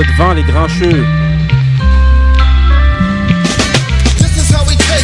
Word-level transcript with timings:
épisode 0.00 0.16
20, 0.18 0.34
les 0.34 0.42
grincheux. 0.42 1.06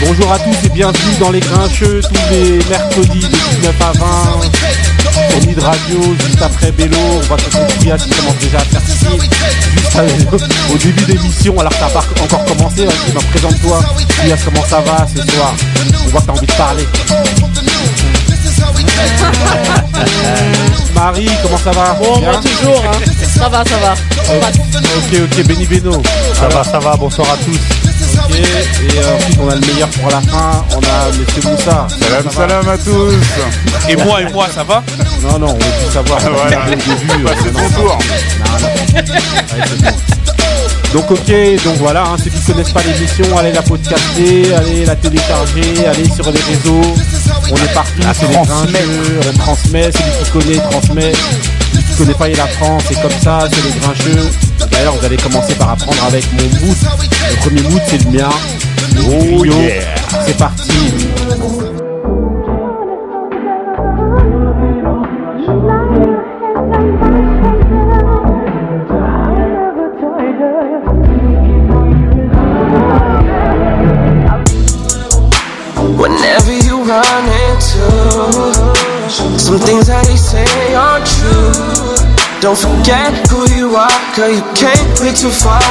Bonjour 0.04 0.32
à 0.32 0.38
tous 0.38 0.66
et 0.66 0.68
bienvenue 0.68 1.14
dans 1.18 1.30
les 1.30 1.40
grincheux 1.40 2.00
tous 2.02 2.34
les 2.34 2.58
mercredis 2.68 3.20
de 3.20 3.26
19 3.26 3.74
à 3.80 3.92
20 3.92 4.06
sur 5.30 5.46
Mid 5.46 5.58
Radio, 5.58 6.00
juste 6.26 6.42
après 6.42 6.72
Bélo, 6.72 6.96
on 6.96 7.20
va 7.20 7.38
se 7.38 7.44
retrouver 7.56 7.96
qui 7.96 8.10
commence 8.10 8.36
déjà 8.40 8.58
à 8.58 8.64
faire 8.64 8.80
à- 9.94 10.72
au 10.74 10.78
début 10.78 11.04
d'émission, 11.04 11.58
alors 11.58 11.72
que 11.72 11.78
ça 11.78 11.88
pas 11.88 12.04
encore 12.22 12.44
commencé, 12.44 12.84
vas-y, 12.84 13.12
bah, 13.12 13.20
présente-toi, 13.30 13.80
Elias, 14.24 14.40
comment 14.44 14.64
ça 14.64 14.80
va 14.80 15.06
ce 15.06 15.22
soir? 15.30 15.54
On 16.04 16.08
voit 16.08 16.20
que 16.20 16.26
t'as 16.26 16.32
envie 16.32 16.46
de 16.46 16.52
parler. 16.52 16.86
Marie, 20.94 21.28
comment 21.42 21.58
ça 21.58 21.70
va 21.72 21.94
Bon, 21.94 22.18
Bien 22.18 22.30
moi 22.32 22.40
toujours, 22.40 22.84
hein. 22.86 22.92
Ça 23.38 23.48
va, 23.48 23.64
ça 23.64 23.76
va. 23.78 23.92
Ok, 24.34 25.20
ok, 25.24 25.42
Benny 25.46 25.66
Beno. 25.66 26.02
Ça 26.34 26.48
va, 26.48 26.62
ça 26.64 26.78
va, 26.78 26.96
bonsoir 26.96 27.26
à 27.32 27.36
tous. 27.38 27.58
Ok, 28.24 28.38
et 28.38 28.98
euh, 28.98 29.16
ensuite 29.16 29.38
on 29.40 29.48
a 29.48 29.54
le 29.54 29.60
meilleur 29.60 29.88
pour 29.88 30.10
la 30.10 30.20
fin, 30.20 30.64
on 30.72 30.78
a 30.78 31.08
Monsieur 31.18 31.42
Moussa. 31.50 31.86
Salam, 32.00 32.30
salam 32.30 32.68
à 32.68 32.76
tous. 32.78 33.14
Et 33.88 33.96
moi, 33.96 34.20
et 34.22 34.26
moi, 34.32 34.46
ça 34.54 34.62
va 34.64 34.82
Non, 35.22 35.38
non, 35.38 35.48
on 35.48 35.54
veut 35.54 35.86
tout 35.86 35.92
savoir. 35.92 36.20
Voilà. 36.20 36.66
Au 36.66 36.70
début, 36.70 36.82
Bah, 37.24 37.30
euh, 37.30 37.34
c'est 37.42 37.52
non, 37.52 37.60
ton 37.60 37.70
tour. 37.80 37.98
non, 38.38 38.58
non. 38.60 38.68
Ouais, 38.98 39.04
c'est 39.66 39.78
bon. 39.82 39.92
Donc 40.92 41.10
ok, 41.10 41.32
donc 41.64 41.76
voilà, 41.78 42.04
hein, 42.04 42.16
ceux 42.22 42.28
qui 42.28 42.40
connaissent 42.40 42.72
pas 42.72 42.82
l'émission, 42.82 43.24
allez 43.38 43.52
la 43.52 43.62
podcaster, 43.62 44.54
allez 44.54 44.84
la 44.84 44.94
télécharger, 44.94 45.86
allez 45.86 46.04
sur 46.04 46.30
les 46.30 46.40
réseaux. 46.40 46.94
On 47.50 47.56
est 47.56 47.72
partout, 47.72 48.02
c'est 48.12 48.28
les 48.28 48.34
transmettre. 48.34 48.72
grincheux, 48.72 49.20
on 49.26 49.38
transmet, 49.38 49.90
celui 49.90 50.24
qui 50.24 50.30
connaît 50.30 50.70
transmet, 50.70 51.12
celui 51.72 51.84
qui 51.84 51.96
connaît 51.96 52.14
pas 52.14 52.28
il 52.28 52.38
apprend, 52.38 52.78
c'est 52.86 53.00
comme 53.00 53.18
ça, 53.22 53.48
c'est 53.50 53.62
les 53.62 53.80
grincheux. 53.80 54.30
D'ailleurs 54.70 54.94
vous 54.96 55.06
allez 55.06 55.16
commencer 55.16 55.54
par 55.54 55.70
apprendre 55.70 56.04
avec 56.06 56.24
mon 56.32 56.66
mood. 56.66 56.76
Le 57.30 57.36
premier 57.36 57.62
mood 57.62 57.82
c'est 57.86 58.04
le 58.04 58.10
mien. 58.10 58.30
Oh 59.08 59.44
yeah. 59.46 59.84
C'est 60.26 60.36
parti. 60.36 60.72
Don't 82.42 82.58
forget 82.58 83.14
who 83.30 83.46
you 83.54 83.76
are, 83.76 83.88
cause 84.18 84.34
you 84.34 84.42
can't 84.58 84.82
be 84.98 85.14
too 85.14 85.30
far. 85.30 85.62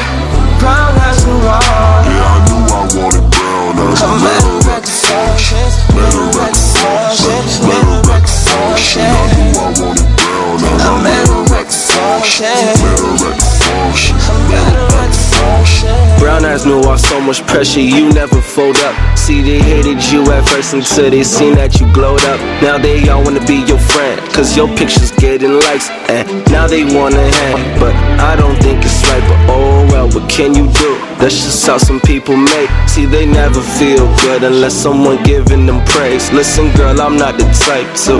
Brown 0.58 0.96
as 1.04 1.20
and 1.28 1.44
raw. 1.44 1.60
Yeah, 1.60 2.24
I 2.24 2.40
knew 2.48 2.64
I 2.64 2.88
wanted 2.96 3.28
brown 3.28 3.76
as 3.92 4.00
a 4.00 4.08
I'm 4.08 4.16
metal 4.24 4.72
at 4.72 4.84
the 4.88 4.96
function, 5.04 5.68
metal 5.92 6.32
at 6.40 6.56
the 6.56 6.64
function, 6.80 7.44
metal 7.68 8.08
at 8.16 8.24
the 8.24 8.32
function. 8.48 9.04
I 9.04 9.20
function. 9.20 9.36
knew 9.36 9.52
I 9.60 9.68
wanted 9.84 10.16
brown 10.16 10.64
as 10.64 10.80
a 10.80 10.88
I'm 10.88 11.04
metal 11.04 11.44
at 11.60 11.68
the 11.68 11.76
function, 11.76 12.48
metal 12.48 12.80
at 12.80 12.96
the 12.96 13.01
Brown 16.42 16.54
eyes 16.54 16.66
know 16.66 16.82
all 16.90 16.98
so 16.98 17.22
much 17.22 17.46
pressure, 17.46 17.82
you 17.82 18.12
never 18.14 18.42
fold 18.42 18.76
up. 18.78 19.18
See, 19.18 19.44
they 19.44 19.60
hated 19.60 20.02
you 20.12 20.24
at 20.32 20.44
first 20.50 20.74
until 20.74 21.12
they 21.12 21.24
seen 21.24 21.54
that 21.54 21.80
you 21.80 21.86
glowed 21.94 22.24
up. 22.26 22.40
Now 22.64 22.80
they 22.80 23.08
all 23.10 23.24
wanna 23.24 23.46
be 23.46 23.62
your 23.70 23.78
friend, 23.78 24.20
cause 24.34 24.58
your 24.58 24.68
pictures 24.70 25.12
getting 25.22 25.54
likes. 25.54 25.90
And 26.10 26.26
now 26.50 26.66
they 26.66 26.84
wanna 26.84 27.22
hang, 27.22 27.80
but 27.80 27.94
I 28.20 28.36
don't 28.36 28.58
think 28.58 28.84
it's 28.84 29.06
right. 29.06 29.22
But 29.22 29.54
oh 29.54 29.86
well, 29.92 30.10
what 30.10 30.28
can 30.32 30.56
you 30.56 30.66
do? 30.82 30.98
That's 31.22 31.38
just 31.46 31.68
how 31.68 31.78
some 31.78 32.00
people 32.00 32.36
make. 32.36 32.70
See, 32.88 33.06
they 33.06 33.28
never 33.28 33.62
feel 33.62 34.10
good 34.26 34.42
unless 34.42 34.74
someone 34.74 35.22
giving 35.24 35.68
them 35.68 35.86
praise. 35.86 36.32
Listen, 36.34 36.72
girl, 36.74 37.00
I'm 37.02 37.18
not 37.18 37.38
the 37.38 37.46
type 37.70 37.86
to 38.10 38.18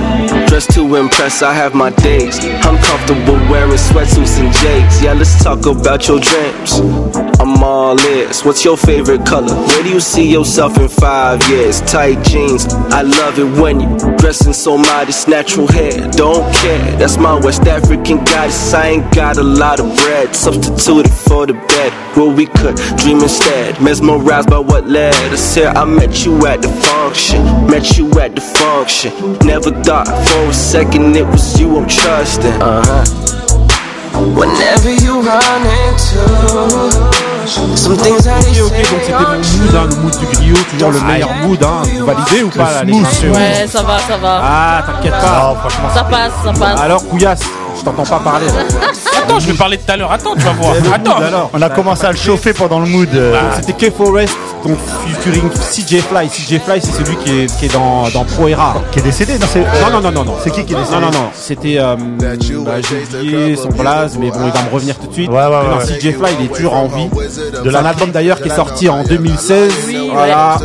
dress 0.48 0.68
to 0.76 0.96
impress. 0.96 1.42
I 1.42 1.54
have 1.54 1.74
my 1.74 1.90
days. 1.90 2.38
I'm 2.70 2.78
comfortable 2.78 3.40
wearing 3.50 3.82
sweatsuits 3.90 4.38
and 4.38 4.54
J's. 4.62 5.02
Yeah, 5.02 5.14
let's 5.14 5.44
talk 5.44 5.66
about 5.66 6.08
your 6.08 6.20
dreams. 6.20 7.31
I'm 7.42 7.64
all 7.64 8.00
ears. 8.00 8.46
What's 8.46 8.64
your 8.64 8.78
favorite 8.78 9.26
color? 9.26 9.52
Where 9.52 9.82
do 9.82 9.90
you 9.90 10.00
see 10.00 10.32
yourself 10.32 10.78
in 10.78 10.88
five 10.88 11.42
years? 11.50 11.82
Tight 11.82 12.24
jeans. 12.24 12.72
I 12.94 13.02
love 13.02 13.40
it 13.40 13.60
when 13.60 13.80
you 13.80 13.98
dressing 14.18 14.54
so 14.54 14.78
modest, 14.78 15.28
natural 15.28 15.66
hair. 15.66 16.08
Don't 16.12 16.46
care. 16.58 16.96
That's 16.98 17.18
my 17.18 17.34
West 17.34 17.64
African 17.64 18.18
goddess. 18.26 18.76
I 18.76 18.90
ain't 18.90 19.12
got 19.16 19.38
a 19.38 19.44
lot 19.44 19.80
of 19.80 19.88
bread. 19.96 20.36
Substituted 20.36 21.12
for 21.12 21.48
the 21.48 21.54
bed 21.54 21.92
where 22.16 22.30
we 22.30 22.46
could 22.46 22.76
dream 23.00 23.24
instead. 23.24 23.82
Mesmerized 23.82 24.48
by 24.48 24.60
what 24.60 24.88
led 24.88 25.16
us 25.34 25.56
here. 25.56 25.74
I 25.76 25.84
met 25.84 26.24
you 26.24 26.46
at 26.46 26.62
the 26.62 26.70
function. 26.70 27.44
Met 27.66 27.98
you 27.98 28.08
at 28.20 28.36
the 28.36 28.42
function. 28.42 29.12
Never 29.48 29.72
thought 29.82 30.06
for 30.06 30.48
a 30.48 30.54
second 30.54 31.16
it 31.16 31.26
was 31.26 31.60
you 31.60 31.76
I'm 31.76 31.88
trusting. 31.88 32.62
Uh 32.62 32.84
huh. 32.86 33.32
Whenever 34.38 34.94
you 34.94 35.22
run 35.22 35.62
into 35.88 37.21
Ok, 37.42 37.58
ok, 37.90 37.90
donc 37.90 38.22
c'était 38.22 39.14
mon 39.14 39.34
mood, 39.34 39.76
hein, 39.76 39.88
le 39.90 39.96
mood 39.96 40.18
du 40.18 40.26
griot, 40.28 40.56
toujours 40.70 40.92
le 40.92 41.02
meilleur 41.02 41.34
mood, 41.44 41.64
hein. 41.64 41.82
validez 42.06 42.44
ou 42.44 42.50
pas 42.50 42.72
là, 42.72 42.84
les 42.84 42.94
Ouais, 42.94 43.68
ça 43.68 43.82
va, 43.82 43.98
ça 43.98 44.18
va. 44.18 44.42
Ah, 44.44 44.84
t'inquiète 44.86 45.12
pas. 45.14 45.42
Non, 45.48 45.56
franchement, 45.56 45.90
Ça 45.94 46.04
passe, 46.04 46.32
ça 46.44 46.54
passe. 46.54 46.80
Alors, 46.80 47.08
Couillasse, 47.08 47.42
je 47.78 47.84
t'entends 47.84 48.04
pas 48.04 48.20
parler. 48.20 48.46
là. 48.48 48.54
Attends, 49.24 49.40
je 49.40 49.48
vais 49.48 49.54
parler 49.58 49.78
tout 49.78 49.92
à 49.92 49.98
l'heure. 49.98 50.12
Attends, 50.12 50.34
tu 50.36 50.42
vas 50.42 50.52
voir. 50.54 50.74
Le 50.76 50.94
Attends. 50.94 51.18
alors. 51.18 51.50
on 51.54 51.62
a 51.62 51.70
commencé 51.70 52.06
à 52.06 52.12
le 52.12 52.18
chauffer 52.18 52.54
pendant 52.54 52.80
le 52.80 52.88
mood. 52.88 53.10
euh, 53.14 53.34
Donc, 53.34 53.52
C'était 53.66 53.90
K 53.90 53.96
Forest, 53.96 54.36
donc 54.66 54.78
featuring 55.06 55.50
CJ 55.50 56.02
Fly. 56.02 56.28
CJ 56.30 56.60
Fly, 56.60 56.82
c'est 56.82 56.92
celui 57.04 57.16
qui 57.18 57.42
est, 57.42 57.58
qui 57.60 57.66
est 57.66 57.74
dans, 57.74 58.10
dans 58.10 58.24
Pro 58.26 58.48
Era. 58.48 58.76
qui 58.92 59.00
est 59.00 59.04
décédé 59.04 59.38
non, 59.38 59.46
c'est, 59.52 59.60
Non, 59.60 59.92
non, 59.92 60.02
non, 60.02 60.12
non, 60.12 60.24
non. 60.26 60.36
C'est 60.44 60.50
qui 60.52 60.66
qui 60.66 60.74
est 60.74 60.78
décédé 60.78 60.96
Non, 60.96 61.02
non, 61.02 61.12
non. 61.12 61.30
C'était. 61.34 61.78
Euh, 61.80 61.96
bah, 62.20 62.28
J'ai 62.40 62.56
oublié 63.20 63.56
son 63.56 63.70
blaze, 63.70 64.18
mais 64.20 64.30
bon, 64.32 64.40
il 64.46 64.52
va 64.52 64.64
me 64.68 64.74
revenir 64.74 64.98
tout 64.98 65.08
de 65.08 65.14
suite. 65.14 65.30
Ouais, 65.30 65.36
ouais, 65.36 65.44
non, 65.50 65.78
ouais. 65.78 65.86
CJ 66.00 66.16
Fly, 66.18 66.32
il 66.40 66.46
est 66.46 66.50
toujours 66.50 66.74
en 66.76 66.88
vie. 66.88 67.08
De 67.10 67.20
C'est 67.64 67.72
la 67.72 67.80
un 67.80 67.86
album 67.86 68.12
d'ailleurs 68.12 68.42
qui 68.42 68.50
est 68.50 68.56
sorti 68.56 68.90
en 68.90 69.04
2016. 69.04 69.72
Oui, 69.88 70.10
voilà. 70.12 70.58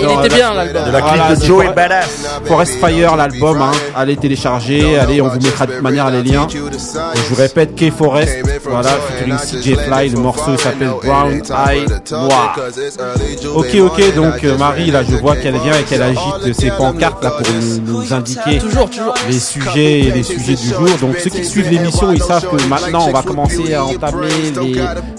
Il 0.00 0.10
était 0.26 0.34
bien 0.34 0.54
l'album. 0.54 0.84
de 0.84 0.90
la 0.90 1.00
clip 1.00 1.16
Voilà, 1.16 1.34
de 1.36 1.44
Joey 1.44 1.72
Badass. 1.74 2.26
Forest 2.44 2.74
Fire, 2.80 3.16
l'album, 3.16 3.60
hein. 3.62 3.70
allez 3.96 4.16
télécharger, 4.16 4.98
allez, 4.98 5.20
on 5.20 5.28
vous 5.28 5.38
mettra 5.40 5.66
de 5.66 5.72
toute 5.72 5.82
manière 5.82 6.10
les 6.10 6.22
liens. 6.22 6.46
Je 6.50 7.28
vous 7.28 7.34
répète, 7.36 7.76
K 7.76 7.90
Forest, 7.90 8.38
voilà, 8.64 8.90
featuring 8.90 9.36
CJ 9.36 9.76
Fly, 9.86 10.08
le 10.10 10.18
morceau 10.18 10.56
s'appelle 10.56 10.90
Brown 11.02 11.40
Eye 11.68 11.86
Noir. 12.10 12.58
Ok, 13.54 13.76
ok, 13.80 14.14
donc 14.14 14.42
Marie, 14.58 14.90
là, 14.90 15.02
je 15.04 15.14
vois 15.16 15.36
qu'elle 15.36 15.58
vient 15.58 15.78
et 15.78 15.84
qu'elle 15.84 16.02
agite 16.02 16.52
ses 16.52 16.70
pancartes 16.70 17.22
là 17.22 17.30
pour 17.30 17.46
nous, 17.54 17.80
nous 18.00 18.12
indiquer 18.12 18.58
Toujours, 18.58 18.90
toujours. 18.90 19.14
les 19.28 19.38
sujets 19.38 20.00
et 20.00 20.10
les 20.10 20.22
sujets 20.24 20.56
du 20.56 20.66
jour. 20.68 20.88
Donc 21.00 21.16
ceux 21.18 21.30
qui 21.30 21.44
suivent 21.44 21.70
l'émission, 21.70 22.12
ils 22.12 22.22
savent 22.22 22.48
que 22.48 22.66
maintenant 22.68 23.06
on 23.08 23.12
va 23.12 23.22
commencer 23.22 23.72
à 23.74 23.84
entamer 23.84 24.28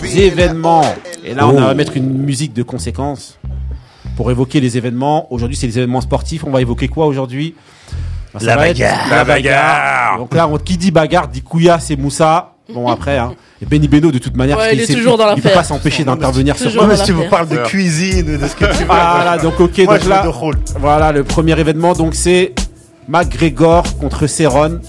les 0.03 0.19
événements. 0.19 0.95
Et 1.23 1.33
là, 1.33 1.47
on 1.47 1.53
va 1.59 1.73
mettre 1.73 1.95
une 1.95 2.11
musique 2.17 2.53
de 2.53 2.63
conséquence 2.63 3.37
pour 4.17 4.31
évoquer 4.31 4.59
les 4.59 4.77
événements. 4.77 5.31
Aujourd'hui, 5.33 5.55
c'est 5.55 5.67
les 5.67 5.77
événements 5.77 6.01
sportifs. 6.01 6.43
On 6.45 6.51
va 6.51 6.61
évoquer 6.61 6.87
quoi 6.89 7.05
aujourd'hui? 7.05 7.55
Bah, 8.33 8.39
La 8.43 8.55
bagarre. 8.55 8.99
La 9.09 9.23
bagarre. 9.25 10.17
Donc 10.19 10.33
là, 10.33 10.47
on- 10.47 10.57
qui 10.57 10.77
dit 10.77 10.91
bagarre 10.91 11.27
dit 11.27 11.41
Kouya, 11.41 11.79
c'est 11.79 11.95
Moussa. 11.95 12.47
Bon 12.73 12.87
après, 12.87 13.17
hein. 13.17 13.33
Et 13.61 13.65
Benny 13.65 13.87
Beno 13.89 14.11
de 14.11 14.17
toute 14.17 14.35
manière, 14.37 14.57
Ouais, 14.57 14.73
il 14.73 14.79
est 14.81 14.93
toujours 14.93 15.17
dans 15.17 15.35
il 15.35 15.41
peut 15.41 15.49
pas 15.49 15.63
s'empêcher 15.63 16.03
d'intervenir 16.05 16.57
sur 16.57 16.71
dans 16.73 16.95
si 16.95 17.11
vous 17.11 17.17
l'affaire. 17.23 17.29
parle 17.29 17.47
de 17.49 17.57
cuisine, 17.57 18.37
de 18.37 18.47
ce 18.47 18.55
que 18.55 18.65
tu 18.65 18.79
veux. 18.79 18.85
Voilà, 18.85 19.37
donc 19.37 19.59
ok, 19.59 19.77
Moi, 19.79 19.97
donc 19.99 20.07
là, 20.07 20.23
voilà, 20.79 21.11
le 21.11 21.23
premier 21.25 21.59
événement, 21.59 21.91
donc 21.93 22.15
c'est 22.15 22.53
McGregor 23.09 23.83
contre 23.99 24.25
Cerrone. 24.27 24.79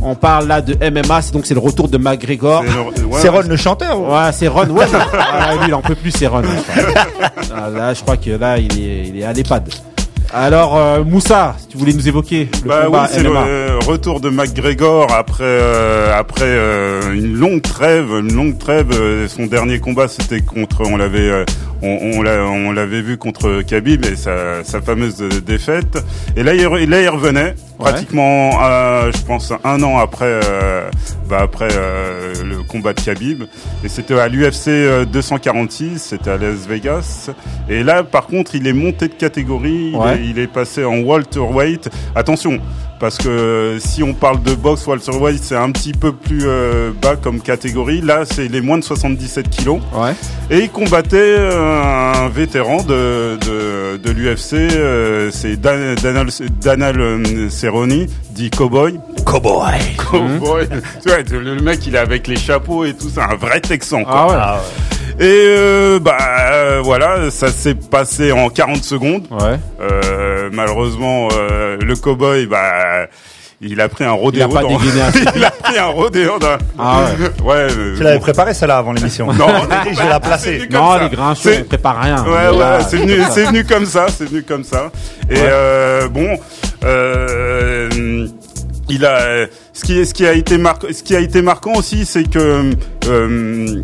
On 0.00 0.14
parle 0.14 0.46
là 0.46 0.60
de 0.60 0.74
MMA, 0.90 1.22
c'est 1.22 1.32
donc 1.32 1.44
c'est 1.46 1.54
le 1.54 1.60
retour 1.60 1.88
de 1.88 1.98
McGregor. 1.98 2.62
C'est 3.18 3.24
le- 3.24 3.30
Ron 3.30 3.56
chanteur 3.56 3.98
ou- 4.00 4.12
Ouais, 4.14 4.30
c'est 4.32 4.48
Ron. 4.48 4.68
Ouais, 4.68 4.84
ah, 5.18 5.54
lui, 5.56 5.64
il 5.68 5.74
en 5.74 5.82
peut 5.82 5.94
plus, 5.94 6.10
c'est 6.12 6.26
Ron. 6.26 6.42
Ah, 7.56 7.68
là, 7.70 7.94
je 7.94 8.02
crois 8.02 8.16
que 8.16 8.30
là, 8.30 8.58
il 8.58 8.72
est, 8.80 9.08
il 9.08 9.18
est 9.20 9.24
à 9.24 9.32
l'EHPAD. 9.32 9.68
Alors, 10.32 10.76
euh, 10.76 11.04
Moussa, 11.04 11.54
si 11.58 11.68
tu 11.68 11.76
voulais 11.76 11.92
nous 11.92 12.08
évoquer 12.08 12.48
le 12.64 12.68
Bah 12.68 12.78
oui, 12.80 12.86
combat 12.86 13.08
c'est 13.08 13.22
le 13.22 13.30
MMA. 13.30 13.46
euh, 13.46 13.78
retour 13.86 14.20
de 14.20 14.30
McGregor 14.30 15.12
après 15.12 15.44
euh, 15.44 16.12
après 16.16 16.44
euh, 16.46 17.12
une 17.14 17.34
longue 17.36 17.62
trêve, 17.62 18.06
une 18.18 18.32
longue 18.34 18.58
trêve. 18.58 18.88
son 19.28 19.46
dernier 19.46 19.78
combat, 19.78 20.08
c'était 20.08 20.40
contre, 20.40 20.82
on 20.90 20.96
l'avait 20.96 21.44
on, 21.82 21.98
on 22.16 22.22
l'a- 22.22 22.42
on 22.46 22.72
l'avait 22.72 23.02
vu 23.02 23.16
contre 23.16 23.62
Khabib 23.62 24.04
et 24.06 24.16
sa, 24.16 24.64
sa 24.64 24.80
fameuse 24.80 25.18
défaite. 25.46 26.02
Et 26.36 26.42
là, 26.42 26.54
il, 26.54 26.62
là, 26.90 27.00
il 27.00 27.08
revenait 27.08 27.54
pratiquement, 27.90 28.50
euh, 28.62 29.10
je 29.14 29.22
pense, 29.22 29.52
un 29.64 29.82
an 29.82 29.98
après 29.98 30.40
euh, 30.44 30.90
bah, 31.28 31.38
après 31.42 31.68
euh, 31.72 32.32
le 32.44 32.62
combat 32.62 32.92
de 32.92 33.00
Khabib. 33.00 33.44
Et 33.84 33.88
c'était 33.88 34.18
à 34.18 34.28
l'UFC 34.28 34.68
euh, 34.68 35.04
246, 35.04 35.98
c'était 35.98 36.30
à 36.30 36.36
Las 36.36 36.66
Vegas. 36.66 37.30
Et 37.68 37.82
là, 37.82 38.02
par 38.02 38.26
contre, 38.26 38.54
il 38.54 38.66
est 38.66 38.72
monté 38.72 39.08
de 39.08 39.14
catégorie. 39.14 39.90
il 39.92 39.96
Ouais. 39.96 40.16
est- 40.16 40.24
il 40.26 40.38
est 40.38 40.46
passé 40.46 40.84
en 40.84 40.98
welterweight. 40.98 41.88
Attention, 42.14 42.58
parce 43.04 43.18
que 43.18 43.76
si 43.84 44.02
on 44.02 44.14
parle 44.14 44.42
de 44.42 44.54
boxe 44.54 44.86
welterweight, 44.86 45.38
c'est 45.44 45.56
un 45.56 45.70
petit 45.72 45.92
peu 45.92 46.12
plus 46.12 46.44
euh, 46.46 46.90
bas 47.02 47.16
comme 47.16 47.38
catégorie. 47.42 48.00
Là, 48.00 48.22
c'est 48.24 48.48
les 48.48 48.62
moins 48.62 48.78
de 48.78 48.82
77 48.82 49.50
kilos. 49.50 49.78
Ouais. 49.92 50.14
Et 50.48 50.60
il 50.60 50.70
combattait 50.70 51.18
euh, 51.18 51.82
un 52.14 52.30
vétéran 52.30 52.78
de, 52.82 53.36
de, 53.44 53.98
de 53.98 54.10
l'UFC, 54.10 54.54
euh, 54.54 55.30
c'est 55.30 55.60
Dan- 55.60 55.94
Danal, 55.96 56.28
Danal 56.62 57.50
Cerrone, 57.50 58.06
dit 58.30 58.48
Cowboy. 58.48 58.98
Cowboy. 59.26 59.74
Cowboy. 59.98 60.66
Tu 61.02 61.08
vois, 61.10 61.18
le 61.40 61.56
mec, 61.60 61.86
il 61.86 61.96
est 61.96 61.98
avec 61.98 62.26
les 62.26 62.36
chapeaux 62.36 62.86
et 62.86 62.94
tout, 62.94 63.10
c'est 63.14 63.20
un 63.20 63.36
vrai 63.36 63.60
Texan. 63.60 64.02
quoi. 64.04 64.12
Ah 64.38 64.54
ouais. 64.54 64.93
Et 65.20 65.22
euh, 65.22 65.98
bah 66.00 66.16
euh, 66.52 66.80
voilà, 66.82 67.30
ça 67.30 67.48
s'est 67.48 67.74
passé 67.74 68.32
en 68.32 68.48
40 68.48 68.82
secondes. 68.84 69.26
Ouais. 69.30 69.58
Euh, 69.80 70.48
malheureusement, 70.52 71.28
euh, 71.32 71.76
le 71.80 71.94
cowboy, 71.96 72.46
bah, 72.46 73.06
il 73.60 73.80
a 73.80 73.88
pris 73.88 74.04
un 74.04 74.12
rodéo. 74.12 74.40
Il 74.40 74.42
a 74.42 74.48
pas 74.48 74.62
dans- 74.62 74.78
il 75.36 75.44
a 75.44 75.50
pris 75.50 75.78
un 75.78 75.86
rodéo. 75.86 76.38
Dans... 76.38 76.58
Ah 76.78 77.04
ouais. 77.18 77.42
ouais. 77.44 77.72
euh, 77.72 77.96
Tu 77.96 78.02
l'avais 78.02 78.18
préparé 78.18 78.54
celle-là 78.54 78.78
avant 78.78 78.92
l'émission. 78.92 79.32
Non, 79.32 79.46
je 79.92 79.96
vais 80.02 80.08
la 80.08 80.20
placer. 80.20 80.58
c'est 80.62 80.68
comme 80.68 80.80
Non, 80.80 80.92
ça. 80.94 81.02
les 81.04 81.08
grincheux, 81.16 81.52
C'est- 81.52 81.60
on 81.60 81.64
prépare 81.64 82.00
rien. 82.00 82.24
Ouais, 82.24 82.30
ouais, 82.30 82.50
Voilà, 82.52 82.80
c'est 82.80 82.96
venu, 82.96 83.16
comme 83.16 83.24
ça. 83.26 83.30
c'est 83.32 83.44
venu 83.44 83.64
comme 83.64 83.86
ça, 83.86 84.06
c'est 84.08 84.28
venu 84.28 84.42
comme 84.42 84.64
ça. 84.64 84.90
Et 85.30 85.34
Ouais. 85.34 85.40
euh, 85.48 86.08
bon, 86.08 86.36
euh, 86.84 88.26
il 88.90 89.06
a, 89.06 89.46
ce 89.72 89.84
qui, 89.84 90.04
ce 90.04 90.12
qui 90.12 90.26
a 90.26 90.32
été 90.34 90.58
marquant, 90.58 90.88
ce 90.92 91.02
qui 91.02 91.16
a 91.16 91.20
été 91.20 91.40
marquant 91.40 91.72
aussi, 91.74 92.04
c'est 92.04 92.28
que, 92.28 92.70
euh, 93.08 93.82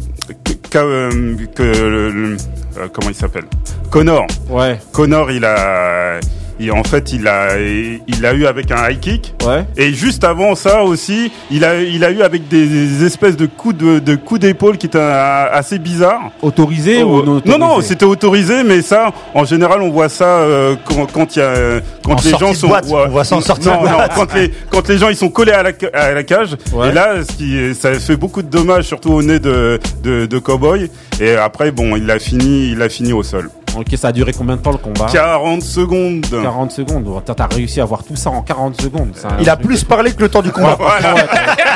que, 0.71 0.79
que, 0.79 0.79
euh, 0.79 1.47
que 1.55 1.63
le- 1.63 2.11
le- 2.11 2.37
euh, 2.79 2.89
comment 2.93 3.09
il 3.11 3.15
s'appelle, 3.15 3.45
Connor. 3.91 4.27
Ouais. 4.49 4.79
Connor, 4.93 5.31
il 5.33 5.45
a, 5.45 6.21
il, 6.61 6.71
en 6.73 6.85
fait, 6.85 7.13
il 7.13 7.27
a, 7.27 7.59
il 7.59 8.27
a 8.27 8.33
eu 8.35 8.47
avec 8.47 8.71
un 8.71 8.89
high 8.89 9.01
kick. 9.01 9.35
Ouais. 9.47 9.65
Et 9.77 9.93
juste 9.93 10.25
avant 10.25 10.55
ça 10.55 10.83
aussi, 10.83 11.33
il 11.51 11.65
a, 11.65 11.81
il 11.81 12.05
a 12.05 12.11
eu 12.11 12.23
avec 12.23 12.49
des 12.49 13.05
espèces 13.05 13.37
de 13.37 13.47
coups 13.47 13.77
de, 13.77 13.99
de 13.99 14.15
coups 14.17 14.41
d'épaule 14.41 14.77
qui 14.79 14.87
étaient 14.87 14.99
assez 15.01 15.79
bizarres. 15.79 16.31
Autorisé 16.43 17.03
ou 17.03 17.23
non 17.23 17.41
Non, 17.45 17.59
non, 17.59 17.67
autorisé 17.67 17.89
c'était 17.89 18.05
autorisé, 18.05 18.63
mais 18.65 18.83
ça, 18.83 19.11
en 19.35 19.45
général, 19.45 19.83
on 19.83 19.91
voit 19.91 20.09
ça 20.09 20.25
euh, 20.41 20.77
quand, 20.85 21.07
quand 21.13 21.35
il 21.37 21.39
y 21.39 21.43
a, 21.43 21.81
quand 22.05 22.23
les 22.25 22.31
gens 22.31 22.55
sont, 22.55 22.69
boîte, 22.69 22.87
on 22.89 23.09
voit 23.09 23.25
ça 23.25 23.37
en 23.37 23.41
sortie 23.41 23.67
de 23.67 23.71
non, 23.71 23.83
non, 23.83 23.91
boîte. 23.97 24.13
quand 24.15 24.35
les, 24.35 24.53
quand 24.71 24.89
les 24.89 24.99
gens 24.99 25.09
ils 25.09 25.17
sont 25.17 25.31
collés 25.31 25.53
à 25.53 25.63
la, 25.63 25.73
à 25.95 26.13
la 26.13 26.23
cage. 26.23 26.57
Ouais. 26.73 26.91
Et 26.91 26.93
là, 26.93 27.15
ce 27.29 27.37
qui, 27.37 27.75
ça 27.75 27.93
fait 27.95 28.17
beaucoup 28.17 28.43
de 28.43 28.49
dommages, 28.49 28.85
surtout 28.85 29.13
au 29.13 29.23
nez 29.23 29.39
de, 29.39 29.81
de, 30.03 30.27
de 30.27 30.39
Cowboy. 30.39 30.91
Et 31.21 31.35
après, 31.35 31.71
bon, 31.71 31.97
il 31.97 32.11
a 32.11 32.19
fini, 32.19 32.71
il 32.73 32.83
a 32.83 32.89
fini 32.89 33.13
au 33.13 33.23
sol. 33.23 33.51
Ok, 33.81 33.97
ça 33.97 34.09
a 34.09 34.13
duré 34.13 34.33
combien 34.33 34.57
de 34.57 34.61
temps 34.61 34.73
le 34.73 34.79
combat 34.79 35.07
40 35.11 35.63
secondes. 35.63 36.27
40 36.31 36.71
secondes. 36.71 37.23
T'as 37.25 37.47
réussi 37.47 37.81
à 37.81 37.85
voir 37.85 38.05
tout 38.05 38.17
ça 38.17 38.31
en 38.31 38.43
40 38.43 38.81
secondes. 38.81 39.13
Il 39.41 39.49
a 39.49 39.57
plus 39.57 39.85
parlé 39.85 40.13
que 40.13 40.21
le 40.21 40.29
temps 40.29 40.43
du 40.43 40.53
combat. 40.53 40.77
Voilà. 40.79 41.15
Ouais, 41.15 41.23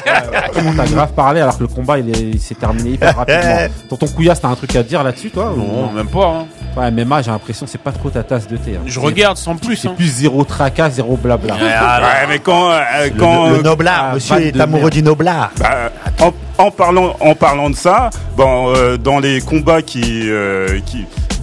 t'as- 0.04 0.48
Comment 0.52 0.72
t'as 0.76 0.86
grave 0.86 1.12
parlé 1.14 1.40
alors 1.40 1.56
que 1.56 1.62
le 1.62 1.68
combat 1.68 1.98
il 1.98 2.10
est- 2.10 2.20
il 2.34 2.40
s'est 2.40 2.54
terminé 2.54 2.90
hyper 2.90 3.16
rapidement. 3.16 3.56
Tonton 3.88 4.06
Couillasse, 4.08 4.40
t'as 4.40 4.48
un 4.48 4.54
truc 4.54 4.74
à 4.76 4.82
dire 4.82 5.02
là-dessus 5.02 5.30
toi 5.30 5.52
ou 5.52 5.56
Non, 5.58 5.92
même 5.92 6.08
pas. 6.08 6.26
hein. 6.26 6.46
Ouais, 6.76 6.90
MMA, 6.90 7.22
j'ai 7.22 7.30
l'impression 7.30 7.66
que 7.66 7.72
c'est 7.72 7.78
pas 7.80 7.92
trop 7.92 8.10
ta 8.10 8.22
tasse 8.22 8.48
de 8.48 8.56
thé. 8.56 8.72
hein. 8.76 8.82
Je 8.86 8.98
regarde 9.00 9.36
sans 9.36 9.56
plus. 9.56 9.76
C'est 9.76 9.88
hein. 9.88 9.94
plus 9.96 10.06
zéro 10.08 10.44
tracas, 10.44 10.90
zéro 10.90 11.16
blabla. 11.16 11.54
Ouais, 11.54 12.26
mais 12.28 12.38
quand, 12.40 12.70
euh, 12.70 13.08
quand, 13.18 13.50
Le 13.50 13.62
noblard, 13.62 14.06
Ah, 14.10 14.14
monsieur 14.14 14.36
est 14.40 14.60
amoureux 14.60 14.80
merde. 14.82 14.92
du 14.92 15.02
noblard. 15.02 15.50
Bah, 15.58 15.90
en, 16.20 16.32
en 16.64 16.70
parlant 16.70 17.14
en 17.20 17.34
parlant 17.34 17.70
de 17.70 17.76
ça, 17.76 18.10
bon, 18.36 18.72
euh, 18.74 18.96
dans 18.96 19.18
les 19.20 19.40
combats 19.40 19.82
qui 19.82 20.22
euh, 20.28 20.80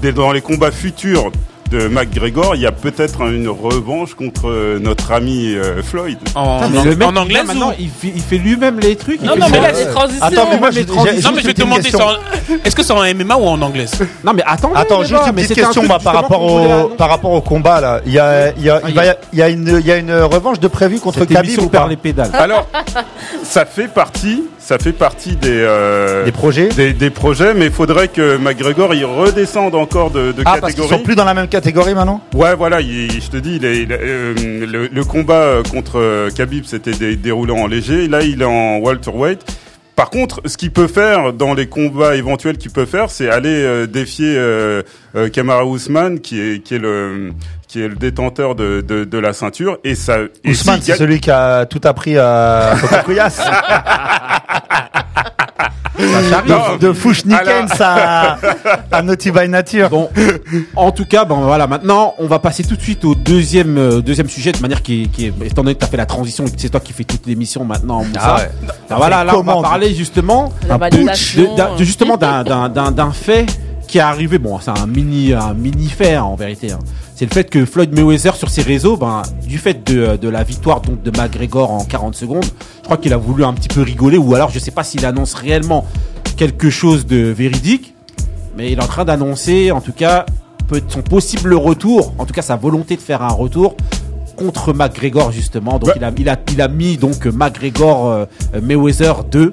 dans 0.09 0.31
les 0.31 0.42
combats 0.42 0.71
futurs 0.71 1.31
de 1.69 1.88
McGregor, 1.88 2.56
il 2.56 2.62
y 2.62 2.65
a 2.65 2.74
peut-être 2.74 3.21
une 3.21 3.48
revanche 3.48 4.13
contre 4.13 4.50
euh, 4.50 4.77
notre 4.81 5.13
ami 5.13 5.53
euh, 5.56 5.81
Floyd. 5.81 6.18
En, 6.36 6.57
Putain, 6.57 6.69
mais 6.69 6.80
en- 6.80 6.83
le 6.83 6.95
mec, 6.98 7.07
en 7.07 7.15
anglais 7.15 7.44
maintenant, 7.45 7.71
il 7.80 7.88
fait, 7.89 8.12
il 8.13 8.21
fait 8.21 8.39
lui-même 8.39 8.77
les 8.81 8.98
trucs. 8.98 9.21
Non, 9.21 9.38
non, 9.38 9.45
mais 9.50 9.62
là, 9.62 9.71
les 9.71 9.86
transitions. 9.86 10.25
Attends, 10.25 10.48
mais 10.51 10.59
moi, 10.59 10.71
j'ai- 10.71 10.86
transition. 10.86 11.30
Non, 11.30 11.36
mais 11.38 11.42
je 11.42 11.48
vais 11.48 11.53
te 11.53 11.62
demander, 11.62 11.83
c'est 11.89 12.57
est-ce 12.65 12.75
que 12.75 12.83
c'est 12.83 12.92
en 12.92 13.03
MMA 13.15 13.38
ou 13.38 13.45
en 13.48 13.62
anglaise 13.62 13.94
Non, 14.21 14.33
mais 14.33 14.44
attends. 14.45 14.74
Attends, 14.75 15.03
juste 15.06 15.21
une 15.27 15.33
petite 15.33 15.53
question 15.56 15.83
moi, 15.83 15.98
par 16.00 16.13
rapport 16.15 16.42
au 16.44 16.89
par 16.89 17.09
rapport 17.09 17.31
au 17.31 17.42
combat 17.42 17.80
là. 17.80 18.01
Il 18.06 18.12
y 18.12 18.19
a 18.19 18.51
il 18.57 18.63
y 18.63 18.69
a 18.69 18.81
Ah, 18.83 18.89
il 19.31 19.39
y 19.39 19.42
a- 19.42 19.48
une 19.50 19.77
il 19.80 19.86
y 19.88 19.92
a 19.94 19.95
une 19.98 20.12
revanche 20.13 20.59
de 20.59 20.68
prévu 20.68 21.00
contre 21.00 21.24
Khabib 21.24 21.57
ou 21.62 21.69
perd 21.69 21.89
les 21.89 21.95
pédales. 21.95 22.31
Alors, 22.33 22.68
ça 23.44 23.63
fait 23.65 23.88
partie, 23.88 24.44
ça 24.71 24.77
fait 24.79 24.94
partie 24.94 25.35
des 25.35 25.50
euh, 25.51 26.23
Des 26.23 26.31
projets? 26.31 26.69
des, 26.69 26.94
des 26.94 27.09
projets, 27.09 27.53
mais 27.53 27.65
il 27.65 27.71
faudrait 27.73 28.07
que 28.07 28.38
McGregor 28.38 28.94
il 28.94 29.03
redescende 29.03 29.75
encore 29.75 30.12
de, 30.12 30.31
de 30.31 30.44
Ah 30.45 30.59
parce 30.62 30.73
qu'ils 30.73 30.83
catégorie. 30.83 30.89
sont 30.97 31.03
plus 31.03 31.15
dans 31.15 31.25
la 31.25 31.33
même 31.33 31.50
catégorie 31.50 31.94
maintenant? 31.94 32.21
Ouais, 32.33 32.56
voilà, 32.56 32.79
il- 32.79 33.21
je 33.21 33.29
te 33.29 33.35
dis, 33.35 33.57
il 33.57 33.65
est- 33.65 33.81
il 33.81 33.91
est, 33.91 34.00
euh, 34.01 34.33
le, 34.65 34.88
le 34.88 35.03
combat 35.03 35.33
euh, 35.33 35.62
contre 35.63 36.29
Khabib 36.38 36.63
s'était 36.63 36.94
dé- 36.94 37.18
déroulé 37.18 37.51
en 37.51 37.68
léger. 37.68 38.07
Là, 38.07 38.21
il 38.21 38.41
est 38.41 38.45
en 38.45 38.77
welterweight. 38.79 39.41
Par 39.97 40.09
contre, 40.09 40.39
ce 40.45 40.56
qu'il 40.56 40.71
peut 40.71 40.88
faire 40.88 41.33
dans 41.33 41.53
les 41.53 41.67
combats 41.67 42.15
éventuels 42.15 42.57
qu'il 42.57 42.71
peut 42.71 42.85
faire, 42.85 43.09
c'est 43.09 43.29
aller 43.29 43.50
euh, 43.50 43.88
défier 43.88 44.35
euh, 44.38 44.83
euh, 45.17 45.27
Kamara 45.27 45.65
Ousmane, 45.65 46.21
qui 46.21 46.39
est 46.39 46.63
qui 46.63 46.75
est 46.75 46.79
le 46.79 47.33
qui 47.67 47.81
est 47.81 47.88
le 47.88 47.95
détenteur 47.95 48.56
de, 48.56 48.81
de, 48.81 49.06
de 49.06 49.17
la 49.17 49.31
ceinture. 49.31 49.77
Et 49.85 49.95
ça, 49.95 50.17
Ousmane 50.45 50.79
c'est 50.81 50.95
celui 50.95 51.19
qui 51.21 51.29
a 51.31 51.65
tout 51.65 51.79
appris 51.85 52.17
à 52.17 52.74
Coco 52.89 53.12
Non, 56.48 56.77
de 56.80 56.94
Fouchnikens 56.94 57.80
à 57.81 58.38
à 58.92 59.01
Naughty 59.01 59.31
by 59.31 59.48
Nature. 59.48 59.89
Bon, 59.89 60.09
en 60.75 60.92
tout 60.92 61.06
cas, 61.06 61.25
bon 61.25 61.38
voilà. 61.42 61.68
Maintenant, 61.68 62.13
on 62.18 62.27
va 62.27 62.39
passer 62.39 62.63
tout 62.63 62.75
de 62.75 62.81
suite 62.81 63.06
au 63.06 63.15
deuxième 63.15 63.77
euh, 63.77 64.01
deuxième 64.01 64.27
sujet 64.30 64.51
de 64.51 64.59
manière 64.59 64.81
qui, 64.81 65.03
est- 65.03 65.06
qui 65.07 65.25
est, 65.27 65.33
étant 65.45 65.63
donné 65.63 65.75
que 65.75 65.80
t'as 65.80 65.88
fait 65.88 65.98
la 65.98 66.06
transition 66.06 66.45
et 66.45 66.50
que 66.51 66.59
c'est 66.59 66.69
toi 66.69 66.80
qui 66.80 66.94
fais 66.94 67.03
toute 67.03 67.25
l'émission 67.27 67.63
maintenant. 67.65 68.03
Ah 68.19 68.36
ouais. 68.38 68.50
Ben 68.89 68.95
voilà, 68.98 69.24
là, 69.24 69.33
on 69.38 69.44
va 69.44 69.53
parler 69.62 69.94
justement 69.94 70.51
de- 70.89 71.03
de- 71.77 71.83
justement 71.83 72.18
d'un 72.18 72.44
d'un 72.44 72.69
d'un 72.69 72.92
d'un 72.92 73.12
fait 73.12 73.45
qui 73.91 73.97
est 73.97 74.01
arrivé. 74.01 74.38
Bon, 74.39 74.57
c'est 74.59 74.71
un 74.71 74.88
mini 74.88 75.33
un 75.33 75.53
mini 75.53 75.88
fait 75.89 76.15
hein, 76.15 76.23
en 76.23 76.35
vérité. 76.35 76.71
hein. 76.71 76.79
C'est 77.13 77.25
le 77.25 77.31
fait 77.33 77.43
que 77.49 77.65
Floyd 77.65 77.93
Mayweather 77.93 78.35
sur 78.35 78.49
ses 78.49 78.61
réseaux, 78.61 78.95
ben 78.97 79.21
du 79.45 79.57
fait 79.57 79.85
de, 79.85 80.15
de 80.15 80.29
la 80.29 80.43
victoire 80.43 80.81
donc 80.81 81.03
de 81.03 81.11
McGregor 81.11 81.69
en 81.71 81.83
40 81.83 82.15
secondes, 82.15 82.45
je 82.45 82.83
crois 82.85 82.97
qu'il 82.97 83.13
a 83.13 83.17
voulu 83.17 83.43
un 83.43 83.53
petit 83.53 83.67
peu 83.67 83.81
rigoler 83.81 84.17
ou 84.17 84.33
alors 84.33 84.49
je 84.49 84.57
sais 84.59 84.71
pas 84.71 84.83
s'il 84.83 85.05
annonce 85.05 85.33
réellement 85.33 85.85
quelque 86.38 86.69
chose 86.69 87.05
de 87.05 87.17
véridique, 87.17 87.93
mais 88.57 88.71
il 88.71 88.79
est 88.79 88.83
en 88.83 88.88
train 88.88 89.05
d'annoncer 89.05 89.71
en 89.71 89.81
tout 89.81 89.91
cas 89.93 90.25
son 90.88 91.01
possible 91.01 91.53
retour, 91.53 92.13
en 92.17 92.25
tout 92.25 92.33
cas 92.33 92.41
sa 92.41 92.55
volonté 92.55 92.95
de 92.95 93.01
faire 93.01 93.21
un 93.21 93.27
retour 93.33 93.75
contre 94.38 94.73
McGregor 94.73 95.31
justement. 95.33 95.77
Donc 95.79 95.91
il 95.98 96.03
a 96.03 96.12
il 96.17 96.29
a 96.29 96.38
il 96.53 96.62
a 96.62 96.67
mis 96.69 96.95
donc 96.98 97.25
McGregor 97.25 98.07
euh, 98.07 98.25
Mayweather 98.63 99.25
2. 99.29 99.51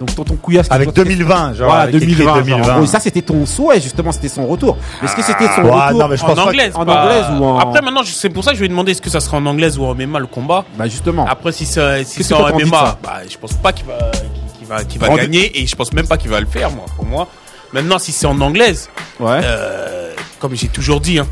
Donc 0.00 0.14
tonton 0.14 0.36
Couillasse 0.36 0.68
Avec 0.70 0.92
2020, 0.92 1.54
genre 1.54 1.66
voilà, 1.68 1.82
avec 1.82 1.96
écrit 1.96 2.14
2020. 2.14 2.24
genre, 2.24 2.36
en 2.36 2.40
2020. 2.44 2.74
gros. 2.74 2.82
Et 2.84 2.86
ça 2.86 3.00
c'était 3.00 3.22
ton 3.22 3.44
souhait 3.46 3.80
justement, 3.80 4.12
c'était 4.12 4.28
son 4.28 4.46
retour. 4.46 4.76
Est-ce 5.02 5.16
que 5.16 5.22
c'était 5.22 5.48
son 5.56 5.62
Ouais, 5.62 5.70
retour 5.72 5.98
non, 5.98 6.08
mais 6.08 6.16
je 6.16 6.22
En 6.22 6.26
pense 6.26 6.36
que- 6.36 6.40
anglaise. 6.48 6.72
en 6.76 6.82
anglaise 6.86 7.24
ou 7.32 7.44
en- 7.44 7.58
Après, 7.58 7.82
maintenant, 7.82 8.02
c'est 8.04 8.28
pour 8.30 8.44
ça 8.44 8.50
que 8.52 8.56
je 8.56 8.62
vais 8.62 8.68
demander 8.68 8.92
est-ce 8.92 9.02
que 9.02 9.10
ça 9.10 9.18
sera 9.20 9.38
en 9.38 9.46
anglaise 9.46 9.76
ou 9.78 9.84
en 9.84 9.94
MMA 9.94 10.20
le 10.20 10.26
combat. 10.26 10.64
Bah 10.76 10.86
justement. 10.86 11.26
Après, 11.28 11.50
si 11.52 11.66
c'est 11.66 12.04
si 12.04 12.22
c'est 12.22 12.34
en 12.34 12.46
MMA, 12.48 12.98
bah, 13.02 13.20
je 13.28 13.36
pense 13.38 13.54
pas 13.54 13.72
qu'il 13.72 13.86
va, 13.86 13.98
qu'il 14.58 14.66
va, 14.68 14.84
qu'il 14.84 15.00
va 15.00 15.10
En- 15.10 15.16
gagner 15.16 15.60
et 15.60 15.66
je 15.66 15.74
pense 15.74 15.92
même 15.92 16.06
pas 16.06 16.16
qu'il 16.16 16.30
va 16.30 16.38
le 16.40 16.46
faire, 16.46 16.70
moi, 16.70 16.84
pour 16.94 17.04
moi. 17.04 17.26
Maintenant, 17.72 17.98
si 17.98 18.12
c'est 18.12 18.26
en 18.26 18.40
anglaise, 18.40 18.88
Ouais. 19.18 19.40
euh, 19.42 20.12
comme 20.38 20.54
j'ai 20.54 20.68
toujours 20.68 21.00
dit, 21.00 21.18
hein, 21.18 21.26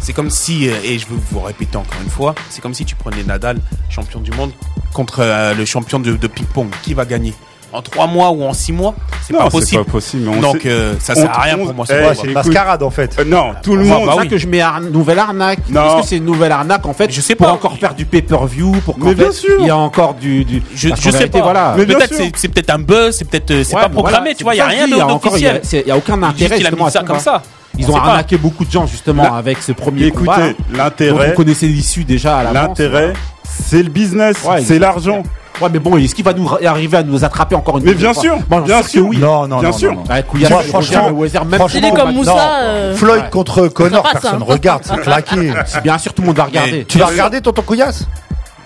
c'est 0.00 0.12
comme 0.12 0.28
si, 0.30 0.68
euh, 0.68 0.74
et 0.84 0.98
je 0.98 1.06
veux 1.06 1.18
vous 1.30 1.40
répéter 1.40 1.76
encore 1.78 1.98
une 2.04 2.10
fois, 2.10 2.34
c'est 2.50 2.60
comme 2.60 2.74
si 2.74 2.84
tu 2.84 2.94
prenais 2.94 3.22
Nadal, 3.24 3.56
champion 3.88 4.20
du 4.20 4.30
monde, 4.32 4.52
contre 4.92 5.20
euh, 5.20 5.54
le 5.54 5.64
champion 5.64 5.98
de, 5.98 6.12
de 6.12 6.26
ping-pong. 6.26 6.68
Qui 6.82 6.92
va 6.94 7.04
gagner? 7.06 7.32
En 7.72 7.80
trois 7.80 8.06
mois 8.06 8.30
ou 8.30 8.44
en 8.44 8.52
six 8.52 8.70
mois 8.72 8.94
C'est 9.26 9.32
pas 9.34 9.44
c'est 9.44 9.50
possible. 9.50 9.84
pas 9.84 9.90
possible. 9.92 10.28
mais 10.28 10.36
on 10.36 10.40
Donc, 10.40 10.66
euh, 10.66 10.94
ça 11.00 11.14
on- 11.16 11.20
sert 11.20 11.30
à 11.38 11.40
rien 11.42 11.56
pour 11.56 11.72
moi. 11.74 11.86
eh, 11.88 12.14
c'est 12.14 12.26
une 12.26 12.32
mascarade 12.34 12.82
en 12.82 12.90
fait. 12.90 13.16
Euh, 13.18 13.24
non, 13.24 13.52
tout 13.62 13.76
le 13.76 13.84
monde. 13.84 14.04
bah 14.04 14.12
C'est 14.12 14.16
ça 14.16 14.22
oui. 14.24 14.28
que 14.28 14.36
je 14.38 14.46
mets 14.46 14.60
ar- 14.60 14.80
nouvelle 14.82 15.18
arnaque. 15.18 15.60
Non. 15.70 15.86
Est-ce 15.86 16.02
que 16.02 16.08
c'est 16.08 16.16
une 16.18 16.26
nouvelle 16.26 16.52
arnaque 16.52 16.84
en 16.86 16.92
fait 16.92 17.10
Je 17.10 17.20
sais 17.22 17.34
pour 17.34 17.46
pas. 17.46 17.52
encore 17.54 17.78
faire 17.78 17.94
du 17.94 18.04
pay-per-view 18.04 18.72
pour 18.84 18.98
qu'en 18.98 19.06
Mais 19.06 19.14
bien 19.14 19.26
fait 19.26 19.32
sûr. 19.32 19.56
il 19.58 19.66
y 19.66 19.70
a 19.70 19.76
encore 19.76 20.14
du, 20.14 20.44
du... 20.44 20.62
Je, 20.74 20.88
je 20.90 20.94
sais 20.96 21.10
vérité, 21.12 21.38
pas. 21.38 21.44
voilà. 21.44 21.74
Mais 21.78 21.86
bien 21.86 21.96
Peut-être 21.96 22.14
sûr. 22.14 22.26
c'est 22.36 22.48
peut-être 22.48 22.70
un 22.70 22.78
buzz, 22.78 23.16
c'est 23.16 23.24
peut-être 23.28 23.62
c'est 23.64 23.74
Ouais, 23.74 23.80
pas 23.82 23.88
programmé, 23.88 24.18
voilà, 24.18 24.34
tu 24.34 24.44
vois, 24.44 24.54
il 24.54 24.58
y 24.58 24.60
a 24.60 24.66
rien 24.66 24.86
pour 24.88 24.98
ça 24.98 25.06
d'officiel. 25.30 25.62
Il 25.72 25.88
y 25.88 25.90
a 25.90 25.96
aucun 25.96 26.22
intérêt 26.22 26.58
il 26.60 26.66
a 26.66 26.70
mis 26.70 26.82
à 26.82 26.90
ça 26.90 26.98
comme 27.00 27.08
combat. 27.08 27.18
ça. 27.20 27.42
Ils 27.78 27.86
On 27.90 27.94
ont 27.94 28.00
pas. 28.00 28.08
arnaqué 28.10 28.36
beaucoup 28.36 28.66
de 28.66 28.70
gens 28.70 28.86
justement 28.86 29.34
avec 29.34 29.62
ce 29.62 29.72
premier 29.72 30.04
Écoutez, 30.08 30.26
combat. 30.26 30.36
hein. 30.42 30.48
Donc, 30.68 30.76
l'intérêt, 30.76 31.28
vous 31.30 31.36
connaissez 31.36 31.68
l'issue 31.68 32.04
déjà 32.04 32.36
à 32.36 32.42
l'avance. 32.44 32.68
l'intérêt, 32.68 33.14
c'est 33.44 33.82
le 33.82 33.88
business, 33.88 34.36
Ouais, 34.46 34.60
c'est 34.62 34.78
l'argent. 34.78 35.22
Ouais, 35.60 35.68
mais 35.72 35.78
bon, 35.78 35.96
est-ce 35.96 36.14
qu'il 36.14 36.24
va 36.24 36.32
nous 36.32 36.48
arriver 36.66 36.96
à 36.96 37.02
nous 37.02 37.24
attraper 37.24 37.54
encore 37.54 37.78
une 37.78 37.84
Mais 37.84 37.92
deuxième 37.92 38.12
bien 38.12 38.20
fois 38.20 38.22
sûr, 38.22 38.62
bien 38.64 38.82
sûr. 38.82 39.06
oui. 39.06 39.18
Non, 39.18 39.46
non, 39.46 39.60
Bien 39.60 39.70
non, 39.70 39.76
sûr. 39.76 39.92
non, 39.92 40.02
Moi, 40.50 40.62
franchement, 40.62 41.02
Mayweather, 41.10 41.44
même 41.44 41.58
franchement, 41.60 41.80
Il 41.80 41.84
est 41.86 41.90
comme 41.90 41.98
maintenant, 42.14 42.32
Moussa. 42.34 42.58
euh, 42.62 42.96
Floyd 42.96 43.30
contre 43.30 43.68
Connor, 43.68 44.02
pas 44.02 44.12
ça. 44.14 44.20
personne 44.20 44.42
regarde, 44.42 44.82
c'est 44.84 44.96
claqué. 45.00 45.52
Bien 45.84 45.98
sûr, 45.98 46.14
tout 46.14 46.22
le 46.22 46.26
monde 46.28 46.36
va 46.36 46.44
regarder. 46.44 46.72
Mais 46.72 46.84
Tu 46.84 46.98
vas 46.98 47.06
regarder 47.06 47.40
tonton 47.40 47.62
Couillasse? 47.62 48.06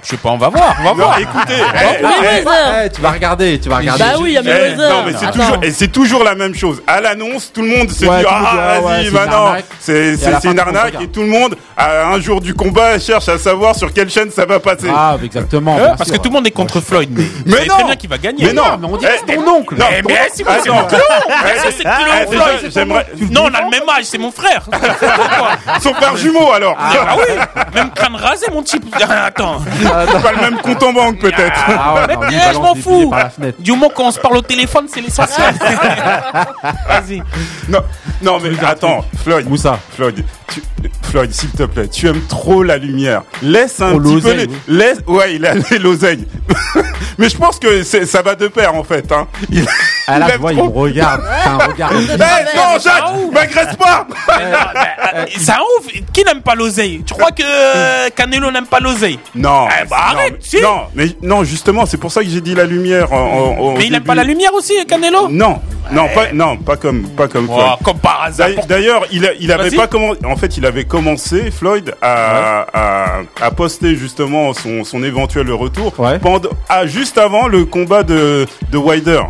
Je 0.07 0.11
sais 0.13 0.17
pas, 0.19 0.29
on 0.29 0.37
va 0.39 0.51
voir, 0.51 0.77
on 0.79 0.85
va 0.85 0.91
Non, 0.91 0.95
voir. 0.95 1.19
écoutez, 1.19 1.55
eh, 1.59 1.81
eh. 2.01 2.45
Eh, 2.85 2.91
tu 2.91 3.01
vas 3.01 3.11
regarder, 3.11 3.59
tu 3.59 3.69
vas 3.69 3.79
regarder. 3.79 4.05
Bah 4.05 4.11
oui, 4.21 4.29
il 4.31 4.35
y 4.35 4.39
a 4.39 4.41
Eh, 4.41 4.45
Mayweather. 4.45 4.89
non 4.91 5.03
mais 5.05 5.13
c'est 5.19 5.31
toujours 5.33 5.59
et 5.65 5.71
c'est 5.73 5.89
toujours 5.89 6.23
la 6.23 6.35
même 6.37 6.55
chose. 6.55 6.81
À 6.87 7.01
l'annonce, 7.01 7.51
tout 7.53 7.63
le 7.63 7.69
monde 7.77 7.91
se 7.91 8.05
Ouais, 8.07 8.19
dit 8.19 8.23
dit, 8.23 8.29
ah 8.31 8.75
ah 8.77 8.81
vas-y 8.83 9.03
c'est 9.03 9.09
une 9.09 9.15
maintenant 9.15 9.47
arnaque. 9.47 9.65
c'est 9.81 10.17
c'est 10.17 10.41
c'est 10.41 10.49
une 10.53 10.61
arnaque 10.61 10.95
et 11.03 11.09
tout 11.09 11.23
le 11.23 11.27
monde 11.27 11.57
à 11.77 12.07
un 12.07 12.21
jour 12.21 12.41
du 12.41 12.55
combat 12.55 13.01
cherche 13.01 13.29
à 13.29 13.37
savoir 13.37 13.75
sur 13.75 13.93
quelle 13.93 14.09
chaîne 14.09 14.31
ça 14.31 14.47
va 14.47 14.61
passer. 14.61 14.87
Ah, 14.95 15.17
exactement. 15.25 15.75
Bien 15.75 15.97
parce 15.97 16.09
sûr. 16.09 16.19
que 16.19 16.23
tout 16.23 16.29
le 16.29 16.35
monde 16.37 16.47
est 16.47 16.53
contre 16.53 16.81
Floyd, 16.81 17.11
mais, 17.13 17.25
Mais 17.45 17.67
non. 17.67 17.75
très 17.75 17.85
bien 17.87 17.97
qu'il 17.97 18.09
va 18.11 18.19
gagner. 18.19 18.45
Mais 18.47 18.53
non, 18.53 18.63
mais 18.81 18.87
on 18.89 18.97
dirait 18.97 19.17
que 19.17 19.23
Eh, 19.27 19.31
c'est 19.33 19.37
ton 19.39 19.49
oncle. 19.51 19.75
Non, 19.77 19.87
mais 20.07 20.19
c'est 20.33 20.45
mon- 20.45 20.51
c'est 20.63 20.71
mon 20.71 20.85
clone. 20.85 21.01
C'est 21.77 21.83
clone 21.83 22.27
Floyd, 22.31 22.59
c'est 22.63 22.71
j'aimerais 22.75 23.07
Non, 23.33 23.43
on 23.51 23.55
a 23.55 23.61
le 23.63 23.71
même 23.71 23.89
âge, 23.89 24.05
c'est 24.05 24.19
mon 24.19 24.31
frère. 24.31 24.69
son 25.83 25.93
frère 25.95 26.17
jumeau 26.17 26.53
alors. 26.53 26.77
Ah 26.79 27.17
oui, 27.19 27.35
même 27.75 27.91
crâne 27.91 28.15
rasé, 28.15 28.47
mon 28.53 28.63
type. 28.63 28.85
Ah, 29.01 29.25
Attends. 29.27 29.59
Pas 30.05 30.33
le 30.33 30.41
même 30.41 30.59
compte 30.61 30.83
en 30.83 30.93
banque 30.93 31.19
peut-être. 31.19 31.61
Ah 31.69 31.95
ouais, 31.95 32.15
non, 32.15 32.23
lui, 32.23 32.35
il 32.35 32.41
Eh, 32.51 32.55
je 32.55 32.59
m'en 32.59 32.75
fous. 32.75 33.13
Du 33.59 33.71
moment 33.73 33.89
qu'on 33.89 34.11
se 34.11 34.21
parle 34.21 34.37
au 34.39 34.43
téléphone, 34.43 34.87
c'est 34.93 35.01
l'essentiel. 35.01 35.55
Vas-y. 36.89 37.23
Non, 37.69 37.81
non 38.23 38.39
mais 38.41 38.51
attends, 38.65 39.05
Floyd. 39.25 39.49
Moussa. 39.49 39.79
Floyd, 39.95 40.25
tu- 40.53 40.63
Floyd, 41.03 41.33
s'il 41.33 41.51
te 41.51 41.63
plaît, 41.65 41.89
tu 41.89 42.07
aimes 42.09 42.23
trop 42.29 42.63
la 42.63 42.77
lumière. 42.79 43.23
Laisse 43.43 43.81
un 43.81 43.93
Oh, 43.95 44.01
petit 44.01 44.21
peu 44.21 44.31
l'oseille, 44.31 44.37
les, 44.39 44.47
oui. 44.47 44.57
laisse, 44.69 44.99
ouais, 45.07 45.35
il 45.35 45.47
a 45.47 45.55
l'oseille. 45.81 46.27
mais 47.19 47.29
je 47.29 47.37
pense 47.37 47.59
que 47.59 47.83
c'est- 47.83 48.07
ça 48.07 48.23
va 48.23 48.35
de 48.35 48.49
pair 48.49 48.75
en 48.75 48.85
fait. 48.85 49.11
Hein. 49.13 49.27
Il, 49.51 49.65
Ah 50.09 50.19
là, 50.19 50.27
il 50.27 50.29
tu 50.29 50.35
aime 50.35 50.41
vois, 50.41 50.53
il 50.53 50.57
me 50.63 50.69
regarde. 50.69 51.23
C'est 51.43 51.49
un 51.49 51.59
regard. 51.59 51.91
Eh, 51.93 52.57
non, 52.57 52.79
Jacques, 52.83 53.33
m'agresse 53.33 53.77
pas. 53.77 54.07
C'est 55.37 55.51
un 55.53 55.59
ouf. 55.79 55.87
Qui 56.13 56.25
n'aime 56.25 56.43
pas 56.43 56.55
l'oseille? 56.55 57.03
Tu 57.07 57.15
crois 57.15 57.31
que 57.31 57.43
euh, 57.45 58.09
Canelo 58.15 58.51
n'aime 58.51 58.67
pas 58.67 58.81
l'oseille? 58.81 59.19
Non, 59.35 59.69
Eh 59.71 59.87
bah, 59.89 59.97
non, 60.13 60.19
arrête, 60.19 60.33
mais- 60.35 60.39
si. 60.49 60.61
non, 60.63 60.81
mais 60.95 61.07
non, 61.23 61.45
justement, 61.45 61.87
c'est 61.87 61.97
pour 61.99 62.11
ça 62.13 62.23
que 62.23 62.29
j'ai 62.29 62.41
dit 62.41 62.55
la 62.55 62.65
lumière. 62.65 63.13
en- 63.13 63.17
en- 63.17 63.59
au 63.59 63.77
Mais 63.77 63.87
il 63.87 63.93
n'aime 63.93 64.05
pas 64.05 64.15
la 64.15 64.25
lumière 64.25 64.53
aussi, 64.55 64.73
Canelo? 64.87 65.29
Non, 65.29 65.61
non, 65.93 66.09
pas, 66.15 66.33
non, 66.33 66.57
pas 66.57 66.77
comme, 66.77 67.09
pas 67.09 67.29
comme 67.29 67.47
Floyd. 67.47 67.63
Oh, 67.81 67.85
Comme 67.85 67.99
par 67.99 68.23
hasard. 68.25 68.49
D'ailleurs- 68.69 69.05
il, 69.11 69.27
a- 69.27 69.35
il 69.39 69.51
avait 69.53 69.71
pas 69.71 69.87
commencé. 69.87 70.21
En 70.25 70.36
fait, 70.37 70.57
il 70.57 70.67
avait 70.67 70.85
commencé 70.85 71.51
Floyd 71.51 71.95
à, 72.03 72.67
à, 72.73 73.21
à 73.41 73.51
poster 73.51 73.95
justement 73.95 74.53
son, 74.53 74.85
son 74.85 75.03
éventuel 75.03 75.51
retour 75.53 75.93
Ouais. 75.99 76.19
pendant, 76.19 76.51
ah, 76.69 76.87
juste 76.87 77.19
avant 77.19 77.49
le 77.49 77.65
combat 77.65 78.03
de 78.03 78.47
de 78.71 78.79
Wilder. 78.79 79.21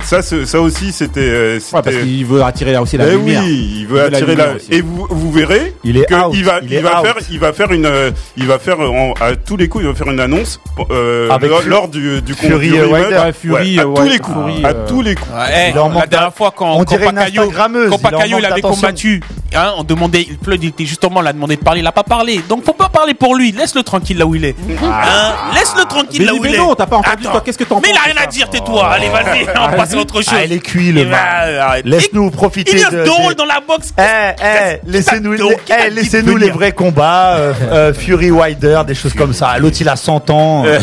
Ça, 0.00 0.22
c'est- 0.22 0.44
ça 0.44 0.60
aussi, 0.60 0.90
c'était. 0.92 1.20
euh, 1.20 1.54
Ouais, 1.72 1.80
parce 1.82 1.96
qu'il 1.96 2.26
veut 2.26 2.42
attirer 2.42 2.72
là 2.72 2.82
aussi 2.82 2.96
la 2.96 3.06
Eh 3.06 3.12
lumière. 3.12 3.42
oui, 3.44 3.76
il 3.80 3.86
veut 3.86 3.98
Il 3.98 4.02
veut 4.04 4.10
la 4.10 4.16
attirer 4.16 4.34
la. 4.36 4.54
aussi. 4.54 4.66
Et 4.72 4.80
vous, 4.80 5.06
vous 5.08 5.30
verrez 5.32 5.72
Il 5.84 5.96
est 5.96 6.04
que 6.06 6.14
out, 6.14 6.32
il 6.34 6.44
va, 6.44 6.58
il 6.62 6.72
il, 6.72 6.82
va 6.82 7.00
out. 7.00 7.06
faire, 7.06 7.14
il 7.30 7.38
va 7.38 7.52
faire 7.52 7.70
une, 7.72 7.86
euh, 7.86 8.10
il 8.36 8.46
va 8.46 8.58
faire 8.58 8.80
en- 8.80 9.12
à 9.20 9.36
tous 9.36 9.56
les 9.56 9.68
coups, 9.68 9.84
il 9.84 9.88
va 9.88 9.94
faire 9.94 10.10
une 10.10 10.18
annonce 10.20 10.58
euh, 10.90 11.30
Avec 11.30 11.48
lors, 11.48 11.62
lors 11.66 11.88
du 11.88 12.20
du 12.22 12.34
Fury 12.34 12.68
du 12.70 12.74
et 12.76 12.80
rematch. 12.82 13.02
Wilder. 13.02 13.16
Ouais, 13.18 13.32
Fury, 13.32 13.76
Ouais, 13.76 13.82
à 13.82 13.86
euh, 13.86 13.94
tous 13.94 14.02
les 14.08 14.18
coups, 14.18 14.36
Fury, 14.36 14.64
à 14.64 14.68
euh, 14.68 14.86
tous 14.88 15.02
les 15.02 15.14
coups. 15.14 15.30
Ouais, 15.30 15.70
Il 15.70 15.78
en 15.78 15.88
la 15.88 15.94
manque 15.94 16.08
dernière 16.08 16.28
d'a- 16.30 16.36
fois 16.36 16.50
quand 16.54 16.72
on 16.74 16.84
quand 16.84 16.92
Instagrammeuse, 16.94 17.90
quand 17.90 18.10
d'attention. 18.40 18.70
combattu, 18.70 19.22
hein, 19.54 19.72
on 19.78 19.84
demandait, 19.84 20.26
Floyd 20.42 20.62
il 20.64 20.68
était 20.70 20.86
justement 20.86 21.20
là, 21.20 21.32
demandé 21.32 21.54
de 21.56 21.62
parler, 21.62 21.80
il 21.80 21.86
a 21.86 21.92
pas 21.92 22.02
parlé. 22.02 22.40
Donc 22.48 22.64
faut 22.64 22.72
pas 22.72 22.88
parler 22.88 23.14
pour 23.14 23.36
lui, 23.36 23.52
laisse-le 23.52 23.82
tranquille 23.84 24.18
là 24.18 24.26
où 24.26 24.34
il 24.34 24.44
est. 24.44 24.56
Hein, 24.82 25.32
laisse-le 25.54 25.84
tranquille 25.84 26.20
Mais, 26.20 26.26
là 26.26 26.34
où 26.34 26.40
mais 26.42 26.48
il 26.50 26.54
est. 26.56 26.58
non, 26.58 26.74
t'as 26.74 26.86
pas 26.86 26.96
entendu 26.96 27.22
toi. 27.22 27.40
Qu'est-ce 27.44 27.58
que 27.58 27.64
t'en 27.64 27.76
penses 27.76 27.84
Mais 27.84 27.90
il 27.92 27.96
a 27.96 28.12
rien 28.12 28.22
à 28.22 28.26
dire, 28.26 28.50
tais-toi. 28.50 28.86
Allez, 28.88 29.08
vas-y, 29.08 29.44
on 29.84 29.86
Vas-y. 29.86 29.90
passe 29.90 29.94
à 29.94 29.98
autre 30.00 30.22
chose. 30.22 30.34
Ah, 30.36 30.44
il 30.44 30.52
est 30.52 30.58
cuit, 30.58 30.92
le 30.92 31.06
arrête. 31.12 31.84
Laisse-nous 31.86 32.30
profiter 32.30 32.72
Il 32.72 32.78
est 32.78 32.90
de- 32.90 33.04
drôle 33.04 33.28
des- 33.30 33.34
dans 33.36 33.44
la 33.44 33.60
boxe. 33.66 33.92
Eh, 33.98 34.02
eh, 34.02 34.80
laissez-nous, 34.86 35.34
eh, 35.34 35.90
laissez-nous 35.90 36.34
de 36.34 36.38
les 36.38 36.50
vrais 36.50 36.72
combats, 36.72 37.36
euh, 37.36 37.52
euh, 37.70 37.94
Fury 37.94 38.30
Wilder, 38.30 38.82
des 38.86 38.94
choses 38.94 39.14
comme 39.14 39.32
ça. 39.32 39.58
L'autre 39.58 39.76
il 39.80 39.88
a 39.88 39.96
100 39.96 40.30
ans. 40.30 40.64
euh, 40.66 40.78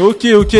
Ok, 0.00 0.26
ok. 0.34 0.56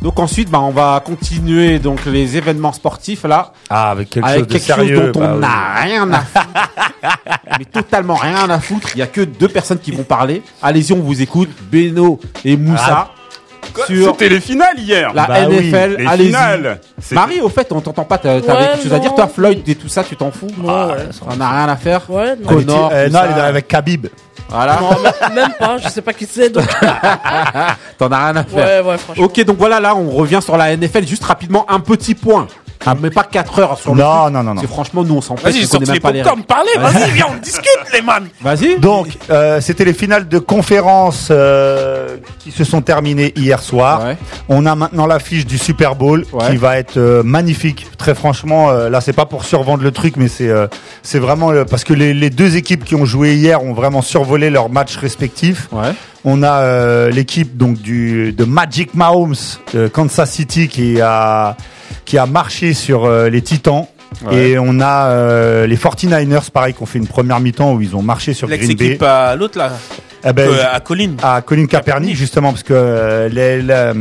Donc 0.00 0.18
ensuite, 0.18 0.50
bah, 0.50 0.58
on 0.60 0.70
va 0.70 1.00
continuer 1.04 1.78
donc 1.78 2.00
les 2.06 2.36
événements 2.36 2.72
sportifs 2.72 3.22
là, 3.24 3.52
Ah, 3.70 3.90
avec 3.92 4.10
quelque 4.10 4.24
avec 4.24 4.38
chose 4.38 4.46
de 4.48 4.52
quelque 4.54 4.64
sérieux. 4.64 4.96
chose 4.96 5.12
dont 5.12 5.20
bah 5.20 5.30
on 5.30 5.34
oui. 5.34 5.40
n'a 5.40 5.80
rien 5.80 6.12
à 6.12 6.20
foutre, 6.22 6.68
mais 7.58 7.64
totalement 7.66 8.14
rien 8.16 8.50
à 8.50 8.58
foutre. 8.58 8.88
Il 8.94 8.98
y 8.98 9.02
a 9.02 9.06
que 9.06 9.20
deux 9.20 9.46
personnes 9.48 9.78
qui 9.78 9.92
vont 9.92 10.02
parler. 10.02 10.42
Allez-y, 10.60 10.92
on 10.92 10.98
vous 11.00 11.22
écoute, 11.22 11.50
Beno 11.70 12.18
et 12.44 12.56
Moussa 12.56 13.10
sur 13.86 14.12
C'était 14.12 14.28
les 14.28 14.40
finales 14.40 14.78
hier. 14.78 15.12
la 15.14 15.26
Bah 15.26 15.34
oui, 15.48 15.56
NFL. 15.70 15.96
les 15.98 16.06
Allez-y. 16.06 16.26
finales. 16.28 16.80
C'était- 17.00 17.14
Marie, 17.14 17.40
au 17.40 17.48
fait, 17.48 17.70
on 17.72 17.80
t'entend 17.80 18.04
pas. 18.04 18.18
T'as- 18.18 18.40
T'avais 18.40 18.60
Ouais, 18.62 18.68
quelque 18.72 18.82
chose 18.84 18.92
à 18.94 18.98
dire, 18.98 19.14
toi, 19.14 19.28
Floyd 19.28 19.68
et 19.68 19.74
tout 19.74 19.88
ça, 19.88 20.04
tu 20.04 20.16
t'en 20.16 20.30
fous 20.30 20.48
Non, 20.58 20.88
ouais, 20.88 20.94
On 21.28 21.36
n'a 21.36 21.48
rien 21.50 21.68
à 21.68 21.76
faire. 21.76 22.02
Ouais, 22.08 22.36
non. 22.36 22.36
Elle 22.36 22.42
est- 22.42 22.46
Connor, 22.66 22.90
euh, 22.92 23.08
non, 23.08 23.20
elle 23.24 23.38
est 23.38 23.40
avec 23.42 23.68
Khabib. 23.68 24.06
Voilà. 24.48 24.78
Non, 24.80 24.90
même- 25.02 25.34
même 25.34 25.52
pas, 25.58 25.78
je 25.78 25.88
sais 25.88 26.02
pas 26.02 26.12
qui 26.12 26.26
c'est. 26.30 26.50
Donc... 26.50 26.64
T'en 27.98 28.10
as 28.12 28.24
rien 28.26 28.36
à 28.36 28.44
faire. 28.44 28.84
Ouais, 28.84 28.90
ouais, 28.90 28.98
franchement. 28.98 29.24
Ok, 29.24 29.42
donc 29.44 29.56
voilà, 29.58 29.80
là, 29.80 29.94
on 29.96 30.10
revient 30.10 30.40
sur 30.42 30.56
la 30.56 30.72
NFL. 30.76 31.06
Juste 31.06 31.24
rapidement, 31.24 31.64
un 31.70 31.80
petit 31.80 32.14
point. 32.14 32.46
Ah, 32.86 32.94
mais 33.00 33.10
pas 33.10 33.24
4 33.24 33.58
heures 33.60 33.78
sur 33.78 33.94
le 33.94 34.02
Non, 34.02 34.22
truc. 34.24 34.34
non, 34.34 34.42
non, 34.42 34.54
non. 34.54 34.60
C'est 34.60 34.66
franchement, 34.66 35.04
nous, 35.04 35.14
on 35.16 35.20
s'en 35.20 35.34
pêche. 35.34 35.54
Vas-y, 35.54 35.66
sortez 35.66 35.86
même 35.86 35.94
les 35.94 36.00
pas 36.00 36.12
les 36.12 36.22
popcorn, 36.22 36.42
parlez, 36.44 36.70
vas-y, 36.78 37.10
viens, 37.12 37.26
on 37.30 37.40
discute, 37.40 37.68
les 37.92 38.02
man. 38.02 38.26
Vas-y. 38.40 38.78
Donc, 38.80 39.08
euh, 39.30 39.60
c'était 39.60 39.84
les 39.84 39.92
finales 39.94 40.28
de 40.28 40.38
conférence 40.38 41.28
euh, 41.30 42.16
qui 42.38 42.50
se 42.50 42.64
sont 42.64 42.80
terminées 42.82 43.32
hier 43.36 43.60
soir. 43.62 44.04
Ouais. 44.04 44.16
On 44.48 44.66
a 44.66 44.74
maintenant 44.74 45.06
l'affiche 45.06 45.46
du 45.46 45.58
Super 45.58 45.94
Bowl 45.94 46.24
Ouais. 46.32 46.50
qui 46.50 46.56
va 46.56 46.78
être 46.78 46.96
euh, 46.96 47.22
magnifique. 47.22 47.86
Très 47.98 48.14
franchement, 48.14 48.70
euh, 48.70 48.88
là, 48.90 49.00
c'est 49.00 49.12
pas 49.12 49.26
pour 49.26 49.44
survendre 49.44 49.82
le 49.82 49.90
truc, 49.92 50.16
mais 50.16 50.28
c'est 50.28 50.48
euh, 50.48 50.66
c'est 51.02 51.18
vraiment 51.18 51.50
euh, 51.50 51.64
parce 51.64 51.84
que 51.84 51.92
les, 51.94 52.14
les 52.14 52.30
deux 52.30 52.56
équipes 52.56 52.84
qui 52.84 52.94
ont 52.94 53.04
joué 53.04 53.34
hier 53.34 53.62
ont 53.62 53.72
vraiment 53.74 54.02
survolé 54.02 54.50
leurs 54.50 54.68
matchs 54.70 54.96
respectifs. 54.96 55.68
Ouais. 55.72 55.92
On 56.24 56.42
a 56.42 56.60
euh, 56.62 57.10
l'équipe 57.10 57.56
donc 57.56 57.78
du 57.80 58.32
de 58.32 58.44
Magic 58.44 58.94
Mahomes 58.94 59.34
de 59.74 59.88
Kansas 59.88 60.30
City 60.30 60.68
qui 60.68 61.00
a 61.00 61.56
qui 62.04 62.18
a 62.18 62.26
marché 62.26 62.74
sur 62.74 63.04
euh, 63.04 63.28
les 63.28 63.42
Titans. 63.42 63.86
Ouais. 64.26 64.50
Et 64.50 64.58
on 64.58 64.78
a 64.80 65.06
euh, 65.08 65.66
les 65.66 65.76
49ers, 65.76 66.50
pareil, 66.50 66.74
qui 66.74 66.82
ont 66.82 66.86
fait 66.86 66.98
une 66.98 67.06
première 67.06 67.40
mi-temps 67.40 67.72
où 67.74 67.80
ils 67.80 67.96
ont 67.96 68.02
marché 68.02 68.34
sur 68.34 68.46
Green 68.58 68.76
Bay. 68.76 68.98
À 69.04 69.34
l'autre, 69.36 69.56
là, 69.58 69.72
Eh 70.24 70.32
ben, 70.32 70.48
euh, 70.50 70.62
à 70.70 70.80
Colline. 70.80 71.16
à 71.22 71.40
Colin 71.40 71.66
Kaepernick 71.66 72.14
justement 72.16 72.50
parce 72.50 72.62
que 72.62 72.74
euh, 72.74 73.28
les- 73.30 73.62
les, 73.62 73.92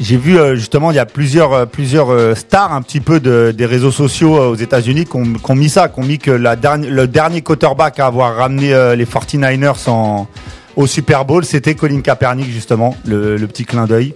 j'ai 0.00 0.16
vu 0.16 0.36
justement 0.56 0.90
il 0.90 0.96
y 0.96 0.98
a 1.00 1.06
plusieurs 1.06 1.66
plusieurs 1.68 2.36
stars 2.36 2.72
un 2.72 2.82
petit 2.82 3.00
peu 3.00 3.20
de, 3.20 3.52
des 3.56 3.66
réseaux 3.66 3.90
sociaux 3.92 4.36
aux 4.36 4.54
États-Unis 4.56 5.04
qui 5.04 5.16
ont, 5.16 5.54
mis 5.54 5.68
ça, 5.68 5.88
qui 5.88 6.00
ont 6.00 6.04
mis 6.04 6.18
que 6.18 6.30
la 6.30 6.56
dernière 6.56 6.90
le 6.90 7.06
dernier 7.06 7.42
quarterback 7.42 8.00
à 8.00 8.06
avoir 8.06 8.34
ramené 8.36 8.68
les 8.96 9.04
49ers 9.04 9.88
en 9.88 10.26
au 10.74 10.86
Super 10.86 11.26
Bowl, 11.26 11.44
c'était 11.44 11.74
Colin 11.74 12.00
Kaepernick 12.00 12.50
justement, 12.50 12.96
le, 13.04 13.36
le 13.36 13.46
petit 13.46 13.66
clin 13.66 13.84
d'œil. 13.86 14.14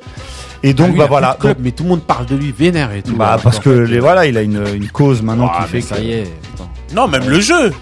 Et 0.63 0.73
donc 0.75 0.87
Ah, 0.89 0.93
Lui, 0.93 0.99
bah 0.99 1.07
voilà, 1.09 1.35
de 1.35 1.41
club, 1.41 1.57
Donc, 1.57 1.65
mais 1.65 1.71
tout 1.73 1.83
le 1.85 1.89
monde 1.91 2.03
parle 2.03 2.27
de 2.27 2.37
lui 2.37 2.53
vénère 2.53 2.93
et 2.93 3.03
tout. 3.03 3.15
bah 3.17 3.39
parce 3.43 3.59
que 3.59 3.85
fait, 3.87 3.93
les, 3.93 4.01
voilà, 4.01 4.27
il 4.27 4.37
a 4.37 4.43
une, 4.43 4.65
une 4.75 4.89
cause 4.89 5.23
maintenant 5.23 5.51
Ah, 5.55 5.63
qui 5.65 5.71
fait 5.71 5.81
ça 5.81 5.97
que 5.97 6.03
y 6.03 6.13
est. 6.13 6.25
putain. 6.53 6.69
Non, 6.95 7.09
même 7.09 7.29
le 7.29 7.41
jeu. 7.41 7.73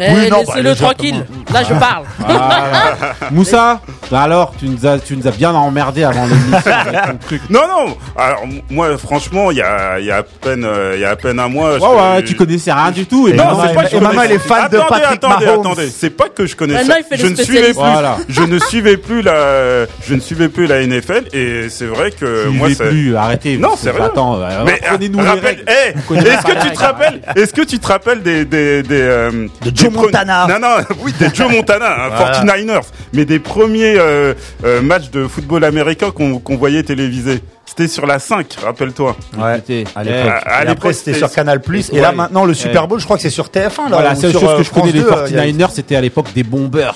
Eh, 0.00 0.12
Oui, 0.12 0.30
non, 0.30 0.38
bah, 0.38 0.42
laissez-le 0.48 0.70
les 0.70 0.74
gens, 0.76 0.84
tranquille. 0.86 1.24
Là, 1.52 1.62
je 1.62 1.74
parle. 1.74 2.04
Voilà. 2.18 3.14
Moussa, 3.30 3.80
bah 4.10 4.20
alors, 4.22 4.52
tu 4.58 4.66
nous 4.68 4.86
as, 4.86 4.98
tu 4.98 5.16
nous 5.16 5.26
as 5.26 5.30
bien 5.30 5.52
emmerdé 5.54 6.04
avant 6.04 6.26
l'émission 6.26 6.72
avec 6.72 7.02
ton 7.02 7.16
truc. 7.26 7.42
Non, 7.50 7.60
non. 7.68 7.96
Alors 8.16 8.42
m- 8.44 8.60
moi, 8.70 8.96
franchement, 8.98 9.50
il 9.50 9.58
y 9.58 9.62
a, 9.62 9.98
il 9.98 10.06
y 10.06 10.10
a 10.10 10.18
à 10.18 10.22
peine, 10.22 10.64
euh, 10.64 10.92
il 10.94 11.00
y 11.00 11.04
a 11.04 11.10
à 11.10 11.16
peine 11.16 11.38
un 11.40 11.48
mois. 11.48 11.78
je- 11.78 11.84
Ouais, 11.84 11.88
ouais, 12.16 12.22
tu 12.24 12.34
connaissais 12.34 12.72
rien 12.72 12.90
du 12.90 13.06
tout. 13.06 13.28
Et 13.28 13.32
Non, 13.34 13.44
c'est 13.66 13.74
pas 13.74 13.84
que 13.84 13.90
je 13.90 13.96
Maman, 13.96 14.08
connaissais- 14.10 14.24
elle 14.26 14.32
est 14.32 14.38
fan 14.38 14.68
de 14.70 14.76
attendez, 14.76 15.00
Patrick 15.02 15.24
attendez, 15.24 15.46
Mahomes. 15.46 15.60
attendez. 15.60 15.88
C'est 15.90 16.10
pas 16.10 16.28
que 16.28 16.46
je 16.46 16.56
connaissais. 16.56 16.78
Maintenant, 16.84 16.96
il 16.98 17.04
fait 17.04 17.16
je 17.16 17.22
le 17.24 17.30
ne 17.30 17.36
suivais 17.36 17.52
spécialiste. 17.72 17.80
plus. 17.80 17.90
Voilà. 17.92 18.16
Je 18.28 18.42
ne 18.42 18.58
suivais 18.58 18.96
plus 18.96 19.22
la. 19.22 19.86
Je 20.06 20.14
ne 20.14 20.20
suivais 20.20 20.48
plus 20.48 20.66
la 20.66 20.82
NFL 20.86 21.24
et 21.32 21.68
c'est 21.68 21.86
vrai 21.86 22.10
que 22.10 22.44
Tu 22.44 22.50
moi, 22.50 22.68
plus, 22.76 23.16
arrêtez. 23.16 23.56
Non, 23.56 23.68
parce 23.70 23.80
que- 23.80 23.84
sérieux. 23.86 24.02
Attends, 24.02 24.40
euh, 24.40 24.62
Mais 24.64 24.80
apprenez-nous 24.84 25.20
les 25.20 25.26
rappelle, 25.28 25.44
règles. 25.44 25.64
eh, 25.68 25.92
Vous 25.96 26.02
connaissez 26.02 26.28
est-ce 26.28 26.42
pas 26.42 26.48
que 26.50 26.54
les 26.54 26.60
tu 26.60 26.60
te 26.60 26.68
règles. 26.78 26.82
rappelles, 26.82 27.20
est-ce 27.36 27.52
que 27.52 27.62
tu 27.62 27.78
te 27.78 27.86
rappelles 27.86 28.22
des 28.22 28.44
des 28.44 28.82
des 28.82 29.00
euh, 29.00 29.30
De 29.62 29.70
des 29.70 29.72
Joe 29.86 29.92
pre- 29.92 30.02
Montana. 30.04 30.46
Non 30.48 30.58
non, 30.60 30.76
oui, 31.02 31.12
des 31.18 31.28
Joe 31.34 31.50
Montana, 31.50 32.06
hein, 32.06 32.10
Voilà. 32.16 32.44
49ers, 32.44 32.82
mais 33.12 33.24
des 33.24 33.38
premiers 33.38 33.96
euh, 33.98 34.34
euh, 34.64 34.82
matchs 34.82 35.10
de 35.10 35.26
football 35.26 35.64
américain 35.64 36.10
qu'on 36.10 36.38
qu'on 36.38 36.56
voyait 36.56 36.82
télévisés. 36.82 37.40
C'était 37.68 37.88
sur 37.88 38.06
la 38.06 38.18
5, 38.20 38.54
rappelle-toi. 38.64 39.16
Ouais, 39.36 39.58
Écoutez, 39.58 39.84
à 39.96 40.02
eh, 40.02 40.04
l'époque. 40.04 40.42
à 40.46 40.64
Et 40.64 40.68
après, 40.68 40.92
c'était 40.92 41.14
sur 41.14 41.30
Canal+. 41.30 41.60
Et 41.92 42.00
là, 42.00 42.10
Ouais. 42.10 42.14
maintenant, 42.14 42.44
le 42.44 42.54
Super. 42.54 42.86
Bowl, 42.86 43.00
je 43.00 43.04
crois 43.04 43.16
que 43.16 43.22
c'est 43.22 43.28
sur 43.28 43.48
TF1. 43.50 43.82
Là, 43.84 43.88
Voilà, 43.96 44.08
la 44.10 44.14
seule 44.14 44.30
sur, 44.30 44.40
chose 44.40 44.52
que 44.56 44.62
je 44.62 44.68
France 44.68 44.80
connais 44.82 44.92
des 44.92 45.00
2, 45.00 45.06
euh, 45.12 45.26
il 45.28 45.34
y 45.34 45.38
a- 45.38 45.42
49ers, 45.42 45.70
c'était 45.72 45.96
à 45.96 46.00
l'époque 46.00 46.32
des 46.32 46.44
bombers. 46.44 46.94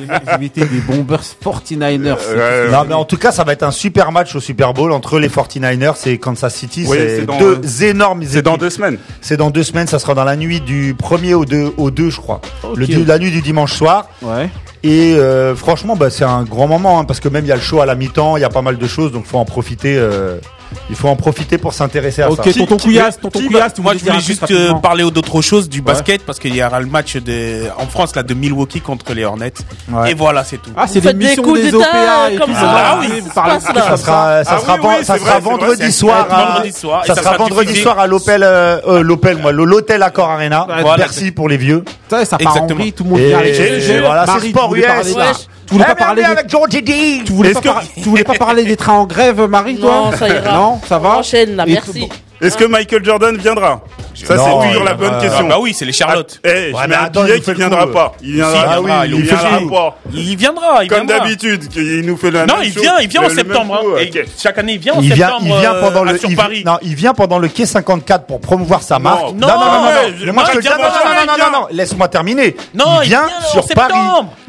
Ils 0.00 0.40
mettaient 0.40 0.64
des 0.64 0.80
bombers 0.80 1.22
49ers. 1.40 2.16
Euh, 2.28 2.70
Non, 2.72 2.84
mais 2.88 2.94
en 2.94 3.04
tout 3.04 3.18
cas, 3.18 3.32
ça 3.32 3.44
va 3.44 3.52
être 3.52 3.62
un 3.62 3.70
super 3.70 4.12
match 4.12 4.34
au 4.34 4.40
Super 4.40 4.72
Bowl 4.72 4.92
entre 4.92 5.18
les 5.18 5.28
49ers 5.28 6.06
et 6.06 6.18
Kansas 6.18 6.54
City. 6.54 6.84
Oui, 6.88 6.96
c'est 6.98 7.26
deux 7.26 7.84
énormes 7.84 8.22
C'est 8.26 8.42
dans 8.42 8.56
deux 8.56 8.70
semaines. 8.70 8.98
C'est 9.20 9.36
dans 9.36 9.50
deux 9.50 9.62
semaines. 9.62 9.86
Ça 9.86 9.98
sera 9.98 10.14
dans 10.14 10.24
la 10.24 10.36
nuit 10.36 10.60
du 10.60 10.94
1er 10.94 11.34
au 11.34 11.44
2, 11.44 11.74
au 11.76 11.90
2 11.90 12.10
je 12.10 12.20
crois. 12.20 12.40
Le, 12.74 12.86
la 13.04 13.18
nuit 13.18 13.30
du 13.30 13.42
dimanche 13.42 13.74
soir. 13.74 14.08
Ouais. 14.22 14.48
Et 14.82 15.16
euh, 15.16 15.56
franchement, 15.56 15.96
bah, 15.96 16.10
c'est 16.10 16.22
un 16.22 16.44
grand 16.44 16.68
moment 16.68 17.00
hein, 17.00 17.04
parce 17.04 17.18
que 17.18 17.28
même 17.28 17.44
il 17.44 17.48
y 17.48 17.52
a 17.52 17.56
le 17.56 17.60
show 17.60 17.80
à 17.80 17.86
la 17.86 17.96
mi-temps, 17.96 18.36
il 18.36 18.40
y 18.42 18.44
a 18.44 18.48
pas 18.50 18.62
mal 18.62 18.78
de 18.78 18.86
choses, 18.86 19.10
donc 19.10 19.24
faut 19.26 19.38
en 19.38 19.44
profiter. 19.44 19.65
Euh, 19.84 20.38
il 20.90 20.96
faut 20.96 21.08
en 21.08 21.16
profiter 21.16 21.58
pour 21.58 21.72
s'intéresser 21.72 22.22
à 22.22 22.30
Ok, 22.30 22.44
ça. 22.44 22.52
tonton 22.52 22.76
Couillasse, 22.76 23.20
tonton 23.20 23.40
Couillasse, 23.40 23.78
Moi, 23.78 23.94
je 23.94 24.04
voulais 24.04 24.20
juste 24.20 24.50
euh, 24.50 24.74
parler 24.74 25.08
d'autre 25.10 25.40
chose, 25.42 25.68
du 25.68 25.82
basket, 25.82 26.24
parce 26.24 26.38
qu'il 26.38 26.54
y 26.54 26.62
aura 26.62 26.80
le 26.80 26.86
match 26.86 27.16
de, 27.16 27.64
en 27.78 27.86
France, 27.86 28.14
là, 28.14 28.22
de 28.22 28.34
Milwaukee 28.34 28.80
contre 28.80 29.12
les 29.14 29.24
Hornets. 29.24 29.52
Ouais. 29.90 30.10
Et 30.12 30.14
voilà, 30.14 30.44
c'est 30.44 30.58
tout. 30.58 30.70
Ah, 30.76 30.86
c'est 30.86 31.00
des 31.00 31.12
des 31.12 31.26
d'État, 31.36 31.78
OPA 31.78 32.30
et 32.32 32.36
comme 32.36 32.54
ça. 32.54 32.60
Ah 32.62 32.98
oui, 33.00 33.22
Ça 33.34 33.60
sera, 33.96 34.44
ça 34.44 34.58
sera, 34.58 35.04
sera 35.04 35.38
vendredi 35.38 35.92
soir. 35.92 36.28
ça 37.06 37.14
sera 37.14 37.36
vendredi 37.36 37.76
soir 37.76 37.98
à 37.98 38.06
l'Opel, 38.06 38.42
euh, 38.42 39.02
l'Opel, 39.02 39.38
moi, 39.38 39.52
l'Hôtel 39.52 40.02
Accor 40.02 40.30
Arena. 40.30 40.66
Merci 40.98 41.30
pour 41.32 41.48
les 41.48 41.56
vieux. 41.56 41.84
Ça, 42.08 42.24
ça 42.24 42.38
part 42.38 42.62
en 42.62 42.66
tout 42.66 43.04
le 43.04 43.10
monde 43.10 43.20
voilà, 44.06 44.26
c'est 44.40 44.48
sport 44.48 44.74
US. 44.74 45.48
Parler. 45.66 45.68
Tu 45.68 45.72
voulais 45.74 45.84
Eh, 45.86 45.88
pas 45.88 45.94
parler 45.94 46.22
bienvenue 46.22 46.34
des- 46.34 46.40
avec 46.40 46.50
Georgie 46.50 46.82
D. 46.82 47.22
tu 47.24 47.32
voulais 47.32 47.50
Est-ce 47.50 47.54
pas 47.58 47.60
que- 47.68 47.74
par- 47.74 47.82
tu 47.94 48.00
voulais 48.08 48.24
pas 48.24 48.34
parler 48.34 48.64
des 48.64 48.76
trains 48.76 48.94
en 48.94 49.06
grève, 49.06 49.40
Marie, 49.42 49.76
toi 49.78 50.10
Non, 50.10 50.16
ça 50.16 50.28
ira. 50.28 50.52
Non, 50.52 50.80
ça 50.88 50.98
va 50.98 51.08
On 51.16 51.18
enchaîne, 51.20 51.56
là, 51.56 51.64
Et 51.66 51.72
merci. 51.72 52.08
Est-ce 52.40 52.56
que 52.58 52.64
Michael 52.64 53.02
Jordan 53.02 53.34
viendra? 53.38 53.80
Ça, 54.14 54.36
c'est 54.38 54.68
toujours 54.68 54.84
la 54.84 54.94
bonne. 54.94 55.12
Ah, 55.14 55.20
question. 55.22 55.46
bah 55.48 55.56
oui, 55.60 55.74
c'est 55.74 55.84
les 55.86 55.92
Charlotte. 55.92 56.38
Eh, 56.44 56.48
je 56.48 56.74
Ouais, 56.74 56.82
mets 56.82 56.88
mais 56.88 56.94
un 56.96 57.08
billet 57.24 57.40
qui 57.40 57.52
viendra 57.54 57.86
coup. 57.86 57.92
pas. 57.92 58.12
Il 58.22 58.32
viendra, 58.34 58.52
Si, 58.52 58.58
Ah 58.58 59.06
il 59.06 59.22
viendra, 59.22 59.58
pas. 59.70 59.98
Il 60.12 60.36
viendra, 60.36 60.84
il 60.84 60.88
Comme 60.90 61.06
d'habitude, 61.06 61.64
il 61.76 62.02
nous 62.06 62.16
fait 62.16 62.30
la 62.30 62.46
Non, 62.46 62.54
il 62.62 62.70
vient, 62.70 62.98
il 63.00 63.08
vient 63.08 63.22
en 63.24 63.28
septembre. 63.30 63.82
hein. 63.98 64.04
chaque 64.38 64.58
année, 64.58 64.74
il 64.74 64.78
vient 64.78 64.94
en 64.94 65.00
Il 65.00 65.12
vient, 65.14 65.28
septembre. 65.28 65.46
il 65.54 65.60
vient 65.60 65.74
pendant 65.80 66.06
euh, 66.06 66.12
le, 66.12 66.18
sur 66.18 66.30
il, 66.30 66.36
Paris. 66.36 66.62
non, 66.64 66.78
il 66.82 66.94
vient 66.94 67.12
pendant 67.14 67.38
le 67.38 67.48
quai 67.48 67.66
54 67.66 68.24
pour 68.26 68.40
promouvoir 68.40 68.82
sa 68.82 68.98
marque. 68.98 69.20
non, 69.20 69.34
non, 69.34 69.48
non, 69.48 69.48
non, 69.48 69.60
non, 69.60 69.80
non, 69.82 71.36
non, 71.38 71.60
non, 71.60 71.66
laisse-moi 71.70 72.08
terminer. 72.08 72.56
Non, 72.74 73.00
il 73.02 73.08
vient 73.08 73.26
vient 73.26 73.36
en 73.38 73.50
sur 73.50 73.66
Paris. 73.74 73.94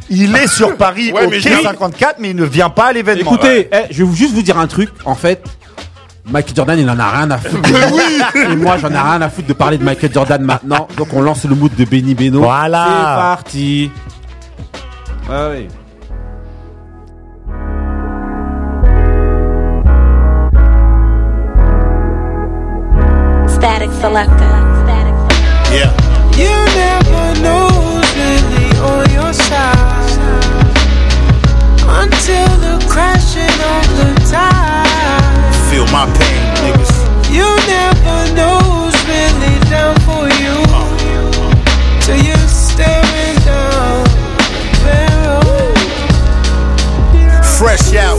Il 0.09 0.35
est 0.35 0.47
sur 0.47 0.75
Paris 0.77 1.11
Ouais, 1.11 1.25
au 1.25 1.29
mais 1.29 1.39
quai 1.39 1.51
je- 1.57 1.61
54, 1.63 2.15
mais 2.19 2.29
il 2.29 2.35
ne 2.35 2.45
vient 2.45 2.69
pas 2.69 2.85
à 2.87 2.93
l'événement. 2.93 3.33
Écoutez, 3.33 3.69
eh, 3.71 3.77
je 3.91 3.97
vais 3.99 4.03
vous- 4.03 4.15
juste 4.15 4.33
vous 4.33 4.41
dire 4.41 4.57
un 4.57 4.67
truc. 4.67 4.89
En 5.05 5.15
fait, 5.15 5.43
Michael 6.29 6.55
Jordan, 6.55 6.79
il 6.79 6.89
en 6.89 6.97
a 6.99 7.09
rien 7.09 7.31
à 7.31 7.37
foutre. 7.37 7.69
Et 8.35 8.55
moi, 8.55 8.77
j'en 8.77 8.89
ai 8.89 8.97
rien 8.97 9.21
à 9.21 9.29
foutre 9.29 9.47
de 9.47 9.53
parler 9.53 9.77
de 9.77 9.83
Michael 9.83 10.13
Jordan 10.13 10.41
maintenant. 10.41 10.87
Donc, 10.97 11.09
on 11.13 11.21
lance 11.21 11.43
le 11.45 11.55
mood 11.55 11.73
de 11.75 11.85
Benny 11.85 12.15
Beno. 12.15 12.39
Voilà. 12.41 12.85
C'est 12.85 13.21
parti. 13.21 13.91
Ah 15.29 15.49
oui. 15.51 15.67
Static 23.47 23.91
selector. 24.01 24.57
Static 24.83 25.15
selector. 25.27 25.73
Yeah. 25.73 25.91
You 26.37 26.53
never 26.77 27.25
know 27.41 27.76
until 32.07 32.47
the 32.63 32.75
crashing 32.87 33.57
of 33.75 33.85
the 33.99 34.09
tide. 34.31 35.51
Feel 35.69 35.87
my 35.91 36.05
pain, 36.15 36.41
niggas. 36.63 36.93
You 37.27 37.47
never 37.67 38.17
know 38.33 38.59
who's 38.63 38.97
really 39.11 39.55
down 39.67 39.95
for 40.07 40.23
you 40.39 40.55
till 42.01 42.19
you're 42.23 42.47
staring 42.47 43.37
down 43.43 44.03
the 44.55 44.63
barrel. 44.83 45.75
Fresh 47.59 47.93
out. 47.95 48.17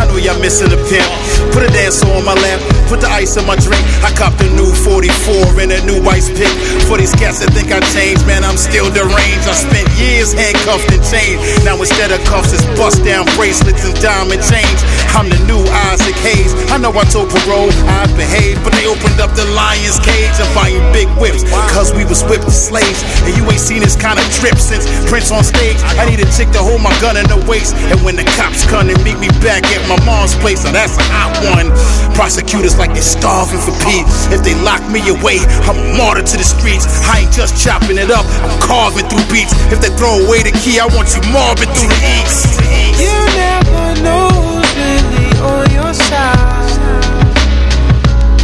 I 0.00 0.06
know 0.06 0.16
y'all 0.16 0.40
missing 0.40 0.70
the 0.70 0.80
pimp. 0.90 1.31
Put 1.50 1.66
a 1.66 1.70
dancer 1.74 2.06
on 2.14 2.24
my 2.24 2.34
lamp. 2.38 2.62
Put 2.86 3.00
the 3.00 3.10
ice 3.10 3.34
in 3.34 3.44
my 3.48 3.56
drink. 3.56 3.82
I 4.06 4.12
copped 4.14 4.38
a 4.44 4.48
new 4.54 4.70
44 4.70 5.58
and 5.58 5.72
a 5.72 5.80
new 5.82 5.98
ice 6.06 6.30
pick. 6.30 6.52
For 6.86 7.00
these 7.00 7.10
cats 7.18 7.40
that 7.42 7.50
think 7.56 7.72
I 7.72 7.80
changed, 7.90 8.22
man, 8.28 8.44
I'm 8.44 8.60
still 8.60 8.86
deranged. 8.92 9.46
I 9.48 9.56
spent 9.56 9.88
years 9.96 10.36
handcuffed 10.36 10.92
and 10.92 11.02
chained. 11.02 11.40
Now 11.64 11.80
instead 11.80 12.12
of 12.12 12.20
cuffs, 12.28 12.52
it's 12.52 12.62
bust 12.78 13.02
down 13.02 13.26
bracelets 13.34 13.82
and 13.82 13.96
diamond 13.98 14.44
chains. 14.44 14.80
I'm 15.16 15.26
the 15.26 15.40
new 15.48 15.60
Isaac 15.90 16.14
Hayes. 16.22 16.52
I 16.70 16.78
know 16.78 16.92
I 16.92 17.04
told 17.08 17.32
parole 17.32 17.72
I 17.88 18.04
behaved, 18.14 18.60
but 18.60 18.76
they 18.76 18.84
opened 18.84 19.18
up 19.18 19.32
the 19.32 19.48
lion's 19.56 19.98
cage 20.04 20.36
and 20.36 20.48
buying 20.52 20.84
big 20.92 21.08
whips. 21.16 21.48
Cause 21.72 21.96
we 21.96 22.04
was 22.04 22.20
whipped 22.28 22.52
slaves. 22.52 23.00
And 23.24 23.32
you 23.32 23.42
ain't 23.48 23.60
seen 23.60 23.80
this 23.80 23.96
kind 23.96 24.20
of 24.20 24.26
trip 24.36 24.60
since 24.60 24.84
Prince 25.08 25.32
on 25.32 25.42
stage. 25.44 25.80
I 25.96 26.04
need 26.04 26.20
a 26.20 26.28
chick 26.28 26.52
to 26.52 26.60
hold 26.60 26.84
my 26.84 26.92
gun 27.00 27.16
in 27.16 27.24
the 27.26 27.40
waist. 27.48 27.72
And 27.88 27.96
when 28.04 28.20
the 28.20 28.28
cops 28.36 28.68
come 28.68 28.92
and 28.92 29.00
meet 29.00 29.16
me 29.16 29.32
back 29.40 29.64
at 29.72 29.80
my 29.88 29.96
mom's 30.04 30.36
place, 30.36 30.64
now 30.64 30.76
that's 30.76 30.96
a 31.00 31.31
hot 31.32 31.56
one. 31.56 31.68
Prosecutors 32.14 32.76
like 32.78 32.92
they're 32.92 33.02
starving 33.02 33.60
for 33.60 33.72
peace. 33.84 34.28
If 34.28 34.44
they 34.44 34.54
lock 34.62 34.82
me 34.92 35.00
away, 35.08 35.40
I'm 35.64 35.78
a 35.78 35.96
martyr 35.96 36.22
to 36.22 36.36
the 36.36 36.44
streets. 36.44 36.86
I 37.08 37.24
ain't 37.24 37.32
just 37.32 37.56
chopping 37.56 37.98
it 37.98 38.10
up, 38.10 38.26
I'm 38.44 38.60
carving 38.60 39.08
through 39.08 39.24
beats. 39.32 39.52
If 39.72 39.80
they 39.80 39.90
throw 39.96 40.20
away 40.20 40.42
the 40.42 40.52
key, 40.60 40.78
I 40.78 40.86
want 40.92 41.08
you 41.16 41.22
morbid 41.32 41.68
through 41.72 41.88
the 41.88 42.00
east. 42.20 42.60
You 43.00 43.16
never 43.36 44.02
know 44.04 44.28
who's 44.28 44.70
really 44.76 45.32
on 45.40 45.64
your 45.72 45.92
side 45.94 46.68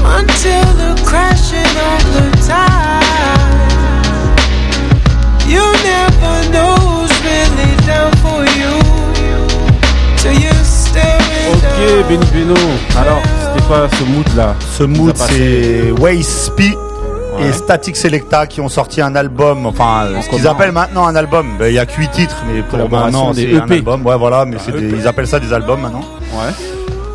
until 0.01 0.67
the 0.81 0.97
crashing 1.05 1.75
of 1.93 2.03
the 2.17 2.27
tide. 2.49 2.97
You 5.45 5.65
never 5.85 6.35
know 6.53 6.77
who's 6.77 7.13
really 7.25 7.77
down 7.87 8.18
Ok, 11.79 11.87
down. 11.87 12.03
Benny 12.09 12.27
Beno. 12.33 12.55
Alors, 12.99 13.21
c'était 13.41 13.67
quoi 13.67 13.89
ce 13.99 14.05
mood 14.05 14.27
là 14.37 14.55
Ce 14.77 14.83
mood, 14.85 15.17
c'est 15.17 15.91
Ouais. 16.01 16.19
et 17.41 17.53
Static 17.53 17.97
Selecta 17.97 18.47
qui 18.47 18.61
ont 18.61 18.69
sorti 18.69 19.01
un 19.01 19.15
album, 19.15 19.67
enfin 19.67 20.09
En 20.17 20.23
ce 20.23 20.29
qu'ils 20.29 20.47
appellent 20.49 20.73
maintenant 20.73 21.07
un 21.07 21.15
album. 21.15 21.57
Ben, 21.59 21.69
Il 21.69 21.75
y 21.75 21.79
a 21.79 21.87
que 21.87 21.97
8 21.97 22.11
titres, 22.11 22.43
mais 22.53 22.63
pour 22.63 22.79
maintenant 22.91 23.31
des 23.33 23.43
c'est 23.53 23.61
un 23.61 23.65
EP. 23.67 23.75
album. 23.75 24.05
Ouais, 24.05 24.17
voilà, 24.19 24.45
mais 24.45 24.57
Ah, 24.67 24.71
des- 24.73 24.79
EP. 24.87 24.97
ils 24.99 25.07
appellent 25.07 25.27
ça 25.29 25.39
des 25.39 25.53
albums 25.53 25.81
maintenant. 25.81 26.05
Ouais. 26.33 26.53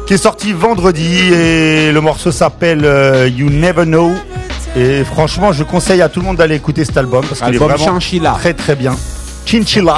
Qui 0.08 0.14
est 0.14 0.18
sorti 0.18 0.54
vendredi 0.54 1.18
et 1.34 1.92
le 1.92 2.02
morceau 2.02 2.32
s'appelle 2.32 2.82
euh, 2.86 3.28
You 3.28 3.50
Never 3.50 3.84
Know. 3.86 4.12
Et 4.76 5.04
franchement, 5.04 5.52
je 5.54 5.64
conseille 5.64 6.02
à 6.02 6.10
tout 6.10 6.20
le 6.20 6.26
monde 6.26 6.38
d'aller 6.38 6.56
écouter 6.56 6.84
cet 6.84 6.98
album 6.98 7.24
parce 7.28 7.42
qu'il 7.42 7.54
est 7.54 7.58
vraiment 7.58 7.78
Chinchilla. 7.78 8.32
très 8.40 8.54
très 8.54 8.76
bien. 8.76 8.96
Chinchilla. 9.46 9.98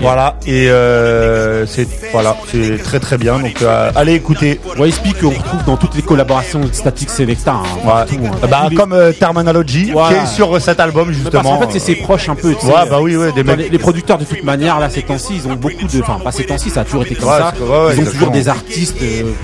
Voilà 0.00 0.36
et 0.46 0.68
euh, 0.70 1.66
c'est 1.66 1.86
voilà 2.12 2.36
c'est 2.50 2.82
très 2.82 3.00
très 3.00 3.18
bien 3.18 3.38
donc 3.38 3.62
euh, 3.62 3.90
allez 3.94 4.14
écouter 4.14 4.60
YSP 4.78 5.18
qu'on 5.20 5.30
retrouve 5.30 5.64
dans 5.64 5.76
toutes 5.76 5.94
les 5.94 6.02
collaborations 6.02 6.60
de 6.60 6.72
Static 6.72 7.10
Selecta. 7.10 7.52
hein, 7.52 7.62
Ouais. 7.84 7.92
hein. 8.26 8.30
Bah, 8.48 8.62
Tous 8.64 8.70
les- 8.70 8.76
comme 8.76 8.92
euh, 8.92 9.12
Terminology 9.12 9.86
qui 9.92 10.14
est 10.14 10.26
sur 10.26 10.60
cet 10.60 10.80
album 10.80 11.12
justement 11.12 11.30
parce 11.42 11.46
qu'en 11.46 11.60
fait, 11.60 11.78
c'est 11.78 11.94
ses 11.94 11.94
proches 11.96 12.28
un 12.28 12.34
peu. 12.34 12.54
tu 12.54 12.60
sais. 12.60 12.72
Ouais, 12.72 12.88
bah 12.90 12.98
oui, 13.00 13.16
ouais, 13.16 13.32
des 13.32 13.40
Enfin, 13.42 13.56
mecs. 13.56 13.58
les, 13.66 13.68
les 13.70 13.78
producteurs, 13.78 14.18
de 14.18 14.24
toute 14.24 14.42
manière, 14.44 14.78
là, 14.80 14.88
ces 14.90 15.02
temps-ci, 15.02 15.34
ils 15.36 15.48
ont 15.48 15.54
beaucoup 15.54 15.86
de. 15.86 16.00
Enfin, 16.00 16.18
pas 16.22 16.32
ces 16.32 16.44
temps-ci, 16.44 16.70
ça 16.70 16.80
a 16.80 16.84
toujours 16.84 17.02
été 17.04 17.14
comme 17.14 17.28
Ouais, 17.28 17.38
ça. 17.38 17.52
ils 17.56 17.62
ont 17.62 17.88
exactement. 17.90 18.10
toujours 18.12 18.30
des 18.30 18.48
artistes 18.48 18.96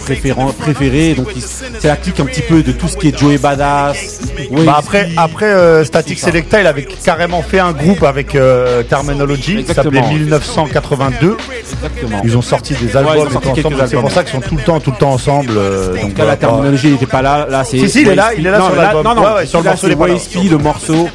préférents, 0.05 0.53
préférés. 0.53 1.15
Donc, 1.15 1.29
ils- 1.35 1.43
c'est 1.43 1.89
la 1.89 1.97
clique 1.97 2.21
un 2.21 2.25
petit 2.25 2.43
peu 2.43 2.63
de 2.63 2.73
tout 2.73 2.89
ce 2.89 2.97
qui 2.97 3.09
est 3.09 3.19
Joey 3.19 3.39
Badass. 3.39 4.21
Bah 4.65 4.77
après, 4.79 5.09
après 5.17 5.47
euh, 5.47 5.85
Static 5.85 6.19
ça. 6.19 6.27
Selecta, 6.29 6.61
il 6.61 6.67
avait 6.67 6.85
carrément 7.05 7.43
fait 7.43 7.59
un 7.61 7.73
groupe 7.73 8.03
avec 8.03 8.35
euh, 8.35 8.83
Terminology 8.83 9.65
qui 9.65 9.75
s'appelait. 9.75 10.01
1982. 10.39 11.37
Exactement. 11.61 12.21
Ils 12.25 12.37
ont 12.37 12.43
sorti 12.43 12.75
des 12.75 12.87
Ouais, 12.87 12.97
albums, 12.97 13.15
ils 13.17 13.21
ont 13.37 13.41
sorti 13.41 13.63
c'est 13.89 13.97
pour 13.97 14.11
ça 14.11 14.25
qu'ils 14.25 14.33
sont 14.33 14.49
tout 14.49 14.57
le 14.57 14.63
temps, 14.63 14.81
tout 14.81 14.91
le 14.91 14.97
temps 14.97 15.13
ensemble. 15.13 15.53
euh, 15.57 16.01
donc 16.01 16.19
la 16.19 16.37
terminologie 16.37 16.91
n'était 16.93 17.07
pas 17.07 17.23
là. 17.23 17.47
Là, 17.49 17.65
c'est. 17.65 17.79
Si, 17.79 17.89
si, 17.91 18.03
il 18.03 18.09
est 18.09 18.15
là, 18.15 18.31
il 18.37 18.47
est 18.47 18.51
là 18.51 18.59
non, 18.59 18.67
sur 18.67 18.77
l'album. 18.77 19.05
Non, 19.05 19.15
non, 19.15 19.23
Ouais, 19.23 19.35
ouais, 19.35 19.47
sur 19.47 19.59
le 19.61 19.65
morceau, 19.65 19.87
il 19.87 19.93
est 19.93 19.97
pas 19.97 20.07
là. 20.09 20.15
YSP, 20.15 20.35
le 20.51 20.59
morceau. 20.59 21.09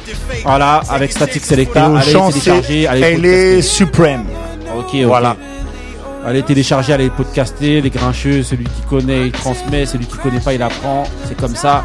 Voilà, 0.44 0.80
avec 0.90 1.12
Static 1.12 1.44
Selecta. 1.44 1.86
Allez 1.86 2.12
chant, 2.12 2.28
télécharger, 2.30 2.86
allez 2.86 3.00
Elle 3.02 3.24
est 3.24 3.62
suprême. 3.62 4.24
Ok, 4.76 4.84
ok. 4.94 5.02
Voilà. 5.06 5.36
Allez 6.26 6.42
télécharger, 6.42 6.92
allez 6.92 7.08
podcaster, 7.08 7.80
les 7.80 7.90
grincheux, 7.90 8.42
celui 8.42 8.64
qui 8.64 8.82
connaît, 8.90 9.26
il 9.26 9.32
transmet, 9.32 9.86
celui 9.86 10.06
qui 10.06 10.16
connaît 10.16 10.40
pas, 10.40 10.54
il 10.54 10.62
apprend. 10.62 11.04
C'est 11.28 11.36
comme 11.36 11.54
ça. 11.54 11.84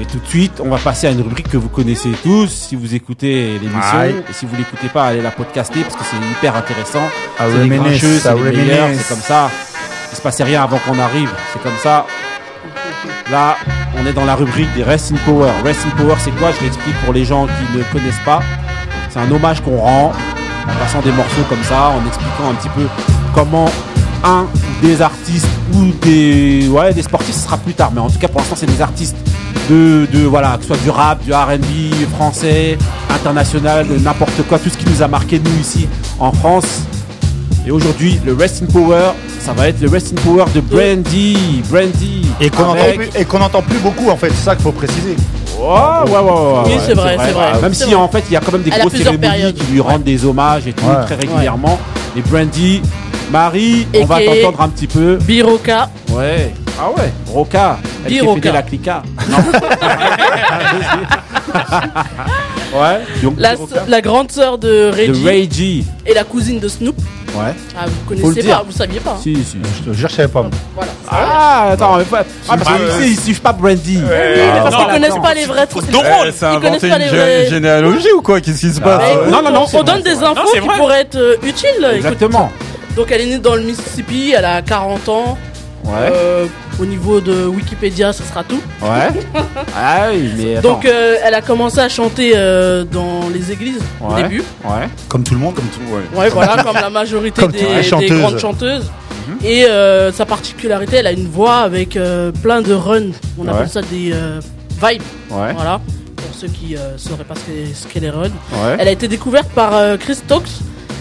Et 0.00 0.06
tout 0.06 0.18
de 0.18 0.26
suite, 0.26 0.60
on 0.64 0.70
va 0.70 0.78
passer 0.78 1.08
à 1.08 1.10
une 1.10 1.20
rubrique 1.20 1.48
que 1.50 1.58
vous 1.58 1.68
connaissez 1.68 2.10
tous 2.22 2.48
si 2.48 2.74
vous 2.74 2.94
écoutez 2.94 3.58
l'émission. 3.58 4.00
Et 4.02 4.32
si 4.32 4.46
vous 4.46 4.56
l'écoutez 4.56 4.88
pas, 4.88 5.04
allez 5.04 5.20
la 5.20 5.30
podcaster 5.30 5.82
parce 5.82 5.94
que 5.94 6.04
c'est 6.04 6.16
hyper 6.16 6.56
intéressant. 6.56 7.02
À 7.38 7.44
C'est 7.50 7.58
les 7.64 7.68
grincheux, 7.68 8.16
à 8.16 8.20
c'est 8.20 8.34
les 8.34 8.56
meilleurs, 8.56 8.88
c'est 8.96 9.08
comme 9.08 9.22
ça. 9.22 9.50
Il 10.10 10.16
se 10.16 10.22
passait 10.22 10.44
rien 10.44 10.62
avant 10.62 10.78
qu'on 10.78 10.98
arrive, 10.98 11.30
c'est 11.52 11.62
comme 11.62 11.76
ça. 11.82 12.06
Là, 13.30 13.56
on 13.98 14.06
est 14.06 14.14
dans 14.14 14.24
la 14.24 14.36
rubrique 14.36 14.72
des 14.74 14.82
Rest 14.82 15.12
in 15.12 15.16
Power. 15.26 15.50
Rest 15.64 15.80
in 15.86 15.90
Power, 15.90 16.14
c'est 16.18 16.34
quoi? 16.36 16.50
Je 16.58 16.64
l'explique 16.64 16.96
pour 17.04 17.12
les 17.12 17.26
gens 17.26 17.46
qui 17.46 17.78
ne 17.78 17.82
connaissent 17.92 18.24
pas. 18.24 18.42
C'est 19.10 19.18
un 19.20 19.30
hommage 19.30 19.60
qu'on 19.60 19.76
rend 19.76 20.12
en 20.66 20.78
passant 20.78 21.02
des 21.02 21.12
morceaux 21.12 21.42
comme 21.48 21.62
ça, 21.62 21.90
en 21.90 22.06
expliquant 22.06 22.50
un 22.50 22.54
petit 22.54 22.70
peu 22.70 22.86
comment 23.34 23.70
un 24.24 24.46
des 24.82 25.02
artistes 25.02 25.46
ou 25.74 25.92
des 26.02 26.68
ouais 26.68 26.92
des 26.92 27.02
sportifs 27.02 27.34
ce 27.34 27.44
sera 27.44 27.56
plus 27.56 27.72
tard 27.72 27.90
mais 27.94 28.00
en 28.00 28.10
tout 28.10 28.18
cas 28.18 28.28
pour 28.28 28.40
l'instant 28.40 28.56
c'est 28.56 28.66
des 28.66 28.82
artistes 28.82 29.16
de, 29.68 30.06
de 30.12 30.24
voilà 30.26 30.56
que 30.56 30.62
ce 30.62 30.68
soit 30.68 30.82
du 30.82 30.90
rap 30.90 31.22
du 31.24 31.32
R&B 31.32 31.94
français 32.16 32.76
international 33.14 33.86
de 33.86 33.96
n'importe 33.98 34.42
quoi 34.48 34.58
tout 34.58 34.70
ce 34.70 34.76
qui 34.78 34.86
nous 34.88 35.02
a 35.02 35.08
marqué 35.08 35.38
nous 35.38 35.60
ici 35.60 35.88
en 36.18 36.32
France 36.32 36.82
et 37.66 37.70
aujourd'hui 37.70 38.18
le 38.24 38.34
Rest 38.34 38.62
in 38.62 38.66
Power 38.66 39.10
ça 39.38 39.52
va 39.52 39.68
être 39.68 39.80
le 39.80 39.88
Rest 39.88 40.12
in 40.16 40.20
Power 40.22 40.44
de 40.54 40.60
Brandy 40.60 41.62
Brandy 41.70 42.26
Et 42.40 42.50
qu'on 42.50 42.70
avec- 42.70 42.82
entend 42.84 42.96
plus, 42.96 43.20
et 43.20 43.24
qu'on 43.24 43.38
n'entend 43.38 43.62
plus 43.62 43.78
beaucoup 43.78 44.08
en 44.10 44.16
fait, 44.16 44.28
c'est 44.30 44.44
ça 44.44 44.54
qu'il 44.54 44.64
faut 44.64 44.72
préciser. 44.72 45.16
Ouais, 45.58 45.66
ouais, 45.66 46.10
ouais, 46.10 46.30
ouais, 46.30 46.62
Oui, 46.66 46.72
c'est 46.86 46.94
vrai, 46.94 47.16
c'est 47.22 47.32
vrai. 47.32 47.60
Même 47.60 47.74
si 47.74 47.84
vrai. 47.84 47.94
en 47.94 48.08
fait, 48.08 48.24
il 48.30 48.32
y 48.32 48.36
a 48.36 48.40
quand 48.40 48.52
même 48.52 48.62
des 48.62 48.70
grosses 48.70 48.92
cérémonies 48.92 49.18
périodes. 49.18 49.54
qui 49.54 49.72
lui 49.72 49.80
rendent 49.80 50.02
des 50.04 50.24
hommages 50.24 50.66
et 50.66 50.72
tout 50.72 50.84
Ouais. 50.86 51.04
très 51.04 51.16
régulièrement. 51.16 51.78
Et 52.16 52.22
Brandy, 52.22 52.80
Marie, 53.30 53.86
Et 53.92 54.02
on 54.02 54.06
va 54.06 54.20
t'entendre 54.20 54.60
un 54.62 54.68
petit 54.70 54.86
peu. 54.86 55.16
Biroka. 55.16 55.90
Ouais. 56.12 56.54
Ah 56.82 56.90
ouais, 56.96 57.12
Roca. 57.26 57.78
Elle 58.04 58.12
Dis 58.12 58.18
qui 58.20 58.24
Roca. 58.26 58.40
fait 58.40 58.52
la 58.52 58.62
clica. 58.62 59.02
Non. 59.28 59.36
ouais. 62.80 63.00
Donc, 63.22 63.34
La, 63.38 63.54
la 63.86 64.00
grande 64.00 64.30
sœur 64.32 64.56
de 64.58 64.68
De 64.68 64.90
Reggie 64.90 65.24
Ray 65.26 65.48
G. 65.52 65.84
et 66.06 66.14
la 66.14 66.24
cousine 66.24 66.58
de 66.58 66.68
Snoop. 66.68 66.96
Ouais. 67.34 67.54
Ah, 67.78 67.84
vous 67.86 68.16
connaissez 68.16 68.48
pas, 68.48 68.62
vous 68.66 68.72
saviez 68.72 68.98
pas. 69.00 69.10
hein. 69.12 69.20
Si, 69.22 69.34
si. 69.44 69.58
Je 69.78 69.90
te 69.90 69.96
jure, 69.96 70.08
je 70.08 70.14
savais 70.16 70.28
pas. 70.28 70.42
moi. 70.42 70.50
Voilà. 70.74 70.90
Ah, 71.08 71.68
attends, 71.72 71.96
mais 71.98 72.04
pas. 72.04 72.24
Ah, 72.48 72.56
parce 72.56 72.76
que 72.76 72.82
euh, 72.82 73.00
ici, 73.04 73.10
ils 73.12 73.20
suivent 73.20 73.40
pas 73.42 73.52
Brandy. 73.52 73.98
Oui, 73.98 74.02
mais 74.10 74.60
parce 74.62 74.74
non, 74.74 74.84
qu'ils 74.84 74.94
connaissent 74.94 75.22
pas 75.22 75.34
les 75.34 75.44
vrais 75.46 75.66
trucs. 75.66 75.90
Drôle. 75.90 76.04
Connaissent 76.04 76.42
inventé 76.42 76.88
pas 76.88 76.98
une 76.98 77.48
généalogie 77.48 78.12
ou 78.16 78.22
quoi? 78.22 78.40
Qu'est-ce 78.40 78.60
qui 78.60 78.72
se 78.72 78.80
passe? 78.80 79.02
Euh, 79.04 79.30
non, 79.30 79.42
non, 79.42 79.50
non, 79.52 79.66
on 79.72 79.82
donne 79.82 80.02
des 80.02 80.22
infos 80.22 80.50
qui 80.54 80.60
pourraient 80.60 81.02
être 81.02 81.16
euh, 81.16 81.36
utiles. 81.44 81.86
Exactement. 81.94 82.50
donc 82.96 83.06
elle 83.12 83.20
est 83.20 83.26
née 83.26 83.38
dans 83.38 83.54
le 83.54 83.62
Mississippi, 83.62 84.34
elle 84.36 84.44
a 84.44 84.62
40 84.62 85.08
ans. 85.08 85.38
Ouais. 85.84 86.12
Au 86.80 86.86
niveau 86.86 87.20
de 87.20 87.44
Wikipédia, 87.46 88.12
ce 88.12 88.22
sera 88.22 88.42
tout. 88.42 88.60
Ouais. 88.80 89.10
Ah 89.76 90.06
oui, 90.12 90.30
mais. 90.36 90.60
Donc 90.62 90.86
euh, 90.86 91.16
elle 91.22 91.34
a 91.34 91.42
commencé 91.42 91.78
à 91.78 91.88
chanter 91.90 92.32
euh, 92.34 92.84
dans 92.84 93.28
les 93.32 93.52
églises 93.52 93.80
au 94.00 94.14
Ouais. 94.14 94.22
début. 94.22 94.42
Ouais. 94.64 94.88
Comme 95.08 95.22
tout 95.22 95.34
le 95.34 95.40
monde. 95.40 95.54
Comme 95.54 95.66
tout. 95.66 96.16
Ouais, 96.16 96.30
voilà, 96.30 96.62
comme 96.62 96.74
la 96.80 96.88
majorité 96.90 97.42
Comme 97.42 97.52
des, 97.52 97.58
toutes 97.58 97.68
les 97.68 97.76
des 97.76 97.82
chanteuses. 97.82 98.18
grandes 98.20 98.38
chanteuses. 98.38 98.90
Et 99.44 99.64
euh, 99.66 100.10
sa 100.12 100.24
particularité, 100.26 100.96
elle 100.96 101.06
a 101.06 101.12
une 101.12 101.28
voix 101.28 101.58
avec 101.58 101.96
euh, 101.96 102.32
plein 102.42 102.62
de 102.62 102.72
runs. 102.72 103.10
On 103.38 103.44
Ouais. 103.44 103.50
appelle 103.50 103.68
ça 103.68 103.82
des 103.82 104.10
euh, 104.12 104.40
vibes. 104.82 105.02
Ouais. 105.30 105.52
Voilà. 105.54 105.80
Pour 106.16 106.34
ceux 106.34 106.48
qui 106.48 106.76
euh, 106.76 106.96
sauraient 106.96 107.24
pas 107.24 107.34
ce 107.34 107.40
qu'est 107.40 107.74
ce 107.74 107.86
qu'est 107.86 108.00
les 108.00 108.10
runs. 108.10 108.24
Ouais. 108.52 108.76
Elle 108.78 108.88
a 108.88 108.92
été 108.92 109.06
découverte 109.06 109.48
par 109.50 109.74
euh, 109.76 109.96
Chris 109.98 110.14
Stokes, 110.16 110.48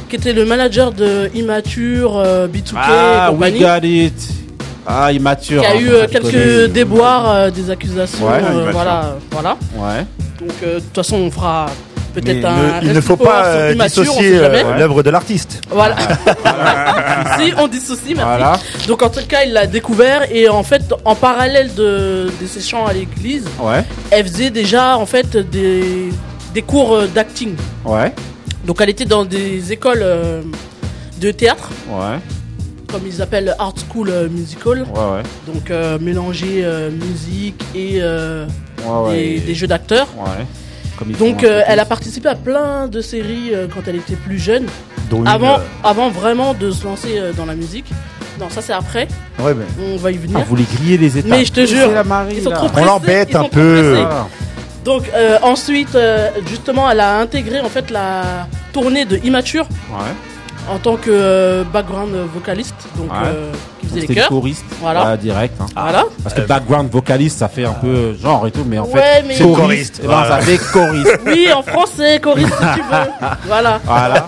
qui 0.10 0.16
était 0.18 0.34
le 0.34 0.44
manager 0.46 0.92
de 0.92 1.30
Immature, 1.34 2.18
euh, 2.18 2.48
B2K 2.48 2.74
Ah, 2.76 3.28
et 3.30 3.32
we 3.32 3.32
compagnie. 3.32 3.60
got 3.60 3.86
it. 3.88 4.14
Ah, 4.92 5.12
immature. 5.12 5.62
Qui 5.62 5.68
a 5.68 5.72
hein, 5.72 5.80
eu 5.80 5.90
euh, 5.90 6.08
quelques 6.08 6.72
déboires, 6.72 7.30
euh, 7.30 7.50
des 7.52 7.70
accusations. 7.70 8.26
Ouais, 8.28 8.42
euh, 8.44 8.70
voilà, 8.72 9.16
voilà. 9.32 9.56
Ouais. 9.76 10.06
Donc 10.40 10.52
euh, 10.64 10.76
de 10.76 10.80
toute 10.80 10.96
façon, 10.96 11.18
on 11.18 11.30
fera 11.30 11.68
peut-être 12.16 12.44
un. 12.46 12.80
il 12.82 12.92
ne 12.94 13.02
faut 13.02 13.16
pas 13.16 13.46
euh, 13.46 13.76
dissocier 13.76 14.32
sait 14.32 14.40
jamais. 14.40 14.64
euh, 14.66 14.78
l'œuvre 14.80 15.04
de 15.04 15.12
l'artiste. 15.12 15.62
Voilà. 15.70 15.96
si, 17.40 17.54
on 17.58 17.68
dissocie, 17.68 18.16
merci. 18.16 18.24
Voilà. 18.24 18.54
Donc 18.88 19.04
en 19.04 19.10
tout 19.10 19.20
cas, 19.28 19.44
il 19.46 19.54
l'a 19.54 19.68
découvert 19.68 20.24
et 20.32 20.50
en 20.50 20.64
fait, 20.64 20.82
en 21.06 21.14
parallèle 21.14 21.74
de, 21.76 22.28
de 22.42 22.48
ses 22.48 22.62
chants 22.62 22.86
à 22.88 22.94
l'église, 22.94 23.46
Ouais. 23.62 23.84
elle 24.10 24.26
faisait 24.26 24.50
déjà 24.50 24.98
en 24.98 25.06
fait 25.06 25.38
des, 25.38 26.10
des 26.56 26.62
cours 26.64 26.98
d'acting. 27.14 27.54
Ouais. 27.86 28.12
Donc 28.66 28.82
elle 28.82 28.90
était 28.90 29.06
dans 29.06 29.24
des 29.26 29.72
écoles 29.72 30.02
euh, 30.02 30.42
de 31.22 31.30
théâtre, 31.32 31.70
Ouais. 31.90 32.18
Comme 32.92 33.06
ils 33.06 33.22
appellent 33.22 33.56
Art 33.60 33.76
School 33.90 34.10
euh, 34.10 34.30
Musical. 34.30 34.84
Ouais, 34.84 35.00
ouais. 35.00 35.54
Donc 35.54 35.72
euh, 35.72 35.98
mélanger 36.00 36.62
euh, 36.64 36.90
musique 36.92 37.64
et 37.76 38.02
des, 38.02 39.56
jeux 39.56 39.68
d'acteurs. 39.68 40.08
Donc 41.20 41.44
elle 41.44 41.80
a 41.80 41.86
participé 41.86 42.30
à 42.30 42.36
plein 42.36 42.88
de 42.88 43.02
séries 43.02 43.52
quand 43.74 43.82
elle 43.88 43.98
était 43.98 44.16
plus 44.16 44.40
jeune, 44.40 44.66
une, 45.12 45.28
avant, 45.28 45.60
avant 45.84 46.10
vraiment 46.10 46.54
de 46.54 46.72
se 46.72 46.84
lancer 46.84 47.20
dans 47.38 47.46
la 47.46 47.56
musique. 47.56 47.92
Non, 48.40 48.50
ça 48.50 48.62
c'est 48.62 48.72
après, 48.72 49.06
ouais, 49.40 49.54
mais 49.54 49.66
on 49.94 49.98
va 49.98 50.12
y 50.12 50.18
venir. 50.18 50.38
Ah, 50.40 50.46
vous 50.48 50.56
griller 50.56 50.98
les 50.98 51.18
étapes. 51.18 51.32
Mais 51.32 51.44
je 51.44 51.52
te 51.52 51.66
jure, 51.66 51.90
Marie, 52.06 52.36
Ils 52.38 52.44
sont 52.44 52.52
trop 52.52 52.70
On 52.74 52.86
l'embête 52.86 53.36
un 53.36 53.50
peu. 53.50 53.98
Ah. 54.00 54.28
Donc 54.90 55.04
euh, 55.14 55.38
ensuite, 55.42 55.96
euh, 55.96 56.30
justement, 56.48 56.90
elle 56.90 57.02
a 57.02 57.20
intégré 57.20 57.60
en 57.60 57.70
fait 57.70 57.92
la 57.92 58.48
tournée 58.74 59.06
de 59.06 59.18
Immature 59.24 59.68
Ouais. 59.92 60.14
En 60.72 60.78
tant 60.78 60.96
que 60.98 61.10
euh, 61.12 61.64
background 61.64 62.12
vocaliste, 62.34 62.76
donc 62.96 63.12
Ouais. 63.12 63.18
euh, 63.26 63.52
qui 63.80 63.88
faisait 63.88 63.96
les 63.96 64.02
C'était 64.02 64.14
le 64.14 64.20
chœurs. 64.22 64.30
choriste. 64.30 64.66
Voilà. 64.82 65.06
Ouais, 65.12 65.18
direct. 65.18 65.56
hein. 65.62 65.66
Voilà. 65.76 66.04
Parce 66.24 66.36
que 66.36 66.42
background 66.42 66.92
vocaliste, 66.92 67.40
ça 67.40 67.48
fait 67.50 67.66
un 67.66 67.74
peu 67.74 68.16
genre 68.22 68.46
et 68.48 68.52
tout, 68.52 68.64
mais 68.68 68.78
en 68.78 68.86
Ouais, 68.86 68.92
fait, 69.02 69.24
mais- 69.28 69.34
c'est 69.36 69.44
Choriste, 69.44 69.60
choriste. 69.62 70.00
Eh 70.04 70.08
ben, 70.08 70.14
voilà. 70.14 70.30
ça 70.30 70.42
fait 70.42 70.58
choriste. 70.72 71.20
Oui, 71.26 71.48
en 71.56 71.62
français, 71.64 72.20
choriste 72.20 72.50
si 72.54 72.80
tu 72.80 72.82
veux. 72.82 73.28
Voilà. 73.48 73.80
Voilà. 73.84 74.28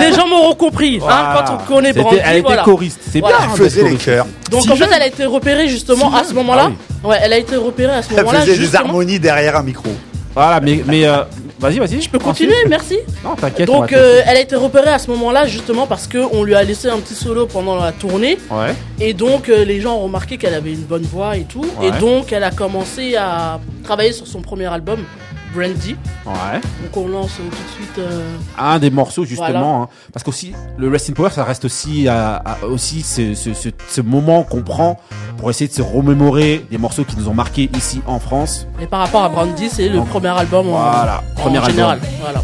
Les 0.00 0.12
gens 0.14 0.26
m'auront 0.26 0.54
compris. 0.54 0.96
Hein, 0.96 1.00
Voilà. 1.02 1.44
quand 1.46 1.54
on 1.54 1.74
connaît 1.74 1.88
C'était- 1.88 2.00
Brandy, 2.00 2.18
Elle 2.24 2.32
était 2.38 2.40
voilà. 2.46 2.62
choriste. 2.62 3.00
C'est 3.10 3.20
Voilà. 3.20 3.36
bien. 3.38 3.46
elle 3.52 3.56
faisait 3.58 3.64
d'être 3.68 3.76
les 3.76 3.82
choriste. 3.98 4.04
chœurs. 4.04 4.26
Donc 4.50 4.62
Si 4.62 4.70
en 4.70 4.72
fait, 4.74 4.78
jeune. 4.84 4.92
elle 4.96 5.02
a 5.02 5.06
été 5.06 5.24
repérée 5.26 5.68
justement 5.68 6.10
Si 6.10 6.16
à 6.18 6.24
ce 6.24 6.34
moment-là. 6.34 6.70
Ah 7.04 7.06
Ouais, 7.08 7.18
elle 7.22 7.32
a 7.32 7.38
été 7.38 7.56
repérée 7.56 7.94
à 7.94 8.02
ce 8.02 8.08
Elle 8.10 8.16
moment-là. 8.18 8.40
faisait 8.40 8.52
des 8.52 8.58
justement. 8.58 8.84
harmonies 8.86 9.18
derrière 9.20 9.56
un 9.56 9.62
micro. 9.62 9.90
Voilà, 10.34 10.60
mais, 10.60 10.82
mais 10.86 11.06
euh, 11.06 11.18
vas-y, 11.60 11.78
vas-y. 11.78 12.00
Je 12.00 12.08
peux 12.10 12.18
continuer, 12.18 12.54
merci. 12.68 12.98
Non, 13.24 13.34
t'inquiète. 13.34 13.66
Donc 13.66 13.92
euh, 13.92 14.20
elle 14.26 14.36
a 14.36 14.40
été 14.40 14.56
repérée 14.56 14.90
à 14.90 14.98
ce 14.98 15.10
moment-là 15.10 15.46
justement 15.46 15.86
parce 15.86 16.06
que 16.06 16.18
on 16.32 16.42
lui 16.44 16.54
a 16.54 16.62
laissé 16.62 16.88
un 16.88 16.98
petit 16.98 17.14
solo 17.14 17.46
pendant 17.46 17.76
la 17.76 17.92
tournée 17.92 18.38
Ouais. 18.50 18.74
et 19.00 19.12
donc 19.14 19.48
euh, 19.48 19.64
les 19.64 19.80
gens 19.80 19.96
ont 19.96 20.04
remarqué 20.04 20.36
qu'elle 20.38 20.54
avait 20.54 20.72
une 20.72 20.84
bonne 20.84 21.02
voix 21.02 21.36
et 21.36 21.44
tout 21.44 21.66
et 21.82 21.90
Ouais. 21.90 21.98
donc 21.98 22.32
elle 22.32 22.44
a 22.44 22.50
commencé 22.50 23.16
à 23.16 23.60
travailler 23.84 24.12
sur 24.12 24.26
son 24.26 24.40
premier 24.40 24.66
album 24.66 25.00
Brandy. 25.54 25.96
Ouais. 26.26 26.60
Donc 26.82 26.96
on 26.96 27.08
lance 27.08 27.32
euh, 27.40 27.44
tout 27.50 27.56
de 27.56 27.84
suite. 27.84 27.98
euh, 27.98 28.36
Un 28.58 28.78
des 28.78 28.90
morceaux 28.90 29.24
justement, 29.24 29.48
Voilà. 29.48 29.66
hein, 29.66 29.88
parce 30.12 30.22
qu'aussi 30.24 30.52
le 30.76 30.88
Rest 30.88 31.10
in 31.10 31.12
Power, 31.14 31.30
ça 31.30 31.44
reste 31.44 31.64
aussi 31.64 32.06
à, 32.08 32.36
à- 32.36 32.64
aussi 32.66 33.02
ce, 33.02 33.34
ce, 33.34 33.54
ce, 33.54 33.68
ce 33.88 34.00
moment 34.00 34.42
qu'on 34.42 34.62
prend 34.62 34.98
pour 35.36 35.50
essayer 35.50 35.68
de 35.68 35.72
se 35.74 35.82
remémorer 35.82 36.64
des 36.70 36.78
morceaux 36.78 37.04
qui 37.04 37.16
nous 37.16 37.28
ont 37.28 37.34
marqués 37.34 37.70
ici 37.76 38.00
en 38.06 38.18
France. 38.18 38.66
Et 38.80 38.86
par 38.86 39.00
rapport 39.00 39.24
à 39.24 39.28
Brandy, 39.28 39.68
c'est 39.70 39.88
le 39.88 40.02
premier 40.02 40.28
album 40.28 40.66
en, 40.68 40.70
voilà, 40.72 41.22
en 41.36 41.40
premier 41.40 41.58
album. 41.58 41.70
général. 41.72 42.00
Voilà. 42.20 42.42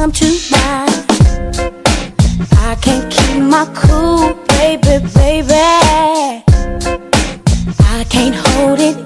Come 0.00 0.12
to 0.12 0.24
mind. 0.50 0.90
I 2.52 2.74
can't 2.80 3.12
keep 3.12 3.42
my 3.42 3.66
cool, 3.74 4.32
baby, 4.48 5.04
baby. 5.14 5.52
I 7.96 8.04
can't 8.08 8.34
hold 8.34 8.80
it 8.80 8.99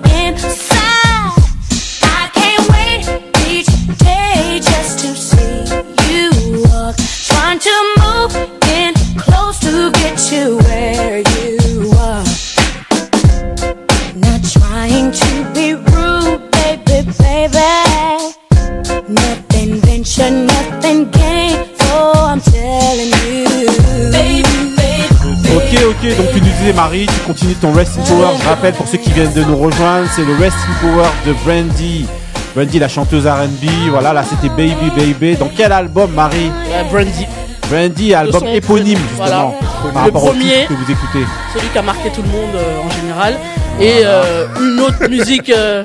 Ok, 26.04 26.16
donc 26.18 26.26
tu 26.32 26.40
nous 26.40 26.46
disais 26.50 26.72
Marie, 26.74 27.06
tu 27.06 27.20
continues 27.26 27.54
ton 27.54 27.72
Rest 27.72 27.98
in 27.98 28.02
Power. 28.02 28.28
Je 28.42 28.46
rappelle 28.48 28.74
pour 28.74 28.86
ceux 28.86 28.98
qui 28.98 29.10
viennent 29.10 29.32
de 29.32 29.42
nous 29.42 29.56
rejoindre, 29.56 30.06
c'est 30.14 30.24
le 30.24 30.34
Rest 30.36 30.56
in 30.68 30.86
Power 30.86 31.06
de 31.26 31.32
Brandy. 31.44 32.06
Brandy, 32.54 32.78
la 32.78 32.88
chanteuse 32.88 33.26
R&B. 33.26 33.90
Voilà, 33.90 34.12
là 34.12 34.22
c'était 34.22 34.48
Baby 34.50 34.90
Baby. 34.94 35.36
Dans 35.36 35.50
quel 35.56 35.72
album, 35.72 36.10
Marie 36.12 36.50
Ouais, 36.70 36.84
Brandy, 36.90 37.26
Brandy, 37.70 38.14
album 38.14 38.46
éponyme 38.48 38.98
justement. 39.16 39.54
Le 39.86 39.92
Par 39.92 40.02
rapport 40.04 40.24
au 40.24 40.26
premier. 40.28 40.42
titre 40.42 40.68
que 40.68 40.74
vous 40.74 40.90
écoutez. 40.92 41.26
celui 41.54 41.68
qui 41.68 41.78
a 41.78 41.82
marqué 41.82 42.10
tout 42.10 42.22
le 42.22 42.28
monde 42.28 42.54
euh, 42.54 42.80
en 42.86 42.90
général. 43.00 43.34
Et 43.80 44.02
euh, 44.04 44.46
une 44.60 44.80
autre 44.80 45.08
musique 45.08 45.50
euh, 45.50 45.84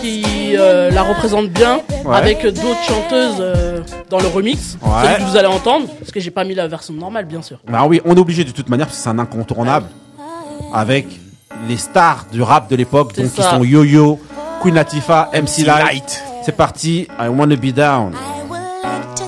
qui 0.00 0.56
euh, 0.56 0.90
la 0.90 1.02
représente 1.02 1.48
bien 1.50 1.80
Ouais. 2.04 2.16
avec 2.16 2.42
d'autres 2.44 2.82
chanteuses 2.86 3.36
euh, 3.38 3.80
dans 4.10 4.18
le 4.18 4.26
remix. 4.26 4.76
Ouais. 4.82 5.16
Que 5.18 5.22
vous 5.22 5.36
allez 5.36 5.46
entendre, 5.46 5.86
parce 6.00 6.10
que 6.10 6.18
j'ai 6.18 6.30
pas 6.32 6.42
mis 6.44 6.54
la 6.54 6.66
version 6.66 6.94
normale, 6.94 7.26
bien 7.26 7.42
sûr. 7.42 7.58
Bah 7.68 7.84
oui, 7.86 8.00
on 8.04 8.16
est 8.16 8.18
obligé 8.20 8.42
de 8.44 8.50
toute 8.50 8.68
manière 8.68 8.86
parce 8.86 8.98
que 8.98 9.02
c'est 9.04 9.08
un 9.10 9.18
incontournable 9.20 9.86
avec 10.74 11.06
les 11.68 11.76
stars 11.76 12.26
du 12.32 12.42
rap 12.42 12.68
de 12.70 12.76
l'époque, 12.76 13.14
donc 13.14 13.32
qui 13.32 13.42
sont 13.42 13.62
Yo-Yo, 13.62 14.18
Queen 14.62 14.74
Latifah, 14.74 15.30
MC 15.32 15.64
Light. 15.64 16.22
C'est 16.44 16.56
parti, 16.56 17.06
I 17.20 17.28
Wanna 17.28 17.54
Be 17.56 17.72
Down. 17.72 18.12
I 18.14 18.42
would 18.50 18.60
like 18.82 19.14
to 19.14 19.24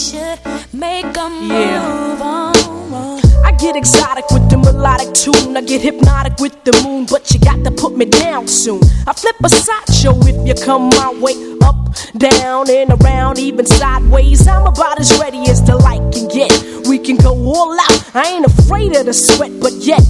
should 0.00 0.38
make 0.72 1.14
a 1.16 1.28
Yeah. 1.42 1.82
move 1.84 2.22
on. 2.22 3.20
I 3.44 3.52
get 3.52 3.76
exotic 3.76 4.24
with 4.30 4.48
the 4.48 4.56
melodic 4.56 5.12
tune. 5.12 5.56
I 5.56 5.60
get 5.60 5.82
hypnotic 5.82 6.38
with 6.40 6.56
the 6.64 6.72
moon, 6.82 7.04
but 7.04 7.30
you 7.32 7.38
got 7.40 7.62
to 7.64 7.70
put 7.70 7.96
me 7.98 8.06
down 8.06 8.48
soon. 8.48 8.80
I 9.06 9.12
flip 9.12 9.36
a 9.44 9.48
sideshow 9.50 10.14
if 10.30 10.36
you 10.48 10.54
come 10.54 10.88
my 11.00 11.12
way. 11.20 11.34
Up, 11.62 11.76
down, 12.16 12.70
and 12.70 12.90
around, 12.96 13.38
even 13.38 13.66
sideways. 13.66 14.46
I'm 14.48 14.66
about 14.66 14.98
as 14.98 15.10
ready 15.18 15.42
as 15.50 15.62
the 15.62 15.76
light 15.76 16.04
can 16.14 16.28
get. 16.28 16.50
We 16.88 16.98
can 16.98 17.16
go 17.16 17.32
all 17.54 17.72
out. 17.78 18.00
I 18.14 18.22
ain't 18.32 18.46
afraid 18.46 18.96
of 18.96 19.04
the 19.04 19.12
sweat, 19.12 19.52
but 19.60 19.74
yet. 19.74 20.02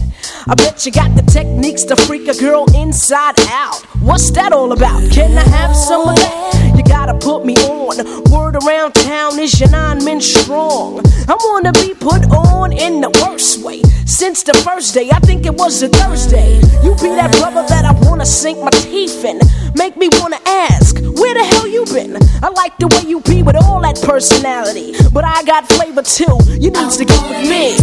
I 0.47 0.55
bet 0.55 0.87
you 0.87 0.93
got 0.93 1.15
the 1.15 1.23
techniques 1.23 1.85
to 1.85 1.97
freak 1.97 2.29
a 2.29 2.35
girl 2.35 2.65
inside 2.75 3.39
out. 3.49 3.77
What's 4.01 4.31
that 4.33 4.53
all 4.53 4.73
about? 4.73 5.11
Can 5.11 5.37
I 5.37 5.43
have 5.43 5.77
some 5.77 6.09
of 6.09 6.17
that? 6.17 6.75
You 6.77 6.83
gotta 6.83 7.15
put 7.15 7.45
me 7.45 7.55
on. 7.57 7.97
Word 8.31 8.57
around 8.57 8.95
town 8.95 9.39
is 9.39 9.59
your 9.61 9.71
nine 9.71 10.05
men 10.05 10.21
strong. 10.21 11.03
I 11.29 11.37
wanna 11.45 11.73
be 11.73 11.95
put 11.95 12.25
on 12.31 12.73
in 12.73 13.01
the 13.01 13.11
worst 13.23 13.63
way. 13.63 13.83
Since 14.07 14.43
the 14.43 14.55
first 14.55 14.95
day, 14.95 15.09
I 15.13 15.21
think 15.21 15.47
it 15.47 15.55
was 15.55 15.83
a 15.83 15.89
Thursday. 15.89 16.57
You 16.83 16.95
be 16.97 17.15
that 17.15 17.31
brother 17.39 17.65
that 17.69 17.85
I 17.85 17.93
wanna 18.09 18.27
sink 18.27 18.59
my 18.63 18.71
teeth 18.71 19.25
in. 19.25 19.41
Make 19.75 19.97
me 19.97 20.09
wanna 20.21 20.41
ask, 20.47 20.97
where 20.99 21.35
the 21.35 21.45
hell 21.45 21.69
you 21.69 21.85
been? 21.87 22.17
I 22.43 22.49
like 22.49 22.77
the 22.79 22.89
way 22.89 23.09
you 23.09 23.21
be 23.21 23.43
with 23.43 23.57
all 23.57 23.81
that 23.83 24.01
personality. 24.03 24.95
But 25.13 25.25
I 25.25 25.43
got 25.45 25.69
flavor 25.69 26.03
too. 26.03 26.39
You 26.59 26.71
need 26.71 26.91
to 26.91 27.05
get 27.05 27.23
with 27.29 27.49
me. 27.49 27.77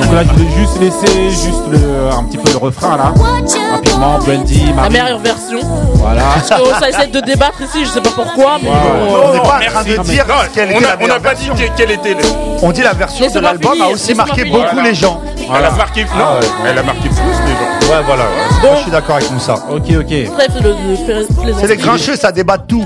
Donc 0.00 0.12
là, 0.12 0.24
je 0.24 0.32
voulais 0.32 0.50
juste 0.56 0.80
laisser 0.80 1.12
juste 1.38 1.62
le, 1.70 2.10
un 2.12 2.24
petit 2.24 2.38
peu 2.38 2.50
le 2.50 2.58
refrain 2.58 2.96
là. 2.96 3.12
Rapidement, 3.72 4.18
Bundy, 4.26 4.72
La 4.76 4.88
meilleure 4.88 5.18
version. 5.18 5.58
Voilà. 5.94 6.22
Parce 6.48 6.62
que 6.62 6.68
ça 6.80 6.88
essaie 6.88 7.06
de 7.08 7.20
débattre 7.20 7.60
ici, 7.62 7.84
je 7.84 7.90
sais 7.90 8.00
pas 8.00 8.10
pourquoi, 8.10 8.58
mais 8.62 8.68
bon, 8.68 8.76
On 8.76 9.32
n'est 9.32 9.38
euh, 9.38 9.42
pas 9.42 9.56
en 9.56 9.70
train 9.70 9.84
de 9.84 10.02
dire 10.02 10.24
Non, 10.28 10.34
quelle 10.54 10.68
on 10.68 10.76
était 10.78 10.84
a- 10.84 10.88
la 10.88 10.94
on 10.94 10.98
meilleure 10.98 11.16
n'a 11.16 11.20
pas 11.28 11.34
dit 11.34 11.50
quelle 11.76 11.90
était 11.90 12.14
le- 12.14 12.20
On 12.62 12.70
dit 12.72 12.82
la 12.82 12.92
version 12.92 13.28
de 13.30 13.38
l'album 13.40 13.80
a 13.82 13.86
aussi 13.88 14.14
marqué 14.14 14.44
finir. 14.44 14.60
beaucoup 14.60 14.80
les 14.84 14.94
gens. 14.94 15.20
Elle 15.56 15.64
a 15.64 15.70
marqué, 15.70 16.04
non, 16.04 16.10
Ah 16.20 16.34
ouais. 16.40 16.46
elle 16.70 16.78
a 16.78 16.82
marqué 16.82 17.08
plus. 17.08 17.16
Ouais, 17.88 18.02
voilà. 18.04 18.24
ouais. 18.24 18.60
Moi, 18.62 18.70
je 18.76 18.82
suis 18.82 18.90
d'accord 18.90 19.16
avec 19.16 19.30
Moussa. 19.30 19.54
Ok, 19.70 19.84
ok. 19.98 20.30
bref, 20.34 20.48
le, 20.62 20.70
le 20.70 21.04
plaisanterie. 21.04 21.54
C'est 21.60 21.66
les 21.68 21.76
grincheux, 21.76 22.16
ça 22.16 22.32
débat 22.32 22.58
de 22.58 22.66
tout. 22.66 22.84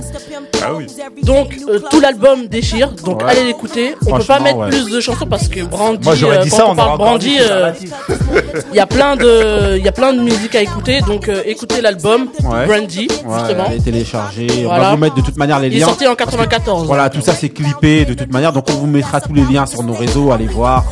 Ah 0.65 0.69
oui. 0.75 0.87
Donc 1.25 1.57
euh, 1.69 1.81
tout 1.91 1.99
l'album 1.99 2.47
déchire, 2.47 2.93
donc 3.05 3.19
Ouais. 3.21 3.31
allez 3.31 3.45
l'écouter. 3.45 3.97
On 4.03 4.05
peut 4.05 4.11
pas 4.13 4.21
Franchement, 4.39 4.45
mettre 4.45 4.59
ouais. 4.59 4.69
plus 4.71 4.91
de 4.91 5.01
chansons 5.01 5.27
parce 5.27 5.49
que 5.49 5.65
Brandy, 5.65 6.05
Moi, 6.05 6.15
j'aurais 6.15 6.39
euh, 6.39 6.43
dit 6.43 6.51
quand 6.51 6.57
ça, 6.57 6.67
on 6.69 6.71
on 6.71 6.75
parle 6.77 6.89
aurait 6.91 6.95
encore 6.95 7.07
Brandy, 7.09 7.29
dit 7.31 7.37
que 7.39 7.43
ça 7.43 7.53
euh, 7.53 7.71
dire. 7.73 7.91
il 8.71 8.77
y 8.77 8.81
a 8.81 8.87
plein 8.87 9.17
de, 9.17 9.77
il 9.79 9.85
y 9.85 9.89
a 9.89 9.93
plein 9.93 10.13
de 10.13 10.21
musique 10.21 10.55
à 10.55 10.63
écouter, 10.63 11.01
donc 11.01 11.29
euh, 11.29 11.43
écoutez 11.47 11.81
l'album 11.81 12.29
Ouais. 12.45 12.67
Brandy 12.67 13.09
Ouais, 13.27 13.39
justement. 13.41 13.65
allez 13.67 13.81
télécharger. 13.81 14.47
On 14.61 14.63
Voilà. 14.67 14.85
va 14.85 14.91
vous 14.93 14.97
mettre 14.99 15.17
de 15.17 15.21
toute 15.23 15.37
manière 15.37 15.59
les 15.59 15.67
Il 15.67 15.75
est 15.75 15.79
liens. 15.81 15.87
sorti 15.87 16.07
en 16.07 16.15
Parce 16.15 16.31
que- 16.31 16.37
94. 16.37 16.87
Voilà, 16.87 17.11
tout 17.11 17.21
ça 17.23 17.33
c'est 17.35 17.49
clippé 17.49 18.05
de 18.05 18.15
toute 18.15 18.33
manière. 18.33 18.53
Donc 18.53 18.67
on 18.71 18.75
vous 18.75 18.87
mettra 18.87 19.21
tous 19.21 19.35
les 19.35 19.43
liens 19.43 19.67
sur 19.67 19.83
nos 19.83 19.95
réseaux. 19.95 20.31
Allez 20.31 20.47
voir. 20.47 20.85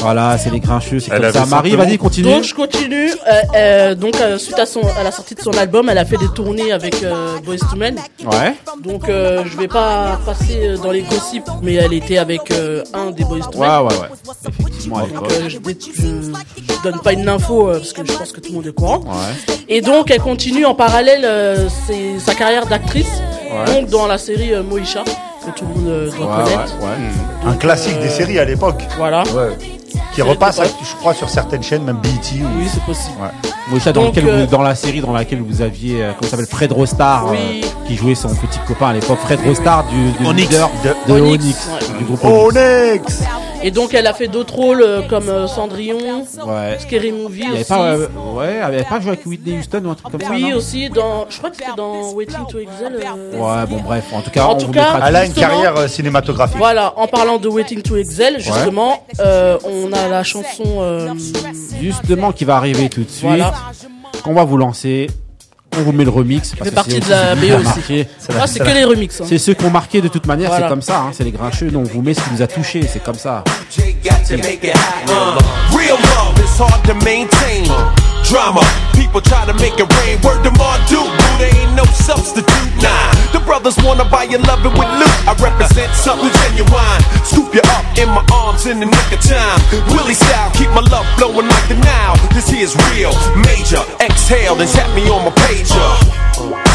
Voilà, 0.00 0.38
c'est 0.38 0.50
les 0.50 0.60
grincheux, 0.60 0.98
c'est 1.00 1.10
comme 1.10 1.32
ça. 1.32 1.46
Marie, 1.46 1.76
vas-y, 1.76 1.98
continue. 1.98 2.30
Donc 2.30 2.42
je 2.44 2.54
continue. 2.54 3.10
Euh, 3.10 3.40
euh, 3.56 3.94
donc 3.94 4.18
euh, 4.20 4.38
suite 4.38 4.58
à 4.58 4.66
son, 4.66 4.80
à 4.98 5.02
la 5.04 5.10
sortie 5.10 5.34
de 5.34 5.40
son 5.40 5.50
album, 5.52 5.88
elle 5.90 5.98
a 5.98 6.04
fait 6.04 6.16
des 6.16 6.28
tournées 6.34 6.72
avec 6.72 7.02
euh, 7.02 7.38
Boyz 7.44 7.60
II 7.72 7.78
Men. 7.78 7.96
Ouais. 8.24 8.54
Donc 8.82 9.08
euh, 9.08 9.42
je 9.46 9.56
vais 9.58 9.68
pas 9.68 10.18
passer 10.24 10.74
dans 10.82 10.90
les 10.90 11.02
gossips, 11.02 11.48
mais 11.62 11.74
elle 11.74 11.92
était 11.92 12.18
avec 12.18 12.50
euh, 12.50 12.82
un 12.94 13.10
des 13.10 13.24
Boyz 13.24 13.44
II 13.52 13.60
Ouais, 13.60 13.66
Men. 13.68 13.80
ouais, 13.82 13.92
ouais. 13.94 14.34
Effectivement, 14.58 14.96
à 14.98 15.00
Donc 15.06 15.30
euh, 15.32 15.48
je, 15.48 15.58
je, 15.58 16.02
je 16.02 16.82
donne 16.82 17.00
pas 17.00 17.12
une 17.12 17.28
info 17.28 17.68
euh, 17.68 17.74
parce 17.78 17.92
que 17.92 18.04
je 18.06 18.12
pense 18.12 18.32
que 18.32 18.40
tout 18.40 18.50
le 18.50 18.54
monde 18.56 18.66
est 18.66 18.70
au 18.70 18.74
courant. 18.74 18.98
Ouais. 19.00 19.54
Et 19.68 19.80
donc 19.82 20.10
elle 20.10 20.20
continue 20.20 20.64
en 20.64 20.74
parallèle 20.74 21.24
euh, 21.24 21.68
ses- 21.86 22.18
sa 22.18 22.34
carrière 22.34 22.66
d'actrice, 22.66 23.10
Ouais. 23.52 23.64
donc 23.80 23.90
dans 23.90 24.06
la 24.06 24.16
série 24.16 24.54
euh, 24.54 24.62
Moïcha 24.62 25.02
que 25.44 25.50
tout 25.58 25.64
le 25.66 25.74
monde 25.80 25.88
euh, 25.88 26.10
doit 26.10 26.26
Ouais, 26.26 26.32
ouais, 26.44 26.44
connaître. 26.52 26.78
ouais. 26.80 27.50
Un 27.50 27.54
classique 27.54 27.98
des 28.00 28.08
séries 28.10 28.38
à 28.38 28.44
l'époque. 28.44 28.84
Voilà. 28.98 29.22
Qui 30.14 30.22
repasse, 30.22 30.60
je 30.82 30.96
crois, 30.96 31.14
sur 31.14 31.28
certaines 31.28 31.62
chaînes, 31.62 31.84
même 31.84 31.96
BET. 31.98 32.10
Ou... 32.40 32.58
Oui, 32.58 32.66
c'est 32.72 32.82
possible. 32.84 33.16
Moïcha, 33.70 33.92
dans, 33.92 34.02
Donc, 34.04 34.16
lequel 34.16 34.24
vous- 34.24 34.30
euh, 34.30 34.46
dans 34.46 34.62
la 34.62 34.74
série 34.74 35.00
dans 35.00 35.12
laquelle 35.12 35.40
vous 35.42 35.62
aviez, 35.62 36.02
euh, 36.02 36.08
comment 36.10 36.22
ça 36.24 36.30
s'appelle, 36.30 36.46
Fred 36.46 36.72
Rostar, 36.72 37.28
euh, 37.32 37.60
qui 37.86 37.96
jouait 37.96 38.14
son 38.16 38.28
petit 38.34 38.58
copain 38.66 38.88
à 38.88 38.92
l'époque, 38.94 39.18
Fred 39.20 39.38
Rostar 39.46 39.84
du, 39.84 40.10
du 40.12 40.26
Onyx. 40.26 40.50
leader 40.50 40.70
de, 40.82 41.12
de 41.14 41.20
Onyx, 41.20 41.44
Onyx, 41.44 41.68
ouais. 41.92 41.98
du 41.98 42.04
groupe 42.04 42.24
Onyx. 42.24 42.56
Onyx 42.56 43.22
Et 43.62 43.70
donc 43.70 43.92
elle 43.92 44.06
a 44.06 44.14
fait 44.14 44.28
d'autres 44.28 44.54
rôles 44.54 44.80
euh, 44.82 45.02
comme 45.02 45.28
euh, 45.28 45.46
Cendrillon, 45.46 46.24
Ouais. 46.46 46.78
Scary 46.78 47.12
Movie 47.12 47.44
avait 47.44 47.60
aussi. 47.60 47.64
pas, 47.68 47.92
euh, 47.92 48.06
ouais, 48.34 48.54
elle 48.56 48.62
avait 48.62 48.84
pas 48.84 49.00
joué 49.00 49.10
avec 49.12 49.26
Whitney 49.26 49.58
Houston 49.58 49.82
ou 49.84 49.90
un 49.90 49.94
truc 49.94 50.10
comme 50.12 50.20
ça, 50.20 50.30
oui, 50.30 50.52
aussi 50.54 50.88
dans. 50.88 51.26
Je 51.28 51.36
crois 51.38 51.50
que 51.50 51.56
c'était 51.56 51.76
dans 51.76 52.10
Waiting 52.12 52.46
to 52.48 52.58
Excel. 52.58 52.94
euh, 53.04 53.32
Ouais, 53.38 53.66
bon, 53.68 53.80
bref, 53.82 54.04
en 54.12 54.22
tout 54.22 54.30
cas, 54.30 54.44
En 54.46 54.54
on 54.54 54.58
tout 54.58 54.66
vous 54.68 54.72
cas, 54.72 54.98
Elle 55.06 55.16
a 55.16 55.26
une 55.26 55.32
carrière 55.34 55.76
euh, 55.76 55.88
cinématographique. 55.88 56.56
Voilà, 56.56 56.94
en 56.98 57.06
parlant 57.06 57.36
de 57.38 57.48
Waiting 57.48 57.82
to 57.82 57.96
Excel, 57.96 58.40
justement, 58.40 59.04
euh, 59.20 59.58
on 59.64 59.92
a 59.92 60.08
la 60.08 60.22
chanson. 60.22 60.64
euh, 60.80 61.10
justement 61.80 62.32
qui 62.32 62.44
va 62.44 62.56
arriver 62.56 62.88
tout 62.88 63.02
de 63.02 63.10
suite, 63.10 63.24
Voilà. 63.28 63.52
qu'on 64.24 64.32
va 64.34 64.44
vous 64.44 64.56
lancer. 64.56 65.08
On 65.78 65.82
vous 65.82 65.92
met 65.92 66.04
le 66.04 66.10
remix. 66.10 66.50
parce 66.50 66.64
fait 66.64 66.70
que 66.70 66.74
partie 66.74 66.90
c'est 66.92 67.00
de 67.06 67.10
la 67.10 67.34
BO 67.34 67.62
aussi. 67.62 68.06
Ah, 68.38 68.46
c'est 68.46 68.58
que 68.58 68.64
les 68.68 68.84
remixes. 68.84 69.20
hein. 69.20 69.24
C'est 69.28 69.38
ceux 69.38 69.54
qui 69.54 69.64
ont 69.64 69.70
marqué 69.70 70.00
de 70.00 70.08
toute 70.08 70.26
manière, 70.26 70.52
c'est 70.54 70.68
comme 70.68 70.82
ça, 70.82 71.00
hein, 71.00 71.10
c'est 71.12 71.24
les 71.24 71.30
grincheux, 71.30 71.70
donc 71.70 71.86
on 71.90 71.94
vous 71.94 72.02
met 72.02 72.14
ce 72.14 72.20
qui 72.20 72.30
nous 72.32 72.42
a 72.42 72.46
touché, 72.46 72.86
c'est 72.92 73.02
comme 73.02 73.14
ça. 73.14 73.44
got 74.02 74.24
to 74.26 74.36
make 74.38 74.64
it 74.64 74.74
happen. 74.74 75.38
Real 75.76 75.96
love 76.16 76.38
is 76.38 76.58
hard 76.58 76.82
to 76.86 76.94
maintain. 77.04 77.64
Drama, 78.24 78.60
people 78.94 79.20
try 79.20 79.44
to 79.46 79.54
make 79.54 79.78
it 79.78 79.88
rain. 80.00 80.18
Word 80.22 80.42
to 80.44 80.50
my 80.52 80.78
dude, 80.88 80.98
boo, 80.98 81.19
there 81.40 81.56
ain't 81.56 81.74
no 81.74 81.84
substitute. 81.96 82.70
Nah, 82.84 83.10
the 83.32 83.40
brothers 83.40 83.76
wanna 83.82 84.04
buy 84.04 84.24
your 84.24 84.40
love 84.44 84.60
it 84.60 84.72
with 84.76 84.90
loot. 85.00 85.16
I 85.24 85.32
represent 85.40 85.90
something 85.96 86.30
genuine. 86.44 87.00
Scoop 87.24 87.54
you 87.56 87.64
up 87.76 87.84
in 87.96 88.08
my 88.12 88.24
arms 88.32 88.66
in 88.66 88.80
the 88.80 88.86
nick 88.86 89.08
of 89.12 89.20
time. 89.24 89.58
Willie 89.88 90.14
style, 90.14 90.52
keep 90.52 90.70
my 90.70 90.84
love 90.92 91.06
flowing 91.16 91.48
like 91.48 91.66
the 91.68 91.76
now. 91.80 92.14
This 92.36 92.48
here's 92.48 92.76
real, 92.92 93.12
major. 93.48 93.82
Exhale, 94.00 94.54
then 94.56 94.68
tap 94.68 94.88
me 94.94 95.08
on 95.08 95.24
my 95.24 95.32
pager. 95.40 96.69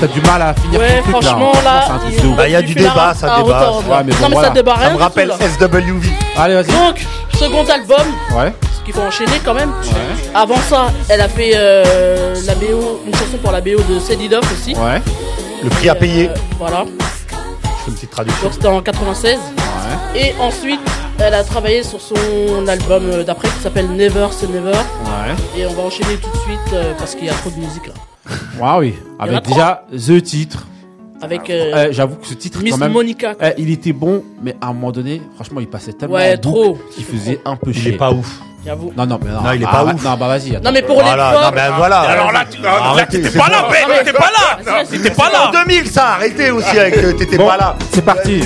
T'as 0.00 0.06
du 0.06 0.20
mal 0.20 0.42
à 0.42 0.54
finir 0.54 0.80
Ouais, 0.80 0.96
ton 0.98 1.12
truc 1.12 1.22
franchement, 1.24 1.52
là. 1.64 1.74
là, 1.88 2.00
il-. 2.10 2.34
Bah, 2.36 2.48
y 2.48 2.54
a 2.56 2.62
du 2.62 2.74
débat, 2.74 3.14
ça 3.14 3.34
à 3.34 3.42
débat. 3.42 3.70
Ouais, 3.72 3.82
mais 4.04 4.12
bon, 4.12 4.18
non, 4.22 4.28
mais 4.28 4.34
voilà. 4.34 4.48
ça 4.48 4.54
débat 4.54 4.74
rien. 4.74 4.88
Ça 4.88 4.94
me 4.94 4.98
rappelle 4.98 5.28
là. 5.28 5.36
SWV. 5.40 6.08
Allez, 6.38 6.54
vas-y. 6.54 6.66
Donc, 6.66 7.06
second 7.38 7.64
album, 7.72 8.06
Ouais. 8.36 8.52
parce 8.60 8.82
qu'il 8.84 8.94
faut 8.94 9.00
enchaîner 9.02 9.40
quand 9.44 9.54
même. 9.54 9.72
Avant 10.34 10.56
ça, 10.68 10.86
elle 11.08 11.20
a 11.20 11.28
fait 11.28 11.52
euh, 11.54 12.34
la 12.46 12.54
BO, 12.54 13.00
une 13.06 13.14
chanson 13.14 13.38
pour 13.42 13.52
la 13.52 13.60
BO 13.60 13.80
de 13.88 13.98
Sadie 13.98 14.28
Duff 14.28 14.40
aussi. 14.52 14.74
Ouais. 14.74 15.00
Le 15.62 15.70
prix 15.70 15.88
à 15.88 15.94
payer. 15.94 16.28
Euh, 16.28 16.34
voilà. 16.58 16.84
Je 16.84 17.84
fais 17.84 17.88
une 17.88 17.94
petite 17.94 18.10
traduction. 18.10 18.44
Donc 18.44 18.52
c'était 18.54 18.68
en 18.68 18.80
96. 18.82 19.38
Et 20.14 20.34
ensuite, 20.40 20.80
elle 21.18 21.34
a 21.34 21.42
travaillé 21.44 21.82
sur 21.82 22.00
son 22.00 22.66
album 22.68 23.04
euh, 23.10 23.22
d'après 23.24 23.48
qui 23.48 23.60
s'appelle 23.62 23.88
Never 23.90 24.26
Say 24.30 24.46
Never. 24.48 24.72
Ouais. 24.72 25.34
Et 25.60 25.66
on 25.66 25.72
va 25.72 25.82
enchaîner 25.82 26.16
tout 26.16 26.30
de 26.30 26.36
suite 26.42 26.72
euh, 26.74 26.92
parce 26.98 27.14
qu'il 27.14 27.26
y 27.26 27.30
a 27.30 27.34
trop 27.34 27.50
de 27.50 27.56
musique 27.56 27.86
là. 27.86 27.92
Ouais, 28.60 28.68
oui. 28.78 28.94
en 29.18 29.24
Avec 29.24 29.46
déjà 29.46 29.84
The 29.92 30.22
Titre. 30.22 30.66
Avec 31.22 31.48
euh, 31.48 31.72
Euh, 31.74 31.88
J'avoue 31.92 32.16
que 32.16 32.26
ce 32.26 32.34
titre, 32.34 32.60
Miss 32.62 32.72
quand 32.72 32.78
même, 32.78 32.92
Monica. 32.92 33.34
euh, 33.42 33.50
il 33.56 33.70
était 33.70 33.92
bon, 33.94 34.22
mais 34.42 34.54
à 34.60 34.66
un 34.68 34.72
moment 34.74 34.92
donné, 34.92 35.22
franchement, 35.34 35.60
il 35.60 35.66
passait 35.66 35.94
tellement 35.94 36.16
Ouais, 36.16 36.34
en 36.36 36.40
trop. 36.40 36.78
qu'il 36.94 37.04
faisait 37.04 37.40
un 37.46 37.56
peu 37.56 37.70
Il 37.70 37.78
chier. 37.78 37.94
est 37.94 37.96
pas 37.96 38.10
ouf. 38.12 38.38
J'avoue. 38.66 38.92
Non, 38.96 39.06
non, 39.06 39.18
mais 39.24 39.30
non. 39.30 39.40
Non, 39.42 39.52
il 39.52 39.62
est 39.62 39.66
Ah, 39.66 39.70
pas 39.72 39.84
bah- 39.84 39.94
ouf. 39.94 40.04
Non, 40.04 40.16
bah 40.16 40.26
vas-y. 40.26 40.60
Non 40.60 40.72
mais 40.72 40.82
pour 40.82 41.00
Voilà, 41.00 41.30
l'époque. 41.30 41.44
non, 41.44 41.50
mais 41.54 41.76
voilà. 41.76 42.00
Alors 42.00 42.32
là, 42.32 42.44
tu 43.08 43.22
t'étais 43.22 43.38
pas 43.38 43.48
là. 43.48 43.68
Ben, 43.70 43.98
t'étais 43.98 44.12
pas 44.12 44.30
là. 44.30 44.84
T'étais 44.84 45.10
pas 45.10 45.28
En 45.28 45.52
là. 45.52 45.64
2000, 45.64 45.86
ça, 45.88 46.06
arrêtez 46.14 46.50
aussi 46.50 46.76
avec 46.78 47.16
T'étais 47.16 47.38
Bon, 47.38 47.46
pas 47.46 47.56
là. 47.56 47.76
c'est 47.92 48.04
parti. 48.04 48.40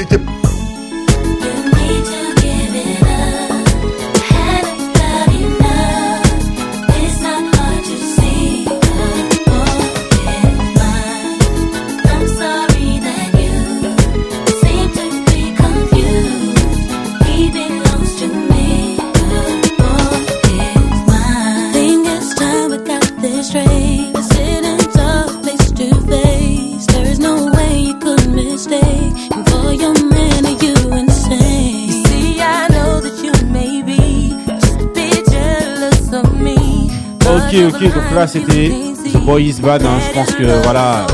Ok, 37.67 37.83
donc 37.83 38.11
là 38.15 38.27
c'était 38.27 38.71
The 39.13 39.17
Boys 39.19 39.61
Band. 39.61 39.75
hein. 39.85 39.99
Je 40.09 40.15
pense 40.15 40.33
que 40.33 40.63
voilà, 40.63 41.07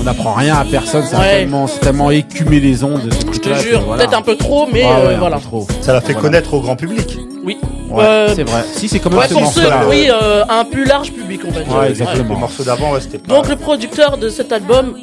on 0.00 0.04
n'apprend 0.04 0.32
rien 0.34 0.56
à 0.56 0.64
personne. 0.64 1.04
C'est 1.08 1.16
Ouais. 1.16 1.30
tellement, 1.40 1.66
c'est 1.66 1.80
tellement 1.80 2.10
écumé 2.10 2.60
les 2.60 2.84
ondes. 2.84 3.10
ce 3.12 3.32
Je 3.34 3.38
te 3.40 3.54
jure, 3.54 3.80
voilà. 3.82 4.02
peut-être 4.04 4.18
un 4.18 4.22
peu 4.22 4.36
trop, 4.36 4.66
mais 4.72 4.82
Ah 4.84 5.00
ouais, 5.00 5.14
euh, 5.14 5.16
voilà. 5.18 5.38
trop. 5.38 5.66
Ça 5.80 5.92
l'a 5.92 6.00
fait 6.00 6.12
Voilà. 6.12 6.20
connaître 6.28 6.54
au 6.54 6.60
grand 6.60 6.76
public. 6.76 7.18
Oui. 7.44 7.58
Ouais, 7.90 8.02
Euh, 8.04 8.32
c'est 8.34 8.42
vrai. 8.42 8.64
Si 8.74 8.88
c'est 8.88 8.98
quand 8.98 9.10
même 9.10 9.20
Ouais, 9.20 9.28
ce 9.28 9.34
pour 9.34 9.46
ceux, 9.52 9.62
morceau-là. 9.62 9.86
oui, 9.88 10.08
euh, 10.10 10.44
un 10.48 10.64
plus 10.64 10.84
large 10.84 11.12
public, 11.12 11.40
on 11.46 11.52
va 11.52 11.60
dire. 11.60 11.76
Ouais, 11.76 11.88
exactement. 11.90 12.34
Le 12.34 12.40
morceau 12.40 12.64
d'avant, 12.64 12.92
ouais, 12.92 13.00
c'était 13.00 13.18
pas. 13.18 13.32
Donc, 13.34 13.48
le 13.48 13.54
producteur 13.56 14.18
de 14.18 14.28
cet 14.28 14.52
album, 14.52 14.96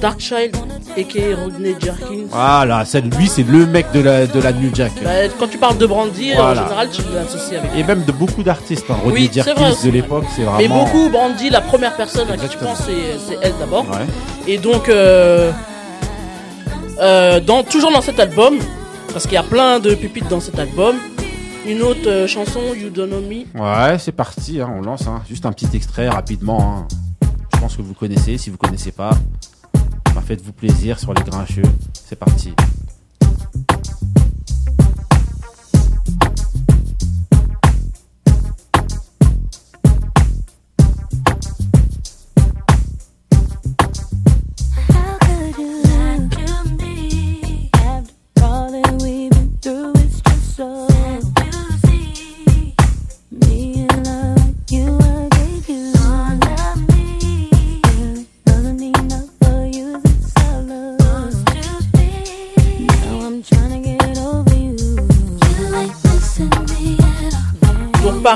Darkchild, 0.00 0.54
a.k.a. 0.98 1.36
Rodney 1.36 1.74
Jerkins. 1.80 2.26
Voilà, 2.30 2.84
c'est 2.84 3.00
lui, 3.02 3.28
c'est 3.28 3.42
le 3.44 3.66
mec 3.66 3.86
de 3.92 4.00
la 4.00 4.26
de 4.26 4.40
la 4.40 4.52
New 4.52 4.74
Jack. 4.74 4.92
Bah, 5.02 5.10
quand 5.38 5.48
tu 5.48 5.58
parles 5.58 5.78
de 5.78 5.86
Brandy, 5.86 6.32
Voilà. 6.34 6.62
en 6.62 6.64
général, 6.64 6.88
tu 6.90 7.02
l'associes 7.14 7.56
avec. 7.58 7.70
Et 7.76 7.84
même 7.84 8.04
de 8.04 8.12
beaucoup 8.12 8.42
d'artistes. 8.42 8.86
Hein. 8.90 8.96
Rodney 9.04 9.12
Oui, 9.22 9.30
Jerkins 9.32 9.54
vrai. 9.54 9.72
de 9.84 9.90
l'époque, 9.90 10.24
c'est 10.34 10.42
vraiment. 10.42 10.58
Mais 10.58 10.68
beaucoup, 10.68 11.08
Brandy, 11.10 11.50
la 11.50 11.60
première 11.60 11.96
personne 11.96 12.30
à 12.30 12.36
qui 12.36 12.48
tu 12.48 12.58
penses, 12.58 12.82
c'est 12.86 13.38
elle 13.42 13.54
d'abord. 13.58 13.84
Ouais. 13.90 14.06
Et 14.46 14.58
donc, 14.58 14.88
euh, 14.88 15.50
euh, 17.00 17.40
dans, 17.40 17.62
toujours 17.62 17.92
dans 17.92 18.00
cet 18.00 18.18
album, 18.20 18.58
parce 19.12 19.24
qu'il 19.24 19.34
y 19.34 19.38
a 19.38 19.42
plein 19.42 19.78
de 19.80 19.94
pépites 19.94 20.28
dans 20.28 20.40
cet 20.40 20.58
album, 20.58 20.96
une 21.66 21.82
autre 21.82 22.08
euh, 22.08 22.26
chanson, 22.26 22.60
You 22.74 22.90
Don't 22.90 23.08
Know 23.08 23.20
Me. 23.20 23.44
Ouais, 23.60 23.98
c'est 23.98 24.12
parti, 24.12 24.60
hein, 24.60 24.70
on 24.76 24.82
lance. 24.82 25.06
Hein. 25.06 25.22
Juste 25.28 25.46
un 25.46 25.52
petit 25.52 25.68
extrait 25.74 26.08
rapidement. 26.08 26.86
Je 27.54 27.60
pense 27.60 27.76
que 27.76 27.82
vous 27.82 27.94
connaissez. 27.94 28.38
Si 28.38 28.50
vous 28.50 28.56
connaissez 28.56 28.92
pas, 28.92 29.10
faites-vous 30.28 30.52
plaisir 30.52 31.00
sur 31.00 31.14
les 31.14 31.22
grincheux. 31.22 31.62
C'est 31.94 32.18
parti. 32.18 32.52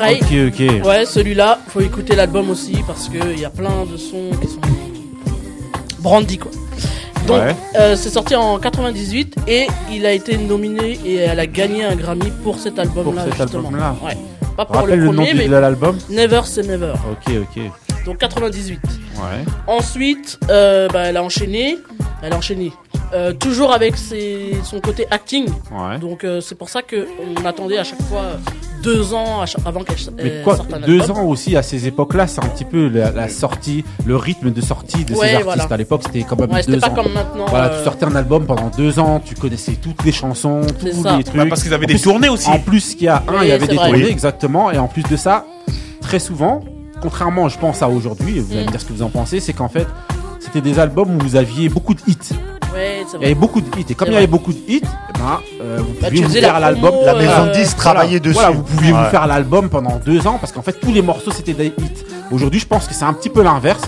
Pareil. 0.03 0.49
Ok, 0.51 0.81
ok. 0.81 0.87
Ouais, 0.87 1.05
celui-là, 1.07 1.59
faut 1.69 1.81
écouter 1.81 2.15
l'album 2.17 2.51
aussi 2.51 2.77
parce 2.87 3.09
qu'il 3.09 3.39
y 3.39 3.45
a 3.45 3.51
plein 3.51 3.85
de 3.91 3.97
sons 3.97 4.31
qui 4.41 4.49
sont 4.49 4.61
brandy 6.01 6.39
quoi. 6.39 6.51
Donc, 7.27 7.37
Ouais. 7.41 7.55
euh, 7.79 7.95
c'est 7.97 8.11
sorti 8.11 8.35
en 8.35 8.59
98 8.59 9.37
et 9.47 9.67
il 9.93 10.05
a 10.07 10.13
été 10.13 10.37
nominé 10.37 10.99
et 11.05 11.17
elle 11.17 11.39
a 11.39 11.47
gagné 11.47 11.85
un 11.85 11.95
Grammy 11.95 12.33
pour 12.43 12.59
cet 12.59 12.79
album-là. 12.81 13.23
Pour 13.23 13.33
cet 13.33 13.43
justement. 13.43 13.69
album-là. 13.69 13.97
Ouais. 14.05 14.17
Pas 14.57 14.65
pour 14.67 14.77
Rappelle 14.77 14.99
le 14.99 15.05
le 15.07 15.07
nom 15.13 15.13
premier, 15.23 15.33
du- 15.33 15.39
mais 15.39 15.49
de 15.49 15.55
l'album 15.57 15.97
Never 16.11 16.41
c'est 16.45 16.67
Never. 16.67 16.93
Ok, 17.11 17.33
ok. 17.41 17.63
Donc 18.05 18.19
98. 18.19 18.81
Ouais. 18.85 19.45
Ensuite, 19.69 20.39
euh, 20.51 20.89
bah, 20.93 21.03
elle 21.05 21.17
a 21.17 21.23
enchaîné. 21.23 21.79
Elle 22.23 22.33
a 22.33 22.37
enchaîné. 22.37 22.73
Euh, 23.15 23.33
toujours 23.35 23.73
avec 23.75 23.97
ses- 23.99 24.57
son 24.65 24.81
côté 24.81 25.07
acting. 25.11 25.47
Ouais. 25.71 25.99
Donc 25.99 26.25
euh, 26.25 26.41
c'est 26.41 26.55
pour 26.55 26.71
ça 26.71 26.81
que 26.81 27.07
on 27.21 27.45
attendait 27.45 27.77
à 27.77 27.85
chaque 27.85 28.01
fois 28.03 28.23
deux 28.83 29.13
ans 29.13 29.43
à 29.43 29.47
chaque- 29.47 29.61
avant 29.67 29.83
qu'elle 29.85 29.97
Mais 30.17 30.23
euh, 30.25 30.43
quoi, 30.45 30.57
sorte 30.57 30.73
un 30.73 30.81
deux 30.81 31.03
album. 31.03 31.17
ans 31.19 31.25
aussi 31.25 31.55
à 31.55 31.63
ces 31.63 31.87
époques-là, 31.87 32.27
c'est 32.27 32.43
un 32.43 32.49
petit 32.49 32.65
peu 32.65 32.89
la, 32.89 33.11
la 33.11 33.29
sortie, 33.29 33.85
le 34.07 34.17
rythme 34.17 34.51
de 34.51 34.61
sortie 34.63 35.05
de 35.05 35.13
Ouais, 35.13 35.19
ces 35.19 35.25
artistes. 35.35 35.45
voilà. 35.45 35.67
À 35.71 35.77
l'époque, 35.77 36.03
c'était 36.07 36.23
quand 36.23 36.41
même 36.41 36.51
Ouais, 36.51 36.63
c'était 36.63 36.73
deux 36.73 36.81
pas 36.81 36.89
ans. 36.89 36.95
comme 36.95 37.13
maintenant, 37.13 37.45
Voilà, 37.49 37.67
euh, 37.67 37.79
tu 37.79 37.85
sortais 37.85 38.07
un 38.07 38.17
album 38.17 38.47
pendant 38.47 38.71
deux 38.77 38.99
ans, 38.99 39.21
tu 39.23 39.35
connaissais 39.35 39.73
toutes 39.73 40.03
les 40.05 40.13
chansons, 40.13 40.63
tous 40.81 41.03
ça. 41.03 41.17
les 41.19 41.23
trucs. 41.25 41.37
Bah, 41.37 41.45
parce 41.49 41.63
qu'ils 41.63 41.75
avaient 41.75 41.85
En 41.85 41.89
des 41.89 41.95
plus- 41.95 42.03
tournées 42.03 42.29
aussi. 42.31 42.49
En 42.49 42.59
plus, 42.61 42.95
qu'il 42.95 43.05
y 43.05 43.09
a 43.09 43.17
un, 43.29 43.33
Oui, 43.33 43.39
il 43.43 43.49
y 43.49 43.53
avait 43.53 43.67
des 43.69 43.75
vrai. 43.77 43.89
tournées, 43.91 44.05
Oui. 44.05 44.11
exactement. 44.11 44.71
Et 44.71 44.79
en 44.79 44.89
plus 44.89 45.03
de 45.03 45.17
ça, 45.17 45.45
très 46.01 46.19
souvent, 46.19 46.65
contrairement, 47.03 47.51
je 47.51 47.59
pense 47.59 47.83
à 47.83 47.89
aujourd'hui, 47.91 48.39
et 48.39 48.41
vous 48.41 48.53
allez 48.53 48.63
Mm. 48.63 48.67
me 48.67 48.71
dire 48.71 48.81
ce 48.81 48.87
que 48.87 48.93
vous 48.95 49.03
en 49.03 49.11
pensez, 49.11 49.39
c'est 49.41 49.53
qu'en 49.53 49.69
fait, 49.69 49.87
c'était 50.41 50.63
des 50.63 50.79
albums 50.79 51.15
où 51.15 51.19
vous 51.23 51.37
aviez 51.37 51.69
beaucoup 51.69 51.93
de 51.95 52.01
hits. 52.07 52.17
Ouais, 52.73 53.05
Il 53.15 53.21
y 53.23 53.25
avait 53.27 53.35
beaucoup 53.35 53.61
de 53.61 53.79
hits. 53.79 53.85
Et 53.91 53.95
comme 53.95 54.09
il 54.09 54.15
y 54.15 54.17
avait 54.17 54.27
beaucoup 54.27 54.53
de 54.53 54.59
hits, 54.69 54.81
eh 54.83 55.13
ben, 55.19 55.39
euh, 55.61 55.79
vous 55.81 55.95
Bah, 56.01 56.09
pouviez 56.09 56.23
vous 56.25 56.31
faire 56.31 56.55
la 56.55 56.61
l'album. 56.73 56.95
La 57.05 57.15
maison 57.15 57.33
euh, 57.43 57.47
de 57.49 57.53
10 57.53 57.59
Voilà. 57.59 57.75
travaillait 57.77 58.21
dessus. 58.21 58.35
Voilà, 58.35 58.51
vous 58.51 58.63
pouviez 58.63 58.93
Ouais. 58.93 58.99
vous 59.05 59.11
faire 59.11 59.27
l'album 59.27 59.69
pendant 59.69 59.97
deux 60.05 60.27
ans 60.27 60.39
parce 60.41 60.53
qu'en 60.53 60.63
fait 60.63 60.73
tous 60.81 60.93
les 60.93 61.03
morceaux 61.03 61.31
c'était 61.31 61.53
des 61.55 61.67
hits. 61.67 62.05
Aujourd'hui, 62.31 62.61
je 62.61 62.67
pense 62.67 62.87
que 62.89 62.95
c'est 62.95 63.05
un 63.05 63.13
petit 63.13 63.29
peu 63.31 63.43
l'inverse. 63.43 63.83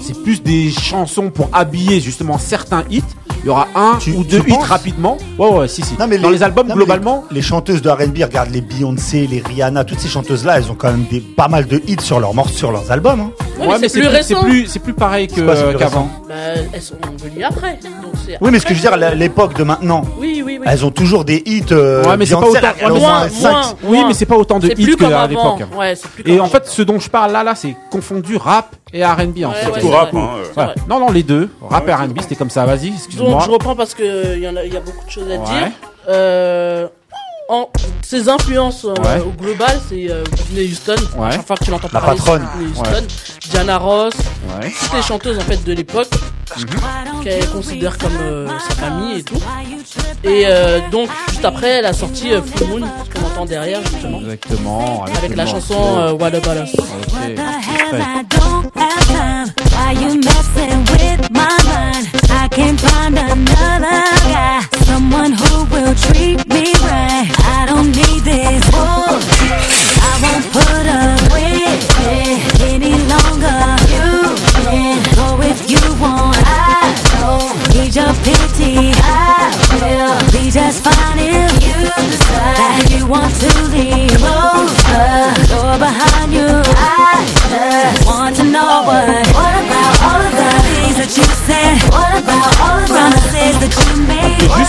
C'est 0.00 0.22
plus 0.22 0.42
des 0.42 0.70
chansons 0.70 1.30
pour 1.30 1.48
habiller 1.52 2.00
justement 2.00 2.38
certains 2.38 2.84
hits. 2.90 3.02
Il 3.44 3.48
y 3.48 3.50
aura 3.50 3.68
un 3.74 3.98
Tu- 4.00 4.12
ou 4.12 4.24
deux 4.24 4.40
hits 4.46 4.56
rapidement. 4.62 5.18
Ouais, 5.38 5.48
ouais, 5.50 5.68
si, 5.68 5.82
si. 5.82 5.98
Non, 5.98 6.06
mais 6.06 6.16
Dans 6.16 6.30
les, 6.30 6.42
albums, 6.42 6.66
non, 6.66 6.74
globalement, 6.74 7.24
les, 7.30 7.36
les 7.36 7.42
chanteuses 7.42 7.82
de 7.82 7.90
R&B, 7.90 8.16
regarde 8.22 8.48
les 8.50 8.62
Beyoncé, 8.62 9.26
les 9.26 9.40
Rihanna, 9.46 9.84
toutes 9.84 10.00
ces 10.00 10.08
chanteuses-là, 10.08 10.56
elles 10.56 10.70
ont 10.70 10.74
quand 10.74 10.90
même 10.90 11.04
des, 11.10 11.20
pas 11.20 11.48
mal 11.48 11.66
de 11.66 11.82
hits 11.86 11.98
sur 12.00 12.20
leurs 12.20 12.32
morceaux, 12.32 12.56
sur 12.56 12.72
leurs 12.72 12.90
albums. 12.90 13.20
hein. 13.20 13.30
Ouais, 13.60 13.66
ouais, 13.68 13.78
mais 13.80 13.88
c'est 13.90 14.00
plus 14.00 14.34
plus, 14.40 14.66
c'est 14.66 14.78
plus 14.78 14.94
pareil 14.94 15.28
euh, 15.38 15.68
plus 15.68 15.78
qu'avant. 15.78 16.08
Bah, 16.26 16.34
elles 16.72 16.80
sont 16.82 16.94
venues 17.22 17.44
après. 17.44 17.78
Donc 18.02 18.14
Oui, 18.40 18.50
mais 18.50 18.58
ce 18.58 18.64
que 18.64 18.72
je 18.74 18.80
veux 18.82 18.88
dire, 18.88 19.14
l'époque 19.14 19.54
de 19.58 19.62
maintenant, 19.64 20.02
Oui, 20.18 20.42
oui, 20.44 20.56
oui. 20.58 20.66
elles 20.66 20.84
ont 20.86 20.90
toujours 20.90 21.26
des 21.26 21.42
hits. 21.44 21.62
euh, 21.70 22.02
Ouais, 22.04 22.16
mais 22.16 22.24
c'est 22.24 22.34
pas 22.34 22.40
autant- 22.48 22.60
moins- 22.88 22.98
moins 22.98 23.28
cinq- 23.28 23.52
moins. 23.52 23.74
Oui, 23.84 24.04
mais 24.08 24.14
c'est 24.14 24.24
pas 24.26 24.36
autant 24.36 24.58
de 24.58 24.68
hits 24.68 24.74
plus 24.74 24.96
qu'à 24.96 25.26
l'époque. 25.26 25.60
Ouais, 25.78 25.94
c'est 25.96 26.08
plus 26.10 26.32
Et 26.32 26.40
en 26.40 26.46
fait, 26.46 26.66
ce 26.66 26.80
dont 26.80 26.98
je 26.98 27.10
parle 27.10 27.30
là, 27.32 27.44
là, 27.44 27.54
c'est 27.54 27.76
confondu 27.90 28.36
rap 28.38 28.74
et 28.94 29.04
R&B 29.04 29.18
en 29.44 29.48
Ouais, 29.50 29.54
fait. 29.56 29.70
ouais, 29.72 29.80
Tout 29.80 29.88
c'est 29.88 29.94
rap, 29.94 30.14
hein, 30.14 30.28
euh. 30.38 30.60
Ouais. 30.66 30.74
Non, 30.88 31.00
non, 31.00 31.10
les 31.10 31.22
deux. 31.22 31.50
Rap 31.68 31.86
et 31.88 31.92
R&B, 31.92 32.18
c'était 32.20 32.36
comme 32.36 32.48
ça. 32.50 32.64
Vas-y, 32.64 32.86
Donc 32.90 32.94
excuse-moi. 32.98 33.42
je 33.44 33.50
reprends 33.50 33.74
parce 33.74 33.92
que 33.94 34.36
il 34.36 34.42
y 34.42 34.48
en 34.48 34.56
a, 34.56 34.64
il 34.64 34.72
y 34.72 34.76
a 34.76 34.80
beaucoup 34.80 35.04
de 35.04 35.10
choses 35.10 35.26
à 35.30 35.34
Ouais. 35.34 35.38
dire. 35.38 35.70
Euh, 36.08 36.86
en, 37.48 37.68
ses 38.02 38.28
influences 38.28 38.84
euh, 38.84 38.94
Ouais. 39.02 39.20
au 39.20 39.30
global, 39.30 39.78
c'est 39.88 40.10
euh, 40.10 40.24
Whitney 40.32 40.70
Houston. 40.72 40.94
Ouais. 41.16 41.32
Chaque 41.32 41.46
fois 41.46 41.56
que 41.56 41.64
tu 41.64 41.70
l'entends 41.70 41.88
La 41.92 42.00
parler, 42.00 42.16
patronne. 42.18 42.46
c'est 42.52 42.58
Whitney 42.64 42.80
Houston, 42.80 43.06
Diana 43.50 43.78
Ross, 43.78 44.14
Ouais. 44.60 44.72
toutes 44.80 44.92
les 44.94 45.02
chanteuses 45.02 45.38
en 45.38 45.42
fait 45.42 45.62
de 45.64 45.72
l'époque 45.72 46.08
Mhm. 46.56 47.22
qu'elle 47.24 47.48
considère 47.50 47.98
comme 47.98 48.16
euh, 48.20 48.48
sa 48.68 48.74
famille 48.76 49.18
et 49.18 49.22
tout. 49.22 49.40
Et 50.22 50.44
euh, 50.46 50.80
donc 50.90 51.08
juste 51.30 51.44
après, 51.44 51.68
elle 51.68 51.86
a 51.86 51.92
sorti 51.92 52.32
euh, 52.32 52.40
Full 52.42 52.66
Moon, 52.68 52.88
ce 53.12 53.18
qu'on 53.20 53.26
entend 53.26 53.44
derrière 53.44 53.80
justement, 53.82 54.20
Exactement. 54.20 55.04
avec 55.04 55.36
la 55.36 55.46
chanson 55.46 55.74
euh, 55.98 56.12
What 56.12 56.28
About 56.28 56.62
Us. 56.64 56.74
Ok. 56.74 57.38
I 62.44 62.48
can't 62.48 62.78
find 62.78 63.16
another 63.16 64.04
guy, 64.28 64.60
someone 64.84 65.32
who 65.32 65.64
will 65.72 65.94
treat 65.94 66.46
me 66.52 66.74
right. 66.84 67.24
I 67.40 67.64
don't 67.64 67.88
need 67.88 68.20
this. 68.20 68.62
Whoa. 68.68 69.16
I 70.04 70.12
won't 70.20 70.44
put 70.52 70.84
up 70.84 71.20
with 71.32 71.80
it 72.04 72.60
any 72.68 73.00
longer. 73.08 73.60
You 73.88 74.36
can 74.60 75.00
go 75.16 75.40
if 75.40 75.70
you 75.72 75.80
want. 75.96 76.36
I 76.44 76.92
don't 77.16 77.56
need 77.72 77.96
your 77.96 78.12
pity. 78.20 78.92
I 79.00 79.48
will 79.80 80.20
be 80.30 80.50
just 80.50 80.84
fine 80.84 81.18
if 81.18 81.50
you 81.64 81.80
decide 82.12 82.60
that 82.60 82.92
you 82.92 83.06
want 83.06 83.32
to 83.40 83.52
leave. 83.72 84.20
Close 84.20 84.84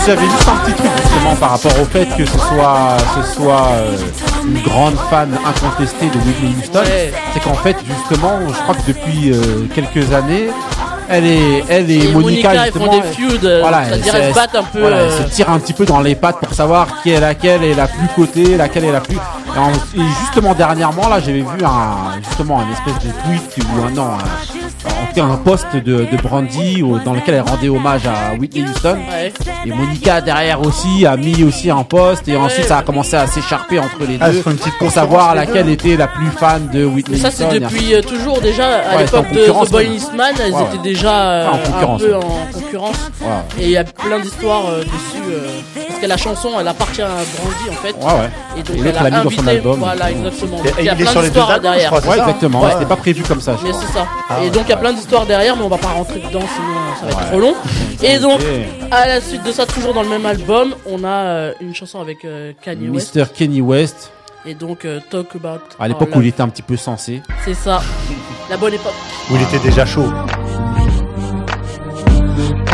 Et 0.05 0.11
j'avais 0.11 0.25
juste 0.29 0.47
un 0.47 0.55
petit 0.65 0.73
truc 0.73 0.89
justement 1.01 1.35
par 1.35 1.49
rapport 1.51 1.71
au 1.81 1.85
fait 1.85 2.05
que 2.17 2.25
ce 2.25 2.37
soit, 2.37 2.97
ce 3.15 3.33
soit 3.33 3.67
euh, 3.73 3.97
une 4.45 4.61
grande 4.61 4.95
fan 5.09 5.29
incontestée 5.45 6.07
de 6.07 6.17
Whitney 6.19 6.53
Houston. 6.61 6.79
Ouais. 6.79 7.11
C'est 7.33 7.39
qu'en 7.41 7.55
fait, 7.55 7.75
justement, 7.87 8.33
je 8.47 8.53
crois 8.61 8.75
que 8.75 8.87
depuis 8.87 9.31
euh, 9.31 9.65
quelques 9.73 10.13
années, 10.13 10.49
elle 11.09 11.25
est, 11.25 11.63
elle 11.69 11.89
et, 11.89 12.05
Et 12.05 12.11
Monica, 12.13 12.49
Monica, 12.49 12.67
ils 12.67 12.71
font 12.71 12.79
justement, 12.79 12.91
des 12.91 13.01
feuds, 13.01 13.39
c'est-à-dire 13.85 14.15
elles 14.15 14.29
se 14.33 14.35
battent 14.35 14.55
un 14.55 14.63
peu, 14.63 14.79
Voilà, 14.81 14.97
euh, 14.97 15.09
elles 15.19 15.29
se 15.29 15.35
tirent 15.35 15.49
un 15.51 15.59
petit 15.59 15.73
peu 15.73 15.85
dans 15.85 16.01
les 16.01 16.15
pattes 16.15 16.39
pour 16.39 16.53
savoir 16.53 16.87
qui 17.03 17.11
est 17.11 17.19
laquelle 17.19 17.63
est 17.63 17.75
la 17.75 17.87
plus 17.87 18.07
cotée, 18.15 18.57
laquelle 18.57 18.85
est 18.85 18.91
la 18.91 19.01
plus. 19.01 19.15
Et, 19.17 19.59
en- 19.59 19.71
et 19.71 20.07
justement 20.21 20.53
dernièrement 20.55 21.07
là, 21.09 21.19
j'avais 21.19 21.39
vu 21.41 21.63
un 21.65 22.19
justement 22.27 22.59
un 22.59 22.71
espèce 22.71 23.05
de 23.07 23.11
tweet 23.23 23.57
ou 23.65 23.85
un 23.87 23.91
non, 23.91 24.03
un- 24.13 24.54
c'était 25.15 25.27
un 25.27 25.37
post 25.37 25.67
de, 25.75 25.79
de 26.11 26.17
Brandy 26.21 26.83
au- 26.83 26.99
dans 26.99 27.13
lequel 27.13 27.35
elle 27.35 27.41
rendait 27.41 27.69
hommage 27.69 28.01
à 28.05 28.33
Whitney 28.37 28.63
Houston. 28.63 28.97
Ouais. 29.09 29.31
Et 29.65 29.69
Monica 29.71 30.19
derrière 30.19 30.59
aussi 30.61 31.05
a 31.05 31.15
mis 31.15 31.41
aussi 31.43 31.69
un 31.71 31.83
post 31.83 32.27
et 32.27 32.35
ensuite 32.35 32.65
ça 32.65 32.79
a 32.79 32.81
commencé 32.83 33.15
à 33.15 33.25
s'écharper 33.25 33.79
entre 33.79 34.03
les 34.07 34.17
Ah, 34.19 34.29
deux 34.29 34.43
pour 34.77 34.91
savoir 34.91 35.33
laquelle 35.33 35.67
deux. 35.67 35.71
était 35.71 35.95
la 35.95 36.07
plus 36.07 36.29
fan 36.31 36.67
de 36.73 36.83
Whitney 36.83 37.17
Mais 37.17 37.29
ça, 37.29 37.31
c'est 37.31 37.45
Houston. 37.45 37.59
depuis 37.61 37.93
euh, 37.95 38.01
toujours 38.01 38.41
déjà, 38.41 38.65
à 38.79 38.95
Ouais, 38.97 39.03
l'époque 39.03 39.31
de 39.31 39.37
concurrence, 39.39 39.67
The 39.69 39.71
Boy. 39.71 39.87
Eastman, 39.95 40.33
elles 40.43 40.53
Ouais, 40.53 40.61
étaient 40.73 40.83
déjà 40.83 41.13
euh, 41.21 41.45
Ouais, 41.45 41.49
en 41.51 41.55
un 41.55 41.59
concurrence, 41.71 42.01
peu 42.01 42.15
en 42.15 42.21
concurrence. 42.53 42.97
Ouais. 43.21 43.27
Et 43.59 43.63
il 43.65 43.71
y 43.71 43.77
a 43.77 43.83
plein 43.85 44.19
d'histoires 44.19 44.63
euh, 44.69 44.81
dessus. 44.83 45.84
Parce 45.95 46.03
que 46.03 46.09
la 46.09 46.17
chanson, 46.17 46.49
elle 46.59 46.67
appartient 46.67 47.01
à 47.01 47.07
Brandy 47.07 47.69
en 47.69 47.73
fait. 47.81 47.95
Ouais, 47.95 48.21
ouais. 48.21 48.29
Et 48.57 48.63
donc 48.63 48.75
Et 48.75 48.79
elle 48.79 48.85
l'autre 48.85 48.99
a 48.99 49.03
l'a 49.03 49.09
mis 49.17 49.23
dans 49.23 49.29
son 49.29 49.39
invité. 49.39 49.49
album. 49.49 49.79
Voilà, 49.79 50.11
exactement. 50.11 50.57
Et- 50.57 50.67
Donc, 50.67 50.67
et 50.67 50.71
il 50.79 50.85
y 50.85 50.89
a 50.89 50.93
il 50.93 51.01
est 51.01 51.03
plein 51.11 51.21
d'histoires 51.21 51.51
je 51.55 51.61
derrière. 51.61 51.87
crois, 51.91 51.99
Ouais, 52.01 52.17
ça, 52.17 52.23
exactement. 52.23 52.61
Ouais. 52.61 52.71
C'était 52.73 52.85
pas 52.85 52.95
prévu 52.97 53.23
comme 53.23 53.41
ça. 53.41 53.55
je 53.59 53.63
Mais 53.65 53.69
crois. 53.71 53.81
c'est 53.87 53.93
ça. 53.93 54.05
Ah 54.29 54.37
et 54.39 54.43
ouais, 54.43 54.49
donc 54.49 54.63
il 54.65 54.69
y 54.69 54.73
a 54.73 54.77
plein 54.77 54.91
d'histoires 54.93 55.25
derrière, 55.25 55.55
mais 55.55 55.63
on 55.63 55.69
va 55.69 55.77
pas 55.77 55.87
rentrer 55.87 56.19
dedans, 56.19 56.41
sinon 56.41 56.75
ça 56.99 57.05
va 57.05 57.11
être 57.21 57.29
trop 57.29 57.39
long. 57.39 57.53
Et 58.03 58.19
donc, 58.19 58.41
à 58.91 59.07
la 59.07 59.21
suite 59.21 59.43
de 59.43 59.51
ça, 59.53 59.65
toujours 59.65 59.93
dans 59.93 60.03
le 60.03 60.09
même 60.09 60.25
album, 60.25 60.75
on 60.85 61.03
a 61.05 61.07
euh, 61.07 61.53
une 61.61 61.73
chanson 61.73 62.01
avec 62.01 62.25
euh, 62.25 62.51
Kanye 62.61 62.89
West. 62.89 63.15
Mr. 63.15 63.25
Kenny 63.33 63.61
West, 63.61 64.11
Et 64.45 64.53
donc, 64.53 64.83
euh, 64.85 64.99
Talk 65.09 65.27
About. 65.35 65.59
à 65.79 65.87
l'époque 65.87 66.09
où 66.13 66.21
il 66.21 66.27
était 66.27 66.41
un 66.41 66.49
petit 66.49 66.61
peu 66.61 66.75
sensé. 66.77 67.21
C'est 67.45 67.53
ça. 67.53 67.81
La 68.49 68.57
bonne 68.57 68.73
époque. 68.73 68.93
Où 69.31 69.35
il 69.37 69.41
était 69.41 69.59
déjà 69.59 69.85
chaud. 69.85 70.05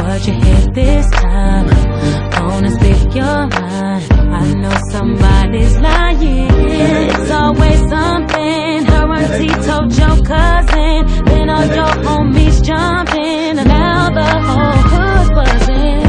What 0.04 0.28
you 0.28 0.34
hit 0.34 0.74
this 0.74 1.06
time? 1.22 1.71
I 3.20 4.54
know 4.54 4.76
somebody's 4.90 5.78
lying. 5.78 6.50
It's 6.50 7.30
always 7.30 7.80
something. 7.90 8.86
Her 8.86 9.12
auntie 9.12 9.50
told 9.68 9.94
your 9.98 10.18
cousin. 10.24 11.26
Then 11.26 11.50
all 11.50 11.66
your 11.66 11.94
homies 12.06 12.64
jumped 12.64 13.14
in. 13.16 13.60
And 13.60 13.68
now 13.68 14.10
the 14.12 14.24
whole 14.48 14.82
hood's 14.92 15.30
buzzing. 15.32 16.06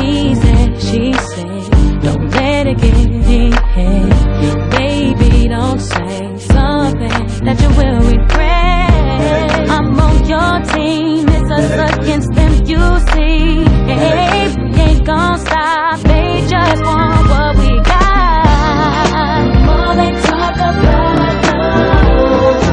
He 0.00 0.34
said, 0.34 0.80
she 0.80 1.12
said, 1.12 2.02
don't 2.02 2.30
let 2.30 2.66
it 2.68 2.78
get 2.78 2.96
in 2.96 3.52
head. 3.52 4.70
Baby, 4.70 5.48
don't 5.48 5.78
say 5.78 6.38
something 6.38 7.44
that 7.44 7.60
you 7.60 7.68
will 7.68 8.00
regret. 8.10 9.68
I'm 9.68 10.00
on 10.00 10.24
your 10.26 10.62
team. 10.74 11.28
It's 11.28 11.50
us 11.50 11.98
against 11.98 12.32
them, 12.32 12.52
you 12.64 12.98
see. 13.12 13.64
Hey, 13.92 14.69
gon' 15.04 15.36
stop. 15.38 15.98
They 16.04 16.42
just 16.48 16.82
want 16.84 17.28
what 17.28 17.56
we 17.56 17.70
got. 17.80 19.44
More 19.66 19.94
they 19.96 20.12
talk 20.22 20.56
about 20.56 21.18
us, 21.20 22.64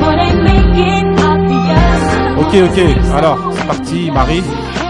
more 0.00 0.16
they 0.16 0.32
make 0.46 0.76
it 0.78 1.06
obvious. 1.24 2.04
Ok, 2.38 2.54
ok. 2.70 2.78
Alors, 3.16 3.38
c'est 3.52 3.66
parti, 3.66 4.10
Marie. 4.10 4.42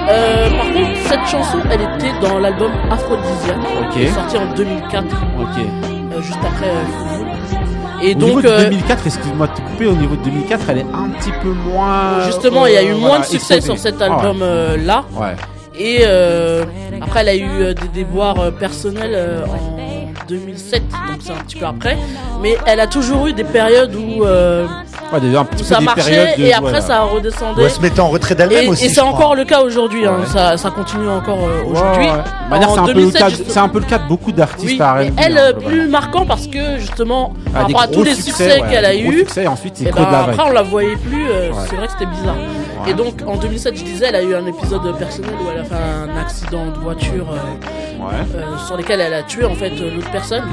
Euh, 0.09 0.49
par 0.51 0.67
contre, 0.67 0.97
cette 1.09 1.27
chanson, 1.27 1.59
elle 1.71 1.81
était 1.83 2.13
dans 2.21 2.39
l'album 2.39 2.71
Aphrodisiac, 2.91 3.57
Ok. 3.81 3.91
qui 3.93 4.03
est 4.05 4.09
sorti 4.13 4.37
en 4.39 4.47
2004, 4.55 5.05
Ok. 5.41 5.59
euh, 5.59 6.23
juste 6.23 6.39
après 6.47 6.67
euh. 6.69 8.03
Et 8.03 8.11
au 8.15 8.19
donc, 8.19 8.29
niveau 8.29 8.43
de 8.43 8.49
euh, 8.49 8.65
2004, 8.69 9.07
excuse-moi 9.07 9.47
de 9.49 9.53
te 9.55 9.61
couper, 9.63 9.87
au 9.87 9.95
niveau 9.95 10.15
de 10.17 10.23
2004, 10.23 10.69
elle 10.71 10.79
est 10.79 10.87
un 10.95 11.09
petit 11.19 11.33
peu 11.43 11.49
moins. 11.51 12.21
justement, 12.27 12.67
il 12.67 12.75
y 12.75 12.77
a 12.77 12.83
eu 12.83 12.93
euh, 12.93 12.97
moins 12.99 13.19
de 13.21 13.25
succès 13.25 13.61
sur 13.61 13.77
cet 13.79 13.97
Ah 14.01 14.05
ouais. 14.09 14.13
album-là. 14.27 15.05
Ouais. 15.15 15.35
Et 15.79 16.01
euh, 16.03 16.65
après, 17.01 17.21
elle 17.21 17.29
a 17.29 17.35
eu 17.37 17.63
euh, 17.63 17.75
des 17.75 17.89
déboires 17.89 18.39
euh, 18.41 18.51
personnels 18.51 19.45
en 19.47 19.77
2007, 20.29 20.83
donc 20.83 21.17
c'est 21.21 21.33
un 21.33 21.37
petit 21.37 21.57
peu 21.57 21.67
après. 21.67 21.97
Mais 22.43 22.57
elle 22.67 22.81
a 22.81 22.87
toujours 22.87 23.27
eu 23.27 23.33
des 23.33 23.45
périodes 23.45 23.95
où, 23.95 24.25
euh, 24.25 24.67
Ouais, 25.13 25.21
déjà 25.21 25.41
un 25.41 25.45
petit 25.45 25.63
où 25.63 25.67
peu 25.69 25.75
ça 25.75 25.79
des 25.79 25.85
marchait 25.85 26.35
de- 26.37 26.43
et 26.43 26.53
après 26.53 26.73
ouais. 26.73 26.81
ça 26.81 27.03
redescendait. 27.03 27.63
elle 27.63 27.71
se 27.71 27.81
mettait 27.81 28.01
en 28.01 28.09
retrait 28.09 28.35
d'elle-même 28.35 28.65
Et, 28.65 28.69
aussi. 28.69 28.87
et 28.87 28.89
c'est 28.89 29.01
encore 29.01 29.37
le 29.37 29.45
cas 29.45 29.61
aujourd'hui, 29.63 30.05
hein. 30.05 30.17
Ouais. 30.21 30.27
ça, 30.27 30.57
ça 30.57 30.71
continue 30.71 31.09
encore 31.09 31.39
euh, 31.39 31.63
aujourd'hui. 31.71 32.07
ouais. 32.07 32.13
C'est 32.51 32.79
un, 32.79 32.83
peu 32.85 32.89
le 32.89 32.95
2007, 32.95 33.21
cas- 33.21 33.29
justement- 33.29 33.51
c'est 33.51 33.59
un 33.61 33.69
peu 33.69 33.79
le 33.79 33.85
cas 33.85 33.99
de 33.99 34.09
beaucoup 34.09 34.33
d'artistes 34.33 34.73
Oui, 34.73 34.81
à 34.81 34.99
elle 35.17 35.39
hein, 35.39 35.41
euh, 35.41 35.53
plus 35.53 35.87
marquant 35.89 36.27
parce 36.27 36.47
que 36.49 36.79
justement 36.79 37.33
Ah, 37.49 37.51
par 37.53 37.63
rapport 37.63 37.81
à 37.83 37.87
tous 37.89 38.03
les 38.03 38.15
succès 38.15 38.61
qu'elle 38.69 38.85
a 38.85 38.95
eu, 38.97 39.19
succès, 39.21 39.47
ensuite 39.47 39.81
et 39.81 39.85
la 39.85 39.91
vague. 39.93 40.31
après 40.31 40.43
on 40.49 40.53
la 40.53 40.63
voyait 40.63 40.97
plus. 40.97 41.27
C'est 41.69 41.77
vrai 41.77 41.87
que 41.87 41.93
c'était 41.93 42.07
bizarre. 42.07 42.37
Et 42.89 42.95
donc 42.95 43.15
en 43.27 43.37
2007, 43.37 43.77
je 43.77 43.85
disais, 43.85 44.07
elle 44.09 44.15
a 44.17 44.23
eu 44.23 44.35
un 44.35 44.47
épisode 44.47 44.97
personnel 44.97 45.31
où 45.41 45.49
elle 45.53 45.61
a 45.61 45.65
fait 45.65 45.75
un 45.75 46.17
accident 46.21 46.67
de 46.67 46.79
voiture 46.81 47.27
euh, 47.33 47.67
Ouais. 48.07 48.41
euh, 48.41 48.57
sur 48.67 48.77
lequel 48.77 49.01
elle 49.01 49.15
a 49.15 49.23
tué 49.23 49.45
en 49.45 49.55
fait 49.55 49.73
euh, 49.81 49.95
l'autre 49.95 50.11
personne. 50.11 50.45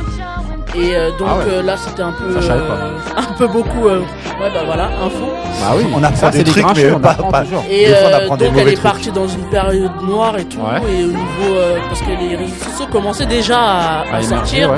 Et 0.75 0.95
euh, 0.95 1.11
donc 1.19 1.27
Ah 1.29 1.37
ouais. 1.37 1.43
euh, 1.49 1.61
là 1.61 1.77
c'était 1.77 2.01
un 2.01 2.13
peu 2.13 2.41
Ça, 2.41 2.53
un 3.17 3.33
peu 3.37 3.45
beaucoup 3.47 3.87
euh, 3.87 3.99
ouais 3.99 4.49
bah 4.51 4.61
voilà 4.65 4.85
info 4.85 5.29
Bah 5.61 5.73
oui, 5.77 5.85
On 5.95 6.03
apprend 6.03 6.29
des 6.31 6.37
c'est 6.39 6.43
trucs, 6.45 6.65
mais 6.75 6.91
on 6.91 6.99
pas- 6.99 7.11
apprend 7.11 7.29
pas- 7.29 7.41
toujours. 7.43 7.63
et 7.69 7.85
Des 7.85 7.93
fois, 7.93 8.37
des 8.37 8.45
donc 8.47 8.57
elle 8.57 8.67
est 8.69 8.71
trucs. 8.71 8.81
partie 8.81 9.11
dans 9.11 9.27
une 9.27 9.45
période 9.51 9.91
noire 10.01 10.35
et 10.39 10.45
tout 10.45 10.57
Ouais. 10.59 10.81
et 10.91 11.03
au 11.03 11.07
niveau 11.09 11.55
euh, 11.57 11.77
parce 11.89 12.01
que 12.01 12.09
les 12.09 12.35
réseaux 12.35 12.55
sociaux 12.55 12.87
commençaient 12.91 13.27
déjà 13.27 13.59
à, 13.59 13.99
à 13.99 14.01
À 14.01 14.05
émerger, 14.21 14.29
sortir 14.35 14.71
ouais. 14.71 14.77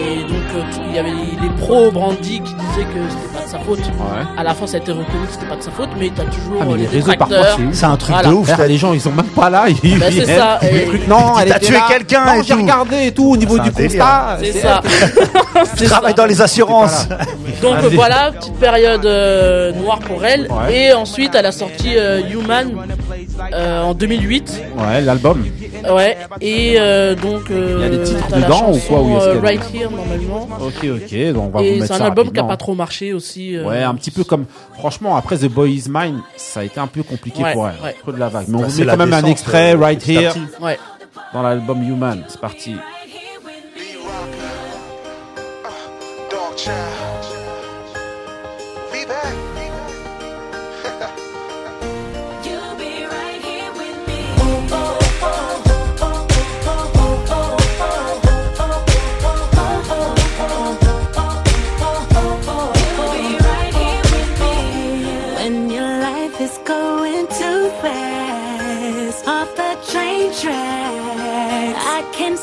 Et 0.00 0.22
donc 0.22 0.42
euh, 0.56 0.62
il 0.88 0.94
y 0.96 0.98
avait 0.98 1.10
les, 1.10 1.48
pros 1.60 1.90
Brandy 1.90 2.40
qui 2.40 2.54
disaient 2.54 2.84
que 2.84 3.00
c'était 3.08 3.38
pas 3.38 3.44
de 3.44 3.50
sa 3.50 3.58
faute 3.60 3.78
Ouais. 3.78 4.22
à 4.36 4.42
la 4.42 4.54
fin 4.54 4.66
ça 4.66 4.76
a 4.76 4.80
été 4.80 4.92
reconnu 4.92 5.26
que 5.26 5.32
c'était 5.32 5.46
pas 5.46 5.56
de 5.56 5.62
sa 5.62 5.70
faute 5.70 5.88
mais 5.98 6.10
t'as 6.14 6.24
toujours 6.24 6.58
Ah, 6.60 6.64
mais 6.66 6.72
euh, 6.72 6.76
les 6.76 6.82
les 6.82 6.88
réseaux 6.88 7.12
parfois 7.18 7.36
détracteurs 7.38 7.58
c'est 7.72 7.86
un 7.86 7.96
truc 7.96 8.14
Voilà. 8.14 8.28
de 8.28 8.34
ouf. 8.34 8.50
Frère, 8.50 8.66
les 8.68 8.76
gens 8.76 8.92
ils 8.92 9.00
sont 9.00 9.12
même 9.12 9.24
pas 9.26 9.50
là, 9.50 9.64
ils 9.68 9.76
c'est 9.76 10.08
viennent, 10.10 10.26
ça, 10.38 10.58
et- 10.62 10.84
truc, 10.86 11.06
non, 11.08 11.38
elle 11.40 11.48
T'as 11.48 11.56
était 11.56 11.66
tué 11.66 11.74
là. 11.76 11.84
quelqu'un 11.88 12.42
j'ai 12.42 12.54
tout. 12.54 12.60
regardé 12.62 13.06
et 13.06 13.12
tout 13.12 13.30
au 13.30 13.36
niveau 13.36 13.56
C'est 13.56 13.62
du 13.62 13.70
constat. 13.88 14.38
c'est 14.40 14.52
c'est 14.52 14.60
ça 14.60 14.82
C'est 15.76 15.84
Travaille 15.86 16.10
ça. 16.12 16.16
dans 16.16 16.26
les 16.26 16.40
assurances. 16.42 17.08
donc 17.62 17.78
voilà 17.92 18.32
petite 18.32 18.54
période 18.56 19.04
euh, 19.06 19.72
noire 19.72 19.98
pour 20.00 20.24
elle 20.24 20.48
Ouais. 20.50 20.88
et 20.88 20.92
ensuite 20.92 21.34
elle 21.34 21.46
a 21.46 21.52
sorti 21.52 21.94
euh, 21.96 22.20
Human 22.30 22.72
euh, 23.52 23.82
en 23.82 23.94
2008 23.94 24.62
Ouais, 24.76 25.00
l'album. 25.00 25.44
Ouais, 25.90 26.16
et 26.40 26.74
euh, 26.78 27.14
donc. 27.14 27.50
euh, 27.50 27.74
Il 27.78 27.82
y 27.82 27.84
a 27.84 27.88
des 27.98 28.02
titres 28.04 28.36
dedans 28.36 28.70
ou 28.72 28.78
quoi, 28.78 28.98
chanson, 28.98 29.10
ou 29.10 29.16
euh, 29.16 29.30
a 29.30 29.34
des- 29.34 29.38
Right 29.40 29.62
Here, 29.74 29.90
normalement. 29.90 30.48
Ok, 30.60 30.84
ok, 30.84 31.32
donc 31.32 31.44
on 31.44 31.48
va 31.50 31.60
vous 31.60 31.64
Et 31.66 31.72
mettre 31.74 31.86
c'est 31.86 31.92
un 31.94 31.98
ça 31.98 32.04
album 32.06 32.32
qui 32.32 32.40
a 32.40 32.44
pas 32.44 32.56
trop 32.56 32.74
marché 32.74 33.12
aussi. 33.12 33.56
euh, 33.56 33.64
Ouais, 33.68 33.82
un 33.82 33.94
petit 33.94 34.10
peu 34.10 34.24
comme. 34.24 34.46
Franchement, 34.78 35.16
après 35.16 35.36
The 35.38 35.46
Boy 35.48 35.72
Is 35.74 35.84
Mine, 35.88 36.20
ça 36.36 36.60
a 36.60 36.64
été 36.64 36.80
un 36.80 36.86
peu 36.86 37.02
compliqué 37.02 37.42
Ouais, 37.42 37.52
pour 37.52 37.68
elle. 37.68 37.74
ouais. 37.82 37.96
Creux 38.02 38.12
de 38.12 38.18
la 38.18 38.28
vague. 38.28 38.46
Mais 38.48 38.56
on 38.58 38.62
vous 38.66 38.78
met 38.80 38.86
quand 38.86 38.96
même 38.96 39.12
un 39.12 39.24
extrait, 39.24 39.74
euh, 39.74 39.78
Right 39.78 40.06
Here. 40.08 40.32
Ouais. 40.60 40.78
dans 41.32 41.42
l'album 41.42 41.82
Human. 41.82 42.22
C'est 42.28 42.40
parti. 42.40 42.74
Dog 46.30 46.72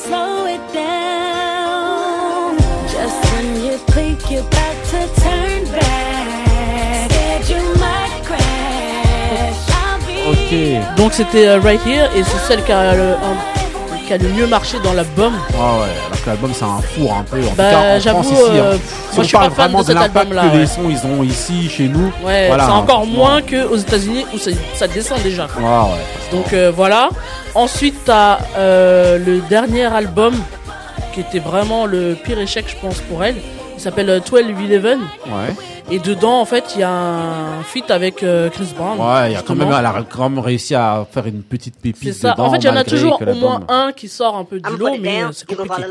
slow 0.06 0.46
it 0.46 0.60
down. 0.72 2.56
Just 2.88 3.18
when 3.32 3.46
you 3.64 3.76
think 3.94 4.30
you're 4.30 4.42
about 4.42 4.76
to 4.90 5.00
turn 5.20 5.64
back, 5.72 7.10
scared 7.10 7.48
you 7.48 7.62
might 7.78 8.14
crash. 8.24 9.60
I'll 9.70 9.98
be 10.06 10.16
Ok. 10.30 10.96
Donc 10.96 11.12
c'était 11.12 11.48
euh, 11.48 11.60
Right 11.60 11.80
Here, 11.86 12.08
et 12.16 12.22
c'est 12.22 12.38
celle 12.48 12.62
qui 12.64 12.72
a, 12.72 12.94
le, 12.94 13.02
un- 13.12 14.06
qui 14.06 14.12
a 14.12 14.18
le 14.18 14.28
mieux 14.28 14.46
marché 14.46 14.78
dans 14.84 14.92
l'album. 14.92 15.32
Ah 15.54 15.78
ouais, 15.78 15.88
alors 16.06 16.20
que 16.24 16.26
l'album 16.30 16.50
c'est 16.54 16.64
un 16.64 16.80
four 16.82 17.14
un 17.16 17.22
peu. 17.22 17.38
En 17.38 17.48
tout 17.50 17.54
Bah, 17.56 17.70
cas, 17.70 17.96
en 17.96 18.00
j'avoue, 18.00 18.22
France, 18.22 18.32
ici, 18.40 18.50
euh, 18.58 18.72
hein. 18.72 18.76
pff, 18.76 18.82
Si 18.82 19.16
moi, 19.16 19.18
on 19.18 19.22
je 19.22 19.26
suis 19.28 19.32
parle 19.36 19.48
pas 19.50 19.54
fan 19.54 19.64
vraiment 19.64 19.78
de 19.78 19.82
de 19.82 19.86
cet 19.88 19.96
l'impact 19.96 20.16
album-là, 20.16 20.42
que 20.52 20.56
les 20.58 20.66
sons 20.66 20.88
ils 20.90 21.06
ont 21.06 21.22
ici 21.22 21.68
chez 21.70 21.88
nous. 21.88 22.12
Ouais, 22.24 22.46
Voilà, 22.48 22.64
c'est 22.66 22.70
hein, 22.70 22.74
encore 22.76 23.06
moins 23.06 23.40
qu'aux 23.42 23.76
États-Unis 23.76 24.26
où 24.34 24.38
ça, 24.38 24.50
ça 24.74 24.86
descend 24.88 25.20
déjà. 25.22 25.44
Ouais, 25.58 25.62
ouais. 25.64 26.36
Donc 26.36 26.52
euh, 26.52 26.72
voilà. 26.74 27.08
Ensuite, 27.54 27.96
t'as 28.04 28.38
euh, 28.56 29.18
le 29.18 29.40
dernier 29.48 29.84
album 29.84 30.34
qui 31.12 31.20
était 31.20 31.38
vraiment 31.38 31.84
le 31.86 32.14
pire 32.14 32.38
échec, 32.38 32.64
je 32.68 32.76
pense, 32.80 33.00
pour 33.00 33.22
elle. 33.22 33.36
Il 33.74 33.80
s'appelle 33.80 34.08
euh, 34.08 34.20
12-11. 34.20 34.84
Ouais. 35.26 35.54
Et 35.90 35.98
dedans, 35.98 36.40
en 36.40 36.44
fait, 36.46 36.64
il 36.74 36.80
y 36.80 36.82
a 36.84 36.90
un 36.90 37.62
feat 37.64 37.90
avec 37.90 38.22
euh, 38.22 38.48
Chris 38.48 38.68
Brown. 38.74 38.98
Ouais, 38.98 39.30
il 39.30 39.32
y 39.34 39.36
a 39.36 39.42
quand 39.42 39.54
même, 39.54 39.68
elle 39.68 39.84
a 39.84 40.04
quand 40.08 40.30
même 40.30 40.38
réussi 40.38 40.74
à 40.74 41.06
faire 41.10 41.26
une 41.26 41.42
petite 41.42 41.74
C'est 41.76 41.82
pépite 41.92 42.14
ça. 42.14 42.30
dedans. 42.32 42.46
En 42.46 42.50
fait, 42.52 42.58
il 42.58 42.64
y 42.64 42.68
en 42.68 42.76
a 42.76 42.84
toujours 42.84 43.20
au 43.20 43.34
moins 43.34 43.60
un 43.68 43.92
qui 43.92 44.08
sort 44.08 44.36
un 44.36 44.44
peu 44.44 44.58
du 44.60 44.70
lot, 44.76 44.86
put 44.88 44.94
it 44.96 45.02
mais 45.02 45.18
euh, 45.18 45.24
down, 45.24 45.32
c'est 45.34 45.46
compliqué. 45.54 45.82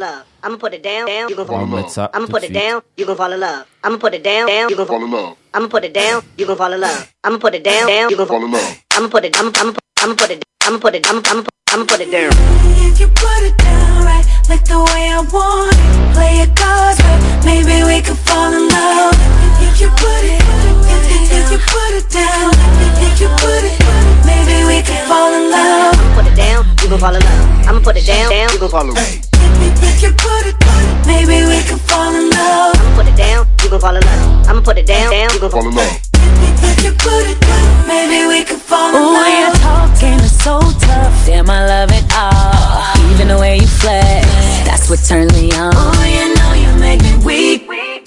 I'ma 0.44 0.58
put 0.58 0.74
it 0.74 0.84
down, 0.84 1.06
down, 1.06 1.30
you 1.30 1.36
gon' 1.36 1.44
On 1.44 1.46
va 1.46 1.54
fall 1.54 1.62
in 1.62 1.66
mettre 1.68 1.82
love. 1.84 1.90
ça 1.90 2.12
I'ma 2.16 2.26
tout 2.26 2.32
put 2.32 2.44
it 2.44 2.52
down, 2.52 2.82
you 2.98 3.06
gon' 3.06 3.16
fall 3.16 3.34
in 3.34 3.38
love. 3.38 3.66
I'ma 3.86 3.98
put 3.98 4.14
it 4.16 4.24
down, 4.24 4.48
down, 4.48 4.70
you 4.72 4.76
gon' 4.76 4.88
fall 4.88 5.04
in 5.04 5.12
love. 5.12 5.36
I'ma 5.54 5.68
put 5.68 5.84
it 5.84 5.94
down, 5.94 6.22
you 6.40 6.46
gon' 6.48 6.56
fall 6.58 6.74
in 6.74 6.80
love. 6.80 7.08
I'ma 7.24 7.38
put 7.38 7.54
it 7.54 7.64
down, 7.64 7.88
down, 7.88 8.10
you 8.10 8.18
gon' 8.18 8.26
fall 8.28 8.44
in 8.44 8.52
love. 8.52 8.76
I'ma 8.98 9.08
put 9.10 9.24
it, 9.26 9.38
I'ma, 9.40 9.52
I'ma, 9.62 9.74
I'ma 10.04 10.16
put 10.16 10.32
it, 10.32 10.44
I'ma 10.64 10.78
put 10.78 10.94
it, 10.94 11.10
I'ma, 11.10 11.22
I'ma, 11.26 11.44
I'ma 11.72 11.86
put 11.86 12.00
it 12.02 12.12
down. 12.12 12.32
If 12.86 13.00
you 13.00 13.08
put 13.08 13.44
it 13.44 13.58
down 13.58 14.06
right, 14.06 14.26
like 14.48 14.64
the 14.66 14.78
way 14.78 15.10
I 15.10 15.22
want 15.34 15.74
it, 15.74 16.14
play 16.14 16.40
it 16.46 16.56
cards 16.56 17.00
right, 17.02 17.20
uh, 17.20 17.46
maybe 17.46 17.84
we 17.84 18.02
could 18.02 18.18
fall 18.18 18.54
in 18.54 18.68
love. 18.70 19.16
If 19.66 19.82
you 19.82 19.90
put 19.90 20.24
it, 20.24 20.71
if 21.32 21.52
you 21.52 21.60
put 21.60 21.92
it 21.96 22.08
down, 22.10 22.52
if 23.02 23.20
you 23.22 23.30
put 23.40 23.64
it, 23.64 23.76
maybe 24.26 24.66
we 24.68 24.82
can 24.82 25.00
fall 25.08 25.32
in 25.34 25.52
love. 25.52 25.96
Put 26.16 26.28
it 26.28 26.36
down, 26.36 26.66
you 26.82 26.98
fall 26.98 27.16
in 27.16 27.22
love. 27.22 27.68
I'ma 27.68 27.80
put 27.80 27.98
it 27.98 28.06
down, 28.06 28.32
you 28.32 28.68
fall 28.68 28.88
in 28.88 28.94
love. 28.94 29.32
If 29.84 30.02
you 30.04 30.12
put 30.12 30.46
it, 30.46 30.56
maybe 31.06 31.46
we 31.48 31.62
can 31.64 31.80
fall 31.80 32.14
in 32.14 32.30
love. 32.30 32.76
I'ma 32.76 32.96
put 32.96 33.08
it 33.08 33.16
down, 33.16 33.48
you 33.64 33.80
fall 33.80 33.96
in 33.96 34.04
love. 34.04 34.48
I'ma 34.48 34.62
put 34.62 34.78
it 34.78 34.86
down, 34.86 35.12
you 35.12 35.50
fall 35.50 35.68
in 35.68 35.76
love. 35.76 36.00
If 36.64 36.84
you 36.84 36.92
put 36.94 37.26
it, 37.32 37.40
maybe 37.88 38.28
we 38.28 38.44
can 38.44 38.58
fall 38.58 38.90
in 38.90 39.02
love. 39.02 39.16
Ooh, 39.18 40.08
your 40.08 40.20
is 40.24 40.36
so 40.44 40.60
tough. 40.60 41.26
Damn, 41.26 41.50
I 41.50 41.66
love 41.66 41.92
it 41.92 42.06
all. 42.16 43.12
Even 43.12 43.28
the 43.28 43.38
way 43.40 43.58
you 43.58 43.68
flex, 43.68 44.28
that's 44.66 44.90
what 44.90 45.00
me 45.34 45.52
on. 45.54 45.91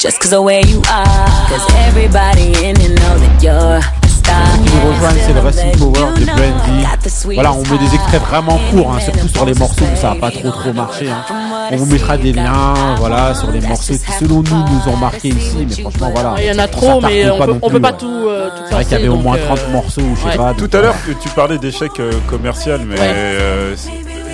Just 0.04 0.18
cause 0.20 0.30
the 0.32 0.42
way 0.42 0.60
you 0.68 0.82
are. 0.92 1.48
Cause 1.48 1.64
everybody 1.88 2.52
in 2.62 2.74
that 2.74 3.42
you're 3.42 3.54
a 3.56 4.08
star. 4.08 4.36
Qui 4.52 4.70
nous 4.70 4.92
rejoignent, 4.92 5.22
c'est 5.26 5.32
le 5.32 5.40
Racing 5.40 5.72
Power 5.78 6.12
de 6.20 6.24
Brandy. 6.26 7.34
Voilà, 7.34 7.52
on 7.54 7.62
met 7.62 7.78
des 7.78 7.94
extraits 7.94 8.20
vraiment 8.22 8.60
courts, 8.70 8.92
hein, 8.94 9.00
surtout 9.00 9.28
sur 9.28 9.46
les 9.46 9.54
morceaux 9.54 9.84
où 9.90 9.96
ça 9.96 10.10
n'a 10.10 10.16
pas 10.16 10.30
trop 10.30 10.50
trop 10.50 10.72
marché. 10.74 11.08
hein. 11.10 11.24
On 11.72 11.76
vous 11.76 11.86
mettra 11.86 12.18
des 12.18 12.32
liens, 12.34 12.74
voilà, 12.98 13.34
sur 13.34 13.50
les 13.50 13.62
morceaux 13.62 13.94
qui 13.94 14.12
selon 14.20 14.42
nous 14.42 14.64
nous 14.66 14.92
ont 14.92 14.96
marqué 14.98 15.28
ici, 15.28 15.66
mais 15.66 15.74
franchement 15.82 16.10
voilà. 16.14 16.34
Il 16.38 16.44
y 16.44 16.50
en 16.52 16.58
a 16.58 16.68
trop, 16.68 17.00
mais 17.00 17.30
on 17.30 17.38
peut, 17.38 17.52
on 17.62 17.68
peut 17.70 17.74
plus, 17.76 17.80
pas 17.80 17.90
ouais. 17.92 17.96
tout, 17.98 18.24
euh, 18.28 18.50
tout 18.50 18.62
C'est 18.68 18.74
vrai 18.74 18.84
qu'il 18.84 18.92
y 18.92 18.96
avait 18.96 19.08
au 19.08 19.16
moins 19.16 19.36
euh, 19.38 19.46
30 19.46 19.70
morceaux, 19.72 20.02
ou 20.02 20.14
je 20.16 20.20
sais 20.20 20.26
ouais. 20.28 20.36
pas. 20.36 20.52
Tout 20.52 20.68
à 20.74 20.76
euh, 20.76 20.82
l'heure 20.82 20.96
que 21.06 21.12
tu 21.12 21.28
parlais 21.30 21.56
d'échec 21.56 21.90
euh, 22.00 22.12
commercial, 22.28 22.82
mais 22.86 22.96
Ouais. 23.00 23.06
euh, 23.14 23.74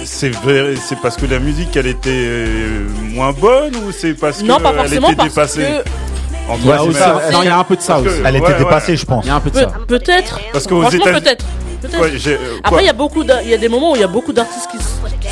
c'est- 0.04 0.06
c'est 0.06 0.28
vrai- 0.30 0.74
c'est 0.82 0.98
parce 1.00 1.16
que 1.16 1.26
la 1.26 1.38
musique 1.38 1.76
elle 1.76 1.86
était 1.86 2.10
euh, 2.10 2.86
moins 3.12 3.32
bonne 3.32 3.74
ou 3.76 3.92
c'est 3.92 4.14
parce 4.14 4.42
Non, 4.42 4.58
pas 4.58 4.70
qu'elle 4.70 4.78
forcément, 4.80 5.08
était 5.08 5.16
parce 5.16 5.28
dépassée 5.56 5.82
que- 5.84 5.90
Entre 6.48 6.60
Il 6.64 6.68
y 6.68 6.72
a 6.72 6.82
aussi. 6.82 6.98
Non, 7.32 7.42
il 7.42 7.46
y 7.46 7.48
a 7.48 7.58
un 7.58 7.64
peu 7.64 7.76
de 7.76 7.80
ça 7.80 7.92
Parce 7.94 8.04
que- 8.06 8.08
aussi. 8.10 8.20
Elle 8.24 8.36
était 8.36 8.44
ouais, 8.46 8.52
ouais. 8.54 8.58
dépassée, 8.58 8.96
je 8.96 9.06
pense. 9.06 9.24
Il 9.24 9.28
y 9.28 9.30
a 9.30 9.36
un 9.36 9.40
peu 9.40 9.50
de 9.50 9.54
Peut- 9.54 9.60
ça. 9.60 9.72
Peut-être. 9.86 10.40
Parce 10.52 10.66
qu'aux 10.66 10.80
Franchement, 10.80 11.04
peut-être. 11.04 11.44
Peut-être. 11.80 11.96
Quoi, 11.96 12.08
j'ai- 12.16 12.34
euh, 12.34 12.58
Après, 12.64 12.82
il 12.82 12.86
y 12.86 12.90
a 12.90 12.92
beaucoup, 12.92 13.22
il 13.22 13.48
y 13.48 13.54
a 13.54 13.56
des 13.56 13.68
moments 13.68 13.92
où 13.92 13.94
il 13.94 14.00
y 14.00 14.04
a 14.04 14.08
beaucoup 14.08 14.32
d'artistes 14.32 14.68
qui 14.70 14.78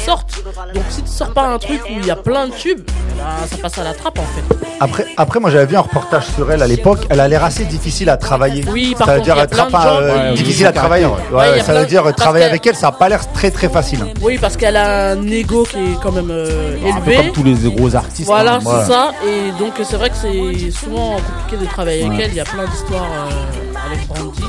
sortent. 0.08 0.42
Donc, 0.74 0.84
si 0.88 1.02
tu 1.02 1.08
sors 1.10 1.32
pas 1.32 1.42
un 1.46 1.58
truc 1.58 1.80
où 1.84 1.98
il 2.00 2.06
y 2.06 2.10
a 2.10 2.16
plein 2.16 2.48
de 2.48 2.52
tubes, 2.52 2.80
bah, 3.18 3.24
ça 3.50 3.56
passe 3.58 3.78
à 3.78 3.84
la 3.84 3.92
trappe 3.94 4.18
en 4.18 4.22
fait. 4.22 4.66
Après, 4.80 5.04
après, 5.16 5.40
moi 5.40 5.50
j'avais 5.50 5.66
vu 5.66 5.76
un 5.76 5.80
reportage 5.80 6.26
sur 6.34 6.50
elle 6.50 6.62
à 6.62 6.66
l'époque. 6.66 7.00
Elle 7.10 7.20
a 7.20 7.28
l'air 7.28 7.44
assez 7.44 7.64
difficile 7.64 8.08
à 8.10 8.16
travailler. 8.16 8.64
Oui, 8.72 8.94
par 8.96 9.06
ça 9.08 9.14
veut 9.14 9.20
contre, 9.20 9.34
dire 9.34 9.44
tra- 9.44 9.86
euh, 10.00 10.28
Ouais, 10.30 10.34
difficile 10.34 10.66
à 10.66 10.72
travailler. 10.72 11.06
Ouais, 11.06 11.12
ouais. 11.32 11.36
Ouais, 11.50 11.58
ça 11.60 11.72
plein- 11.72 11.80
veut 11.80 11.86
dire 11.86 12.02
parce 12.04 12.16
travailler 12.16 12.44
qu'elle- 12.44 12.50
avec 12.50 12.66
elle, 12.66 12.76
ça 12.76 12.88
a 12.88 12.92
pas 12.92 13.08
l'air 13.08 13.30
très 13.32 13.50
très 13.50 13.68
facile. 13.68 14.04
Oui, 14.22 14.38
parce 14.40 14.56
qu'elle 14.56 14.76
a 14.76 15.10
un 15.12 15.26
ego 15.26 15.64
qui 15.64 15.76
est 15.76 15.98
quand 16.02 16.12
même 16.12 16.30
euh, 16.30 16.76
Un 16.86 17.00
peu 17.00 17.10
élevé. 17.10 17.16
comme 17.24 17.32
tous 17.32 17.44
les 17.44 17.70
gros 17.70 17.94
artistes. 17.94 18.26
Voilà, 18.26 18.54
hein. 18.54 18.60
c'est 18.62 18.92
ça. 18.92 19.10
Et 19.26 19.50
donc, 19.58 19.74
c'est 19.82 19.96
vrai 19.96 20.10
que 20.10 20.16
c'est 20.16 20.70
souvent 20.70 21.16
compliqué 21.16 21.64
de 21.64 21.68
travailler 21.70 22.04
avec 22.06 22.20
elle. 22.20 22.30
Il 22.30 22.36
y 22.36 22.40
a 22.40 22.44
plein 22.44 22.64
d'histoires 22.66 23.04
euh, 23.04 23.90
avec 23.92 24.06
Brandy. 24.06 24.42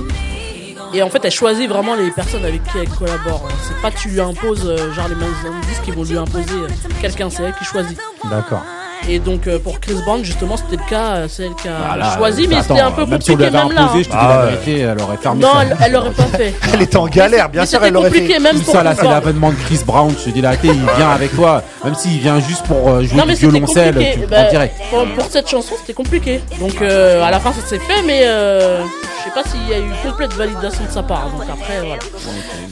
Et 0.94 1.04
en 1.04 1.10
fait, 1.10 1.24
elle 1.24 1.32
choisit 1.32 1.70
vraiment 1.70 1.96
les 1.96 2.10
personnes 2.12 2.44
avec 2.46 2.64
qui 2.64 2.78
elle 2.82 2.90
collabore. 2.90 3.48
C'est 3.68 3.80
pas 3.82 3.92
tu 3.96 4.10
lui 4.10 4.22
imposes, 4.22 4.66
euh, 4.66 4.92
genre 4.94 5.08
les 5.08 5.16
maisons 5.16 5.60
de 5.62 5.66
disques 5.68 5.84
qui 5.84 5.92
vont 5.92 6.04
lui 6.04 6.18
imposer 6.18 6.46
euh, 6.56 6.68
quelqu'un, 7.02 7.30
c'est 7.30 7.44
elle 7.44 7.54
qui 7.54 7.66
choisit. 7.66 7.98
D'accord. 8.30 8.62
Et 9.08 9.18
donc 9.20 9.48
euh, 9.48 9.60
pour 9.60 9.80
Chris 9.80 9.96
Brown, 10.06 10.24
justement, 10.26 10.58
c'était 10.58 10.76
le 10.84 10.90
cas, 10.90 11.16
euh, 11.16 11.28
c'est 11.30 11.44
elle 11.44 11.54
qui 11.56 11.70
a 11.70 11.72
Voilà, 11.88 12.18
choisi, 12.18 12.48
mais 12.50 12.62
c'était 12.62 12.82
un 12.82 12.92
peu 12.92 13.06
Même 13.06 13.22
si 13.22 13.32
on 13.32 13.34
compliqué 13.36 13.50
lui 13.52 13.58
avait 13.58 13.66
même 13.68 13.76
là. 13.76 13.84
imposé, 13.84 14.00
hein. 14.00 14.04
je 14.04 14.10
te 14.10 14.12
dis 14.12 14.18
Ah 14.20 14.28
la 14.28 14.40
ouais. 14.46 14.52
vérité, 14.52 14.80
elle 14.80 15.02
aurait 15.02 15.18
fermé 15.18 15.42
Non, 15.42 15.54
ça. 15.54 15.62
elle, 15.62 15.78
elle 15.86 15.92
l'aurait 15.94 16.12
pas 16.12 16.24
fait. 16.24 16.54
Elle 16.74 16.82
était 16.82 16.98
en 16.98 17.08
galère, 17.08 17.50
bien 17.50 17.62
Mais 17.62 17.68
sûr, 17.68 17.84
elle 17.84 17.94
l'aurait 17.94 18.10
compliqué, 18.10 18.34
fait. 18.34 18.40
même 18.42 18.56
Tout 18.58 18.62
pour 18.64 18.74
ça 18.74 18.84
là, 18.84 18.94
c'est 19.00 19.08
l'avènement 19.08 19.52
de 19.52 19.56
Chris 19.56 19.80
Brown. 19.86 20.14
Je 20.20 20.26
te 20.26 20.30
dis 20.32 20.42
la 20.42 20.50
vérité, 20.52 20.68
il 20.74 20.98
vient 20.98 21.10
avec 21.12 21.34
toi, 21.34 21.64
même 21.86 21.96
s'il 21.96 22.20
vient 22.20 22.40
juste 22.42 22.66
pour 22.66 23.02
jouer 23.02 23.16
Non 23.16 23.24
du 23.24 23.30
mais 23.30 23.36
c'était 23.36 23.48
violoncelle, 23.52 23.96
tu 24.14 24.20
Bah, 24.28 24.38
prends 24.42 24.50
direct. 24.50 24.76
pour, 24.90 25.06
pour 25.16 25.26
cette 25.32 25.50
chanson, 25.50 25.76
c'était 25.80 25.94
compliqué. 25.94 26.42
Donc 26.60 26.82
euh, 26.82 27.24
à 27.24 27.32
la 27.32 27.40
fin, 27.40 27.54
ça 27.54 27.66
s'est 27.66 27.80
fait, 27.80 28.02
mais 28.06 28.24
euh, 28.26 28.82
sais 29.30 29.34
pas 29.44 29.50
s'il 29.50 29.68
y 29.70 29.74
a 29.74 29.80
eu 29.80 29.90
complète 30.04 30.34
validation 30.34 30.84
de 30.86 30.92
sa 30.92 31.04
part. 31.04 31.30
Donc 31.30 31.44
après, 31.50 31.80
voilà. 31.80 32.02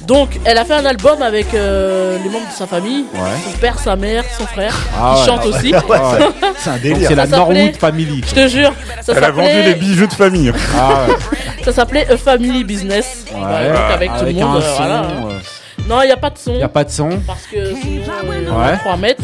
Donc 0.08 0.39
elle 0.45 0.58
a 0.58 0.66
fait 0.66 0.74
un 0.74 0.86
album 0.86 1.22
avec 1.22 1.53
euh, 1.53 2.18
les 2.24 2.30
membres 2.30 2.47
de 2.47 2.53
sa 2.53 2.68
famille, 2.68 3.05
Ouais. 3.14 3.20
son 3.51 3.58
père, 3.60 3.80
sa 3.80 3.95
mère, 3.95 4.24
son 4.38 4.45
frère, 4.47 4.76
Ah 4.97 5.14
qui 5.16 5.22
ouais. 5.22 5.28
chante 5.28 5.45
aussi. 5.45 5.74
Ouais, 5.74 5.82
Ah. 5.93 6.18
C'est 6.58 6.70
un 6.70 6.78
délire. 6.78 7.08
c'est 7.10 7.16
la 7.16 7.26
Ça 7.26 7.38
s'appelait- 7.38 7.60
Norwood 7.64 7.76
Family. 7.78 8.24
Je 8.28 8.34
te 8.34 8.47
jure, 8.47 8.74
ça 9.01 9.14
Elle 9.16 9.24
a 9.24 9.32
vendu 9.32 9.47
les 9.47 9.53
s'appelait, 9.55 9.74
bijoux 9.76 10.08
de 10.08 10.14
famille. 10.14 10.53
Ah 10.78 11.05
ouais. 11.08 11.16
ça 11.64 11.72
s'appelait 11.74 12.08
A 12.12 12.18
Family 12.18 12.64
Business. 12.64 13.26
Ouais, 13.32 13.39
donc 13.39 13.91
avec, 13.93 14.12
tout 14.18 14.26
le 14.26 14.32
monde, 14.34 14.55
un 14.55 14.58
euh, 14.58 14.62
son. 14.62 14.76
voilà. 14.78 15.01
euh, 15.01 15.39
Non, 15.88 16.01
il 16.01 16.05
n'y 16.08 16.12
a 16.12 16.18
pas 16.18 16.30
de 16.30 16.38
son. 16.38 16.51
Il 16.53 16.58
n'y 16.58 16.64
a 16.64 16.70
pas 16.70 16.84
de 16.84 16.89
son. 16.91 17.10
Parce 17.28 17.43
que 17.51 17.74
sinon, 17.82 18.03
euh, 18.24 18.30
Ouais. 18.30 18.47
on 18.51 18.58
va 18.58 18.78
3 18.78 18.97
mètres. 18.97 19.24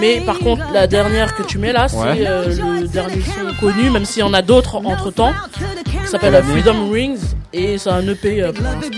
Mais 0.00 0.20
par 0.26 0.38
contre, 0.38 0.62
la 0.72 0.86
dernière 0.88 1.34
que 1.36 1.42
tu 1.44 1.58
mets 1.58 1.72
là, 1.72 1.86
c'est 1.88 1.96
Ouais. 1.96 2.24
euh, 2.26 2.46
le 2.80 2.88
dernier 2.88 3.22
son 3.22 3.54
connu, 3.60 3.88
même 3.90 4.04
s'il 4.04 4.20
y 4.20 4.22
en 4.24 4.34
a 4.34 4.42
d'autres 4.42 4.76
entre 4.84 5.10
temps, 5.12 5.32
qui 6.04 6.08
s'appelle 6.10 6.42
Freedom 6.44 6.90
Rings. 6.90 7.20
Et 7.52 7.78
c'est 7.78 7.90
un 7.90 8.06
EP 8.08 8.42
euh, 8.42 8.52
pour 8.52 8.62
l'instant, 8.64 8.88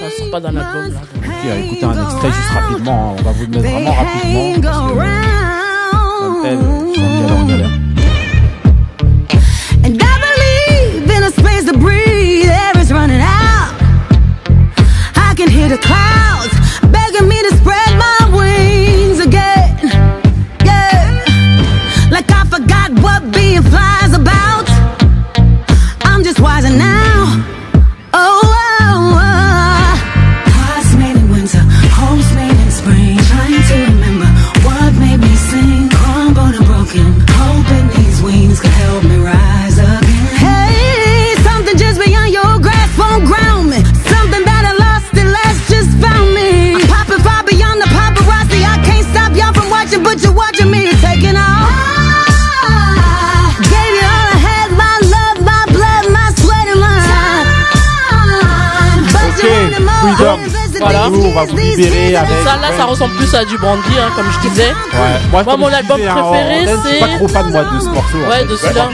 ça 0.00 0.10
sort 0.18 0.30
pas 0.30 0.40
d'un 0.40 0.56
album 0.56 0.92
là. 0.92 1.00
donc. 1.00 1.24
Ok, 1.26 1.64
écoutez 1.64 1.84
un 1.84 2.02
extrait 2.04 2.28
juste 2.32 2.50
rapidement. 2.52 3.10
hein. 3.10 3.16
On 3.18 3.22
va 3.22 3.30
vous 3.32 3.42
le 3.42 3.48
mettre 3.48 3.70
vraiment 3.70 3.92
rapidement. 3.92 4.70
Parce 4.70 4.78
que, 6.42 7.32
en 7.32 7.44
galère. 7.46 7.70
And 9.84 9.96
I 10.00 10.16
believe 10.26 11.10
in 11.10 11.22
a 11.22 11.30
space 11.30 11.64
to 11.66 11.78
breathe. 11.78 12.46
Air 12.46 12.72
is 12.82 12.90
running 12.92 13.20
out. 13.20 13.72
I 15.16 15.34
can 15.36 15.48
hear 15.48 15.68
the 15.68 15.78
clouds 15.78 16.23
Voilà. 60.84 61.08
Nous, 61.10 61.22
on 61.24 61.32
va 61.32 61.44
vous 61.44 61.56
libérer 61.56 62.16
avec. 62.16 62.30
Ça 62.44 62.56
là, 62.56 62.68
ça 62.76 62.84
ressemble 62.84 63.14
plus 63.16 63.34
à 63.34 63.44
du 63.44 63.56
brandy, 63.58 63.82
hein, 63.98 64.10
comme 64.16 64.26
je 64.30 64.48
disais. 64.48 64.68
Ouais. 64.68 65.42
Moi, 65.44 65.56
mon 65.56 65.68
je 65.70 65.74
album 65.74 65.96
disais, 65.96 66.08
hein, 66.08 66.14
préféré, 66.14 66.54
en- 66.54 66.60
Je 66.60 66.66
suis 66.88 66.94
c'est- 66.94 67.00
pas 67.00 67.16
trop 67.16 67.28
fan, 67.28 67.50
moi, 67.50 67.64
de 67.64 67.80
ce 67.80 67.88
morceau. 67.88 68.16
en 68.24 68.28
Ouais, 68.30 68.36
fait. 68.38 68.44
de 68.44 68.48
Je 68.50 68.56
celui-là. 68.56 68.88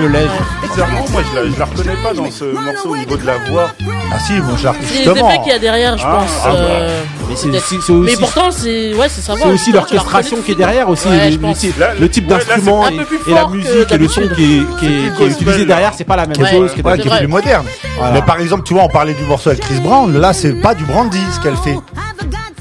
Bizarrement, 0.63 1.05
moi 1.11 1.23
je 1.33 1.37
la, 1.41 1.51
je 1.53 1.59
la 1.59 1.65
reconnais 1.65 1.97
pas 2.03 2.15
dans 2.15 2.31
ce 2.31 2.45
morceau 2.45 2.89
au 2.91 2.97
niveau 2.97 3.17
de 3.17 3.27
la 3.27 3.39
voix. 3.51 3.71
Ah 4.13 4.19
si, 4.21 4.41
bon, 4.41 4.57
je 4.57 4.65
la 4.65 4.73
C'est 4.87 5.05
les 5.05 5.11
effets 5.11 5.39
qu'il 5.43 5.53
y 5.53 5.55
a 5.55 5.59
derrière, 5.59 5.99
je 5.99 6.05
Ah, 6.07 6.19
pense. 6.21 7.20
Mais 7.31 7.37
c'est 7.37 7.49
aussi- 7.49 7.79
c'est 7.81 7.93
Mais 7.93 8.13
aussi- 8.13 8.17
pourtant, 8.21 8.51
c'est 8.51 8.95
ouais, 8.95 9.09
c'est. 9.09 9.23
C'est 9.23 9.47
aussi 9.47 9.73
l'orchestration 9.73 10.37
qui 10.45 10.53
est 10.53 10.55
derrière 10.57 10.89
aussi, 10.89 11.09
Ouais, 11.09 11.31
le, 11.31 11.55
type- 11.55 11.79
Là, 11.79 11.91
le 11.99 12.09
type 12.09 12.29
ouais, 12.31 12.37
là, 12.39 12.45
d'instrument 12.45 12.89
et, 12.89 12.97
la 13.33 13.47
musique 13.47 13.93
et 13.93 13.97
le 13.99 14.09
son 14.09 14.23
qui 14.35 14.59
est, 14.59 14.79
qui 14.79 14.87
est, 14.87 15.17
qui 15.17 15.23
est 15.23 15.27
utilisé 15.27 15.65
derrière, 15.65 15.93
c'est 15.97 16.05
pas 16.05 16.17
la 16.17 16.27
même 16.27 16.37
Ouais. 16.41 16.51
chose. 16.51 16.73
qui 16.75 16.81
est 16.81 17.19
plus 17.19 17.27
moderne. 17.29 17.67
Voilà. 17.97 18.13
Mais 18.15 18.23
par 18.23 18.41
exemple, 18.41 18.65
tu 18.65 18.75
vois, 18.75 18.83
on 18.85 18.89
parlait 18.89 19.15
du 19.15 19.23
morceau 19.25 19.51
avec 19.51 19.63
Chris 19.63 19.81
Brown. 19.81 20.13
Là, 20.19 20.33
c'est 20.33 20.55
pas 20.61 20.75
du 20.75 20.85
brandy 20.85 21.21
ce 21.35 21.41
qu'elle 21.41 21.57
fait. 21.57 21.77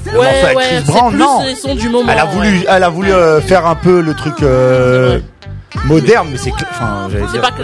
Le 0.06 0.12
morceau 0.12 0.20
Ouais, 0.20 0.42
avec 0.44 0.56
ouais, 0.56 0.64
Chris 0.64 0.76
c'est 0.86 0.92
Brown, 0.92 1.10
plus 1.10 1.18
non. 1.20 1.42
les 1.44 1.54
sons 1.54 1.74
du 1.74 1.88
moment. 1.88 2.10
Elle 2.12 2.18
a 2.18 2.24
voulu, 2.24 2.48
ouais. 2.48 2.64
elle 2.68 2.82
a 2.84 2.88
voulu 2.88 3.12
euh, 3.12 3.40
faire 3.40 3.66
un 3.66 3.74
peu 3.74 4.00
le 4.00 4.14
truc 4.14 4.34
euh, 4.42 5.20
moderne, 5.86 6.28
mais 6.32 6.38
c'est, 6.38 6.50
cl- 6.50 6.66
enfin, 6.70 7.08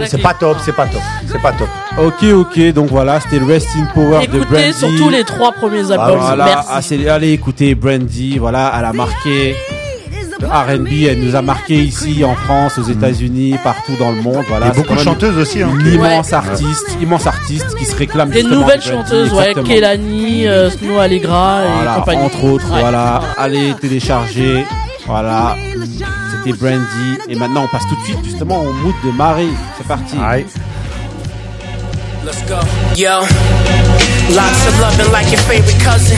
C'est 0.05 0.21
pas 0.21 0.33
top, 0.33 0.57
c'est 0.59 0.73
pas 0.73 0.85
top, 0.85 1.01
c'est 1.31 1.41
pas 1.41 1.51
top. 1.51 1.67
Ok, 1.99 2.23
ok, 2.23 2.73
donc 2.73 2.87
voilà, 2.89 3.19
c'était 3.19 3.39
le 3.39 3.45
Rest 3.45 3.67
in 3.77 3.85
Power 3.93 4.27
de 4.27 4.37
Écoutez 4.37 4.45
Brandy. 4.45 4.73
surtout 4.73 5.09
les 5.09 5.23
trois 5.23 5.51
premiers 5.51 5.91
albums. 5.91 6.19
Voilà, 6.19 6.45
Merci. 6.45 6.87
c'est- 6.87 7.07
allez 7.09 7.31
écoutez 7.33 7.75
Brandy, 7.75 8.37
voilà, 8.37 8.73
elle 8.77 8.85
a 8.85 8.93
marqué 8.93 9.55
R&B, 10.39 10.87
elle 11.09 11.19
nous 11.19 11.35
a 11.35 11.41
marqué 11.41 11.75
ici 11.75 12.23
en 12.23 12.35
France, 12.35 12.77
aux 12.77 12.83
États-Unis, 12.83 13.55
partout 13.63 13.93
dans 13.99 14.11
le 14.11 14.21
monde. 14.21 14.43
Voilà, 14.47 14.67
Il 14.67 14.69
y 14.69 14.71
a 14.71 14.73
c'est 14.75 14.81
beaucoup 14.81 14.93
de 14.95 14.99
chanteuses 15.03 15.37
aussi. 15.37 15.63
Hein. 15.63 15.69
Une 15.79 15.93
immense 15.95 16.27
Ouais. 16.27 16.33
artiste, 16.35 16.97
immense 17.01 17.25
artiste 17.25 17.75
qui 17.75 17.85
se 17.85 17.95
réclame 17.95 18.29
Des 18.29 18.43
nouvelles 18.43 18.77
de 18.77 18.83
chanteuses, 18.83 19.33
ouais. 19.33 19.55
Kelani, 19.65 20.47
euh, 20.47 20.69
Snow 20.69 20.99
Allegra 20.99 21.61
et 21.63 21.99
compagnie. 21.99 22.21
entre 22.21 22.43
autres, 22.43 22.71
Ouais. 22.71 22.81
voilà, 22.81 23.19
allez 23.35 23.73
télécharger, 23.81 24.63
voilà, 25.07 25.55
c'était 26.43 26.57
Brandy, 26.57 27.17
et 27.29 27.35
maintenant 27.35 27.63
on 27.63 27.67
passe 27.67 27.87
tout 27.87 27.95
de 27.95 28.03
suite 28.03 28.23
justement 28.23 28.61
au 28.61 28.73
mood 28.73 28.95
de 29.03 29.11
Marie, 29.11 29.53
c'est 29.77 29.87
parti. 29.87 30.15
Aïe. 30.17 30.45
Let's 32.25 32.43
go. 32.43 32.59
Yo, 32.97 33.23
lots 34.35 34.59
of 34.67 34.75
loving 34.81 35.11
like 35.13 35.31
your 35.31 35.39
favorite 35.47 35.79
cousin. 35.79 36.17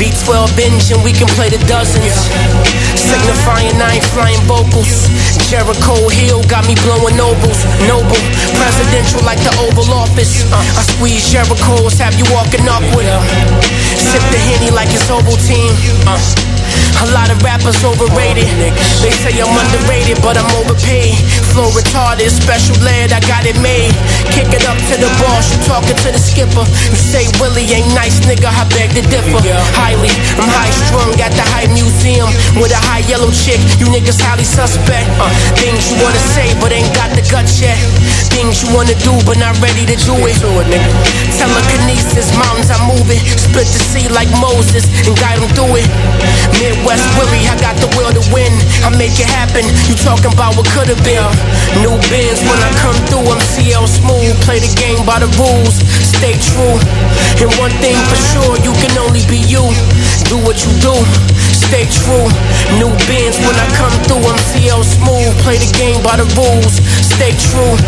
B12 0.00 0.56
binge 0.56 0.90
and 0.90 1.04
we 1.04 1.12
can 1.12 1.28
play 1.36 1.50
the 1.50 1.60
dozens. 1.68 2.16
Signifying 2.96 3.76
I 3.76 4.00
ain't 4.00 4.08
flying 4.16 4.40
vocals. 4.48 5.04
Jericho 5.50 6.08
Hill 6.08 6.40
got 6.48 6.64
me 6.66 6.74
blowing 6.80 7.20
ovals. 7.20 7.60
Noble, 7.84 8.16
presidential 8.56 9.20
like 9.20 9.38
the 9.44 9.52
Oval 9.68 9.92
Office. 9.92 10.48
I 10.50 10.82
squeeze 10.96 11.28
Jericho's, 11.30 11.98
have 11.98 12.14
you 12.16 12.24
walking 12.32 12.64
awkward. 12.64 13.04
Sip 14.00 14.24
the 14.32 14.40
Henny 14.48 14.70
like 14.70 14.88
it's 14.94 15.10
Ovaltine. 15.10 15.76
Uh. 16.08 16.16
A 17.02 17.06
lot 17.10 17.30
of 17.30 17.42
rappers 17.42 17.82
overrated. 17.82 18.46
They 19.02 19.10
say 19.10 19.34
I'm 19.42 19.50
underrated, 19.50 20.22
but 20.22 20.38
I'm 20.38 20.48
overpaid. 20.54 21.18
Flow 21.50 21.70
retarded, 21.74 22.30
special 22.30 22.76
lead, 22.86 23.10
I 23.10 23.20
got 23.26 23.46
it 23.46 23.58
made. 23.58 23.94
Kick 24.30 24.50
it 24.54 24.64
up 24.66 24.78
to 24.90 24.94
the 24.98 25.10
boss, 25.22 25.50
you 25.50 25.58
talking 25.66 25.96
to 25.96 26.08
the 26.14 26.18
skipper. 26.18 26.64
You 26.90 26.98
say 26.98 27.26
Willie 27.42 27.66
ain't 27.70 27.90
nice, 27.94 28.22
nigga, 28.26 28.50
I 28.50 28.64
beg 28.74 28.94
to 28.98 29.02
differ. 29.10 29.38
Highly, 29.78 30.10
I'm 30.38 30.50
high 30.50 30.74
strung 30.86 31.14
at 31.18 31.34
the 31.34 31.44
high 31.54 31.70
museum 31.70 32.30
with 32.58 32.70
a 32.70 32.80
high 32.90 33.04
yellow 33.10 33.30
chick. 33.30 33.58
You 33.78 33.90
niggas 33.90 34.20
highly 34.22 34.46
suspect. 34.46 35.10
Uh, 35.18 35.30
things 35.58 35.90
you 35.90 35.96
wanna 36.02 36.22
say, 36.34 36.54
but 36.58 36.72
ain't 36.72 36.90
got 36.94 37.10
the 37.14 37.22
guts 37.30 37.60
yet. 37.60 37.78
Things 38.34 38.62
you 38.62 38.70
wanna 38.74 38.96
do, 39.02 39.14
but 39.26 39.38
not 39.38 39.54
ready 39.62 39.86
to 39.86 39.96
do 39.98 40.14
it. 40.26 40.36
Telekinesis, 41.38 42.34
mountains 42.34 42.70
I 42.70 42.78
move 42.86 43.06
it. 43.10 43.22
Split 43.38 43.66
the 43.70 43.80
sea 43.90 44.08
like 44.10 44.30
Moses 44.42 44.86
and 45.06 45.14
guide 45.18 45.38
them 45.38 45.50
through 45.54 45.82
it. 45.82 45.88
Midwest 46.84 47.16
Willie, 47.16 47.48
I 47.48 47.56
got 47.64 47.80
the 47.80 47.88
will 47.96 48.12
to 48.12 48.20
win. 48.28 48.52
I 48.84 48.92
make 49.00 49.16
it 49.16 49.24
happen. 49.24 49.64
You 49.88 49.96
talking 50.04 50.28
about 50.28 50.52
what 50.52 50.68
could 50.68 50.92
have 50.92 51.00
been. 51.00 51.24
New 51.80 51.96
bins 52.12 52.44
when 52.44 52.60
I 52.60 52.68
come 52.76 52.92
through, 53.08 53.24
I'm 53.24 53.40
CL 53.40 53.88
smooth. 53.88 54.36
Play 54.44 54.60
the 54.60 54.68
game 54.76 55.00
by 55.08 55.16
the 55.16 55.32
rules. 55.40 55.80
Stay 56.04 56.36
true. 56.36 56.76
And 57.40 57.48
one 57.56 57.72
thing 57.80 57.96
for 58.12 58.20
sure, 58.20 58.60
you 58.60 58.76
can 58.84 58.92
only 59.00 59.24
be 59.32 59.40
you. 59.48 59.64
Do 60.28 60.36
what 60.44 60.60
you 60.60 60.76
do. 60.84 60.92
Stay 61.56 61.88
true. 61.88 62.28
New 62.76 62.92
bins 63.08 63.40
when 63.40 63.56
I 63.56 63.64
come 63.80 63.96
through, 64.04 64.20
I'm 64.20 64.36
CL 64.52 64.84
smooth. 64.84 65.32
Play 65.40 65.56
the 65.56 65.72
game 65.80 66.04
by 66.04 66.20
the 66.20 66.28
rules. 66.36 66.84
Stay 67.00 67.32
true. 67.48 67.80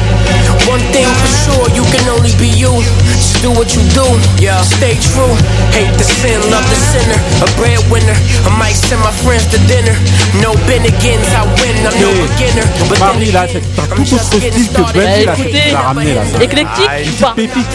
One 0.64 0.80
thing 0.97 1.07
for 1.20 1.32
sure, 1.44 1.66
you 1.76 1.84
can 1.92 2.09
only 2.09 2.32
be 2.40 2.49
you. 2.49 2.72
Just 3.20 3.44
do 3.44 3.53
what 3.53 3.76
you 3.76 3.84
do. 3.92 4.09
Yeah. 4.40 4.61
Stay 4.64 4.97
true. 4.99 5.36
Hate 5.76 5.92
the 6.01 6.05
sin, 6.05 6.40
love 6.49 6.64
the 6.66 6.78
sinner. 6.80 7.20
A 7.44 7.49
breadwinner. 7.61 8.16
I 8.49 8.51
might 8.57 8.78
send 8.89 9.01
my 9.03 9.11
friends 9.22 9.47
to 9.51 9.59
dinner. 9.66 9.95
No 10.43 10.53
Bennigan's, 10.66 11.28
I 11.32 11.43
win. 11.61 11.76
I'm 11.87 12.01
no 12.01 12.11
beginner. 12.26 12.66
But 12.89 12.99
then 12.99 13.07
Marie, 13.07 13.32
là, 13.32 13.47
c'est 13.51 13.59
un 13.80 13.87
tout 13.97 14.14
autre 14.14 14.24
style 14.24 14.68
que 14.68 14.80
Bah, 14.82 14.91
Ben, 14.95 15.24
là, 15.26 15.32
écoutez, 15.34 15.61
tu 15.66 15.72
l'as 15.72 15.80
ramené, 15.80 16.14
là. 16.14 16.22
ça. 16.32 16.43
éclectique 16.45 16.89
Ah, 16.89 16.97
ou 17.09 17.22
pas 17.22 17.32
pépite. 17.34 17.66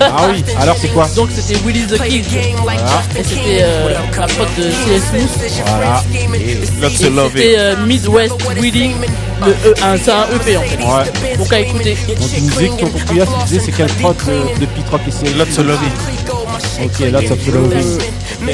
Ah 0.00 0.28
oui, 0.32 0.44
alors 0.60 0.76
c'est 0.80 0.88
quoi 0.88 1.08
Donc 1.16 1.28
c'était 1.34 1.58
Willy 1.64 1.86
the 1.86 2.02
King. 2.02 2.24
Voilà. 2.62 2.80
Et 3.18 3.22
c'était 3.24 3.62
euh, 3.62 3.90
la 3.90 4.26
prod 4.26 4.48
de 4.58 4.62
CS 4.64 5.02
Smooth. 5.10 5.64
Voilà. 5.66 6.02
Lots 6.80 6.88
Et 6.88 7.06
of 7.06 7.14
love 7.14 7.30
C'était 7.34 7.52
it. 7.52 7.58
euh, 7.58 7.76
Midwest 7.86 8.34
Willy. 8.60 8.90
Le 9.46 9.52
E, 9.70 9.74
un- 9.82 9.96
c'est 9.96 10.10
un 10.10 10.26
EP 10.34 10.56
en 10.56 10.62
fait. 10.62 10.76
Ouais. 10.76 11.36
Donc 11.38 11.52
à 11.52 11.60
écouter. 11.60 11.96
Donc 12.08 12.28
une 12.36 12.44
musique 12.44 12.76
qu'on 12.76 12.86
tu 12.90 13.44
disais 13.46 13.60
c'est 13.64 13.72
quelle 13.72 13.86
prod 13.86 14.16
de, 14.26 14.60
de 14.60 14.66
Pete 14.66 14.88
Rock 14.90 15.00
et 15.06 15.30
Lots 15.30 15.44
of 15.44 15.58
love 15.66 15.78
it. 15.82 16.39
Ok, 16.82 16.98
Lots 17.12 17.32
of 17.32 17.46
Loving. 17.46 17.98
Ok. 18.42 18.48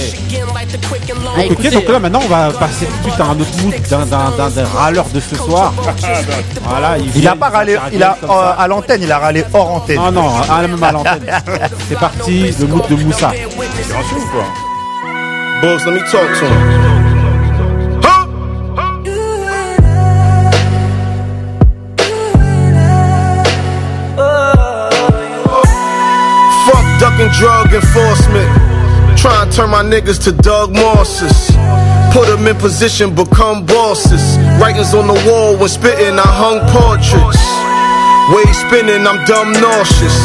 À 1.36 1.42
Donc, 1.42 1.50
ok, 1.50 1.52
écouter. 1.52 1.70
donc 1.70 1.88
là 1.88 1.98
maintenant 2.00 2.20
on 2.24 2.28
va 2.28 2.50
passer 2.50 2.86
tout 2.86 2.96
de 2.96 3.02
suite 3.02 3.20
à 3.20 3.24
un 3.24 3.38
autre 3.40 3.62
mood 3.62 3.74
d'un, 3.88 4.06
d'un, 4.06 4.30
d'un, 4.36 4.48
d'un 4.50 4.64
râleur 4.64 5.04
de 5.14 5.20
ce 5.20 5.36
soir. 5.36 5.72
Voilà, 6.64 6.98
Il 6.98 7.08
vient, 7.10 7.32
a 7.32 7.36
pas 7.36 7.48
râlé, 7.50 7.76
il 7.92 8.02
a, 8.02 8.16
ça. 8.20 8.26
euh, 8.28 8.52
à 8.58 8.66
l'antenne, 8.68 9.02
il 9.02 9.12
a 9.12 9.18
râlé 9.18 9.44
hors 9.54 9.70
antenne. 9.70 9.96
Non, 9.96 10.10
non, 10.12 10.30
à 10.50 10.62
la 10.62 10.68
même 10.68 10.82
à 10.82 10.92
l'antenne. 10.92 11.26
C'est 11.88 11.98
parti, 11.98 12.52
le 12.58 12.66
mood 12.66 12.82
de 12.88 12.96
Moussa. 12.96 13.32
C'est 13.34 13.94
un 13.94 14.02
chou 14.02 14.16
ou 14.16 14.26
quoi 14.32 14.44
Boss, 15.62 15.84
let 15.86 15.92
me 15.92 15.98
talk 16.10 16.32
to 16.38 16.46
him. 16.46 16.95
Fuck 27.16 27.32
ducking 27.32 27.38
drug 27.38 27.72
enforcement. 27.72 29.18
Try 29.18 29.42
and 29.42 29.52
turn 29.52 29.70
my 29.70 29.82
niggas 29.82 30.22
to 30.24 30.32
Doug 30.32 30.72
Mosses. 30.72 31.50
Put 32.12 32.28
them 32.28 32.46
in 32.46 32.56
position, 32.56 33.14
become 33.14 33.64
bosses. 33.64 34.36
Writings 34.60 34.92
on 34.92 35.06
the 35.06 35.14
wall 35.26 35.56
when 35.56 35.68
spitting, 35.68 36.18
I 36.18 36.28
hung 36.28 36.60
portraits. 36.68 37.40
Way 38.34 38.44
spinning, 38.52 39.06
I'm 39.06 39.24
dumb 39.24 39.52
nauseous. 39.52 40.16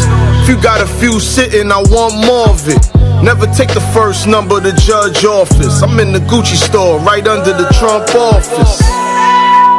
If 0.43 0.49
you 0.49 0.61
got 0.61 0.81
a 0.81 0.87
few 0.99 1.19
sitting, 1.19 1.71
I 1.71 1.79
want 1.79 2.15
more 2.25 2.49
of 2.49 2.67
it. 2.67 3.23
Never 3.23 3.45
take 3.55 3.73
the 3.73 3.85
first 3.93 4.27
number 4.27 4.59
to 4.59 4.73
judge 4.73 5.23
office. 5.23 5.81
I'm 5.81 5.99
in 5.99 6.11
the 6.11 6.19
Gucci 6.19 6.57
store, 6.57 6.99
right 6.99 7.25
under 7.25 7.53
the 7.53 7.69
Trump 7.79 8.13
office. 8.15 8.81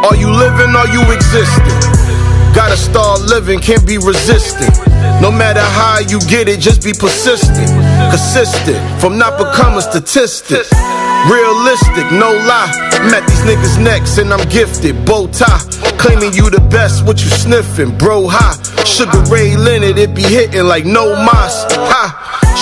Are 0.09 0.17
you 0.17 0.31
living? 0.31 0.75
Are 0.75 0.89
you 0.89 1.03
existing? 1.13 1.92
Gotta 2.55 2.77
start 2.77 3.21
living, 3.23 3.61
can't 3.61 3.87
be 3.87 3.99
resistant. 3.99 4.77
No 5.21 5.31
matter 5.31 5.61
how 5.61 6.01
you 6.01 6.21
get 6.29 6.49
it, 6.49 6.61
just 6.61 6.85
be 6.85 6.93
persistent. 6.93 7.69
Consistent, 8.11 8.79
from 9.01 9.19
not 9.19 9.39
becoming 9.39 9.81
statistic. 9.81 10.67
Realistic, 11.31 12.11
no 12.13 12.33
lie. 12.47 12.71
I'm 12.93 13.11
these 13.27 13.43
niggas' 13.47 13.83
next 13.83 14.19
and 14.19 14.33
I'm 14.33 14.47
gifted. 14.49 15.05
Bow 15.07 15.29
tie, 15.29 15.63
claiming 15.97 16.33
you 16.35 16.51
the 16.51 16.61
best, 16.71 17.07
what 17.07 17.23
you 17.23 17.31
sniffing? 17.31 17.97
Bro, 17.97 18.29
high. 18.29 18.59
Sugar 18.85 19.23
Ray 19.31 19.57
Leonard, 19.57 19.99
it 19.99 20.15
be 20.15 20.23
hitting 20.23 20.65
like 20.65 20.85
no 20.85 21.15
mas. 21.17 21.65
Ha! 21.73 22.05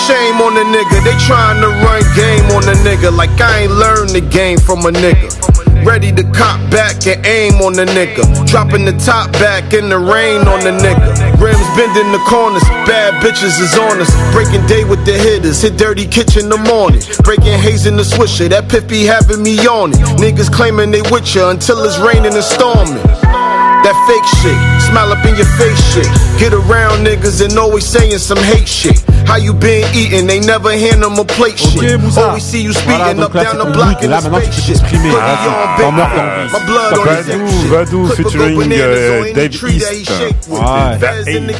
Shame 0.07 0.41
on 0.41 0.53
the 0.53 0.63
nigga, 0.63 1.03
they 1.03 1.17
trying 1.25 1.59
to 1.61 1.67
run 1.67 2.01
game 2.15 2.45
on 2.55 2.63
the 2.63 2.73
nigga 2.87 3.15
like 3.15 3.29
I 3.41 3.63
ain't 3.63 3.73
learned 3.73 4.11
the 4.11 4.21
game 4.21 4.57
from 4.57 4.85
a 4.85 4.91
nigga. 4.91 5.60
Ready 5.83 6.11
to 6.11 6.23
cop 6.31 6.59
back 6.69 7.05
and 7.07 7.25
aim 7.25 7.53
on 7.61 7.73
the 7.73 7.85
nigga. 7.85 8.47
Dropping 8.47 8.85
the 8.85 8.93
top 8.93 9.31
back 9.33 9.73
in 9.73 9.89
the 9.89 9.97
rain 9.97 10.47
on 10.47 10.59
the 10.61 10.71
nigga. 10.71 11.41
Rims 11.41 11.67
bending 11.75 12.11
the 12.11 12.21
corners, 12.29 12.63
bad 12.85 13.21
bitches 13.23 13.59
is 13.59 13.77
on 13.77 13.99
us. 13.99 14.11
Breaking 14.31 14.65
day 14.67 14.83
with 14.83 15.05
the 15.05 15.13
hitters, 15.13 15.61
hit 15.61 15.77
dirty 15.77 16.05
kitchen 16.05 16.43
in 16.43 16.49
the 16.49 16.57
morning. 16.57 17.01
Breaking 17.23 17.57
haze 17.57 17.85
in 17.85 17.97
the 17.97 18.03
swisher, 18.03 18.49
that 18.49 18.69
piff 18.69 18.87
be 18.87 19.05
having 19.05 19.41
me 19.41 19.57
it. 19.57 19.67
Niggas 20.21 20.51
claiming 20.51 20.91
they 20.91 21.01
with 21.01 21.35
ya 21.35 21.49
until 21.49 21.83
it's 21.83 21.97
raining 21.99 22.33
and 22.33 22.43
storming. 22.43 23.40
That 23.83 23.97
fake 24.05 24.27
shit, 24.41 24.57
smile 24.89 25.11
up 25.11 25.25
in 25.25 25.35
your 25.35 25.49
face 25.57 25.81
shit. 25.93 26.07
Get 26.39 26.53
around 26.53 27.03
niggas 27.05 27.41
and 27.43 27.57
always 27.57 27.85
saying 27.85 28.19
some 28.19 28.37
hate 28.37 28.67
shit. 28.67 29.01
How 29.25 29.37
you 29.37 29.53
been 29.53 29.85
eating? 29.95 30.27
They 30.27 30.39
never 30.39 30.71
hand 30.71 31.01
them 31.01 31.17
a 31.17 31.25
plate 31.25 31.57
shit. 31.57 31.99
Always 32.17 32.43
see 32.43 32.61
you 32.61 32.73
speeding 32.73 33.19
up 33.19 33.33
down 33.33 33.57
the 33.57 33.65
block 33.73 34.03
in. 34.03 34.11
My 34.11 34.19
blood 36.65 36.97
on 36.99 37.07
his 37.07 37.27
Vadou, 37.71 38.07
featuring 38.15 38.71
euh, 38.71 39.33
Dave 39.33 39.53
East. 39.53 40.11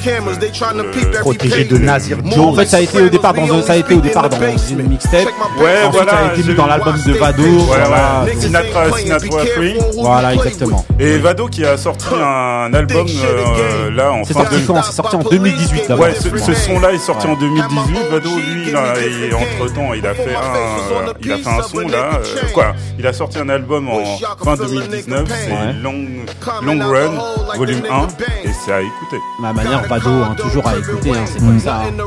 every 0.08 1.22
Protégé 1.22 1.64
de. 1.66 1.78
Nazir 1.78 2.18
En 2.26 2.30
Joe. 2.32 2.56
fait, 2.56 2.66
ça 2.66 2.78
a 2.78 2.82
été 2.82 3.02
au 3.02 3.10
départ 3.10 3.34
dans, 3.34 3.62
ça 3.64 3.74
a 3.74 3.76
été 3.78 3.94
au 3.96 4.02
départ 4.02 4.30
dans 4.30 4.38
une 4.70 4.84
mixtape. 4.88 5.26
Ouais, 5.58 5.84
Ensuite, 5.86 5.92
voilà, 5.94 6.12
ça 6.12 6.18
a 6.18 6.34
été 6.34 6.44
mis 6.50 6.56
dans 6.56 6.68
l'album 6.68 6.96
de 7.06 7.14
Vado. 7.14 7.44
Voilà, 7.44 7.86
Voilà, 7.86 8.24
voilà. 8.26 8.42
Sinatra, 8.42 8.98
Sinatra 8.98 9.46
Free. 9.56 9.78
Voilà, 9.98 10.34
exactement. 10.34 10.86
Et 11.00 11.18
Vado 11.18 11.48
qui 11.48 11.66
a 11.66 11.78
sorti 11.78 12.06
un 12.68 12.74
album 12.74 13.08
euh, 13.08 13.92
là 13.92 14.12
en 14.14 14.24
C'est 14.24 14.34
fin 14.34 14.42
sorti 14.42 14.62
de 14.62 14.68
quand? 14.68 14.82
C'est 14.84 14.92
sorti 14.94 15.16
en 15.16 15.20
2018 15.24 15.88
d'abord. 15.88 16.06
Ouais, 16.06 16.14
ce, 16.16 16.38
ce 16.38 16.54
son-là 16.54 16.92
est 16.94 16.98
sorti 17.00 17.28
en 17.28 17.36
2018. 17.36 17.98
Vado, 18.12 18.30
lui, 18.38 18.72
là, 18.72 18.94
et 19.00 19.34
entre 19.34 19.74
temps, 19.74 19.94
il 19.94 20.06
a 20.06 20.14
fait 20.14 20.36
un, 20.36 21.14
il 21.22 21.32
a 21.32 21.38
fait 21.38 21.50
un 21.50 21.62
son 21.64 21.80
là. 21.88 22.20
euh, 22.20 22.48
quoi? 22.54 22.74
Il 23.00 23.08
a 23.08 23.14
sorti 23.14 23.40
un 23.40 23.50
album 23.50 23.90
en 23.90 24.04
fin 24.44 24.56
2019. 24.56 25.28
C'est 25.28 25.52
Ouais. 25.52 25.74
Long, 25.82 26.06
Long 26.64 26.80
Run, 26.90 27.58
volume 27.58 27.82
1, 27.90 28.08
et 28.48 28.52
c'est 28.66 28.72
à 28.72 28.82
écouter. 28.82 29.18
Ma 29.40 29.54
manière 29.54 29.82
Vado, 29.88 30.10
hein, 30.10 30.36
toujours 30.38 30.68
à 30.68 30.78
écouter, 30.78 31.12
hein, 31.12 31.24
c'est 31.26 31.40
comme 31.40 31.60
ça. 31.60 31.82
hein. 31.88 32.06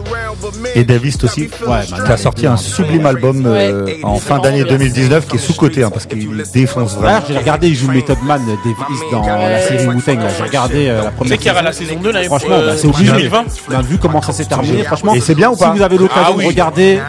Et 0.75 0.85
Davis 0.85 1.23
aussi, 1.25 1.51
Ouais, 1.67 1.83
qui 1.85 1.95
a 2.13 2.17
sorti 2.17 2.47
un 2.47 2.57
sublime 2.57 3.07
album 3.07 3.45
euh, 3.47 3.85
Ouais. 3.85 4.01
en 4.03 4.17
fin 4.17 4.39
d'année 4.39 4.65
2019 4.65 5.27
qui 5.27 5.37
est 5.37 5.39
sous-coté 5.39 5.83
hein, 5.85 5.91
parce 5.91 6.07
qu'il 6.07 6.29
défonce 6.53 6.97
vraiment. 6.97 7.21
j'ai 7.29 7.37
regardé, 7.39 7.69
il 7.69 7.75
joue 7.75 7.91
Method 7.91 8.19
Man, 8.23 8.43
Dave 8.47 8.75
East 8.91 9.03
dans 9.13 9.27
la 9.27 9.61
série 9.61 9.87
Wu-Tang. 9.95 10.19
là. 10.19 10.29
J'ai 10.37 10.43
regardé 10.43 10.89
euh, 10.89 11.05
la 11.05 11.11
première 11.11 11.39
qu'il 11.39 11.47
y 11.47 11.51
aura 11.51 11.63
la 11.63 11.73
saison 11.73 11.97
2 12.03 12.13
l'année 12.13 12.27
Franchement, 12.27 12.59
bah, 12.59 12.73
c'est 12.77 12.87
euh, 12.87 12.91
obligé. 12.91 13.13
2020 13.13 13.45
On 13.71 13.75
a 13.75 13.83
vu 13.83 13.99
comment 13.99 14.23
ça 14.23 14.33
s'est 14.33 14.45
terminé. 14.45 14.85
Franchement, 14.85 15.15
Et 15.15 15.21
c'est 15.21 15.35
bien 15.35 15.51
ou 15.51 15.57
pas 15.57 15.73
Si 15.73 15.79
vous 15.79 15.83
avez 15.83 15.99
l'occasion 15.99 16.23
Ah 16.27 16.33
oui. 16.37 16.45
de 16.45 16.49
regarder, 16.49 17.01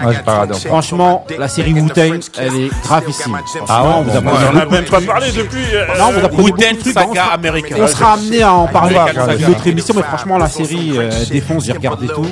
franchement, 0.67 1.25
la 1.37 1.47
série 1.47 1.73
Wu-Tang, 1.73 2.19
elle 2.37 2.55
est 2.55 2.69
gravissime. 2.83 3.37
Ah 3.67 3.83
ouais, 3.83 4.03
vous 4.03 4.17
apprenez 4.17 4.45
On 4.53 4.57
en 4.57 4.59
a 4.61 4.65
même 4.65 4.85
pas 4.85 5.01
parlé 5.01 5.27
depuis. 5.31 5.59
euh, 5.73 5.85
Non, 5.97 6.11
vous 6.11 6.21
beaucoup 6.21 6.41
Wu-Tang 6.43 6.73
de 6.75 6.79
trucs. 6.81 6.97
On 6.97 7.13
Saga. 7.13 7.39
On 7.81 7.87
sera 7.87 8.13
amené 8.13 8.41
à 8.43 8.53
en 8.53 8.67
parler 8.67 8.95
dans 8.95 9.07
une 9.31 9.39
Saga. 9.39 9.49
autre 9.49 9.67
émission, 9.67 9.93
mais 9.97 10.03
franchement, 10.03 10.37
la 10.37 10.49
série 10.49 10.93
euh, 10.97 11.09
défonce, 11.31 11.65
j'ai 11.65 11.73
regardé 11.73 12.07
tout. 12.07 12.25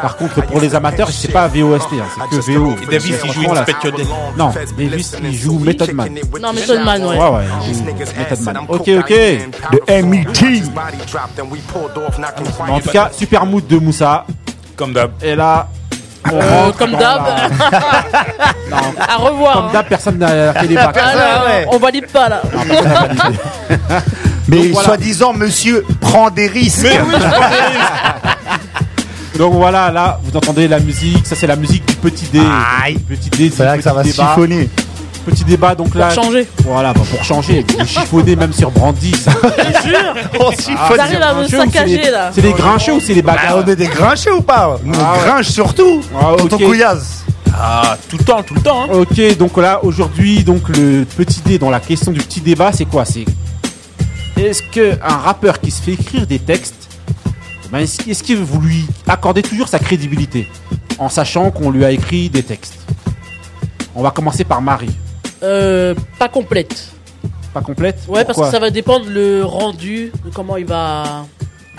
Par 0.00 0.16
contre, 0.16 0.42
pour 0.42 0.60
les 0.60 0.74
amateurs, 0.74 1.08
c'est 1.10 1.32
pas 1.32 1.48
VOST, 1.48 1.86
hein, 1.94 2.04
c'est 2.30 2.36
que 2.36 2.58
VO. 2.58 2.74
Davis, 2.90 3.14
il 3.24 3.32
joue 3.32 3.42
Franchement, 3.42 3.54
la- 3.54 3.60
Inspector. 3.60 3.92
Non, 4.36 4.50
Davis, 4.78 5.16
il 5.22 5.34
joue 5.36 5.58
Method 5.58 5.92
Man. 5.92 6.08
Non, 6.40 6.52
Method 6.52 6.84
Man, 6.84 7.02
ouais. 7.04 7.16
Ouais, 7.18 7.28
ouais, 7.30 7.44
Method 8.18 8.40
Man. 8.44 8.58
Ok, 8.68 8.88
ok. 8.98 9.08
De 9.72 9.79
MET. 9.88 10.26
En 12.68 12.80
tout 12.80 12.90
cas, 12.90 13.10
super 13.16 13.44
mood 13.46 13.66
de 13.66 13.78
Moussa. 13.78 14.24
Comme 14.76 14.92
d'hab. 14.92 15.10
Et 15.22 15.34
là, 15.34 15.68
On 16.30 16.36
Euh, 16.38 16.70
comme 16.76 16.90
d'hab. 16.92 17.22
la- 17.26 17.48
Non, 18.70 18.76
À 19.00 19.16
revoir. 19.16 19.54
Comme 19.54 19.72
d'hab, 19.72 19.86
personne 19.88 20.18
n'a 20.18 20.52
fait 20.52 20.66
les 20.66 20.74
bacs. 20.74 20.94
Ah, 21.02 21.14
non, 21.64 21.72
On 21.72 21.78
valide 21.78 22.06
pas 22.08 22.28
là. 22.28 22.42
Mais 24.48 24.56
Donc, 24.64 24.66
voilà. 24.72 24.88
soi-disant, 24.88 25.32
monsieur 25.32 25.84
prend 26.00 26.28
des 26.28 26.46
risques. 26.48 26.86
Donc 29.38 29.54
voilà, 29.54 29.90
là, 29.90 30.20
vous 30.22 30.36
entendez 30.36 30.68
la 30.68 30.78
musique. 30.80 31.26
Ça, 31.26 31.34
c'est 31.36 31.46
la 31.46 31.56
musique 31.56 31.86
du 31.86 31.94
petit 31.94 32.26
dé. 32.26 32.40
Aïe. 32.84 32.98
Petit 32.98 33.30
dé, 33.30 33.50
C'est 33.54 33.64
là 33.64 33.76
que 33.78 33.82
ça 33.82 33.94
va 33.94 34.02
débat. 34.02 34.28
chiffonner. 34.28 34.68
Petit 35.26 35.44
débat, 35.44 35.74
donc 35.74 35.94
là. 35.94 36.06
Pour 36.08 36.24
changer. 36.24 36.48
Voilà, 36.64 36.92
bah, 36.92 37.02
pour 37.10 37.22
changer. 37.24 37.64
Vous 37.78 37.84
chiffonnez 37.86 38.36
même 38.36 38.52
sur 38.52 38.70
Brandy. 38.70 39.12
ça. 39.12 39.32
Je 39.82 39.88
jure. 39.88 40.14
On 40.40 40.50
Ah, 40.76 41.30
à 41.30 41.34
me 41.34 41.46
saccager 41.46 41.98
les- 41.98 42.10
là. 42.10 42.30
C'est 42.34 42.40
les 42.40 42.52
grincheux 42.52 42.94
ou 42.94 43.00
c'est 43.00 43.14
les 43.14 43.22
Bah, 43.22 43.34
bagarres 43.36 43.62
on 43.64 43.68
est 43.68 43.76
des 43.76 43.86
grincheux 43.86 44.34
ou 44.34 44.40
pas 44.42 44.78
Nous, 44.82 44.94
on 44.98 45.02
Ah 45.04 45.12
ouais. 45.18 45.24
grinche 45.26 45.48
surtout. 45.48 46.00
Ah, 46.18 46.32
Tonton 46.38 46.56
ok. 46.56 46.64
Couillasse. 46.64 47.24
Ah, 47.54 47.96
tout 48.08 48.16
le 48.16 48.24
temps, 48.24 48.42
tout 48.42 48.54
le 48.54 48.60
temps. 48.62 48.84
Hein. 48.84 48.88
Ok, 48.94 49.36
donc 49.36 49.56
là, 49.58 49.80
aujourd'hui, 49.84 50.42
donc 50.44 50.68
le 50.70 51.04
petit 51.04 51.40
dé, 51.44 51.58
dans 51.58 51.68
la 51.70 51.80
question 51.80 52.10
du 52.12 52.20
petit 52.20 52.40
débat, 52.40 52.72
c'est 52.72 52.86
quoi? 52.86 53.04
C'est 53.04 53.24
est-ce 54.38 54.62
que 54.62 54.92
un 55.04 55.16
rappeur 55.18 55.60
qui 55.60 55.70
se 55.70 55.82
fait 55.82 55.92
écrire 55.92 56.26
des 56.26 56.38
textes, 56.38 56.88
ben, 57.70 57.80
est-ce 57.80 58.08
est-ce 58.08 58.22
que 58.22 58.32
vous 58.32 58.60
lui 58.60 58.86
accordez 59.06 59.42
toujours 59.42 59.68
sa 59.68 59.78
crédibilité 59.78 60.48
en 60.98 61.08
sachant 61.10 61.50
qu'on 61.50 61.70
lui 61.70 61.84
a 61.84 61.90
écrit 61.90 62.30
des 62.30 62.42
textes? 62.42 62.78
On 63.94 64.02
va 64.02 64.10
commencer 64.12 64.44
par 64.44 64.62
Marie. 64.62 64.96
Euh, 65.42 65.94
pas 66.18 66.28
complète. 66.28 66.92
Pas 67.52 67.62
complète 67.62 67.98
Ouais, 68.08 68.24
parce 68.24 68.38
que 68.38 68.50
ça 68.50 68.58
va 68.58 68.70
dépendre 68.70 69.06
le 69.08 69.44
rendu, 69.44 70.12
de 70.24 70.30
comment 70.30 70.56
il 70.56 70.66
va 70.66 71.26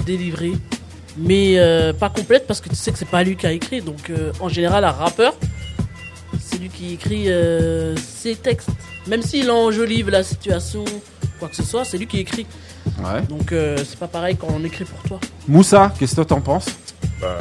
délivrer. 0.05 0.53
Mais 1.17 1.55
euh, 1.57 1.93
pas 1.93 2.09
complète 2.09 2.47
parce 2.47 2.61
que 2.61 2.69
tu 2.69 2.75
sais 2.75 2.91
que 2.91 2.97
c'est 2.97 3.07
pas 3.09 3.23
lui 3.23 3.35
qui 3.35 3.45
a 3.45 3.51
écrit. 3.51 3.81
Donc 3.81 4.09
euh, 4.09 4.31
en 4.39 4.49
général, 4.49 4.83
un 4.83 4.91
rappeur, 4.91 5.33
c'est 6.39 6.57
lui 6.57 6.69
qui 6.69 6.93
écrit 6.93 7.29
euh, 7.29 7.95
ses 7.97 8.35
textes. 8.35 8.69
Même 9.07 9.21
s'il 9.21 9.49
enjolive 9.51 10.09
la 10.09 10.23
situation, 10.23 10.85
quoi 11.39 11.49
que 11.49 11.55
ce 11.55 11.63
soit, 11.63 11.85
c'est 11.85 11.97
lui 11.97 12.07
qui 12.07 12.19
écrit. 12.19 12.45
Ouais. 12.99 13.21
Donc 13.29 13.51
euh, 13.51 13.77
c'est 13.77 13.99
pas 13.99 14.07
pareil 14.07 14.35
quand 14.37 14.47
on 14.49 14.63
écrit 14.63 14.85
pour 14.85 15.01
toi. 15.03 15.19
Moussa, 15.47 15.93
qu'est-ce 15.99 16.15
que 16.15 16.21
t'en 16.21 16.41
penses? 16.41 16.67
Bah, 17.19 17.37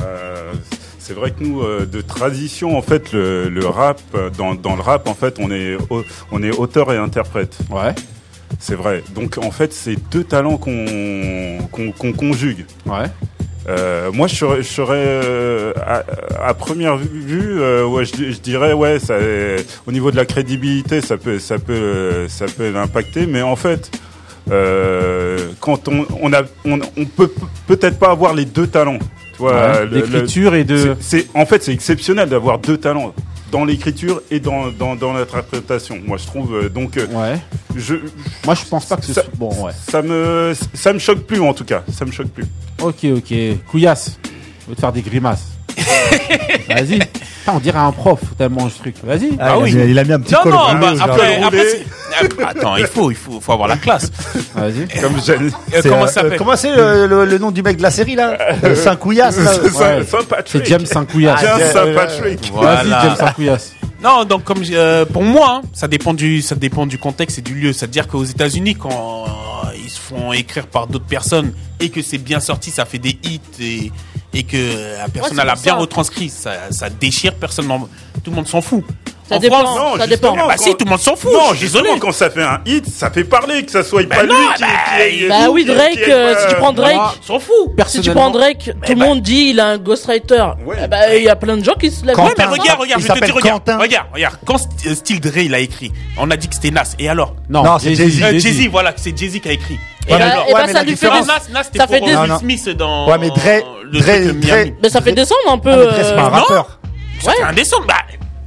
c'est 1.00 1.14
vrai 1.14 1.30
que 1.32 1.42
nous, 1.42 1.62
euh, 1.62 1.86
de 1.86 2.00
tradition, 2.02 2.78
en 2.78 2.82
fait, 2.82 3.12
le, 3.12 3.48
le 3.48 3.66
rap, 3.66 4.00
euh, 4.14 4.30
dans, 4.30 4.54
dans 4.54 4.76
le 4.76 4.82
rap, 4.82 5.08
en 5.08 5.14
fait, 5.14 5.38
on 5.40 5.50
est, 5.50 5.76
on 6.30 6.42
est 6.42 6.56
auteur 6.56 6.92
et 6.92 6.98
interprète. 6.98 7.58
Ouais. 7.70 7.94
C'est 8.58 8.74
vrai. 8.74 9.02
Donc, 9.14 9.38
en 9.38 9.50
fait, 9.50 9.72
c'est 9.72 9.96
deux 10.10 10.24
talents 10.24 10.58
qu'on 10.58 12.12
conjugue. 12.12 12.66
Ouais. 12.84 13.06
Euh, 13.68 14.10
moi, 14.12 14.26
je 14.26 14.34
serais, 14.36 14.62
je 14.62 14.68
serais 14.68 15.04
euh, 15.06 15.72
à, 15.76 16.02
à 16.44 16.54
première 16.54 16.96
vue, 16.96 17.60
euh, 17.60 17.86
ouais, 17.86 18.04
je, 18.04 18.30
je 18.32 18.40
dirais, 18.40 18.72
ouais, 18.72 18.98
ça, 18.98 19.16
au 19.86 19.92
niveau 19.92 20.10
de 20.10 20.16
la 20.16 20.24
crédibilité, 20.24 21.00
ça 21.00 21.16
peut, 21.16 21.38
ça 21.38 21.58
peut, 21.58 22.26
ça 22.28 22.46
peut 22.46 22.70
l'impacter, 22.70 23.26
mais 23.26 23.42
en 23.42 23.56
fait, 23.56 23.90
quand 25.60 25.88
on, 25.88 26.06
on 26.20 26.32
a, 26.32 26.42
on, 26.64 26.80
on 26.96 27.04
peut 27.04 27.30
peut-être 27.66 27.98
pas 27.98 28.10
avoir 28.10 28.34
les 28.34 28.46
deux 28.46 28.66
talents. 28.66 28.98
Ouais, 29.40 29.86
et 30.54 30.64
de- 30.64 30.96
c'est, 31.00 31.26
en 31.34 31.46
fait, 31.46 31.62
c'est 31.62 31.72
exceptionnel 31.72 32.28
d'avoir 32.28 32.58
deux 32.58 32.76
talents 32.76 33.14
dans 33.50 33.64
l'écriture 33.64 34.22
et 34.30 34.38
dans, 34.38 34.68
dans, 34.68 34.94
dans 34.96 35.12
l'interprétation. 35.12 35.98
Moi, 36.06 36.18
je 36.18 36.26
trouve, 36.26 36.54
euh, 36.54 36.68
donc, 36.68 36.96
euh, 36.96 37.06
je, 37.76 37.96
Moi, 38.44 38.54
je 38.54 38.64
pense 38.68 38.86
pas 38.86 38.96
que 38.96 39.04
ce 39.04 39.12
ça, 39.12 39.22
soit. 39.22 39.32
Bon, 39.36 39.50
ouais. 39.64 39.72
ça 39.90 40.02
me, 40.02 40.52
ça 40.74 40.92
me 40.92 40.98
choque 40.98 41.20
plus 41.26 41.40
en 41.40 41.52
tout 41.52 41.64
cas. 41.64 41.82
Ça 41.92 42.04
me 42.04 42.12
choque 42.12 42.28
plus. 42.28 42.44
Ok, 42.82 43.04
ok. 43.16 43.34
Couillasse, 43.68 44.18
je 44.64 44.68
vais 44.70 44.74
te 44.76 44.80
faire 44.80 44.92
des 44.92 45.02
grimaces. 45.02 45.46
Vas-y. 46.68 46.98
Putain, 46.98 47.52
on 47.54 47.58
dirait 47.60 47.78
un 47.78 47.92
prof 47.92 48.20
tellement 48.36 48.68
ce 48.68 48.78
truc. 48.78 48.96
Vas-y. 49.02 49.30
Ah, 49.38 49.56
il, 49.66 49.80
a, 49.80 49.84
il 49.84 49.98
a 49.98 50.04
mis 50.04 50.12
un 50.12 50.20
petit 50.20 50.34
Non, 50.34 50.40
col 50.42 50.52
non, 50.52 50.58
bah, 50.78 50.92
après, 51.00 51.32
jardin. 51.32 51.46
après, 51.46 51.64
c'est- 51.68 51.84
après, 52.24 52.44
attends, 52.44 52.76
il 52.76 52.86
faut, 52.86 53.10
il 53.10 53.16
faut, 53.16 53.40
faut 53.40 53.52
avoir 53.52 53.68
la 53.68 53.76
classe. 53.76 54.10
Vas-y. 54.54 54.86
Comme. 55.00 55.14
Euh, 55.28 55.50
comment 55.82 56.02
euh, 56.02 56.06
ça 56.06 56.12
s'appelle 56.12 56.38
Comment 56.38 56.56
c'est 56.56 56.74
le, 56.74 57.06
le- 57.06 57.24
le 57.24 57.38
nom 57.38 57.50
du 57.50 57.62
mec 57.62 57.76
de 57.76 57.82
la 57.82 57.90
série 57.90 58.14
là 58.14 58.36
Euh, 58.64 58.74
Saint-Couillasse 58.74 59.38
là 59.38 59.52
Ouais. 59.62 60.04
Saint-Patrick. 60.04 60.64
C'est 60.64 60.70
James 60.70 60.86
Saint-Couillasse. 60.86 61.40
James 61.40 61.60
Ah, 61.62 61.72
Saint-Patrick. 61.72 62.50
Voilà. 62.52 62.82
Vas-y, 62.84 63.02
James 63.04 63.16
Saint-Couillasse. 63.16 63.72
Non, 64.02 64.24
donc 64.24 64.44
comme 64.44 64.62
j'ai- 64.64 64.76
euh, 64.76 65.04
pour 65.04 65.22
moi, 65.22 65.60
hein, 65.62 65.68
ça 65.72 65.86
dépend 65.88 66.14
du 66.14 66.42
ça 66.42 66.54
dépend 66.54 66.86
du 66.86 66.98
contexte 66.98 67.38
et 67.38 67.42
du 67.42 67.54
lieu. 67.54 67.72
C'est-à-dire 67.72 68.06
qu'aux 68.08 68.24
États-Unis, 68.24 68.74
quand 68.74 69.24
euh, 69.26 69.68
ils 69.82 69.90
se 69.90 70.00
font 70.00 70.32
écrire 70.32 70.66
par 70.66 70.86
d'autres 70.86 71.04
personnes 71.06 71.52
et 71.80 71.90
que 71.90 72.02
c'est 72.02 72.18
bien 72.18 72.40
sorti, 72.40 72.70
ça 72.70 72.84
fait 72.86 72.98
des 72.98 73.18
hits 73.22 73.40
et 73.60 73.92
et 74.32 74.42
que 74.44 74.56
la 74.98 75.08
personne 75.08 75.36
c'est 75.36 75.42
elle 75.42 75.48
a 75.48 75.54
bien 75.54 75.62
ça. 75.72 75.74
retranscrit, 75.74 76.28
ça, 76.28 76.52
ça 76.70 76.88
déchire, 76.90 77.34
personne, 77.34 77.66
tout 78.24 78.30
le 78.30 78.36
monde 78.36 78.48
s'en 78.48 78.60
fout. 78.60 78.84
Ça 79.28 79.36
En 79.36 79.38
dépend, 79.38 79.60
France, 79.60 79.78
non, 79.78 79.96
ça 79.96 80.06
dépend. 80.08 80.34
bah 80.34 80.56
si, 80.58 80.70
tout 80.74 80.84
le 80.84 80.90
monde 80.90 80.98
s'en 80.98 81.14
fout. 81.14 81.30
Non, 81.32 81.54
justement, 81.54 81.96
quand 82.00 82.10
ça 82.10 82.30
fait 82.30 82.42
un 82.42 82.60
hit, 82.66 82.84
ça 82.90 83.12
fait 83.12 83.22
parler, 83.22 83.64
que 83.64 83.70
ça 83.70 83.84
soit 83.84 84.02
Bah 84.02 84.16
pas 84.16 84.22
non, 84.26 84.34
lui 84.34 84.46
qui, 84.56 84.62
bah, 84.62 84.68
qui- 85.08 85.28
Bah 85.28 85.50
oui, 85.52 85.64
Drake, 85.64 85.92
qui- 86.02 86.10
euh, 86.10 86.34
si 86.40 86.48
tu 86.48 86.54
euh, 86.54 86.58
prends 86.58 86.72
Drake, 86.72 86.98
s'en 87.24 87.38
fout. 87.38 87.54
si 87.86 88.00
tu 88.00 88.10
prends 88.10 88.30
Drake, 88.30 88.72
tout 88.84 88.92
le 88.92 88.98
bah- 88.98 89.04
monde 89.06 89.22
dit 89.22 89.50
il 89.50 89.60
a 89.60 89.66
un 89.68 89.78
ghostwriter. 89.78 90.46
Ouais. 90.66 90.78
Eh 90.82 90.88
bah, 90.88 91.16
il 91.16 91.22
y 91.22 91.28
a 91.28 91.36
plein 91.36 91.56
de 91.56 91.62
gens 91.64 91.74
qui 91.74 91.92
se 91.92 92.04
lèvent. 92.04 92.18
Ouais, 92.18 92.32
mais 92.36 92.44
regarde, 92.44 92.80
regarde, 92.80 93.00
Il 93.00 93.06
je 93.06 93.12
te 93.12 93.24
dire, 93.24 93.34
regarde, 93.36 93.58
Quentin. 93.64 93.78
regarde, 93.78 94.06
regarde. 94.12 94.36
Quand 94.44 94.56
St- 94.56 94.88
euh, 94.88 94.94
Steel 94.96 95.20
Dre 95.20 95.38
il 95.38 95.54
a 95.54 95.60
écrit, 95.60 95.92
on 96.18 96.28
a 96.32 96.36
dit 96.36 96.48
que 96.48 96.54
c'était 96.56 96.72
Nas. 96.72 96.96
Et 96.98 97.08
alors? 97.08 97.36
Non, 97.48 97.62
Non, 97.62 97.78
c'est 97.78 97.94
Jay-Z. 97.94 98.22
Euh, 98.24 98.32
Jay-Z, 98.36 98.66
voilà, 98.68 98.92
c'est 98.96 99.16
Jay-Z 99.16 99.38
qui 99.40 99.48
a 99.48 99.52
écrit. 99.52 99.78
Et 100.10 100.14
Ouais, 100.14 100.18
bah, 100.18 100.44
ouais, 100.66 100.72
ça 100.72 100.82
lui 100.82 100.96
fait 100.96 101.08
des... 101.10 101.22
Ça 101.78 101.86
fait 101.86 102.00
des- 102.00 102.12
euh, 102.12 102.14
Non, 102.14 102.22
Will 102.22 102.30
non. 102.30 102.38
Smith 102.40 102.68
dans 102.70 103.08
Ouais, 103.08 103.18
mais 103.18 103.28
Dre- 103.28 103.62
le 103.84 103.98
Dre- 104.00 104.02
truc 104.02 104.22
de 104.24 104.32
Dre- 104.32 104.44
Miami. 104.44 104.74
Mais 104.82 104.88
ça 104.88 105.00
fait 105.00 105.12
descendre 105.12 105.40
un 105.50 105.58
peu. 105.58 105.70
Ah, 105.72 105.76
mais 105.76 105.84
Dre, 105.86 105.94
c'est 106.04 106.14
pas 106.16 106.22
un 106.22 106.26
euh, 106.26 106.28
rappeur. 106.28 106.80
Ça 107.20 107.32
fait 107.32 107.42
indécent. 107.42 107.76
Bah, 107.86 107.94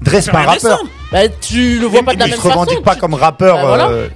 Dre, 0.01 0.11
c'est 0.21 0.31
pas 0.31 0.39
un 0.39 0.43
rappeur. 0.43 0.79
Bah, 1.11 1.27
tu 1.29 1.79
le 1.79 1.85
vois 1.87 2.03
pas 2.03 2.13
de 2.15 2.19
la 2.19 2.25
Il 2.27 2.31
même 2.31 2.37
se 2.39 2.43
façon. 2.47 2.59
revendique 2.59 2.83
pas 2.83 2.95
tu- 2.95 2.99
comme 3.01 3.13
rappeur. 3.13 3.55
Bah, 3.57 3.65
voilà. 3.65 3.87
euh, 3.87 4.07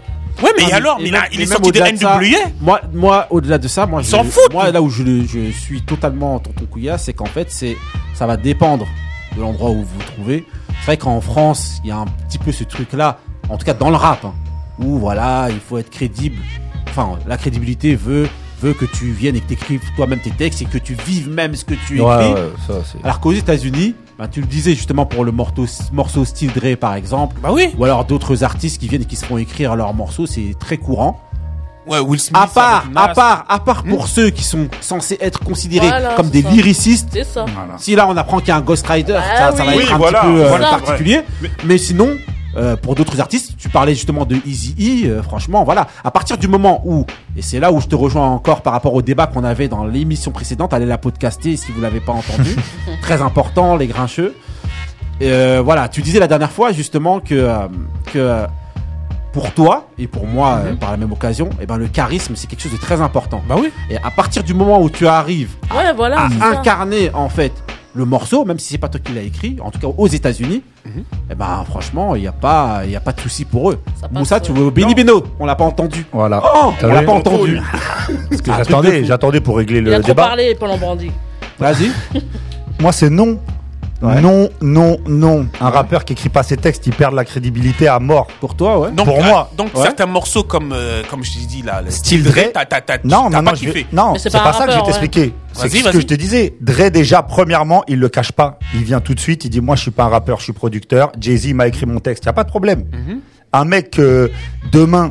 Ouais, 0.44 0.52
mais 0.58 0.66
Non, 0.66 0.74
alors, 0.74 0.98
il, 1.00 1.16
a- 1.16 1.24
il 1.32 1.42
est 1.42 1.46
même 1.50 1.58
sorti 1.58 1.72
de 1.72 1.80
NWA. 1.80 2.40
Moi, 2.62 2.82
moi 2.94 3.26
au-delà 3.32 3.58
de 3.58 3.68
ça, 3.68 3.88
moi, 3.88 4.02
je, 4.04 4.10
S'en 4.10 4.24
fout, 4.24 4.52
moi 4.54 4.70
là 4.72 4.82
où 4.84 4.90
je, 4.90 5.02
le- 5.02 5.26
je 5.26 5.50
suis 5.52 5.82
totalement 5.82 6.38
tonton 6.40 6.66
Couillasse, 6.70 7.06
c'est 7.06 7.14
qu'en 7.14 7.26
fait, 7.26 7.48
c'est, 7.50 7.76
ça 8.14 8.28
va 8.28 8.38
dépendre 8.38 8.86
de 9.36 9.42
l'endroit 9.42 9.70
où 9.72 9.78
vous 9.84 9.86
vous 9.98 10.04
trouvez. 10.16 10.46
C'est 10.82 10.86
vrai 10.86 10.98
qu'en 10.98 11.22
France, 11.22 11.78
il 11.84 11.90
y 11.90 11.92
a 11.92 11.98
un 11.98 12.06
petit 12.28 12.38
peu 12.38 12.52
ce 12.52 12.64
truc-là, 12.66 13.18
en 13.50 13.58
tout 13.58 13.66
cas 13.66 13.74
dans 13.74 13.90
le 13.90 13.96
rap, 13.96 14.26
hein, 14.26 14.34
où 14.78 15.00
voilà, 15.00 15.48
il 15.50 15.60
faut 15.60 15.80
être 15.80 15.90
crédible. 15.90 16.38
Enfin, 16.98 17.20
la 17.28 17.38
crédibilité 17.38 17.96
veut, 17.96 18.28
veut 18.62 18.74
que 18.74 18.86
tu 18.86 19.12
viennes 19.12 19.36
et 19.36 19.40
que 19.42 19.48
tu 19.50 19.54
écrives 19.54 19.82
toi-même 19.96 20.20
tes 20.20 20.32
textes 20.32 20.64
et 20.64 20.66
que 20.66 20.80
tu 20.80 20.96
vives 21.06 21.30
même 21.30 21.54
ce 21.56 21.64
que 21.64 21.76
tu 21.76 21.96
écris. 21.98 22.02
Ouais, 22.02 22.34
ouais, 22.34 22.52
ça, 22.66 22.74
c'est- 22.92 23.04
Alors 23.04 23.20
qu'aux 23.20 23.34
États-Unis, 23.34 23.94
ben, 24.18 24.28
tu 24.28 24.42
le 24.42 24.48
disais 24.48 24.74
justement 24.74 25.06
pour 25.06 25.24
le 25.24 25.32
morceau, 25.32 25.66
morceau 25.94 26.26
Style 26.26 26.52
Dre 26.54 26.76
par 26.76 26.96
exemple, 26.96 27.36
Bah 27.44 27.50
oui. 27.52 27.70
ou 27.78 27.84
alors 27.86 28.04
d'autres 28.06 28.44
artistes 28.44 28.82
qui 28.82 28.88
viennent 28.88 29.04
et 29.04 29.06
qui 29.06 29.16
se 29.16 29.26
font 29.26 29.38
écrire 29.38 29.76
leurs 29.76 29.94
morceaux, 29.94 30.26
c'est 30.26 30.56
très 30.60 30.78
courant. 30.78 31.22
Ouais, 31.86 32.00
Will 32.00 32.20
Smith. 32.20 32.36
À 32.36 32.48
part, 32.48 32.86
à 32.96 33.08
part, 33.10 33.46
à 33.48 33.60
part 33.60 33.84
pour 33.84 34.08
ceux 34.08 34.30
qui 34.32 34.44
sont 34.44 34.68
censés 34.82 35.18
être 35.22 35.40
considérés 35.42 35.88
Voilà, 35.88 36.16
comme 36.16 36.30
des 36.32 36.42
ça. 36.42 36.50
lyricistes. 36.50 37.10
C'est 37.14 37.24
ça. 37.24 37.46
Si 37.78 37.96
là 37.96 38.08
on 38.10 38.18
apprend 38.18 38.40
qu'il 38.40 38.50
y 38.50 38.52
a 38.52 38.58
un 38.58 38.62
Ghost 38.62 38.88
Rider, 38.88 39.14
Bah 39.14 39.22
ça, 39.52 39.56
ça 39.56 39.64
va 39.64 39.72
être 39.76 39.78
Oui, 39.78 39.86
un 39.94 39.98
voilà, 39.98 40.20
petit 40.22 40.28
peu 40.34 40.42
euh, 40.44 40.50
voilà, 40.50 40.70
particulier. 40.70 41.22
Mais 41.64 41.78
sinon, 41.78 42.10
euh, 42.58 42.76
pour 42.76 42.96
d'autres 42.96 43.20
artistes, 43.22 43.54
tu 43.58 43.70
parlais 43.70 43.94
justement 43.94 44.26
de 44.26 44.36
Easy 44.46 45.06
E, 45.08 45.22
franchement, 45.22 45.64
voilà. 45.64 45.88
À 46.04 46.12
partir 46.12 46.38
du 46.38 46.48
moment 46.48 46.82
où, 46.86 47.06
et 47.36 47.42
c'est 47.42 47.60
là 47.60 47.72
où 47.72 47.80
je 47.80 47.88
te 47.88 47.96
rejoins 47.96 48.28
encore 48.28 48.62
par 48.62 48.74
rapport 48.74 48.94
au 48.94 49.02
débat 49.02 49.28
qu'on 49.28 49.44
avait 49.44 49.68
dans 49.68 49.86
l'émission 49.86 50.32
précédente, 50.32 50.74
allez 50.74 50.86
la 50.86 50.98
podcaster 50.98 51.56
si 51.56 51.72
vous 51.72 51.82
l'avez 51.82 52.00
pas 52.00 52.14
entendu. 52.14 52.56
Très 53.02 53.22
important, 53.22 53.76
les 53.76 53.88
grincheux. 53.88 54.36
Euh, 55.22 55.62
voilà, 55.64 55.88
tu 55.90 56.02
disais 56.02 56.20
la 56.20 56.28
dernière 56.28 56.52
fois 56.52 56.72
justement 56.72 57.20
que 57.20 57.34
euh, 57.34 57.68
que 58.14 58.20
euh, 58.20 58.46
pour 59.34 59.52
toi 59.52 59.88
et 59.98 60.08
pour 60.08 60.28
moi 60.28 60.60
euh, 60.64 60.76
par 60.76 60.92
la 60.92 60.98
même 60.98 61.12
occasion, 61.12 61.50
eh 61.62 61.66
ben 61.66 61.78
le 61.78 61.88
charisme 61.88 62.36
c'est 62.36 62.48
quelque 62.48 62.62
chose 62.62 62.72
de 62.74 62.78
très 62.78 63.02
important. 63.02 63.42
Bah 63.50 63.56
oui. 63.60 63.72
Et 63.90 63.98
à 63.98 64.12
partir 64.12 64.44
du 64.44 64.54
moment 64.54 64.80
où 64.82 64.90
tu 64.90 65.08
arrives 65.08 65.52
Ouais, 65.76 65.92
voilà. 65.96 66.26
à 66.26 66.30
ça. 66.30 66.60
incarner 66.60 67.12
en 67.14 67.30
fait 67.30 67.52
le 67.98 68.06
morceau, 68.06 68.46
même 68.46 68.60
si 68.60 68.70
c'est 68.70 68.78
pas 68.78 68.88
toi 68.90 69.00
qui 69.04 69.12
l'as 69.14 69.24
écrit, 69.24 69.58
en 69.62 69.72
tout 69.72 69.80
cas 69.80 69.88
aux 69.88 70.08
États-Unis, 70.08 70.62
eh 71.30 71.36
ben 71.36 71.64
franchement 71.68 72.16
il 72.16 72.24
y 72.24 72.28
a 72.28 72.32
pas 72.32 72.82
il 72.86 72.92
y 72.92 72.96
a 72.96 73.00
pas 73.00 73.12
de 73.12 73.20
souci 73.20 73.44
pour 73.44 73.72
eux. 73.72 73.80
Ça 74.00 74.08
Moussa, 74.12 74.40
tu 74.40 74.52
veux 74.54 74.70
Benny 74.70 74.94
Beno 74.96 75.24
On 75.40 75.46
l'a 75.46 75.56
pas 75.56 75.66
entendu. 75.66 76.06
Voilà. 76.14 76.42
Oh, 76.44 76.72
on 76.82 76.88
l'a 76.88 77.02
pas 77.04 77.12
entendu. 77.12 77.60
Parce 78.30 78.42
que 78.42 78.52
j'attendais, 78.54 79.04
j'attendais 79.04 79.42
pour 79.42 79.58
régler 79.58 79.80
Il 79.80 79.94
a 79.94 79.98
le 79.98 80.04
trop 80.04 80.12
débat. 80.14 80.28
parlé 80.28 80.56
pendant 80.56 80.78
Brandy. 80.78 81.12
Vas-y. 81.60 81.92
Moi, 82.80 82.92
c'est 82.92 83.10
non. 83.10 83.40
Ouais. 84.02 84.22
Non, 84.22 84.50
non, 84.62 84.98
non. 85.08 85.48
Un 85.60 85.70
rappeur 85.70 86.06
qui 86.06 86.14
écrit 86.14 86.30
pas 86.30 86.44
ses 86.44 86.56
textes, 86.58 86.86
il 86.86 86.94
perd 86.94 87.16
la 87.16 87.26
crédibilité 87.26 87.88
à 87.88 87.98
mort. 88.00 88.28
Pour 88.40 88.56
toi, 88.56 88.80
ouais. 88.80 88.92
Donc, 88.92 89.08
Pour 89.08 89.20
euh, 89.20 89.24
moi. 89.24 89.50
Donc, 89.58 89.76
Ouais. 89.76 89.82
certains 89.82 90.06
morceaux 90.06 90.44
comme, 90.44 90.72
euh, 90.72 91.02
comme 91.10 91.24
je 91.24 91.34
t'ai 91.34 91.46
dit 91.48 91.64
là, 91.64 91.82
le 91.82 91.90
Style 91.90 92.24
Dre, 92.24 92.52
t'as, 92.54 92.66
pas 92.66 92.82
non, 93.04 93.30
vais- 93.30 93.54
kiffé. 93.58 93.88
non, 93.92 94.14
c'est 94.16 94.32
pas 94.32 94.54
ça 94.54 94.66
que 94.68 94.72
je 94.74 94.78
vais 94.78 94.84
t'expliquer. 94.84 95.34
C'est 95.54 95.70
ce 95.70 95.90
que 95.90 96.00
je 96.00 96.06
te 96.06 96.14
disais. 96.14 96.56
Dre, 96.62 96.90
déjà, 96.92 97.24
premièrement, 97.24 97.84
il 97.88 97.98
le 98.00 98.08
cache 98.10 98.32
pas. 98.32 98.60
Il 98.76 98.84
vient 98.84 99.00
tout 99.00 99.16
de 99.16 99.20
suite, 99.20 99.46
il 99.46 99.50
dit, 99.50 99.62
moi, 99.62 99.76
je 99.76 99.82
suis 99.82 99.92
pas 99.92 100.04
un 100.04 100.10
rappeur, 100.10 100.38
je 100.38 100.44
suis 100.44 100.54
producteur. 100.54 101.12
Jay-Z 101.20 101.54
m'a 101.54 101.68
écrit 101.68 101.88
mon 101.88 102.00
texte. 102.00 102.26
Y 102.26 102.30
a 102.30 102.34
pas 102.34 102.44
de 102.44 102.50
problème. 102.50 102.84
Mhm. 102.94 103.20
Un 103.54 103.66
mec, 103.66 103.98
euh, 103.98 104.28
demain, 104.72 105.10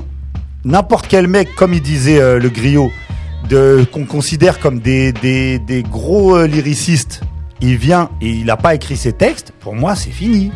n'importe 0.65 1.09
quel 1.09 1.27
mec, 1.27 1.53
comme 1.57 1.75
il 1.75 1.83
disait 1.83 2.21
euh, 2.21 2.39
le 2.39 2.51
griot, 2.51 2.93
de, 3.49 3.85
qu'on 3.93 4.05
considère 4.05 4.61
comme 4.61 4.79
des, 4.79 5.13
des, 5.13 5.59
des 5.59 5.83
gros 5.83 6.37
euh, 6.37 6.47
lyricistes 6.47 7.23
il 7.61 7.77
vient 7.77 8.11
et 8.21 8.29
il 8.31 8.47
n'a 8.47 8.57
pas 8.57 8.75
écrit 8.75 8.97
ses 8.97 9.13
textes, 9.13 9.53
pour 9.61 9.75
moi, 9.75 9.95
c'est 9.95 10.11
fini. 10.11 10.53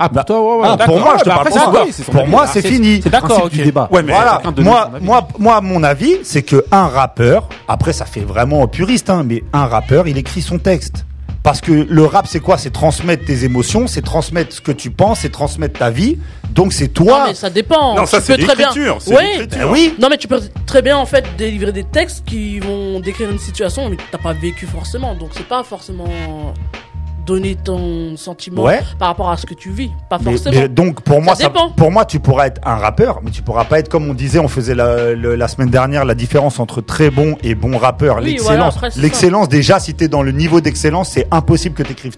Ah, 0.00 0.08
pour 0.08 0.24
toi, 0.24 0.40
ouais, 0.40 0.62
ouais. 0.62 0.68
Ah, 0.78 0.84
pour 0.84 1.00
moi, 1.00 1.14
je 1.18 1.24
te 1.24 1.28
Bah, 1.28 1.40
parle 1.42 1.48
pour 1.48 1.92
son 1.92 2.12
Pour 2.12 2.26
moi, 2.28 2.46
c'est 2.46 2.62
fini. 2.62 3.00
C'est 3.02 3.10
d'accord, 3.10 3.48
du 3.48 3.62
débat. 3.62 3.88
Ouais, 3.90 4.02
mais 4.02 4.12
voilà. 4.12 4.40
Moi, 4.58 4.90
moi, 5.00 5.28
moi, 5.38 5.60
mon 5.60 5.82
avis, 5.82 6.18
c'est 6.22 6.42
que 6.42 6.64
un 6.70 6.86
rappeur, 6.86 7.48
après, 7.66 7.92
ça 7.92 8.04
fait 8.04 8.20
vraiment 8.20 8.66
puriste, 8.68 9.10
hein, 9.10 9.24
mais 9.26 9.42
un 9.52 9.66
rappeur, 9.66 10.06
il 10.06 10.16
écrit 10.16 10.40
son 10.40 10.58
texte. 10.58 11.04
Parce 11.48 11.62
que 11.62 11.72
le 11.72 12.04
rap, 12.04 12.26
c'est 12.26 12.40
quoi? 12.40 12.58
C'est 12.58 12.68
transmettre 12.68 13.24
tes 13.24 13.44
émotions, 13.44 13.86
c'est 13.86 14.02
transmettre 14.02 14.54
ce 14.54 14.60
que 14.60 14.70
tu 14.70 14.90
penses, 14.90 15.20
c'est 15.20 15.30
transmettre 15.30 15.78
ta 15.78 15.88
vie. 15.88 16.18
Donc 16.50 16.74
c'est 16.74 16.88
toi. 16.88 17.20
Non, 17.20 17.26
mais 17.28 17.34
ça 17.34 17.48
dépend. 17.48 17.94
Non, 17.94 18.04
ça, 18.04 18.20
c'est 18.20 18.36
bien- 18.36 18.48
l'écriture, 18.48 18.98
c'est 19.00 19.16
Oui. 19.16 19.46
Ben 19.50 19.64
oui. 19.64 19.94
Non, 19.98 20.08
mais 20.10 20.18
tu 20.18 20.28
peux 20.28 20.42
très 20.66 20.82
bien 20.82 20.98
en 20.98 21.06
fait 21.06 21.24
délivrer 21.38 21.72
des 21.72 21.84
textes 21.84 22.22
qui 22.26 22.60
vont 22.60 23.00
décrire 23.00 23.30
une 23.30 23.38
situation 23.38 23.88
mais 23.88 23.96
que 23.96 24.02
t'as 24.12 24.18
pas 24.18 24.34
vécu 24.34 24.66
forcément. 24.66 25.14
Donc 25.14 25.30
c'est 25.32 25.48
pas 25.48 25.62
forcément 25.62 26.52
donner 27.28 27.56
ton 27.56 28.16
sentiment 28.16 28.62
Ouais. 28.64 28.80
par 28.98 29.08
rapport 29.08 29.28
à 29.30 29.36
ce 29.36 29.44
que 29.44 29.52
tu 29.54 29.70
vis. 29.70 29.90
Pas 30.08 30.18
forcément. 30.18 30.56
mais 30.58 30.68
donc 30.68 31.02
pour 31.02 31.20
moi, 31.20 31.34
ça 31.34 31.50
pour 31.76 31.92
moi, 31.92 32.06
tu 32.06 32.20
pourras 32.20 32.46
être 32.46 32.60
un 32.64 32.76
rappeur, 32.76 33.20
mais 33.22 33.30
tu 33.30 33.42
pourras 33.42 33.64
pas 33.64 33.78
être 33.78 33.90
comme 33.90 34.08
on 34.08 34.14
disait, 34.14 34.38
on 34.38 34.48
faisait 34.48 34.74
la, 34.74 35.48
semaine 35.48 35.68
dernière 35.68 36.06
la 36.06 36.14
différence 36.14 36.58
entre 36.58 36.80
très 36.80 37.10
bon 37.10 37.36
et 37.42 37.54
bon 37.54 37.76
rappeur. 37.76 38.16
Oui, 38.18 38.32
L'excellence, 38.32 38.78
l'excellence 38.96 39.48
déjà, 39.50 39.78
si 39.78 39.92
t'es 39.94 40.08
dans 40.08 40.22
le 40.22 40.32
niveau 40.32 40.62
d'excellence, 40.62 41.10
c'est 41.10 41.26
impossible 41.30 41.74
que 41.74 41.82
t'écrives, 41.82 42.16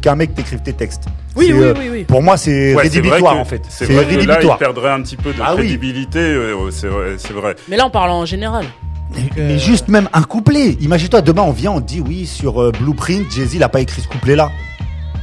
qu'un 0.00 0.14
mec 0.14 0.34
t'écrive 0.34 0.60
tes 0.60 0.74
textes. 0.74 1.04
Oui, 1.36 1.50
oui, 1.52 1.62
euh, 1.62 1.74
oui, 1.76 1.88
oui. 1.90 2.04
Pour 2.04 2.22
moi, 2.22 2.36
c'est 2.36 2.74
Ouais, 2.74 2.82
c'est 2.84 3.00
rédhibitoire 3.00 3.34
que- 3.34 3.38
en 3.40 3.44
fait. 3.44 3.62
C'est 3.68 3.86
vrai 3.86 4.04
que 4.04 4.24
là, 4.26 4.38
il 4.42 4.56
perdrait 4.58 4.90
un 4.90 5.00
petit 5.02 5.16
peu 5.16 5.32
de 5.32 5.40
Ah 5.42 5.54
crédibilité. 5.54 6.36
c'est 6.70 6.86
vrai. 6.88 7.14
C'est 7.18 7.32
vrai. 7.32 7.56
Mais 7.68 7.76
là 7.76 7.86
on 7.86 7.90
parle 7.90 8.10
en 8.10 8.24
général. 8.26 8.66
Mais 9.36 9.58
juste 9.58 9.88
même 9.88 10.08
un 10.12 10.22
couplet. 10.22 10.76
Imagine-toi, 10.80 11.20
demain 11.22 11.42
on 11.42 11.52
vient, 11.52 11.72
on 11.72 11.80
dit 11.80 12.00
oui 12.00 12.26
sur 12.26 12.60
euh, 12.62 12.72
Blueprint, 12.80 13.30
Jay-Z 13.30 13.54
il 13.54 13.62
a 13.62 13.68
pas 13.68 13.80
écrit 13.80 14.02
ce 14.02 14.08
couplet-là. 14.08 14.50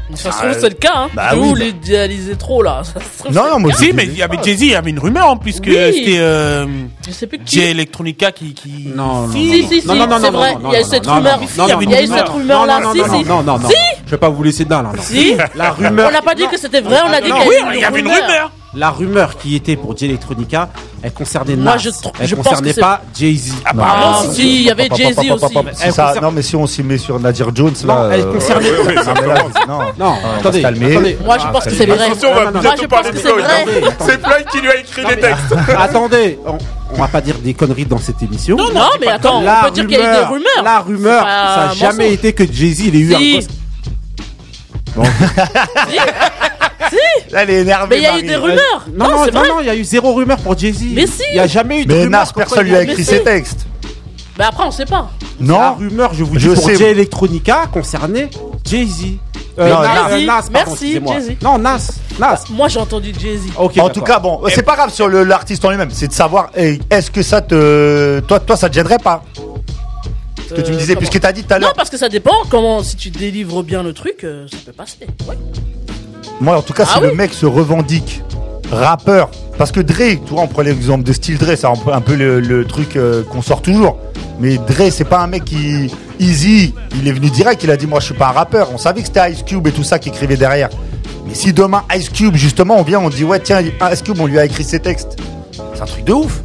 De 0.09 0.15
toute 0.17 0.25
façon, 0.25 0.39
Ah, 0.43 0.53
c'est 0.53 0.67
le 0.69 0.75
cas. 0.75 0.91
Hein. 0.95 1.09
bah 1.13 1.29
Vous 1.35 1.53
bah- 1.53 1.59
l'idéalisez 1.59 2.35
trop 2.35 2.61
là. 2.61 2.81
Ça 2.83 2.99
se 2.99 3.19
trouve, 3.19 3.33
Non, 3.33 3.43
c'est 3.45 3.49
non, 3.49 3.55
le 3.57 3.61
moi, 3.61 3.71
cas. 3.71 3.77
Si, 3.77 3.93
mais 3.93 4.03
il 4.05 4.17
y 4.17 4.21
avait 4.21 4.37
Jay-Z, 4.43 4.61
il 4.61 4.67
y 4.71 4.75
avait 4.75 4.89
une 4.89 4.99
rumeur 4.99 5.27
en 5.27 5.37
plus 5.37 5.61
que 5.61 5.69
Oui. 5.69 5.97
c'était 5.99 6.17
euh, 6.19 6.65
Je 7.07 7.11
sais 7.11 7.27
plus 7.27 7.39
qui. 7.39 7.55
Jay 7.59 7.71
Electronica 7.71 8.31
qui. 8.33 8.53
qui... 8.53 8.89
Non, 8.93 9.27
non, 9.27 9.31
Si, 9.31 9.37
non, 9.37 9.53
si, 9.53 9.61
non. 9.61 9.69
si, 9.69 9.81
si, 9.81 9.87
Non, 9.87 9.95
non, 9.95 10.07
non, 10.07 10.17
c'est 10.19 10.31
non, 10.31 10.37
vrai. 10.37 10.53
non, 10.55 10.69
Il 10.69 10.73
y 10.73 10.75
a 10.75 10.79
eu 10.79 10.83
non, 10.83 10.89
cette 10.89 11.05
non, 11.07 11.13
rumeur. 11.15 11.39
non, 11.39 11.45
Il 11.47 11.57
non, 11.57 11.67
y 11.67 11.71
a 11.71 11.75
non, 11.75 11.81
eu 11.81 11.85
non, 11.85 12.15
cette 12.17 12.27
non, 12.27 12.33
rumeur 12.33 12.65
là. 12.65 12.79
non, 12.81 12.91
Si, 12.91 12.97
non, 12.97 13.05
si. 13.05 13.25
Non, 13.25 13.43
non, 13.43 13.59
non. 13.59 13.69
Si. 13.69 13.75
Je 14.05 14.11
vais 14.11 14.17
pas 14.17 14.29
vous 14.29 14.43
laisser 14.43 14.65
dedans 14.65 14.81
là. 14.81 14.91
non. 14.95 15.01
Si. 15.01 15.33
La 15.55 15.71
rumeur. 15.71 16.09
On 16.09 16.11
n'a 16.11 16.21
pas 16.21 16.35
dit 16.35 16.47
que 16.51 16.57
c'était 16.57 16.81
vrai, 16.81 16.97
on 17.07 17.13
a 17.13 17.21
dit 17.21 17.29
Non, 17.29 17.37
qu'il 17.37 17.45
y 17.45 17.49
oui, 17.49 17.55
avait 17.65 17.75
il 17.77 17.81
y 17.81 17.85
avait 17.85 17.99
une 18.01 18.07
rumeur. 18.07 18.51
La 18.73 18.89
rumeur 18.89 19.37
qui 19.37 19.55
était 19.57 19.75
pour 19.75 19.97
Jay 19.97 20.05
Electronica, 20.05 20.69
elle 21.03 21.11
concernait 21.11 21.57
Moi, 21.57 21.73
Nas. 21.73 21.77
je 21.77 21.89
tr- 21.89 22.09
elle 22.17 22.27
je 22.27 22.35
concernait 22.35 22.73
pas 22.73 23.01
Jay-Z. 23.13 23.55
Apparemment, 23.65 24.21
si, 24.29 24.35
si, 24.35 24.55
il 24.59 24.61
y 24.63 24.71
avait 24.71 24.87
Jay-Z 24.95 25.17
aussi. 25.29 25.57
Elle 25.83 25.91
Ça, 25.91 26.07
concerne- 26.07 26.23
non, 26.25 26.31
mais 26.31 26.41
si 26.41 26.55
on 26.55 26.65
s'y 26.65 26.81
met 26.81 26.97
sur 26.97 27.19
Nadir 27.19 27.53
Jones, 27.53 27.73
Non, 27.83 27.95
là. 28.03 28.09
elle 28.13 28.21
euh, 28.21 28.33
concernait. 28.33 28.71
ouais, 28.71 28.87
ouais, 28.87 28.93
va, 28.93 29.13
là, 29.13 29.43
non, 29.67 29.79
non, 29.99 30.15
attendez, 30.39 30.63
attendez. 30.63 31.17
Moi, 31.25 31.37
je 31.37 31.47
pense 31.47 31.65
que 31.65 31.69
c'est 31.71 31.85
vrai. 31.85 32.05
Attention, 32.05 32.29
on 32.31 32.33
va 32.33 32.45
Non, 32.45 32.45
non, 32.45 32.51
non. 32.51 32.61
Moi, 32.61 32.61
bientôt 32.61 32.81
je 32.81 32.87
pense 32.87 33.01
parler 33.01 33.09
que 33.09 33.15
de 33.15 33.21
c'est 33.21 33.27
Floyd. 33.29 33.45
vrai. 33.45 33.95
C'est 34.05 34.25
Floyd 34.25 34.45
qui 34.49 34.61
lui 34.61 34.69
a 34.69 34.75
écrit 34.77 35.03
les 35.05 35.19
textes. 35.19 35.55
Attendez, 35.77 36.39
on, 36.93 36.95
va 36.97 37.07
pas 37.09 37.19
dire 37.21 37.35
des 37.39 37.53
conneries 37.53 37.85
dans 37.85 37.97
cette 37.99 38.21
émission. 38.23 38.55
Non, 38.55 38.71
non, 38.73 38.89
mais 39.01 39.07
attends, 39.07 39.41
La 39.41 39.59
on 39.59 39.65
peut 39.65 39.71
dire 39.71 39.87
qu'il 39.87 39.97
y 39.97 40.01
a 40.01 40.13
eu 40.13 40.19
des 40.21 40.25
rumeurs. 40.27 40.63
La 40.63 40.79
rumeur, 40.79 41.23
ça 41.23 41.65
n'a 41.67 41.73
jamais 41.73 42.13
été 42.13 42.31
que 42.31 42.45
Jay-Z 42.49 42.85
il 42.85 42.95
ait 42.95 42.99
eu 42.99 43.15
un 43.15 43.35
poste. 43.35 43.51
Bon. 44.95 45.03
Là, 47.31 47.43
elle 47.43 47.49
est 47.49 47.61
énervée. 47.61 47.95
Mais 47.95 47.97
il 47.97 48.03
y 48.03 48.05
a 48.05 48.09
eu 48.09 48.13
Marie. 48.13 48.27
des 48.27 48.35
rumeurs. 48.35 48.85
Non, 48.93 49.09
non, 49.09 49.23
c'est 49.25 49.31
non, 49.33 49.39
vrai. 49.39 49.49
non, 49.49 49.59
il 49.61 49.65
y 49.67 49.69
a 49.69 49.75
eu 49.75 49.83
zéro 49.83 50.13
rumeur 50.13 50.37
pour 50.39 50.57
Jay-Z. 50.57 50.83
Mais 50.93 51.07
si. 51.07 51.23
Il 51.29 51.35
n'y 51.35 51.39
a 51.39 51.47
jamais 51.47 51.81
eu 51.81 51.85
de 51.85 51.93
Mais 51.93 52.03
rumeur. 52.03 52.25
Nas, 52.25 52.31
personne 52.35 52.65
lui 52.65 52.75
a 52.75 52.83
écrit 52.83 52.95
Mais 52.97 53.03
ses 53.03 53.17
si. 53.19 53.23
textes. 53.23 53.65
Mais 54.37 54.45
après, 54.45 54.63
on 54.65 54.71
sait 54.71 54.85
pas. 54.85 55.09
La 55.39 55.45
Non. 55.47 55.73
rumeur, 55.75 56.13
je 56.13 56.23
vous 56.23 56.35
dis, 56.37 56.43
Je 56.43 56.51
pour 56.51 56.63
sais. 56.63 56.75
Jay 56.75 56.91
Electronica 56.91 57.67
concernait 57.71 58.29
Jay-Z. 58.65 59.05
Euh, 59.59 59.69
Non, 59.69 59.81
Nas, 59.81 60.09
Jay-Z. 60.09 60.29
euh, 60.29 60.41
Merci, 60.51 60.71
excusez-moi. 60.71 61.13
Jay-Z. 61.15 61.31
Non, 61.43 61.57
Nas. 61.57 61.87
Nas. 62.19 62.43
Moi, 62.49 62.67
j'ai 62.69 62.79
entendu 62.79 63.13
Jay-Z. 63.17 63.41
Ok, 63.57 63.57
En 63.57 63.67
d'accord. 63.67 63.91
tout 63.91 64.01
cas, 64.01 64.19
bon, 64.19 64.41
c'est 64.49 64.63
pas 64.63 64.75
grave 64.75 64.91
sur 64.91 65.07
le- 65.07 65.23
l'artiste 65.23 65.63
en 65.65 65.69
lui-même, 65.69 65.91
c'est 65.91 66.07
de 66.07 66.13
savoir, 66.13 66.49
eh, 66.55 66.79
est-ce 66.89 67.11
que 67.11 67.21
ça 67.21 67.41
te, 67.41 68.19
toi, 68.21 68.39
toi, 68.39 68.55
ça 68.55 68.69
te 68.69 68.75
gênerait 68.75 68.97
pas? 68.99 69.23
Ce 70.49 70.53
que 70.55 70.61
tu 70.61 70.71
me 70.71 70.75
Euh, 70.75 70.79
disais, 70.79 70.95
puisque 70.97 71.19
t'as 71.19 71.31
dit 71.31 71.43
tout 71.43 71.53
à 71.53 71.59
Non, 71.59 71.67
l'heure. 71.67 71.73
parce 71.75 71.89
que 71.89 71.97
ça 71.97 72.09
dépend. 72.09 72.35
Comment, 72.49 72.83
si 72.83 72.95
tu 72.97 73.09
délivres 73.09 73.63
bien 73.63 73.83
le 73.83 73.93
truc, 73.93 74.23
euh, 74.23 74.47
ça 74.51 74.57
peut 74.65 74.73
passer. 74.73 74.97
Ouais. 75.27 75.37
Moi, 76.41 76.57
en 76.57 76.61
tout 76.61 76.73
cas, 76.73 76.83
Ah 76.87 76.95
si 76.95 77.01
oui 77.01 77.07
le 77.09 77.15
mec 77.15 77.33
se 77.33 77.45
revendique 77.45 78.21
rappeur, 78.71 79.29
parce 79.57 79.71
que 79.71 79.79
Dre, 79.79 80.19
tu 80.25 80.33
vois, 80.33 80.41
on 80.41 80.47
prend 80.47 80.63
l'exemple 80.63 81.03
de 81.03 81.13
Style 81.13 81.37
Dre, 81.37 81.55
c'est 81.55 81.67
un 81.67 82.01
peu, 82.01 82.15
le 82.15 82.65
truc 82.65 82.95
euh, 82.95 83.23
qu'on 83.23 83.41
sort 83.41 83.61
toujours. 83.61 83.97
Mais 84.39 84.57
Dre, 84.57 84.91
c'est 84.91 85.05
pas 85.05 85.19
un 85.19 85.27
mec 85.27 85.45
qui. 85.45 85.91
Easy, 86.19 86.73
il 86.95 87.07
est 87.07 87.11
venu 87.11 87.29
direct, 87.29 87.63
il 87.63 87.71
a 87.71 87.77
dit 87.77 87.85
Moi, 87.87 87.99
je 87.99 88.05
suis 88.05 88.13
pas 88.15 88.29
un 88.29 88.31
rappeur. 88.31 88.69
On 88.73 88.77
savait 88.79 89.01
que 89.01 89.07
c'était 89.07 89.31
Ice 89.31 89.43
Cube 89.43 89.67
et 89.67 89.71
tout 89.71 89.83
ça 89.83 89.99
qui 89.99 90.09
écrivait 90.09 90.35
derrière. 90.37 90.69
Mais 91.27 91.35
si 91.35 91.53
demain, 91.53 91.83
Ice 91.95 92.09
Cube, 92.09 92.35
justement, 92.35 92.77
on 92.77 92.83
vient, 92.83 92.99
on 92.99 93.09
dit 93.09 93.23
Ouais, 93.23 93.39
tiens, 93.39 93.61
Ice 93.61 94.01
Cube, 94.01 94.19
on 94.19 94.25
lui 94.25 94.39
a 94.39 94.45
écrit 94.45 94.63
ses 94.63 94.79
textes. 94.79 95.17
C'est 95.75 95.81
un 95.81 95.85
truc 95.85 96.05
de 96.05 96.13
ouf. 96.13 96.41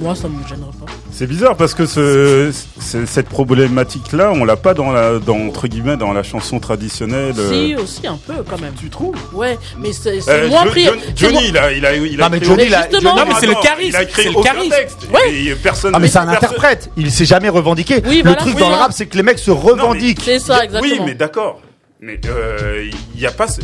Moi, 0.00 0.14
ça 0.14 0.28
me 0.28 0.46
gênerait 0.48 0.70
pas. 0.84 0.92
C'est 1.16 1.28
bizarre 1.28 1.54
parce 1.56 1.74
que 1.74 1.86
ce, 1.86 2.50
ce- 2.80 3.06
cette 3.06 3.28
problématique-là, 3.28 4.32
on 4.34 4.44
l'a 4.44 4.56
pas 4.56 4.74
dans 4.74 4.90
la, 4.90 5.20
dans, 5.20 5.36
entre 5.46 5.68
guillemets, 5.68 5.96
dans 5.96 6.12
la 6.12 6.24
chanson 6.24 6.58
traditionnelle. 6.58 7.34
euh. 7.38 7.52
Si, 7.52 7.76
aussi 7.76 8.04
un 8.08 8.16
peu 8.26 8.42
quand 8.50 8.60
même. 8.60 8.72
Tu 8.80 8.90
trouves 8.90 9.14
Ouais, 9.32 9.56
mais 9.78 9.92
c'est 9.92 10.20
c'est 10.20 10.30
Euh, 10.32 10.48
moins 10.48 10.64
pris. 10.66 10.88
Johnny, 11.14 11.38
il 11.50 11.56
a, 11.56 11.70
il 11.72 11.86
a, 11.86 11.94
il 11.94 12.20
a 12.20 12.24
Non, 12.24 12.30
mais 12.30 12.38
écrit 12.38 12.48
Johnny, 12.48 12.64
il 12.66 12.74
a- 12.74 12.88
Non, 13.00 13.14
mais 13.28 13.34
c'est 13.38 13.46
le 13.46 13.54
charisme, 13.62 13.90
Il 13.90 13.96
a 13.96 14.02
écrit 14.02 14.22
c'est 14.24 14.28
le 14.32 14.42
charisme. 14.42 14.70
texte. 14.70 14.98
Ouais. 15.14 15.32
Et 15.32 15.54
personne. 15.54 15.92
Ah 15.94 16.00
mais 16.00 16.08
c'est 16.08 16.18
un 16.18 16.28
interprète, 16.28 16.90
il 16.96 17.12
s'est 17.12 17.24
jamais 17.26 17.48
revendiqué. 17.48 18.02
Oui, 18.04 18.16
le 18.16 18.22
voilà, 18.22 18.36
truc 18.36 18.54
oui, 18.56 18.60
dans 18.60 18.68
le 18.70 18.74
rap, 18.74 18.90
c'est 18.92 19.06
que 19.06 19.16
les 19.16 19.22
mecs 19.22 19.38
se 19.38 19.52
revendiquent. 19.52 20.22
C'est 20.24 20.40
ça, 20.40 20.58
Oui, 20.58 20.64
exactement. 20.64 21.06
mais 21.06 21.14
d'accord. 21.14 21.60
Mais 22.06 22.20
euh, 22.26 22.90
il 23.14 23.20
y 23.20 23.26
a 23.26 23.30
pas. 23.30 23.48
ce- 23.48 23.62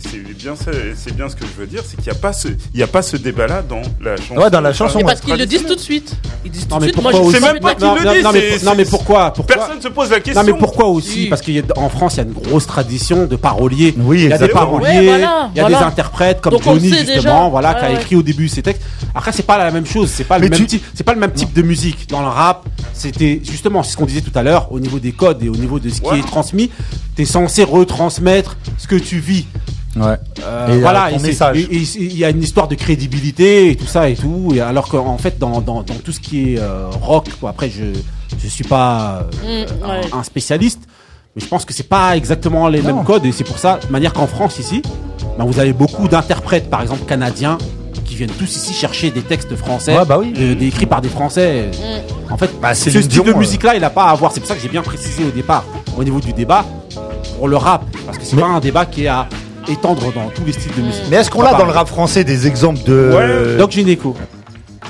C'est 0.00 0.18
bien, 0.34 0.54
ça- 0.56 0.70
c'est 0.96 1.14
bien 1.14 1.28
ce 1.28 1.34
que 1.36 1.44
je 1.44 1.60
veux 1.60 1.66
dire, 1.66 1.82
c'est 1.86 1.96
qu'il 1.96 2.04
n'y 2.10 2.16
a 2.16 2.20
pas 2.20 2.32
ce, 2.32 2.48
il 2.72 2.80
y 2.80 2.82
a 2.82 2.86
pas 2.86 3.02
ce 3.02 3.16
débat-là 3.16 3.62
dans 3.62 3.82
la 4.00 4.16
chanson. 4.16 4.36
Ouais, 4.40 4.48
dans 4.50 4.60
la 4.60 4.72
chanson, 4.72 5.00
parce 5.00 5.20
qu'ils 5.20 5.34
le 5.36 5.44
disent 5.44 5.66
tout 5.66 5.74
de 5.74 5.80
suite. 5.80 6.14
Ils 6.44 6.50
disent 6.50 6.62
tout 6.66 6.70
Non, 6.70 6.76
de 6.78 6.86
mais 6.86 6.92
suite. 6.92 7.02
Moi, 7.02 7.10
pourquoi 7.12 7.30
je 7.30 7.36
aussi 7.36 7.44
sais 7.44 7.52
même 7.52 7.60
pas 7.60 7.74
qu'ils 7.74 7.86
non, 7.86 7.94
le 7.94 8.00
disent, 8.14 8.24
non, 8.24 8.30
mais, 8.32 8.58
non, 8.64 8.72
mais 8.76 8.84
pourquoi, 8.84 9.32
pourquoi 9.32 9.56
Personne 9.56 9.82
se 9.82 9.88
pose 9.88 10.10
la 10.10 10.20
question. 10.20 10.40
Non 10.42 10.46
mais 10.52 10.58
pourquoi 10.58 10.86
aussi 10.86 11.24
Si. 11.24 11.26
Parce 11.26 11.42
qu'en 11.42 11.88
France 11.88 12.14
il 12.14 12.16
y 12.18 12.20
a 12.20 12.22
une 12.24 12.32
grosse 12.32 12.66
tradition 12.66 13.26
de 13.26 13.36
paroliers. 13.36 13.94
Oui, 13.98 14.24
il 14.24 14.30
y 14.30 14.32
a 14.32 14.38
des 14.38 14.48
paroliers, 14.48 14.86
Ouais, 14.86 15.04
voilà, 15.04 15.50
il 15.52 15.56
y 15.56 15.60
a 15.60 15.62
voilà. 15.64 15.78
des 15.78 15.84
interprètes 15.84 16.40
comme 16.40 16.52
Donc, 16.54 16.62
Johnny 16.62 16.88
justement, 16.90 17.14
déjà. 17.16 17.48
voilà, 17.48 17.74
qui 17.74 17.84
a 17.84 17.92
écrit 17.92 18.16
au 18.16 18.22
début 18.22 18.48
ses 18.48 18.62
textes. 18.62 18.82
Après 19.14 19.32
c'est 19.32 19.42
pas 19.46 19.58
la 19.58 19.70
même 19.72 19.86
chose, 19.86 20.08
c'est 20.10 20.24
pas 20.24 20.38
le 20.38 20.48
même 20.48 20.66
type, 20.66 20.82
c'est 20.94 21.04
pas 21.04 21.12
le 21.14 21.20
même 21.20 21.32
type 21.32 21.52
de 21.52 21.62
musique. 21.62 22.08
Dans 22.08 22.20
le 22.20 22.28
rap, 22.28 22.64
c'était 22.98 23.40
justement 23.44 23.82
ce 23.82 23.96
qu'on 23.96 24.06
disait 24.06 24.20
tout 24.20 24.32
à 24.34 24.42
l'heure 24.42 24.70
au 24.72 24.80
niveau 24.80 24.98
des 24.98 25.12
codes 25.12 25.42
et 25.42 25.48
au 25.48 25.56
niveau 25.56 25.78
de 25.78 25.88
ce 25.88 26.00
qui 26.00 26.08
Ouais. 26.08 26.18
est 26.20 26.26
transmis, 26.26 26.70
t'es 27.16 27.24
censé 27.24 27.64
retransmettre 27.64 28.56
ce 28.76 28.86
que 28.86 28.96
tu 28.96 29.18
vis. 29.18 29.46
Ouais. 29.96 30.16
Euh, 30.44 30.76
Et, 30.76 30.80
voilà, 30.80 31.10
il 31.10 32.18
y 32.18 32.24
a 32.24 32.30
une 32.30 32.42
histoire 32.42 32.68
de 32.68 32.74
crédibilité 32.74 33.70
et 33.70 33.76
tout 33.76 33.86
ça 33.86 34.08
et 34.08 34.14
tout. 34.14 34.52
Et 34.54 34.60
alors 34.60 34.88
qu'en 34.88 35.18
fait, 35.18 35.38
dans, 35.38 35.60
dans, 35.60 35.82
dans 35.82 35.94
tout 35.94 36.12
ce 36.12 36.20
qui 36.20 36.52
est 36.54 36.58
euh, 36.58 36.86
rock, 37.00 37.26
quoi, 37.40 37.50
après, 37.50 37.70
je 37.70 37.84
je 38.40 38.46
suis 38.46 38.64
pas 38.64 39.24
euh, 39.44 39.64
Mm, 39.64 39.88
ouais. 39.88 40.00
un, 40.12 40.18
un 40.18 40.22
spécialiste, 40.22 40.80
mais 41.34 41.42
je 41.42 41.46
pense 41.48 41.64
que 41.64 41.72
c'est 41.72 41.88
pas 41.88 42.16
exactement 42.16 42.68
les 42.68 42.82
Non. 42.82 42.96
mêmes 42.96 43.04
codes 43.04 43.24
et 43.24 43.32
c'est 43.32 43.44
pour 43.44 43.58
ça, 43.58 43.80
de 43.84 43.90
manière 43.90 44.12
qu'en 44.12 44.26
France 44.26 44.58
ici, 44.58 44.82
ben, 45.38 45.44
vous 45.46 45.58
avez 45.58 45.72
beaucoup 45.72 46.06
d'interprètes, 46.08 46.68
par 46.68 46.82
exemple 46.82 47.04
canadiens, 47.06 47.56
viennent 48.18 48.36
tous 48.38 48.54
ici 48.56 48.72
chercher 48.74 49.10
des 49.10 49.22
textes 49.22 49.54
français, 49.56 49.96
Ouais, 49.96 50.04
bah 50.04 50.18
oui. 50.18 50.32
euh, 50.38 50.54
des- 50.54 50.66
écrits 50.66 50.86
par 50.86 51.00
des 51.00 51.08
Français. 51.08 51.70
Mm. 51.72 52.32
En 52.32 52.36
fait, 52.36 52.50
Bah, 52.60 52.74
ce 52.74 52.90
style 52.90 53.02
de 53.02 53.06
Dion, 53.08 53.24
euh. 53.26 53.34
musique-là, 53.38 53.74
il 53.76 53.84
a 53.84 53.90
pas 53.90 54.04
à 54.04 54.14
voir. 54.14 54.32
C'est 54.32 54.40
pour 54.40 54.48
ça 54.48 54.54
que 54.54 54.60
j'ai 54.60 54.68
bien 54.68 54.82
précisé 54.82 55.24
au 55.24 55.30
départ, 55.30 55.64
au 55.96 56.04
niveau 56.04 56.20
du 56.20 56.32
débat, 56.32 56.64
pour 57.36 57.48
le 57.48 57.56
rap, 57.56 57.84
parce 58.06 58.18
que 58.18 58.24
c'est 58.24 58.36
Mais- 58.36 58.42
pas 58.42 58.48
un 58.48 58.60
débat 58.60 58.84
qui 58.86 59.04
est 59.04 59.08
à 59.08 59.26
étendre 59.68 60.12
dans 60.12 60.28
tous 60.34 60.44
les 60.46 60.52
styles 60.52 60.72
de 60.76 60.82
musique. 60.82 61.02
Mais 61.10 61.16
est-ce 61.16 61.30
qu'on 61.30 61.42
a 61.42 61.52
dans 61.54 61.64
le 61.66 61.72
rap 61.72 61.88
français 61.88 62.24
des 62.24 62.46
exemples 62.46 62.80
de. 62.86 63.12
Ouais. 63.14 63.56
Doc 63.58 63.70
Gynéco. 63.72 64.14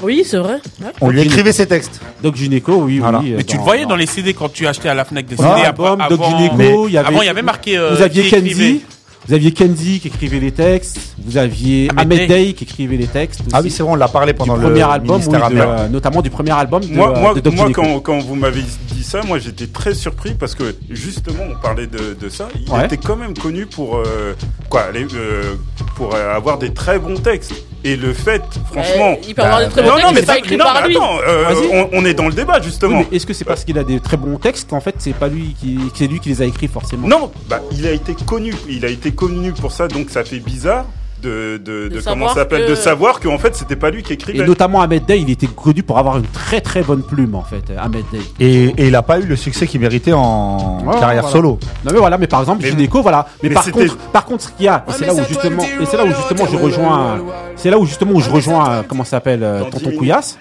Oui, 0.03 0.23
c'est 0.25 0.37
vrai. 0.39 0.59
Ouais. 0.81 0.87
On 1.01 1.11
lui 1.11 1.23
écrivait 1.23 1.53
ses 1.53 1.67
textes. 1.67 2.01
Doc 2.23 2.37
Gynéco, 2.37 2.75
oui, 2.85 3.01
Voilà. 3.01 3.19
oui. 3.19 3.33
Mais 3.37 3.41
euh, 3.41 3.45
tu 3.45 3.57
le 3.57 3.63
voyais 3.63 3.85
dans 3.87 3.97
les 3.97 4.07
CD 4.07 4.33
quand 4.33 4.53
tu 4.53 4.67
achetais 4.69 4.89
à 4.89 4.95
la 4.95 5.05
Fnac 5.05 5.27
des 5.27 5.37
CD. 5.37 5.49
l'album 5.63 6.01
avant- 6.01 6.09
Doc 6.09 6.21
avant- 6.25 6.39
Gynéco, 6.39 6.87
il 6.89 6.93
y 6.95 6.99
avait. 6.99 7.09
Avant, 7.09 7.23
il 7.23 7.27
y 7.27 7.29
avait 7.29 7.43
marqué. 7.43 7.77
euh, 7.77 7.95
vous 7.97 8.03
aviez. 8.03 8.29
Kenzie. 8.29 8.83
Vous 9.29 9.35
aviez 9.35 9.53
Kenzie 9.53 10.01
qui 10.01 10.09
écrivait 10.09 10.41
les 10.41 10.53
textes. 10.53 10.99
Vous 11.23 11.37
aviez 11.37 11.91
Ahmed 11.99 12.27
Day. 12.29 12.55
Qui 12.55 12.65
écrivait 12.65 12.97
les 12.97 13.07
textes. 13.07 13.43
Ah 13.53 13.61
oui, 13.63 13.71
c'est 13.71 13.83
vrai, 13.83 13.93
on 13.93 13.95
l'a 13.95 14.09
parlé 14.09 14.33
du 14.33 14.39
pendant 14.39 14.57
le 14.57 14.63
premier 14.63 14.81
album, 14.83 15.17
oui, 15.17 15.27
ministère 15.27 15.51
de- 15.51 15.55
américain. 15.61 15.89
notamment 15.91 16.23
du 16.23 16.31
premier 16.31 16.53
album 16.53 16.83
de, 16.83 16.95
Moi, 16.95 17.13
moi, 17.21 17.35
de 17.35 17.41
Doc 17.41 17.55
moi 17.55 17.69
quand, 17.71 18.01
quand 18.01 18.19
vous 18.21 18.35
m'avez 18.37 18.63
dit 18.63 19.03
ça, 19.05 19.21
moi 19.25 19.39
j'étais 19.39 19.67
très 19.67 19.93
surpris 19.93 20.33
parce 20.33 20.55
que 20.55 20.75
justement 20.89 21.43
on 21.51 21.61
parlait 21.61 21.87
de, 21.87 22.17
de 22.19 22.29
ça. 22.31 22.49
Il 22.59 22.73
Ouais. 22.73 22.87
était 22.87 22.97
quand 22.97 23.17
même 23.17 23.35
connu 23.37 23.67
pour 23.67 23.97
euh, 23.99 24.33
quoi, 24.71 24.85
euh, 24.95 25.55
pour 25.97 26.15
euh, 26.15 26.35
avoir 26.35 26.59
des 26.59 26.73
très 26.73 26.99
bons 26.99 27.17
textes. 27.19 27.53
Et 27.85 27.95
le 27.97 28.13
fait, 28.13 28.43
franchement, 28.73 29.17
Eh, 29.23 29.27
il 29.29 29.35
peut 29.35 29.43
avoir 29.43 29.61
des 29.61 29.69
très 29.69 29.83
bons 29.83 29.89
non, 29.91 29.95
textes, 29.97 30.09
non, 30.09 30.13
mais 30.15 30.27
ça- 30.27 30.39
écrits 30.39 30.57
non, 30.57 30.65
par 30.65 30.83
mais 30.83 30.89
lui. 30.89 30.97
attends, 30.97 31.19
euh, 31.27 31.55
on, 31.73 31.89
on 31.93 32.05
est 32.05 32.15
dans 32.15 32.27
le 32.27 32.33
débat 32.33 32.61
justement. 32.61 33.05
mais 33.11 33.17
est-ce 33.17 33.25
que 33.27 33.33
c'est 33.33 33.45
parce 33.45 33.65
qu'il 33.65 33.79
a 33.79 33.85
des 33.85 34.01
très 34.01 34.17
bons 34.17 34.37
textes 34.37 34.69
qu'en 34.71 34.81
fait 34.81 34.97
c'est 34.99 35.13
pas 35.15 35.29
lui 35.29 35.55
qui, 35.61 35.79
c'est 35.95 36.09
lui 36.09 36.19
qui 36.19 36.29
les 36.31 36.43
a 36.43 36.45
écrits 36.45 36.67
forcément 36.69 37.07
Non, 37.07 37.31
bah, 37.49 37.61
il 37.73 37.87
a 37.87 37.93
été 37.93 38.15
connu, 38.27 38.53
il 38.69 38.85
a 38.85 38.89
été 38.89 39.13
connu 39.13 39.53
pour 39.53 39.71
ça, 39.73 39.87
donc 39.87 40.11
ça 40.11 40.25
fait 40.25 40.41
bizarre 40.41 40.87
de, 41.23 41.57
de, 41.59 42.01
comment 42.05 42.29
ça 42.29 42.35
s'appelle, 42.35 42.65
que- 42.67 42.71
de 42.71 42.75
savoir 42.75 43.21
qu'en 43.21 43.39
fait 43.39 43.55
c'était 43.57 43.77
pas 43.77 43.91
lui 43.91 44.03
qui 44.03 44.13
écrivait. 44.13 44.39
Et 44.39 44.47
notamment 44.47 44.81
Ahmed 44.81 45.05
Day, 45.05 45.21
il 45.21 45.31
était 45.31 45.47
connu 45.47 45.83
pour 45.83 45.99
avoir 45.99 46.17
une 46.19 46.27
très 46.27 46.61
très 46.61 46.83
bonne 46.83 47.03
plume 47.03 47.35
en 47.35 47.43
fait. 47.43 47.65
Ahmed 47.79 48.05
Day. 48.13 48.21
Et, 48.41 48.65
et 48.77 48.87
il 48.89 48.95
a 48.97 49.03
pas 49.03 49.19
eu 49.19 49.25
le 49.25 49.37
succès 49.37 49.67
qu'il 49.67 49.81
méritait 49.81 50.13
en 50.13 50.79
Ouais, 50.85 50.99
carrière 51.01 51.23
voilà. 51.23 51.29
solo. 51.37 51.59
Non 51.85 51.91
mais 51.93 51.99
voilà, 51.99 52.19
mais 52.19 52.27
par 52.27 52.41
exemple, 52.41 52.65
Gynéco, 52.65 53.03
voilà. 53.03 53.27
Mais, 53.43 53.49
mais 53.49 53.55
par 53.55 53.71
contre, 53.71 53.97
par 54.13 54.25
contre, 54.25 54.45
ce 54.45 54.49
qu'il 54.51 54.67
y 54.67 54.69
a, 54.69 54.85
et 54.89 54.93
c'est 54.93 55.07
là 55.07 55.15
où 55.15 55.25
justement, 55.29 55.63
et 55.63 55.87
c'est 55.87 55.97
là 55.97 56.05
où 56.05 56.09
justement 56.15 56.47
je 56.51 56.57
rejoins, 56.57 57.19
c'est 57.57 57.71
là 57.71 57.79
où 57.79 57.87
justement 57.87 58.13
où 58.13 58.21
je 58.21 58.31
rejoins, 58.31 58.71
euh, 58.71 58.83
comment 58.87 59.05
s'appelle, 59.05 59.43
euh, 59.43 59.65
Tonton 59.65 59.79
10 59.79 59.85
minutes. 59.87 59.99
Couillasse, 59.99 60.39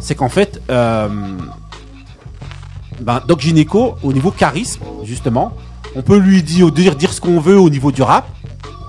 c'est 0.00 0.14
qu'en 0.14 0.28
fait, 0.28 0.60
euh, 0.70 1.08
ben, 3.00 3.20
Doc 3.26 3.40
Gynéco, 3.40 3.94
au 4.02 4.12
niveau 4.12 4.30
charisme, 4.30 4.82
justement, 5.04 5.52
on 5.96 6.02
peut 6.02 6.18
lui 6.18 6.42
dire, 6.42 6.70
dire, 6.70 6.94
dire 6.96 7.12
ce 7.12 7.20
qu'on 7.20 7.40
veut 7.40 7.58
au 7.58 7.70
niveau 7.70 7.92
du 7.92 8.02
rap. 8.02 8.26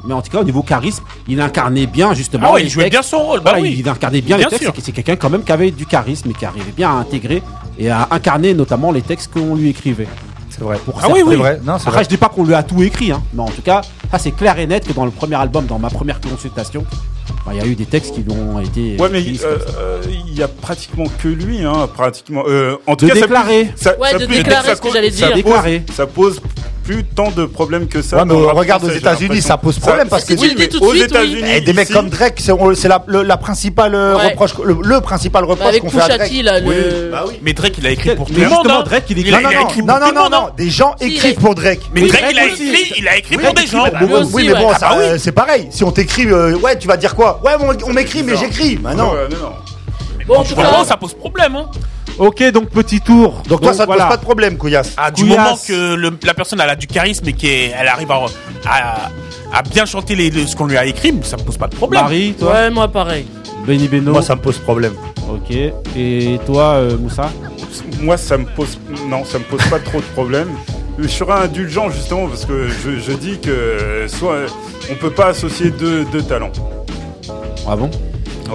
Mais 0.05 0.13
en 0.13 0.21
tout 0.21 0.29
cas, 0.31 0.39
au 0.39 0.43
niveau 0.43 0.61
charisme, 0.63 1.03
il 1.27 1.39
incarnait 1.39 1.85
bien 1.85 2.13
justement. 2.13 2.47
Ah 2.49 2.53
ouais, 2.53 2.63
il 2.63 2.69
jouait 2.69 2.83
textes. 2.89 2.99
bien 2.99 3.01
son 3.03 3.19
rôle, 3.23 3.39
bah 3.39 3.51
Voilà, 3.51 3.61
oui. 3.63 3.75
Il 3.79 3.87
incarnait 3.87 4.21
bien, 4.21 4.37
Bien 4.37 4.45
les 4.47 4.49
textes. 4.49 4.63
sûr. 4.65 4.73
C'est 4.75 4.85
c'est 4.85 4.91
quelqu'un 4.91 5.15
quand 5.15 5.29
même 5.29 5.43
qui 5.43 5.51
avait 5.51 5.71
du 5.71 5.85
charisme 5.85 6.29
et 6.29 6.33
qui 6.33 6.45
arrivait 6.45 6.71
bien 6.75 6.89
à 6.89 6.93
intégrer 6.95 7.41
et 7.79 7.89
à 7.89 8.07
incarner 8.11 8.53
notamment 8.53 8.91
les 8.91 9.01
textes 9.01 9.31
qu'on 9.33 9.55
lui 9.55 9.69
écrivait. 9.69 10.07
C'est 10.49 10.61
vrai. 10.61 10.77
Pour 10.85 10.99
Ah 11.01 11.07
oui, 11.07 11.15
certains. 11.19 11.23
oui. 11.29 11.31
C'est 11.35 11.37
vrai. 11.41 11.61
Non, 11.63 11.73
Après, 11.73 11.91
vrai. 11.91 12.03
je 12.03 12.09
dis 12.09 12.17
pas 12.17 12.29
qu'on 12.29 12.43
lui 12.43 12.53
a 12.53 12.61
tout 12.63 12.83
écrit, 12.83 13.11
hein. 13.11 13.23
mais 13.33 13.41
en 13.41 13.49
tout 13.49 13.61
cas, 13.63 13.81
ça 14.11 14.19
c'est 14.19 14.31
clair 14.31 14.59
et 14.59 14.67
net 14.67 14.85
que 14.87 14.93
dans 14.93 15.05
le 15.05 15.11
premier 15.11 15.35
album, 15.35 15.65
dans 15.65 15.79
ma 15.79 15.89
première 15.89 16.19
consultation, 16.21 16.85
bah, 17.45 17.53
il 17.53 17.57
y 17.57 17.61
a 17.61 17.65
eu 17.65 17.73
des 17.75 17.85
textes 17.85 18.13
qui 18.13 18.21
lui 18.21 18.31
ont 18.33 18.59
été. 18.59 18.97
Ouais, 18.99 19.09
mais 19.11 19.23
euh, 19.43 19.57
euh, 19.79 20.01
il 20.27 20.37
y 20.37 20.43
a 20.43 20.47
pratiquement 20.47 21.05
que 21.23 21.27
lui, 21.27 21.63
hein, 21.65 21.87
pratiquement. 21.95 22.43
Euh, 22.47 22.75
en 22.85 22.95
tout 22.95 23.05
De 23.05 23.09
cas, 23.13 23.15
ça 23.15 23.21
déclarer. 23.21 23.71
Ça, 23.75 23.97
Ouais, 23.97 24.11
ça 24.11 24.19
de 24.19 24.25
déclarer 24.27 24.75
ce 24.75 24.81
que 24.81 24.91
j'allais 24.91 25.09
ça 25.11 25.31
dire. 25.31 25.43
pose-. 25.43 25.81
Ça 25.95 26.05
pose 26.05 26.39
plus 26.83 27.03
tant 27.03 27.31
de 27.31 27.45
problèmes 27.45 27.87
que 27.87 28.01
ça. 28.01 28.17
Ouais, 28.17 28.25
mais 28.25 28.33
regarde 28.33 28.83
aux 28.83 28.89
États-Unis, 28.89 29.41
ça 29.41 29.57
pose 29.57 29.79
problème 29.79 30.07
parce 30.09 30.25
que 30.25 30.33
tout 30.33 30.83
aux 30.83 30.91
oui. 30.91 31.01
États-Unis, 31.01 31.41
Eh, 31.55 31.61
des 31.61 31.73
mecs 31.73 31.89
comme 31.91 32.09
Drake, 32.09 32.41
c'est 32.75 32.87
la, 32.87 33.03
le- 33.07 33.23
la 33.23 33.37
principale 33.37 33.95
euh, 33.95 34.15
Ouais. 34.17 34.29
reproche, 34.31 34.51
le, 34.63 34.77
le 34.83 35.01
principal 35.01 35.43
reproche 35.45 35.79
qu'on 35.79 35.89
fait 35.89 36.01
à 36.01 36.17
Drake. 36.17 36.31
Oui. 36.31 36.43
Bah 37.11 37.23
oui. 37.27 37.39
Mais 37.41 37.53
Drake, 37.53 37.75
il 37.77 37.87
a 37.87 37.91
écrit 37.91 38.15
pour 38.15 38.27
tout 38.27 38.33
Mais 38.35 38.43
le 38.43 38.49
monde. 38.49 38.59
justement. 38.63 38.83
Drake, 38.83 39.03
il 39.09 39.19
écrit. 39.19 39.29
Il 39.29 39.35
a- 39.35 39.41
Non, 39.41 39.99
non, 39.99 39.99
non, 39.99 40.13
pour 40.21 40.29
non, 40.29 40.29
non, 40.29 40.49
des 40.57 40.69
gens 40.69 40.95
Si, 40.99 41.07
écrivent 41.13 41.35
pour 41.35 41.55
Drake. 41.55 41.81
Mais 41.93 42.01
Drake, 42.07 42.23
il 42.31 42.39
a 42.39 42.45
écrit, 42.45 42.93
il 42.97 43.07
a 43.07 43.17
écrit 43.17 43.37
pour 43.37 43.53
des 43.53 43.65
gens. 43.67 43.85
oui, 44.33 44.47
mais 44.47 44.53
bon, 44.59 44.69
Ah 44.73 44.77
bah 44.79 44.95
oui. 44.97 45.03
euh, 45.03 45.17
c'est 45.17 45.31
pareil. 45.31 45.67
Si 45.71 45.83
on 45.83 45.91
t'écrit, 45.91 46.27
euh, 46.27 46.55
ouais, 46.57 46.77
tu 46.77 46.87
vas 46.87 46.97
dire 46.97 47.15
quoi? 47.15 47.39
Ouais, 47.43 47.53
on, 47.87 47.93
m'écrit, 47.93 48.23
mais 48.23 48.35
j'écris. 48.35 48.75
Bah 48.75 48.93
non. 48.93 49.11
Bon, 50.27 50.35
en 50.37 50.43
tout 50.43 50.53
Franchement, 50.53 50.79
cas, 50.81 50.85
ça 50.85 50.97
pose 50.97 51.13
problème. 51.13 51.55
Hein. 51.55 51.65
Ok, 52.19 52.43
donc 52.51 52.69
petit 52.69 53.01
tour. 53.01 53.41
Donc 53.47 53.61
toi, 53.61 53.73
ça 53.73 53.83
te 53.83 53.87
voilà. 53.87 54.03
pose 54.05 54.11
pas 54.11 54.17
de 54.17 54.23
problème, 54.23 54.57
Couillasse. 54.57 54.93
Ah, 54.97 55.09
du 55.11 55.23
Couillasse. 55.23 55.37
moment 55.39 55.57
que 55.67 55.95
le- 55.95 56.17
la 56.23 56.33
personne 56.33 56.59
elle 56.61 56.69
a 56.69 56.75
du 56.75 56.87
charisme 56.87 57.27
et 57.27 57.33
qu'elle 57.33 57.87
arrive 57.87 58.11
à, 58.11 58.19
à, 58.65 59.09
à 59.51 59.61
bien 59.63 59.85
chanter 59.85 60.15
les, 60.15 60.29
les- 60.29 60.45
ce 60.45 60.55
qu'on 60.55 60.65
lui 60.67 60.77
a 60.77 60.85
écrit, 60.85 61.13
ça 61.23 61.37
me 61.37 61.41
pose 61.43 61.57
pas 61.57 61.67
de 61.67 61.75
problème. 61.75 62.03
Marie, 62.03 62.33
toi, 62.37 62.51
ouais, 62.53 62.69
moi 62.69 62.87
pareil. 62.87 63.25
Benny 63.65 63.87
Beno. 63.87 64.11
Moi, 64.11 64.21
ça 64.21 64.35
me 64.35 64.41
pose 64.41 64.57
problème. 64.59 64.93
Ok. 65.29 65.55
Et 65.95 66.39
toi, 66.45 66.73
euh, 66.75 66.97
Moussa 66.97 67.31
Moi, 68.01 68.17
ça 68.17 68.37
me 68.37 68.45
pose, 68.45 68.77
non, 69.07 69.23
ça 69.25 69.39
me 69.39 69.43
pose 69.45 69.63
pas 69.69 69.79
trop 69.79 69.99
de 69.99 70.05
problèmes. 70.13 70.49
Je 70.99 71.07
serais 71.07 71.45
indulgent 71.45 71.89
justement 71.89 72.27
parce 72.27 72.45
que 72.45 72.67
je, 72.67 72.99
je 72.99 73.11
dis 73.13 73.39
que 73.39 73.49
euh, 73.49 74.07
soit 74.07 74.35
on 74.91 74.95
peut 74.95 75.09
pas 75.09 75.27
associer 75.27 75.71
deux, 75.71 76.05
deux 76.11 76.21
talents. 76.21 76.51
Ah 77.67 77.75
bon? 77.75 77.89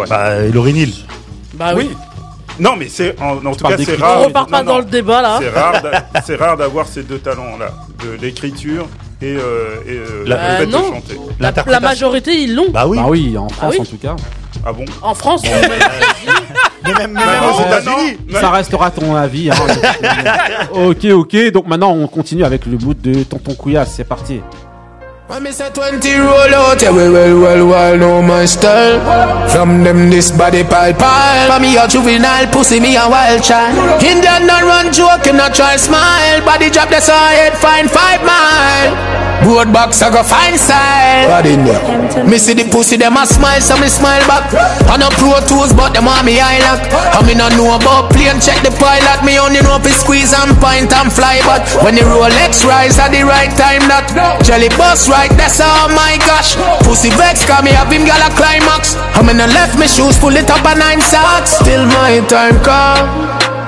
Bah, 0.09 0.43
Neal. 0.43 0.91
Bah 1.55 1.73
oui. 1.75 1.91
Non, 2.59 2.75
mais 2.77 2.89
c'est 2.89 3.15
en, 3.21 3.37
en 3.47 3.55
tout 3.55 3.65
cas 3.67 3.77
c'est 3.79 3.97
rare. 3.97 4.21
On 4.21 4.25
repart 4.27 4.51
pas 4.51 4.63
non, 4.63 4.65
non. 4.65 4.73
dans 4.75 4.79
le 4.79 4.85
débat 4.85 5.23
là. 5.23 5.39
C'est 5.41 5.51
rare, 5.51 5.83
d'a- 5.83 6.07
c'est 6.25 6.37
rare 6.37 6.57
d'avoir 6.57 6.87
ces 6.89 7.03
deux 7.03 7.19
talents-là, 7.19 7.71
de 8.05 8.21
l'écriture 8.21 8.87
et, 9.23 9.37
euh, 9.37 9.77
et 9.87 9.91
euh, 9.93 10.25
La- 10.27 10.37
le 10.37 10.43
Euh, 10.43 10.59
fait 10.59 10.67
de 10.67 10.73
chanter. 10.73 11.19
La, 11.67 11.81
majorité, 11.81 12.35
ils 12.43 12.55
l'ont. 12.55 12.71
Bah 12.71 12.87
oui. 12.87 12.99
Bah 12.99 13.05
oui, 13.09 13.37
en 13.39 13.49
France 13.49 13.75
oui. 13.75 13.81
en 13.81 13.85
tout 13.85 13.97
cas. 13.99 14.17
Ah 14.67 14.73
bon? 14.73 14.85
En 15.03 15.15
France. 15.15 15.43
Mais 15.45 16.95
même, 16.95 17.13
mais 17.13 17.21
Bah 17.21 17.27
même 17.27 17.51
aux 17.53 17.61
États-Unis. 17.61 18.19
Ça 18.33 18.51
restera 18.51 18.91
ton 18.91 19.15
avis. 19.15 19.51
hein. 19.51 19.55
ok, 20.73 21.05
ok. 21.13 21.53
Donc 21.53 21.67
maintenant, 21.67 21.93
on 21.93 22.07
continue 22.09 22.45
avec 22.45 22.67
le 22.67 22.79
mood 22.79 23.01
de 23.01 23.23
Tonton 23.25 23.55
Couillasse. 23.55 23.93
C'est 23.97 24.05
parti. 24.05 24.41
When 25.29 25.43
me 25.43 25.53
say 25.53 25.69
20 25.69 26.11
roll 26.25 26.55
out, 26.55 26.81
yeah, 26.81 26.91
well, 26.91 27.13
well, 27.13 27.41
well, 27.43 27.67
well, 27.69 27.99
know 27.99 28.23
my 28.23 28.47
style. 28.47 28.99
From 29.51 29.85
them, 29.85 30.09
this 30.09 30.31
body 30.31 30.65
pile 30.65 30.95
pile. 30.95 31.53
For 31.53 31.61
me, 31.61 31.77
a 31.77 31.87
juvenile, 31.87 32.47
pussy, 32.47 32.81
me 32.81 32.97
a 32.97 33.07
wild 33.07 33.43
child. 33.45 34.03
Indian 34.03 34.47
not 34.47 34.63
run 34.63 34.91
joke, 34.91 35.27
not 35.35 35.55
try 35.55 35.77
smile. 35.77 36.41
Body 36.47 36.71
drop, 36.71 36.89
that's 36.89 37.11
our 37.11 37.29
head, 37.29 37.53
fine 37.59 37.89
five 37.89 38.25
mile. 38.25 39.28
Board 39.47 39.73
box, 39.73 40.03
I 40.03 40.11
go 40.11 40.27
fine 40.27 40.59
style. 40.59 41.31
Body 41.31 41.55
in 41.55 41.63
there. 41.63 42.27
Me 42.27 42.37
see 42.43 42.59
the 42.59 42.67
pussy, 42.67 42.99
them 42.99 43.15
a 43.15 43.23
smile, 43.23 43.63
so 43.63 43.79
me 43.79 43.87
smile 43.87 44.21
back. 44.27 44.51
On 44.91 44.99
a 44.99 45.09
pro 45.15 45.39
tools, 45.47 45.71
but 45.73 45.95
them 45.95 46.11
want 46.11 46.27
me 46.27 46.43
eye 46.43 46.59
lock. 46.67 46.83
I 46.91 47.23
me 47.23 47.39
not 47.39 47.55
know 47.55 47.71
about 47.79 48.11
plane, 48.11 48.43
check 48.43 48.59
the 48.67 48.75
pilot. 48.75 49.23
Me 49.23 49.39
only 49.39 49.63
know 49.63 49.79
if 49.79 49.87
it 49.87 49.95
squeeze 49.95 50.35
and 50.35 50.59
point 50.59 50.91
and 50.91 51.09
fly. 51.15 51.39
But 51.47 51.63
when 51.87 51.95
the 51.95 52.03
Rolex 52.03 52.67
rise 52.67 52.99
at 52.99 53.15
the 53.15 53.23
right 53.23 53.55
time, 53.55 53.87
that 53.87 54.11
jelly 54.43 54.75
bus 54.75 55.07
right, 55.07 55.31
that's 55.39 55.63
all 55.63 55.87
oh 55.87 55.95
my 55.95 56.19
gosh. 56.27 56.59
Pussy 56.83 57.15
vex, 57.15 57.47
cause 57.47 57.63
me 57.63 57.71
have 57.71 57.95
him 57.95 58.03
gal 58.03 58.19
a 58.19 58.35
climax. 58.35 58.99
I'm 59.15 59.31
in 59.31 59.39
the 59.39 59.47
left, 59.55 59.79
me 59.79 59.87
shoes 59.87 60.19
pull 60.19 60.35
it 60.35 60.51
up 60.51 60.67
a 60.67 60.75
nine 60.75 61.01
socks. 61.01 61.63
Still 61.63 61.87
my 61.87 62.19
time 62.27 62.59
come. 62.67 63.07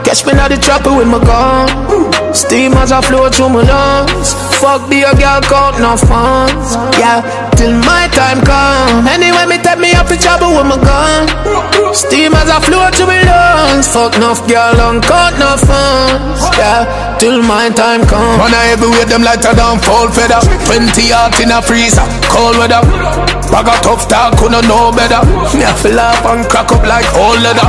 Catch 0.03 0.27
me 0.27 0.35
now 0.35 0.51
the 0.51 0.59
chopper 0.59 0.91
with 0.91 1.07
my 1.07 1.23
gun. 1.23 2.10
Steam 2.33 2.73
as 2.75 2.93
I 2.93 3.01
flow 3.01 3.29
through 3.29 3.51
my 3.51 3.63
lungs. 3.63 4.35
Fuck 4.63 4.89
be 4.89 5.03
a 5.03 5.11
girl 5.19 5.41
count 5.43 5.83
no 5.83 5.97
funds. 5.99 6.79
Yeah, 6.95 7.27
till 7.59 7.75
my 7.83 8.07
time 8.15 8.39
come. 8.47 9.07
Anyway, 9.07 9.47
me 9.51 9.59
take 9.59 9.79
me 9.79 9.93
up 9.99 10.07
the 10.07 10.17
chopper 10.17 10.47
with 10.47 10.67
my 10.67 10.79
gun. 10.79 11.27
Steam 11.95 12.35
as 12.35 12.47
I 12.47 12.63
flow 12.63 12.87
through 12.95 13.11
my 13.11 13.23
lungs. 13.27 13.91
Fuck 13.91 14.15
enough 14.15 14.47
girl 14.47 14.79
and 14.79 15.03
count 15.03 15.39
no 15.43 15.59
funds. 15.59 16.47
Yeah, 16.55 16.87
till 17.19 17.43
my 17.43 17.69
time 17.75 18.07
come. 18.07 18.39
Man, 18.39 18.55
I 18.55 18.79
everywhere 18.79 19.07
them 19.11 19.23
lighter 19.27 19.51
than 19.51 19.83
fall 19.83 20.07
feather. 20.15 20.39
20 20.71 21.11
out 21.11 21.35
in 21.43 21.51
a 21.51 21.59
freezer, 21.61 22.07
cold 22.31 22.57
weather. 22.63 22.83
Bag 23.51 23.67
a 23.67 23.75
tough 23.83 24.07
talk, 24.07 24.39
couldn't 24.39 24.63
know 24.71 24.95
better. 24.95 25.27
Me 25.59 25.67
a 25.67 25.75
fill 25.75 25.99
up 25.99 26.23
and 26.31 26.47
crack 26.47 26.71
up 26.71 26.87
like 26.87 27.11
old 27.19 27.43
leather. 27.43 27.67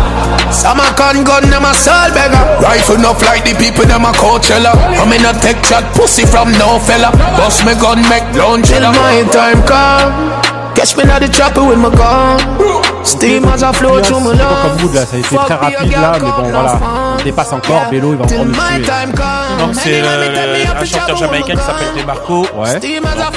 Some 0.53 0.77
a 0.77 0.85
con 0.93 1.23
gun, 1.23 1.49
them 1.49 1.65
a 1.65 1.73
soul 1.73 2.13
beggar. 2.13 2.43
Rifle 2.61 3.01
enough 3.01 3.23
like 3.25 3.41
the 3.41 3.57
people, 3.57 3.89
them 3.89 4.05
a 4.05 4.13
Coachella. 4.51 4.73
I'm 4.99 5.11
in 5.13 5.25
a 5.25 5.33
tech 5.39 5.63
chat, 5.63 5.83
pussy 5.95 6.25
from 6.25 6.51
no 6.53 6.79
fella? 6.79 7.11
Bust 7.37 7.65
me 7.65 7.73
gun, 7.75 8.01
make 8.09 8.35
lunch 8.35 8.67
till 8.67 8.81
my 8.81 9.23
time 9.31 9.63
come. 9.65 10.73
Catch 10.75 10.97
me 10.97 11.03
now 11.03 11.19
the 11.19 11.27
chopper 11.27 11.63
with 11.63 11.79
my 11.79 11.89
gun. 11.89 12.39
Steam 13.05 13.45
as 13.45 13.63
I 13.63 13.71
flow 13.71 14.01
through 14.01 14.19
my 14.19 14.31
c'est 14.31 14.43
pas 14.43 14.61
comme 14.61 14.77
lungs. 14.77 14.81
mood 14.83 14.93
là, 14.93 15.05
ça 15.05 15.15
a 15.15 15.19
été 15.19 15.35
très 15.35 15.53
rapide 15.55 15.91
là, 15.91 16.11
mais 16.13 16.19
bon 16.19 16.43
no 16.43 16.49
voilà. 16.51 16.79
On 17.19 17.23
dépasse 17.23 17.53
encore, 17.53 17.81
Bélo 17.89 18.13
il 18.13 18.17
va 18.17 18.25
Till 18.25 18.39
encore 18.39 18.45
nous 18.45 18.53
Donc 19.61 19.75
c'est 19.75 20.01
euh, 20.01 20.65
un 20.79 20.85
chanteur 20.85 21.17
jamaïcain 21.17 21.53
qui 21.55 21.61
s'appelle. 21.61 21.87
Demarco, 22.01 22.47
Ouais. 22.55 22.73
Donc, 22.73 22.83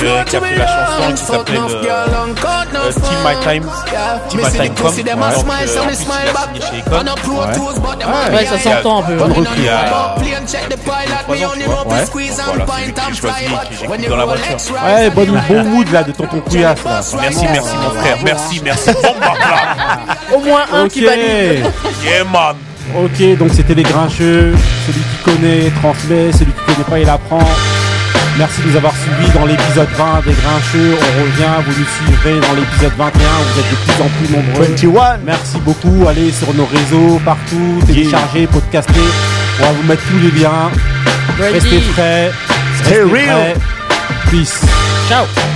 euh, 0.02 0.22
qui 0.24 0.36
a 0.36 0.40
fait 0.40 0.50
my 0.52 0.58
la 0.58 0.66
chanson 0.66 1.12
qui 1.14 1.22
s'appelle 1.22 1.56
euh, 1.56 2.06
Till 2.92 3.18
My. 3.24 3.34
Time. 3.44 3.64
My 4.34 4.42
Time 4.50 4.74
Come. 4.74 4.94
Donc, 4.94 4.96
euh, 4.96 5.34
en 5.36 5.44
plus, 5.44 5.52
il 5.62 5.88
a 5.88 5.94
signé 5.94 6.60
chez 6.60 6.78
Econ. 6.78 6.96
Ouais. 6.96 8.34
Ouais. 8.34 8.46
ça 8.46 8.58
s'entend 8.58 8.98
un 8.98 9.02
peu. 9.02 9.14
Bonne 9.16 9.32
ouais. 9.32 9.38
recrue. 9.38 9.54
Il 9.58 9.64
y 9.64 9.68
a- 9.68 10.14
Voilà, 10.84 12.64
c'est 13.26 13.44
lui 13.46 13.54
j'écoute 13.80 14.08
dans 14.08 14.16
la 14.16 14.24
voiture. 14.24 14.56
Ouais, 14.84 15.10
bon, 15.10 15.26
bon 15.48 15.64
mood 15.64 15.90
là 15.92 16.02
de 16.02 16.12
Tonton 16.12 16.40
Couillasse 16.40 16.84
là. 16.84 17.00
Merci, 17.20 17.46
merci 17.52 17.70
mon 17.82 17.90
frère, 18.00 18.16
merci, 18.24 18.60
merci. 18.64 18.90
Au 20.34 20.38
moins 20.40 20.62
un 20.72 20.88
qui 20.88 21.00
Ok. 21.04 21.10
valide. 21.10 21.66
Yeah 22.04 22.24
man. 22.24 22.56
Ok, 22.96 23.38
donc 23.38 23.50
c'était 23.54 23.74
les 23.74 23.82
grincheux. 23.82 24.54
Celui 24.86 25.00
qui 25.00 25.13
connaît 25.24 25.70
transmet, 25.82 26.32
celui 26.32 26.52
qui 26.52 26.60
connaît 26.66 26.88
pas 26.88 26.98
il 27.00 27.08
apprend. 27.08 27.40
Merci 28.36 28.62
de 28.62 28.68
nous 28.68 28.76
avoir 28.76 28.92
suivis 28.96 29.30
dans 29.32 29.46
l'épisode 29.46 29.88
20 29.96 30.22
des 30.26 30.32
grincheux. 30.32 30.96
On 30.98 31.22
revient, 31.22 31.54
vous 31.66 31.80
nous 31.80 31.86
suivrez 31.86 32.40
dans 32.40 32.54
l'épisode 32.54 32.92
21. 32.98 33.20
Vous 33.20 33.60
êtes 33.60 33.70
de 33.70 33.76
plus 33.76 34.02
en 34.02 34.08
plus 34.08 34.36
nombreux. 34.36 34.64
21. 34.64 35.18
Merci 35.24 35.58
beaucoup. 35.60 36.08
Allez 36.08 36.32
sur 36.32 36.52
nos 36.54 36.66
réseaux, 36.66 37.20
partout, 37.24 37.80
téléchargez, 37.86 38.46
podcastez. 38.48 38.92
On 39.60 39.62
va 39.66 39.72
vous 39.72 39.82
mettre 39.88 40.02
tous 40.10 40.18
les 40.18 40.40
liens. 40.40 40.70
Ready. 41.38 41.54
Restez 41.54 41.80
frais. 41.92 42.32
Stay 42.82 43.02
Restez 43.02 43.12
real. 43.12 43.52
prêts. 43.52 43.54
Peace. 44.30 44.60
Ciao. 45.08 45.53